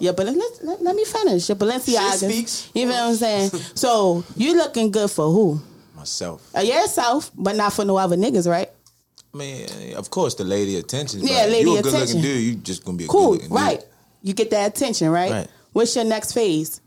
Your 0.02 0.14
Bal- 0.14 0.32
let, 0.34 0.64
let, 0.64 0.82
let 0.82 0.96
me 0.96 1.04
finish. 1.04 1.48
Your 1.48 1.54
Balenciagas. 1.56 2.24
speaks. 2.28 2.70
You 2.74 2.86
know 2.86 2.92
what 2.92 3.10
I'm 3.10 3.14
saying? 3.14 3.50
so 3.74 4.24
you 4.36 4.56
looking 4.56 4.90
good 4.90 5.08
for 5.10 5.30
who? 5.30 5.60
Myself. 5.94 6.50
Uh, 6.56 6.60
yeah, 6.60 6.86
South, 6.86 7.30
but 7.36 7.54
not 7.54 7.72
for 7.72 7.84
no 7.84 7.96
other 7.96 8.16
niggas, 8.16 8.50
right? 8.50 8.68
I 9.32 9.36
mean, 9.36 9.94
of 9.94 10.10
course, 10.10 10.34
the 10.34 10.42
lady 10.42 10.76
attention. 10.76 11.20
Yeah, 11.22 11.44
but 11.44 11.50
lady 11.52 11.70
you 11.70 11.78
a 11.78 11.82
good 11.82 11.94
attention. 11.94 12.16
looking 12.16 12.22
dude. 12.34 12.42
You 12.42 12.54
just 12.56 12.84
gonna 12.84 12.98
be 12.98 13.04
a 13.04 13.06
Cool, 13.06 13.32
good 13.34 13.42
looking 13.42 13.56
right? 13.56 13.78
dude. 13.78 13.88
You 14.22 14.34
get 14.34 14.50
that 14.50 14.76
attention, 14.76 15.08
right? 15.10 15.30
Right. 15.30 15.48
What's 15.72 15.94
your 15.94 16.04
next 16.04 16.32
phase? 16.32 16.80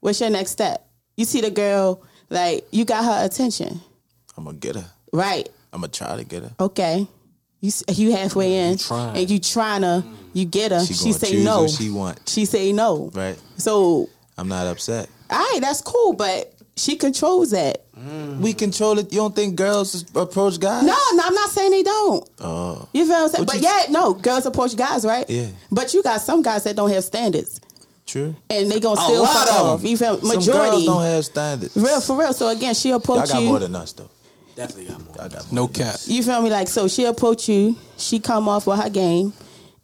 What's 0.00 0.20
your 0.20 0.30
next 0.30 0.50
step? 0.50 0.84
You 1.16 1.24
see 1.26 1.40
the 1.40 1.50
girl, 1.52 2.02
like 2.28 2.66
you 2.72 2.84
got 2.84 3.04
her 3.04 3.24
attention, 3.24 3.80
I'm 4.36 4.44
gonna 4.44 4.58
get 4.58 4.74
her. 4.74 4.90
right? 5.12 5.48
I'm 5.72 5.80
gonna 5.80 5.92
try 5.92 6.16
to 6.16 6.24
get 6.24 6.42
her. 6.42 6.52
Okay. 6.58 7.06
You 7.60 7.72
you 7.88 8.12
halfway 8.12 8.54
in, 8.70 8.78
trying. 8.78 9.16
and 9.16 9.30
you 9.30 9.38
trying 9.40 9.82
to, 9.82 10.04
you 10.32 10.46
mm. 10.46 10.50
get 10.50 10.70
her. 10.72 10.84
She 10.84 10.94
She, 10.94 11.12
say 11.12 11.42
no. 11.42 11.66
she 11.66 11.90
want. 11.90 12.20
She 12.28 12.44
say 12.44 12.72
no. 12.72 13.10
Right. 13.14 13.36
So, 13.56 14.08
I'm 14.36 14.46
not 14.48 14.66
upset. 14.68 15.08
all 15.30 15.38
right, 15.38 15.58
that's 15.60 15.80
cool, 15.80 16.12
but 16.12 16.54
she 16.76 16.94
controls 16.94 17.50
that. 17.50 17.84
Mm. 17.98 18.38
We 18.38 18.52
control 18.54 18.96
it. 19.00 19.12
You 19.12 19.18
don't 19.18 19.34
think 19.34 19.56
girls 19.56 20.04
approach 20.14 20.60
guys? 20.60 20.84
No, 20.84 20.96
no, 21.14 21.22
I'm 21.24 21.34
not 21.34 21.50
saying 21.50 21.72
they 21.72 21.82
don't. 21.82 22.30
Oh. 22.38 22.88
You 22.92 23.04
feel 23.04 23.14
what 23.14 23.22
I'm 23.22 23.28
saying? 23.30 23.44
What 23.46 23.54
But 23.54 23.62
yeah, 23.62 23.86
no, 23.90 24.14
girls 24.14 24.46
approach 24.46 24.76
guys, 24.76 25.04
right? 25.04 25.28
Yeah. 25.28 25.48
But 25.72 25.92
you 25.94 26.02
got 26.04 26.20
some 26.20 26.42
guys 26.42 26.62
that 26.62 26.76
don't 26.76 26.90
have 26.92 27.02
standards, 27.02 27.60
True. 28.06 28.36
and 28.48 28.70
they 28.70 28.78
gonna 28.78 29.00
still 29.00 29.26
fuck 29.26 29.48
of 29.50 29.54
off. 29.56 29.80
them. 29.80 29.90
You 29.90 29.96
feel 29.96 30.18
Some 30.20 30.28
majority. 30.28 30.70
girls 30.70 30.84
don't 30.86 31.02
have 31.02 31.24
standards. 31.24 31.76
real 31.76 32.00
for 32.00 32.16
real. 32.16 32.32
So 32.32 32.48
again, 32.50 32.74
she 32.76 32.90
approach 32.92 33.18
I 33.18 33.22
approach 33.24 33.32
got 33.32 33.42
you. 33.42 33.48
more 33.48 33.58
than 33.58 33.74
us 33.74 33.92
though. 33.94 34.08
Definitely 34.58 34.86
got 34.86 35.04
more. 35.04 35.14
I 35.20 35.28
got 35.28 35.52
No 35.52 35.60
more 35.62 35.68
than 35.68 35.84
cap. 35.86 36.00
You 36.06 36.22
feel 36.24 36.42
me? 36.42 36.50
Like 36.50 36.66
so, 36.66 36.88
she 36.88 37.04
approach 37.04 37.48
you. 37.48 37.76
She 37.96 38.18
come 38.18 38.48
off 38.48 38.66
with 38.66 38.80
her 38.80 38.90
game, 38.90 39.32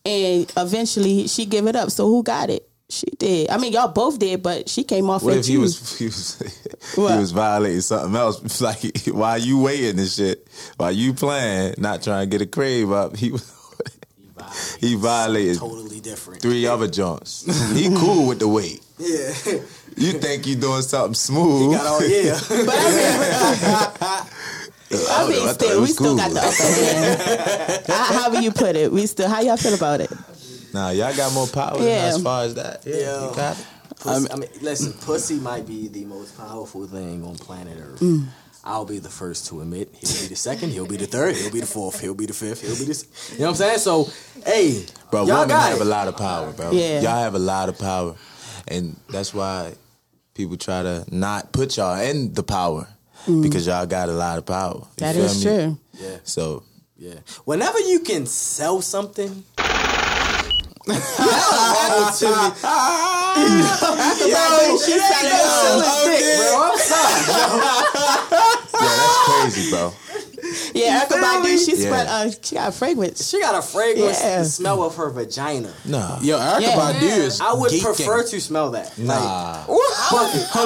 and 0.04 0.52
eventually 0.56 1.28
she 1.28 1.46
give 1.46 1.68
it 1.68 1.76
up. 1.76 1.92
So 1.92 2.08
who 2.08 2.24
got 2.24 2.50
it? 2.50 2.68
She 2.90 3.06
did. 3.16 3.50
I 3.50 3.58
mean, 3.58 3.72
y'all 3.72 3.86
both 3.86 4.18
did, 4.18 4.42
but 4.42 4.68
she 4.68 4.82
came 4.82 5.08
off 5.10 5.22
What 5.22 5.34
at 5.34 5.38
if 5.40 5.46
he 5.46 5.58
was 5.58 5.96
he 5.98 6.06
was 6.06 6.38
he 6.96 7.00
was 7.00 7.30
violating 7.30 7.82
something 7.82 8.16
else? 8.16 8.42
It's 8.42 8.60
Like 8.64 9.06
while 9.06 9.38
you 9.38 9.60
waiting 9.60 9.96
and 10.00 10.08
shit, 10.08 10.48
while 10.76 10.90
you 10.90 11.14
playing, 11.14 11.76
not 11.78 12.02
trying 12.02 12.28
to 12.28 12.30
get 12.30 12.42
a 12.42 12.46
crave 12.46 12.90
up, 12.90 13.16
he 13.16 13.30
was 13.30 13.52
he 14.80 14.96
violated 14.96 15.58
Totally 15.58 16.00
different. 16.00 16.42
three 16.42 16.66
other 16.66 16.88
joints. 16.88 17.44
He 17.72 17.88
cool 17.96 18.26
with 18.26 18.40
the 18.40 18.48
weight. 18.48 18.80
Yeah. 18.98 19.32
You 19.96 20.12
think 20.12 20.46
you 20.46 20.56
doing 20.56 20.82
something 20.82 21.14
smooth? 21.14 21.76
got 21.76 21.86
all 21.86 22.06
yeah. 22.06 22.38
but 22.48 22.74
I 22.76 24.20
mean, 24.22 24.30
I 24.92 25.28
mean, 25.28 25.48
I 25.48 25.52
still, 25.52 25.70
it 25.70 25.74
we 25.76 25.80
was 25.80 25.94
still 25.94 26.16
got 26.16 26.30
the 26.32 26.40
upper 26.40 26.62
hand. 26.62 27.86
How- 27.86 28.04
However 28.22 28.40
you 28.42 28.52
put 28.52 28.76
it, 28.76 28.92
we 28.92 29.06
still. 29.06 29.28
How 29.28 29.40
y'all 29.40 29.56
feel 29.56 29.74
about 29.74 30.00
it? 30.00 30.10
Nah, 30.72 30.90
y'all 30.90 31.14
got 31.16 31.32
more 31.32 31.46
power 31.46 31.78
than 31.78 31.86
Yeah. 31.86 32.12
as 32.14 32.22
far 32.22 32.44
as 32.44 32.54
that. 32.54 32.82
Yeah, 32.84 32.96
Yeah. 32.96 33.28
you 33.30 33.34
got 33.36 33.58
it. 33.58 33.64
Pussy, 34.00 34.30
I 34.30 34.36
mean, 34.36 34.50
listen, 34.60 34.92
pussy 34.92 35.34
might 35.36 35.66
be 35.66 35.88
the 35.88 36.04
most 36.04 36.36
powerful 36.36 36.86
thing 36.86 37.24
on 37.24 37.36
planet 37.36 37.78
Earth. 37.80 38.00
Mm. 38.00 38.26
I'll 38.64 38.84
be 38.84 38.98
the 38.98 39.08
first 39.10 39.46
to 39.48 39.60
admit. 39.60 39.90
He'll 39.94 40.20
be 40.22 40.26
the 40.28 40.36
second. 40.36 40.70
He'll 40.72 40.86
be 40.86 40.96
the 40.96 41.06
third. 41.06 41.36
He'll 41.36 41.52
be 41.52 41.60
the 41.60 41.66
fourth. 41.66 42.00
He'll 42.00 42.14
be 42.14 42.26
the 42.26 42.32
fifth. 42.32 42.62
He'll 42.62 42.78
be 42.78 42.84
the. 42.86 42.90
s- 42.90 43.04
You 43.32 43.40
know 43.40 43.44
what 43.46 43.50
I'm 43.50 43.56
saying? 43.56 43.78
So, 43.78 44.08
hey, 44.44 44.84
Bro, 45.10 45.26
y'all 45.26 45.36
women 45.40 45.48
got 45.48 45.68
have 45.70 45.80
it. 45.80 45.82
a 45.82 45.84
lot 45.84 46.08
of 46.08 46.16
power, 46.16 46.50
bro. 46.52 46.70
Yeah. 46.72 47.00
Y'all 47.00 47.22
have 47.22 47.34
a 47.34 47.38
lot 47.38 47.68
of 47.68 47.78
power. 47.78 48.14
And 48.68 48.96
that's 49.10 49.32
why 49.34 49.74
people 50.34 50.56
try 50.56 50.82
to 50.82 51.04
not 51.10 51.52
put 51.52 51.76
y'all 51.76 52.00
in 52.00 52.32
the 52.34 52.42
power. 52.42 52.88
Because 53.26 53.66
y'all 53.66 53.86
got 53.86 54.08
a 54.08 54.12
lot 54.12 54.38
of 54.38 54.46
power. 54.46 54.74
You 54.74 54.84
Mm. 54.84 54.96
That 54.96 55.16
is 55.16 55.42
true. 55.42 55.78
Yeah, 56.00 56.16
So 56.24 56.62
yeah. 56.96 57.20
Whenever 57.44 57.80
you 57.80 58.00
can 58.00 58.26
sell 58.26 58.80
something. 58.82 59.44
to 60.84 60.92
me. 60.92 60.94
Yo, 64.30 64.76
she 64.78 64.94
said 65.00 65.24
it 65.24 65.40
all. 65.42 65.80
dick, 66.04 66.22
bro. 66.38 66.62
I'm 66.62 66.78
sorry. 66.78 67.24
yeah, 68.80 68.94
that's 69.00 69.18
crazy, 69.24 69.70
bro. 69.70 69.92
Yeah, 70.74 71.04
Erykah 71.04 71.22
Badu, 71.22 71.64
she 71.64 71.76
Yeah. 71.76 71.86
spread. 71.88 72.06
Uh, 72.06 72.30
she 72.42 72.54
got 72.56 72.68
a 72.68 72.72
fragrance. 72.72 73.28
She 73.28 73.40
got 73.40 73.54
a 73.54 73.62
fragrance, 73.62 74.20
Yeah. 74.20 74.38
the 74.40 74.44
smell 74.44 74.82
of 74.82 74.94
her 74.96 75.10
vagina. 75.10 75.72
Nah. 75.84 76.18
Yo, 76.20 76.38
Erykah 76.38 76.60
Yeah. 76.60 76.76
Badu 76.76 77.02
is 77.02 77.40
I 77.40 77.52
would 77.54 77.70
geeking. 77.72 77.82
prefer 77.84 78.22
to 78.24 78.40
smell 78.40 78.70
that. 78.72 78.96
Nah. 78.98 79.62
Hold 79.66 79.80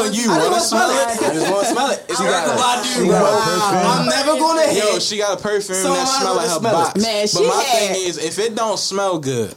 on, 0.06 0.14
you 0.14 0.24
I 0.30 0.38
want 0.38 0.50
want 0.50 0.54
to 0.54 0.60
to 0.60 0.66
smell 0.66 0.88
smell 0.88 0.90
it. 0.90 1.22
it? 1.22 1.30
I 1.30 1.34
just 1.34 1.50
want 1.52 1.66
to 1.66 1.72
smell 1.72 1.90
it. 1.90 2.04
It's 2.08 2.18
She 2.18 2.24
Erykah 2.24 2.30
got 2.30 2.48
a- 2.48 2.62
Badu, 2.62 2.94
she 2.94 3.00
bro. 3.00 3.08
got 3.10 3.32
a 3.32 3.44
perfume. 3.44 3.90
I'm 3.92 4.06
never 4.08 4.38
gonna 4.38 4.66
hit. 4.66 4.84
Yo, 4.84 4.98
she 4.98 5.18
got 5.18 5.38
a 5.38 5.42
perfume 5.42 5.76
So 5.78 5.92
that 5.94 6.08
I 6.08 6.20
smell 6.20 6.34
like 6.36 6.48
her 6.48 6.58
smell 6.58 6.72
box. 6.72 7.02
Man, 7.02 7.26
but 7.34 7.42
my 7.46 7.62
had- 7.62 7.94
thing 7.96 8.06
is, 8.08 8.18
if 8.18 8.38
it 8.38 8.54
don't 8.54 8.78
smell 8.78 9.18
good, 9.18 9.54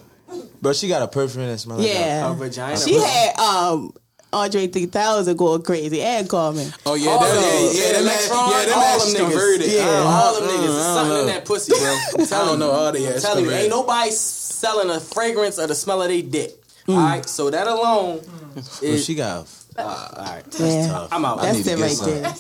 Bro, 0.62 0.74
she 0.74 0.88
got 0.88 1.02
a 1.02 1.08
perfume 1.08 1.48
that 1.48 1.60
smells 1.60 1.82
like 1.82 1.90
Yeah, 1.90 2.28
Her 2.30 2.34
vagina. 2.36 2.78
She 2.80 2.94
had 3.00 3.38
um 3.40 3.94
Andre 4.34 4.68
3000 4.68 5.36
going 5.38 5.62
crazy 5.62 6.02
and 6.02 6.30
Common. 6.30 6.72
oh 6.86 6.96
yeah, 6.96 7.10
All 7.12 7.20
that, 7.20 7.36
of 7.38 7.44
yeah, 7.76 7.82
yeah, 7.88 7.92
them 7.94 8.02
Electron, 8.04 8.40
ass- 8.40 8.52
yeah, 8.52 8.66
them 8.66 8.74
all 8.78 8.84
ass 8.84 9.14
them 9.14 9.26
converted. 9.30 9.72
Yeah, 9.72 9.82
Uh, 9.82 10.04
all 10.04 10.34
them 10.36 10.44
uh, 10.44 10.52
niggas. 10.52 10.68
There's 10.68 10.84
something 10.84 11.18
in 11.18 11.24
uh, 11.24 11.26
that 11.34 11.46
pussy, 11.46 11.74
bro. 11.74 11.98
I'm 12.16 12.22
I 12.42 12.46
don't 12.46 12.60
know 12.60 12.72
all 12.72 12.92
the 12.92 13.08
I'm 13.08 13.14
ass 13.14 13.22
telling 13.24 13.46
you, 13.46 13.52
ain't 13.52 13.70
nobody 13.70 14.12
selling 14.12 14.90
a 14.90 15.00
fragrance 15.00 15.60
or 15.60 15.68
the 15.68 15.76
smell 15.76 16.02
of 16.02 16.08
their 16.10 16.22
dick. 16.22 16.52
All 16.88 16.96
right, 16.96 17.26
so 17.28 17.50
that 17.50 17.68
alone 17.68 18.22
Bro, 18.54 18.64
is. 18.82 19.06
she 19.06 19.16
got 19.16 19.48
all 19.78 19.86
right, 20.18 20.44
Yeah, 20.60 21.08
I'm 21.12 21.24
out. 21.24 21.40
I 21.40 21.46
that's 21.54 21.58
need 21.60 21.64
to 21.66 21.72
it 21.72 21.76
get 21.78 21.82
right 21.84 21.92
some. 21.92 22.10
there. 22.22 22.34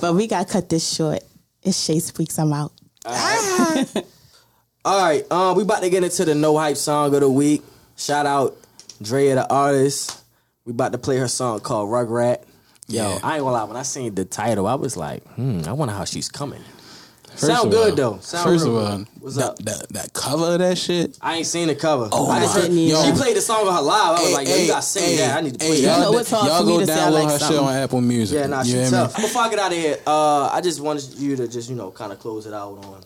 But 0.00 0.14
we 0.14 0.26
got 0.26 0.46
to 0.46 0.52
cut 0.52 0.68
this 0.68 0.88
short. 0.94 1.20
It's 1.62 1.78
Shay 1.78 1.98
Speaks. 2.00 2.38
I'm 2.38 2.52
out. 2.52 2.72
All 4.84 5.00
right, 5.00 5.24
um, 5.30 5.56
we 5.56 5.62
about 5.62 5.82
to 5.82 5.90
get 5.90 6.02
into 6.02 6.24
the 6.24 6.34
no 6.34 6.58
hype 6.58 6.76
song 6.76 7.14
of 7.14 7.20
the 7.20 7.30
week. 7.30 7.62
Shout 7.96 8.26
out 8.26 8.56
Drea 9.00 9.36
the 9.36 9.48
artist. 9.48 10.21
We 10.64 10.70
about 10.72 10.92
to 10.92 10.98
play 10.98 11.16
her 11.18 11.28
song 11.28 11.60
called 11.60 11.88
Rugrat. 11.90 12.42
Yo, 12.88 13.02
Yeah. 13.02 13.18
I 13.22 13.34
ain't 13.36 13.42
gonna 13.44 13.50
lie. 13.52 13.64
When 13.64 13.76
I 13.76 13.82
seen 13.82 14.14
the 14.14 14.24
title, 14.24 14.66
I 14.66 14.74
was 14.74 14.96
like, 14.96 15.26
hmm, 15.34 15.62
I 15.66 15.72
wonder 15.72 15.94
how 15.94 16.04
she's 16.04 16.28
coming. 16.28 16.62
First 17.30 17.46
Sound 17.46 17.70
good 17.70 17.90
all- 17.98 18.12
though. 18.14 18.18
Sound 18.20 18.44
first 18.44 18.64
real 18.66 18.78
of 18.78 18.90
all, 19.00 19.04
what's 19.20 19.36
that, 19.36 19.44
up? 19.46 19.58
That, 19.60 19.88
that 19.90 20.12
cover 20.12 20.52
of 20.52 20.58
that 20.58 20.76
shit. 20.76 21.16
I 21.22 21.36
ain't 21.36 21.46
seen 21.46 21.68
the 21.68 21.74
cover. 21.74 22.08
Oh, 22.12 22.28
I 22.30 22.40
just 22.40 22.54
I 22.56 22.60
heard, 22.60 22.70
didn't 22.70 23.04
she 23.04 23.12
played 23.12 23.36
the 23.36 23.40
song 23.40 23.66
on 23.66 23.74
her 23.74 23.80
live. 23.80 24.06
I 24.06 24.10
was 24.12 24.20
Hey, 24.28 24.34
like, 24.34 24.48
yo, 24.48 24.56
you 24.56 24.66
gotta 24.68 24.82
sing 24.82 25.02
hey, 25.02 25.16
that. 25.16 25.38
I 25.38 25.40
need 25.40 25.58
to 25.58 25.64
hey, 25.64 25.70
play 25.70 25.80
You 25.80 25.86
that. 25.86 26.00
know 26.00 26.18
it's 26.18 26.30
hard 26.30 26.46
y'all 26.46 26.58
for 26.60 26.66
me 26.66 26.72
go 26.74 26.80
to 26.80 26.86
say 26.86 26.92
download 26.92 27.12
like 27.24 27.40
her 27.40 27.46
shit 27.48 27.58
on 27.58 27.74
Apple 27.74 28.00
Music. 28.02 28.38
Yeah, 28.38 28.46
nah, 28.48 28.58
you 28.60 28.64
she 28.66 28.72
hear 28.72 28.84
me? 28.84 28.90
tough. 28.90 29.16
Before 29.16 29.42
I 29.42 29.48
get 29.50 29.58
out 29.60 29.72
of 29.72 29.78
here, 29.78 29.98
uh, 30.06 30.48
I 30.52 30.60
just 30.60 30.80
wanted 30.80 31.14
you 31.14 31.36
to 31.36 31.48
just 31.48 31.70
you 31.70 31.76
know 31.76 31.90
kind 31.90 32.12
of 32.12 32.18
close 32.18 32.44
it 32.46 32.52
out 32.52 32.76
on 32.84 33.00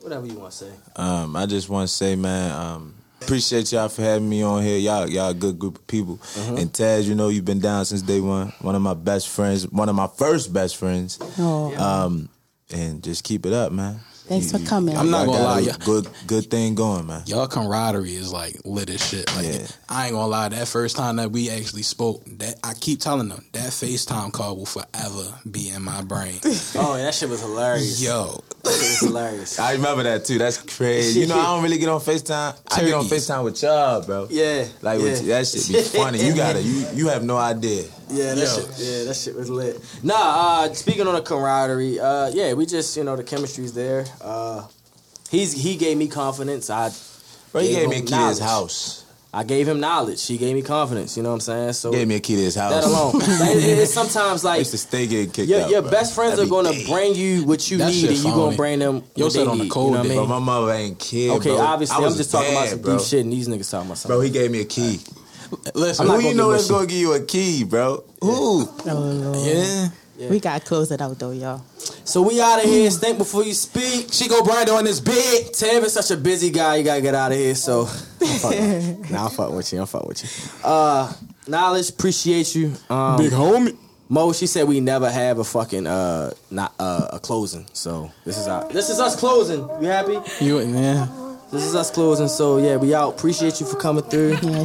whatever 0.00 0.26
you 0.26 0.34
want 0.34 0.50
to 0.50 0.56
say. 0.58 0.70
Um, 0.96 1.36
I 1.36 1.46
just 1.46 1.68
want 1.68 1.88
to 1.88 1.94
say, 1.94 2.16
man, 2.16 2.50
um, 2.50 2.94
appreciate 3.20 3.72
y'all 3.72 3.88
for 3.88 4.02
having 4.02 4.28
me 4.28 4.42
on 4.42 4.62
here. 4.62 4.78
Y'all, 4.78 5.08
y'all 5.08 5.30
a 5.30 5.34
good 5.34 5.58
group 5.58 5.78
of 5.78 5.86
people. 5.86 6.16
Mm-hmm. 6.16 6.56
And 6.56 6.72
Taz, 6.72 7.04
you 7.04 7.14
know, 7.14 7.28
you've 7.28 7.44
been 7.44 7.60
down 7.60 7.84
since 7.84 8.02
day 8.02 8.20
one. 8.20 8.52
One 8.60 8.74
of 8.74 8.82
my 8.82 8.94
best 8.94 9.28
friends, 9.28 9.68
one 9.70 9.88
of 9.88 9.94
my 9.94 10.06
first 10.06 10.52
best 10.52 10.76
friends. 10.76 11.18
Oh, 11.38 11.74
Um, 11.76 12.28
and 12.72 13.02
just 13.02 13.24
keep 13.24 13.46
it 13.46 13.52
up, 13.52 13.72
man. 13.72 14.00
Thanks 14.30 14.52
for 14.52 14.58
mm-hmm. 14.58 14.66
coming. 14.68 14.96
I'm 14.96 15.10
not 15.10 15.26
gonna 15.26 15.42
lie, 15.42 15.58
a 15.58 15.62
yeah. 15.62 15.76
Good, 15.84 16.06
good 16.28 16.48
thing 16.48 16.76
going, 16.76 17.04
man. 17.04 17.24
Y'all 17.26 17.48
camaraderie 17.48 18.14
is 18.14 18.32
like 18.32 18.54
lit 18.64 18.88
as 18.88 19.04
shit. 19.04 19.26
Like 19.34 19.46
Yeah. 19.46 19.66
I 19.88 20.06
ain't 20.06 20.14
gonna 20.14 20.28
lie, 20.28 20.48
that 20.50 20.68
first 20.68 20.94
time 20.94 21.16
that 21.16 21.32
we 21.32 21.50
actually 21.50 21.82
spoke, 21.82 22.24
that 22.38 22.54
I 22.62 22.74
keep 22.74 23.00
telling 23.00 23.28
them 23.28 23.44
that 23.50 23.70
FaceTime 23.70 24.32
call 24.32 24.56
will 24.56 24.66
forever 24.66 25.34
be 25.50 25.70
in 25.70 25.82
my 25.82 26.02
brain. 26.02 26.38
Oh, 26.76 26.96
that 26.96 27.14
shit 27.14 27.28
was 27.28 27.40
hilarious. 27.40 28.00
Yo, 28.00 28.44
That 28.62 28.70
shit 28.70 28.80
was 28.80 29.00
hilarious. 29.00 29.58
I 29.58 29.72
remember 29.72 30.04
that 30.04 30.24
too. 30.24 30.38
That's 30.38 30.58
crazy. 30.58 31.20
You 31.20 31.26
know, 31.26 31.38
I 31.38 31.46
don't 31.46 31.64
really 31.64 31.78
get 31.78 31.88
on 31.88 32.00
Facetime. 32.00 32.56
I 32.70 32.84
get 32.84 32.94
on 32.94 33.04
Facetime 33.04 33.42
with 33.42 33.60
y'all, 33.60 34.02
bro. 34.02 34.28
Yeah, 34.30 34.66
Like 34.80 35.00
with, 35.00 35.26
that 35.26 35.46
shit 35.48 35.66
be 35.68 35.82
funny. 35.82 36.24
You 36.24 36.36
gotta, 36.36 36.62
you, 36.62 36.86
you 36.94 37.08
have 37.08 37.24
no 37.24 37.36
idea. 37.36 37.84
Yeah, 38.12 38.34
that 38.34 38.38
Yo. 38.38 38.56
shit. 38.56 38.78
Yeah, 38.78 39.04
that 39.04 39.14
shit 39.14 39.34
was 39.36 39.48
lit. 39.50 39.80
Nah, 40.02 40.14
uh, 40.16 40.72
speaking 40.74 41.06
on 41.06 41.14
the 41.14 41.22
camaraderie, 41.22 42.00
uh, 42.00 42.28
yeah, 42.28 42.52
we 42.54 42.66
just 42.66 42.96
you 42.96 43.04
know 43.04 43.16
the 43.16 43.24
chemistry's 43.24 43.72
there. 43.72 44.06
Uh, 44.20 44.66
he's 45.30 45.52
he 45.52 45.76
gave 45.76 45.96
me 45.96 46.08
confidence. 46.08 46.70
I 46.70 46.90
Bro, 47.52 47.62
he 47.62 47.68
Gave 47.74 47.88
me 47.88 47.96
a 47.96 48.00
key 48.02 48.06
to 48.06 48.28
his 48.28 48.38
house. 48.38 49.04
I 49.32 49.44
gave 49.44 49.68
him 49.68 49.78
knowledge. 49.78 50.26
He 50.26 50.38
gave 50.38 50.54
me 50.56 50.62
confidence. 50.62 51.16
You 51.16 51.22
know 51.22 51.28
what 51.30 51.34
I'm 51.36 51.40
saying? 51.40 51.72
So 51.74 51.92
Gave 51.92 52.08
me 52.08 52.16
a 52.16 52.20
key 52.20 52.34
to 52.34 52.42
his 52.42 52.54
house. 52.56 52.72
that 52.72 52.84
alone. 52.84 53.12
Like, 53.40 53.56
it- 53.56 53.78
it's 53.78 53.92
sometimes 53.94 54.42
like 54.44 54.66
to 54.68 54.78
stay 54.78 55.06
getting 55.06 55.30
kicked 55.30 55.48
your, 55.48 55.62
out. 55.62 55.70
your 55.70 55.82
bro. 55.82 55.90
best 55.92 56.14
friends 56.16 56.38
are 56.40 56.46
gonna 56.46 56.72
day. 56.72 56.84
bring 56.86 57.14
you 57.14 57.44
what 57.44 57.70
you 57.70 57.78
That 57.78 57.90
need, 57.92 58.08
and 58.08 58.16
you 58.18 58.24
gonna 58.24 58.56
bring 58.56 58.80
them 58.80 59.04
Yo 59.14 59.26
what 59.26 59.32
said 59.32 59.46
they 59.46 59.50
on 59.50 59.58
the 59.58 59.68
cold 59.68 59.90
you 59.90 59.94
know 59.98 60.00
I 60.00 60.08
day. 60.08 60.18
mean? 60.18 60.28
My 60.28 60.38
mother 60.40 60.72
ain't 60.72 60.98
kid. 60.98 61.30
Okay, 61.30 61.50
bro. 61.50 61.60
obviously, 61.60 62.04
I'm 62.04 62.12
just 62.16 62.30
talking 62.32 62.50
about 62.52 62.68
some 62.68 62.80
bro. 62.82 62.96
deep 62.98 63.06
shit, 63.06 63.20
and 63.24 63.32
these 63.32 63.46
niggas 63.48 63.70
talking 63.70 63.86
about 63.86 63.98
something. 63.98 64.16
Bro, 64.16 64.20
he 64.22 64.30
gave 64.30 64.50
me 64.50 64.60
a 64.62 64.64
key. 64.64 65.00
Listen, 65.74 66.06
Who 66.06 66.20
you 66.20 66.34
know 66.34 66.50
give 66.50 66.60
is 66.60 66.70
gonna 66.70 66.86
give 66.86 66.98
you 66.98 67.12
a 67.14 67.20
key, 67.24 67.64
bro? 67.64 68.04
Who? 68.20 68.68
Oh, 68.86 68.94
Lord. 68.94 69.38
yeah. 69.46 69.88
We 70.28 70.38
got 70.38 70.60
to 70.60 70.66
close 70.66 70.90
it 70.90 71.00
out, 71.00 71.18
though, 71.18 71.30
y'all. 71.30 71.62
So 72.04 72.20
we 72.20 72.40
out 72.42 72.62
of 72.62 72.68
here. 72.68 72.90
Think 72.90 73.16
before 73.16 73.42
you 73.42 73.54
speak. 73.54 74.10
Chico 74.10 74.42
Brando 74.42 74.76
on 74.76 74.84
this 74.84 75.00
bed. 75.00 75.54
Tim 75.54 75.82
is 75.82 75.94
such 75.94 76.10
a 76.10 76.16
busy 76.16 76.50
guy. 76.50 76.76
You 76.76 76.84
gotta 76.84 77.00
get 77.00 77.14
out 77.14 77.32
of 77.32 77.38
here. 77.38 77.54
So, 77.54 77.88
I'm 78.44 79.00
nah, 79.10 79.24
I'm 79.24 79.30
fucking 79.30 79.56
with 79.56 79.72
you. 79.72 79.80
I'm 79.80 79.86
fucking 79.86 80.08
with 80.08 80.22
you. 80.22 80.50
Uh, 80.62 81.10
knowledge, 81.48 81.88
appreciate 81.88 82.54
you. 82.54 82.74
Um, 82.90 83.16
Big 83.16 83.32
homie. 83.32 83.76
Mo, 84.10 84.32
she 84.32 84.46
said 84.48 84.66
we 84.66 84.80
never 84.80 85.08
have 85.08 85.38
a 85.38 85.44
fucking 85.44 85.86
uh, 85.86 86.32
not 86.50 86.74
uh, 86.78 87.08
a 87.12 87.18
closing. 87.20 87.64
So 87.72 88.10
this 88.24 88.36
is 88.36 88.48
our, 88.48 88.68
this 88.68 88.90
is 88.90 88.98
us 88.98 89.14
closing. 89.18 89.60
You 89.80 89.86
happy? 89.88 90.18
You 90.44 90.58
yeah. 90.60 91.06
This 91.52 91.64
is 91.64 91.74
us 91.74 91.90
closing. 91.90 92.28
So 92.28 92.58
yeah, 92.58 92.76
we 92.76 92.92
out. 92.94 93.14
Appreciate 93.14 93.60
you 93.60 93.66
for 93.66 93.76
coming 93.76 94.02
through. 94.04 94.36
Yeah, 94.42 94.64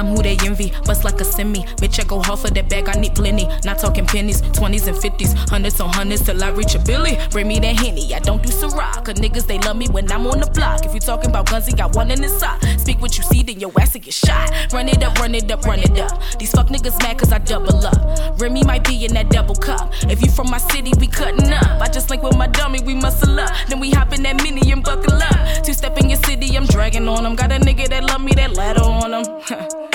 I'm 0.00 0.06
who 0.06 0.22
they 0.22 0.38
envy, 0.46 0.72
bust 0.86 1.04
like 1.04 1.20
a 1.20 1.24
semi. 1.26 1.60
Bitch, 1.76 2.00
I 2.00 2.04
go 2.04 2.22
hard 2.22 2.38
for 2.38 2.48
that 2.48 2.70
bag, 2.70 2.88
I 2.88 2.98
need 2.98 3.14
plenty. 3.14 3.46
Not 3.66 3.80
talking 3.80 4.06
pennies, 4.06 4.40
20s 4.40 4.86
and 4.88 4.96
50s, 4.96 5.36
hundreds 5.50 5.78
on 5.78 5.92
hundreds 5.92 6.22
till 6.22 6.42
I 6.42 6.48
reach 6.48 6.74
a 6.74 6.78
billy. 6.78 7.18
Bring 7.30 7.48
me 7.48 7.58
that 7.58 7.76
henny, 7.76 8.14
I 8.14 8.18
don't 8.18 8.42
do 8.42 8.48
Ciroc. 8.48 9.04
Cause 9.04 9.16
niggas, 9.16 9.46
they 9.46 9.58
love 9.58 9.76
me 9.76 9.88
when 9.88 10.10
I'm 10.10 10.26
on 10.26 10.40
the 10.40 10.46
block. 10.46 10.86
If 10.86 10.94
you 10.94 11.00
talking 11.00 11.28
about 11.28 11.50
guns, 11.50 11.66
he 11.66 11.74
got 11.74 11.94
one 11.94 12.10
in 12.10 12.22
his 12.22 12.32
sock. 12.38 12.62
Speak 12.78 13.02
what 13.02 13.18
you 13.18 13.24
see, 13.24 13.42
then 13.42 13.60
your 13.60 13.70
ass 13.78 13.92
will 13.92 14.00
get 14.00 14.14
shot. 14.14 14.72
Run 14.72 14.88
it 14.88 15.02
up, 15.04 15.18
run 15.18 15.34
it 15.34 15.50
up, 15.50 15.66
run 15.66 15.80
it 15.80 15.98
up. 16.00 16.18
These 16.38 16.52
fuck 16.52 16.68
niggas 16.68 16.98
mad 17.00 17.18
cause 17.18 17.30
I 17.30 17.38
double 17.38 17.84
up. 17.84 18.40
Remy 18.40 18.64
might 18.64 18.84
be 18.84 19.04
in 19.04 19.12
that 19.12 19.28
double 19.28 19.54
cup. 19.54 19.92
If 20.04 20.22
you 20.22 20.30
from 20.30 20.48
my 20.48 20.58
city, 20.72 20.94
we 20.98 21.08
cutting 21.08 21.52
up. 21.52 21.82
I 21.82 21.88
just 21.88 22.08
link 22.08 22.22
with 22.22 22.38
my 22.38 22.46
dummy, 22.46 22.80
we 22.82 22.94
muscle 22.94 23.38
up. 23.38 23.50
Then 23.68 23.80
we 23.80 23.90
hop 23.90 24.14
in 24.14 24.22
that 24.22 24.42
mini 24.42 24.72
and 24.72 24.82
buckle 24.82 25.12
up. 25.12 25.62
Two 25.62 25.74
step 25.74 25.98
in 25.98 26.08
your 26.08 26.22
city, 26.24 26.56
I'm 26.56 26.64
dragging 26.64 27.06
on 27.06 27.26
him. 27.26 27.36
Got 27.36 27.52
a 27.52 27.56
nigga 27.56 27.86
that 27.90 28.02
love 28.02 28.22
me, 28.22 28.32
that 28.32 28.56
ladder 28.56 28.80
on 28.80 29.12
him. 29.12 29.80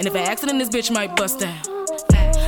and 0.00 0.06
if 0.06 0.16
I 0.16 0.20
accident, 0.20 0.58
this 0.58 0.70
bitch 0.70 0.90
might 0.90 1.14
bust 1.14 1.40
down. 1.40 1.58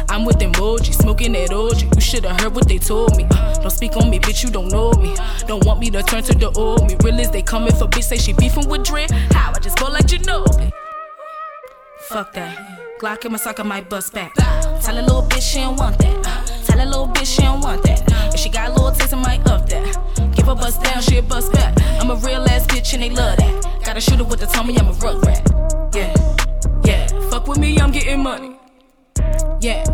I'm 0.09 0.25
with 0.25 0.43
OG, 0.43 0.85
smoking 0.87 1.33
that 1.33 1.53
OG. 1.53 1.95
You 1.95 2.01
should've 2.01 2.41
heard 2.41 2.55
what 2.55 2.67
they 2.67 2.79
told 2.79 3.15
me. 3.15 3.27
Uh, 3.31 3.61
don't 3.61 3.71
speak 3.71 3.95
on 3.95 4.09
me, 4.09 4.19
bitch, 4.19 4.43
you 4.43 4.49
don't 4.49 4.69
know 4.69 4.91
me. 4.93 5.15
Don't 5.47 5.63
want 5.67 5.79
me 5.79 5.91
to 5.91 6.03
turn 6.03 6.23
to 6.23 6.35
the 6.35 6.51
old 6.53 6.89
me. 6.89 6.97
Real 7.05 7.21
as 7.21 7.31
they 7.31 7.43
coming 7.43 7.75
for 7.75 7.87
bitch, 7.87 8.05
say 8.05 8.17
she 8.17 8.33
beefing 8.33 8.67
with 8.71 8.85
Dre. 8.85 9.07
How 9.33 9.53
I 9.55 9.59
just 9.59 9.79
go 9.79 9.89
like 9.89 10.11
you 10.11 10.21
know. 10.21 10.47
Fuck 12.09 12.33
that. 12.33 12.57
Glock 12.99 13.23
in 13.27 13.33
my 13.33 13.39
sock, 13.39 13.61
I 13.61 13.65
might 13.65 13.87
bust 13.91 14.15
back. 14.15 14.33
Tell 14.81 14.99
a 14.99 15.03
little 15.03 15.25
bitch 15.25 15.53
she 15.53 15.59
don't 15.59 15.77
want 15.77 15.99
that. 15.99 16.65
Tell 16.65 16.81
a 16.81 16.87
little 16.87 17.09
bitch 17.09 17.37
she 17.37 17.43
don't 17.43 17.61
want 17.61 17.83
that. 17.83 18.03
If 18.33 18.41
she 18.41 18.49
got 18.49 18.71
a 18.71 18.73
little 18.73 18.93
taste, 18.93 19.13
I 19.13 19.21
might 19.21 19.47
up 19.47 19.69
that. 19.69 20.35
Give 20.35 20.47
her 20.47 20.55
bust 20.55 20.83
down, 20.83 21.03
she 21.03 21.19
a 21.19 21.23
bust 21.23 21.53
back. 21.53 21.77
I'm 22.01 22.11
a 22.11 22.15
real 22.15 22.49
ass 22.49 22.67
bitch 22.67 22.95
and 22.95 23.03
they 23.03 23.11
love 23.11 23.37
that. 23.37 23.85
Gotta 23.85 24.01
shoot 24.01 24.17
her 24.17 24.25
with 24.25 24.41
the 24.41 24.47
tummy, 24.47 24.75
I'm 24.79 24.89
a 24.89 24.93
rug 24.93 25.23
rat. 25.27 25.47
Yeah. 25.95 26.32
Fuck 27.31 27.49
with 27.49 27.59
me, 27.59 27.79
I'm 27.79 27.91
getting 27.91 28.23
money. 28.23 28.57
Yeah. 29.61 29.85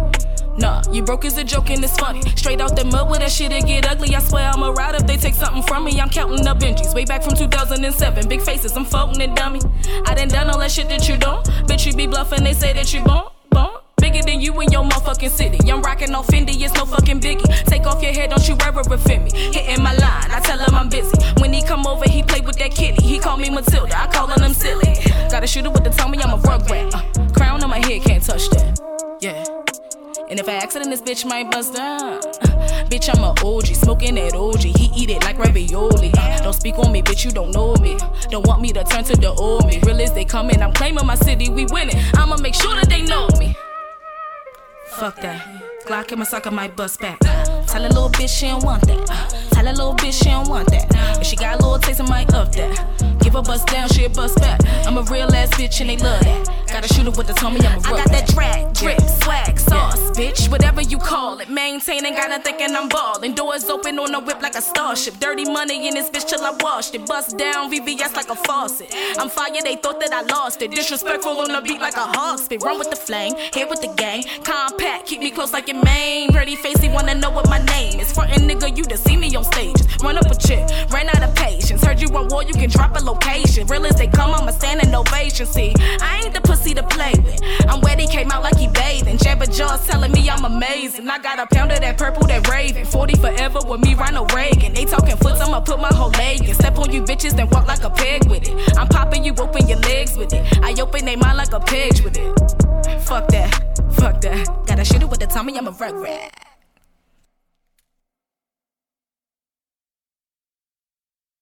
Nah, 0.58 0.82
you 0.90 1.02
broke 1.02 1.24
is 1.24 1.38
a 1.38 1.44
joke 1.44 1.70
and 1.70 1.84
it's 1.84 1.96
funny. 1.96 2.20
Straight 2.34 2.60
out 2.60 2.74
the 2.74 2.84
mud 2.84 3.08
with 3.08 3.20
that 3.20 3.30
shit, 3.30 3.52
it 3.52 3.64
get 3.64 3.88
ugly. 3.88 4.14
I 4.14 4.18
swear 4.18 4.50
I'm 4.50 4.62
a 4.62 4.72
ride 4.72 4.96
if 4.96 5.06
they 5.06 5.16
take 5.16 5.34
something 5.34 5.62
from 5.62 5.84
me. 5.84 6.00
I'm 6.00 6.10
counting 6.10 6.46
up 6.48 6.58
Benjis 6.58 6.94
way 6.94 7.04
back 7.04 7.22
from 7.22 7.36
2007. 7.36 8.28
Big 8.28 8.42
faces, 8.42 8.76
I'm 8.76 8.84
floating 8.84 9.22
and 9.22 9.36
dummy. 9.36 9.60
I 10.04 10.14
done 10.14 10.28
done 10.28 10.50
all 10.50 10.58
that 10.58 10.72
shit 10.72 10.88
that 10.88 11.08
you 11.08 11.16
don't. 11.16 11.44
Bitch, 11.68 11.86
you 11.86 11.94
be 11.94 12.08
bluffing, 12.08 12.42
they 12.42 12.54
say 12.54 12.72
that 12.72 12.92
you 12.92 13.04
won't. 13.04 13.37
Bigger 14.08 14.24
than 14.24 14.40
you 14.40 14.58
in 14.62 14.72
your 14.72 14.84
motherfucking 14.84 15.28
city. 15.28 15.70
I'm 15.70 15.82
rocking 15.82 16.14
off 16.14 16.28
Fendi, 16.28 16.58
it's 16.58 16.72
no 16.72 16.86
fucking 16.86 17.20
biggie. 17.20 17.44
Take 17.64 17.84
off 17.86 18.02
your 18.02 18.10
head, 18.10 18.30
don't 18.30 18.48
you 18.48 18.56
ever 18.62 18.80
offend 18.80 19.24
me. 19.24 19.30
Hitting 19.32 19.82
my 19.82 19.92
line, 19.92 20.30
I 20.30 20.40
tell 20.40 20.58
him 20.58 20.74
I'm 20.74 20.88
busy. 20.88 21.12
When 21.40 21.52
he 21.52 21.62
come 21.62 21.86
over, 21.86 22.08
he 22.08 22.22
play 22.22 22.40
with 22.40 22.56
that 22.56 22.70
kitty. 22.70 23.04
He 23.04 23.18
call 23.18 23.36
me 23.36 23.50
Matilda, 23.50 24.00
I 24.00 24.06
callin' 24.06 24.42
him 24.42 24.54
silly. 24.54 24.94
Gotta 25.30 25.46
shoot 25.46 25.66
it 25.66 25.72
with 25.74 25.84
the 25.84 25.90
tummy, 25.90 26.22
I'm 26.22 26.32
a 26.32 26.42
rugrat. 26.42 26.94
Uh, 26.94 27.32
crown 27.34 27.62
on 27.62 27.68
my 27.68 27.80
head, 27.80 28.00
can't 28.00 28.24
touch 28.24 28.48
that. 28.48 28.80
Yeah. 29.20 29.44
And 30.30 30.40
if 30.40 30.48
I 30.48 30.54
accident, 30.54 30.90
this 30.90 31.02
bitch 31.02 31.28
might 31.28 31.50
bust 31.50 31.74
down. 31.74 32.22
bitch, 32.88 33.14
I'm 33.14 33.22
a 33.22 33.34
OG, 33.46 33.66
smoking 33.76 34.14
that 34.14 34.34
OG. 34.34 34.60
He 34.60 34.90
eat 34.96 35.10
it 35.10 35.22
like 35.22 35.38
ravioli. 35.38 36.12
Uh, 36.16 36.38
don't 36.38 36.54
speak 36.54 36.78
on 36.78 36.92
me, 36.92 37.02
bitch, 37.02 37.26
you 37.26 37.30
don't 37.30 37.50
know 37.50 37.74
me. 37.74 37.98
Don't 38.30 38.46
want 38.46 38.62
me 38.62 38.72
to 38.72 38.84
turn 38.84 39.04
to 39.04 39.16
the 39.16 39.32
old 39.32 39.66
me. 39.66 39.80
Real 39.84 40.00
as 40.00 40.14
they 40.14 40.24
coming, 40.24 40.62
I'm 40.62 40.72
claiming 40.72 41.04
my 41.04 41.14
city, 41.14 41.50
we 41.50 41.66
winning. 41.66 41.96
I'ma 42.14 42.38
make 42.38 42.54
sure 42.54 42.74
that 42.74 42.88
they 42.88 43.02
know 43.02 43.28
me. 43.38 43.54
Fuck 44.98 45.20
that. 45.20 45.40
Glock 45.86 46.18
my 46.18 46.24
sock, 46.24 46.48
I 46.48 46.50
might 46.50 46.74
bust 46.74 46.98
back. 47.00 47.20
Tell 47.68 47.84
a 47.84 47.88
little 47.88 48.08
bitch 48.08 48.38
she 48.38 48.46
don't 48.46 48.64
want 48.64 48.86
that. 48.86 49.10
Uh, 49.10 49.28
Tell 49.50 49.66
a 49.66 49.70
little 49.70 49.94
bitch 49.94 50.22
she 50.22 50.30
don't 50.30 50.48
want 50.48 50.70
that. 50.70 50.86
If 51.20 51.26
she 51.26 51.36
got 51.36 51.60
a 51.60 51.62
little 51.62 51.78
taste, 51.78 52.00
I 52.00 52.08
might 52.08 52.32
up 52.32 52.50
that. 52.52 53.18
Give 53.20 53.34
her 53.34 53.42
bust 53.42 53.66
down, 53.66 53.88
she 53.88 54.04
a 54.04 54.08
bust 54.08 54.38
back. 54.40 54.60
I'm 54.86 54.96
a 54.96 55.02
real 55.02 55.32
ass 55.34 55.50
bitch 55.50 55.80
and 55.80 55.90
they 55.90 55.96
love 55.98 56.22
that. 56.22 56.48
Gotta 56.68 56.88
shoot 56.94 57.04
her 57.04 57.10
with 57.10 57.26
the 57.26 57.32
tummy, 57.34 57.60
I'm 57.60 57.78
a 57.78 57.88
I 57.88 57.90
got 57.90 58.10
that 58.10 58.28
drag, 58.28 58.72
drip, 58.74 59.00
swag, 59.00 59.58
sauce, 59.58 59.98
bitch, 60.12 60.50
whatever 60.50 60.80
you 60.80 60.98
call 60.98 61.40
it. 61.40 61.48
Maintaining, 61.48 62.14
got 62.14 62.30
her 62.30 62.38
thinking 62.38 62.74
I'm 62.76 62.88
ballin'. 62.88 63.34
Doors 63.34 63.64
open 63.68 63.98
on 63.98 64.12
the 64.12 64.20
whip 64.20 64.40
like 64.40 64.54
a 64.54 64.62
starship. 64.62 65.18
Dirty 65.18 65.44
money 65.50 65.88
in 65.88 65.94
this 65.94 66.08
bitch 66.08 66.28
till 66.28 66.42
I 66.42 66.56
washed 66.60 66.94
it. 66.94 67.06
Bust 67.06 67.36
down 67.36 67.70
VVS 67.72 68.14
like 68.14 68.28
a 68.28 68.34
faucet. 68.34 68.94
I'm 69.18 69.28
fire, 69.28 69.60
they 69.62 69.76
thought 69.76 69.98
that 70.00 70.12
I 70.12 70.22
lost 70.22 70.62
it. 70.62 70.70
Disrespectful 70.70 71.38
on 71.40 71.48
the 71.48 71.60
beat 71.60 71.80
like 71.80 71.96
a 71.96 72.06
hog 72.06 72.38
spit. 72.38 72.62
Run 72.62 72.78
with 72.78 72.90
the 72.90 72.96
flame, 72.96 73.34
hit 73.52 73.68
with 73.68 73.80
the 73.80 73.92
gang. 73.96 74.22
Compact, 74.44 75.06
keep 75.06 75.20
me 75.20 75.30
close 75.30 75.52
like 75.52 75.68
your 75.68 75.82
main. 75.82 76.32
Pretty 76.32 76.56
face, 76.56 76.78
he 76.80 76.88
wanna 76.88 77.14
know 77.14 77.30
what 77.30 77.48
my 77.48 77.57
name 77.64 78.00
is. 78.00 78.12
Frontin' 78.12 78.48
nigga, 78.48 78.76
you 78.76 78.84
to 78.84 78.96
see 78.96 79.16
me 79.16 79.34
on 79.36 79.44
stages. 79.44 79.86
Run 80.02 80.16
up 80.16 80.26
a 80.26 80.34
chick, 80.34 80.66
ran 80.90 81.08
out 81.08 81.22
of 81.22 81.34
patience. 81.34 81.84
Heard 81.84 82.00
you 82.00 82.08
on 82.16 82.28
war, 82.28 82.42
you 82.42 82.54
can 82.54 82.70
drop 82.70 82.96
a 82.96 83.00
location. 83.00 83.66
Real 83.66 83.86
as 83.86 83.96
they 83.96 84.06
come, 84.06 84.32
I'ma 84.34 84.50
stand 84.50 84.82
in 84.82 84.94
ovation. 84.94 85.46
See, 85.46 85.74
I 86.00 86.22
ain't 86.24 86.34
the 86.34 86.40
pussy 86.40 86.74
to 86.74 86.82
play 86.82 87.12
with. 87.24 87.40
I'm 87.68 87.80
wet, 87.80 87.98
he 88.00 88.06
came 88.06 88.30
out 88.30 88.42
like 88.42 88.56
he 88.56 88.68
bathing. 88.68 89.18
Jabba 89.18 89.46
Jaws 89.54 89.86
telling 89.86 90.12
me 90.12 90.28
I'm 90.28 90.44
amazing. 90.44 91.08
I 91.08 91.18
got 91.18 91.38
a 91.38 91.46
pound 91.54 91.72
of 91.72 91.80
that 91.80 91.98
purple, 91.98 92.26
that 92.26 92.48
raven. 92.48 92.84
40 92.84 93.16
forever 93.18 93.60
with 93.66 93.80
me, 93.80 93.94
Ronald 93.94 94.32
Reagan. 94.32 94.74
They 94.74 94.84
talking 94.84 95.16
foots, 95.16 95.40
I'ma 95.40 95.60
put 95.60 95.80
my 95.80 95.92
whole 95.92 96.10
leg 96.10 96.48
in. 96.48 96.54
Step 96.54 96.78
on 96.78 96.92
you 96.92 97.02
bitches, 97.02 97.36
then 97.36 97.48
walk 97.50 97.66
like 97.66 97.82
a 97.84 97.90
pig 97.90 98.28
with 98.28 98.48
it. 98.48 98.78
I'm 98.78 98.88
popping 98.88 99.24
you, 99.24 99.32
open 99.38 99.66
your 99.66 99.78
legs 99.80 100.16
with 100.16 100.32
it. 100.32 100.58
I 100.62 100.74
open 100.80 101.04
they 101.04 101.16
mind 101.16 101.38
like 101.38 101.52
a 101.52 101.60
pig 101.60 102.00
with 102.00 102.16
it. 102.18 102.28
Fuck 103.02 103.28
that, 103.28 103.50
fuck 103.92 104.20
that. 104.20 104.66
Gotta 104.66 104.84
shoot 104.84 105.02
it 105.02 105.08
with 105.08 105.20
the 105.20 105.26
tummy, 105.26 105.56
I'm 105.56 105.66
a 105.66 105.72
rugrat. 105.72 106.30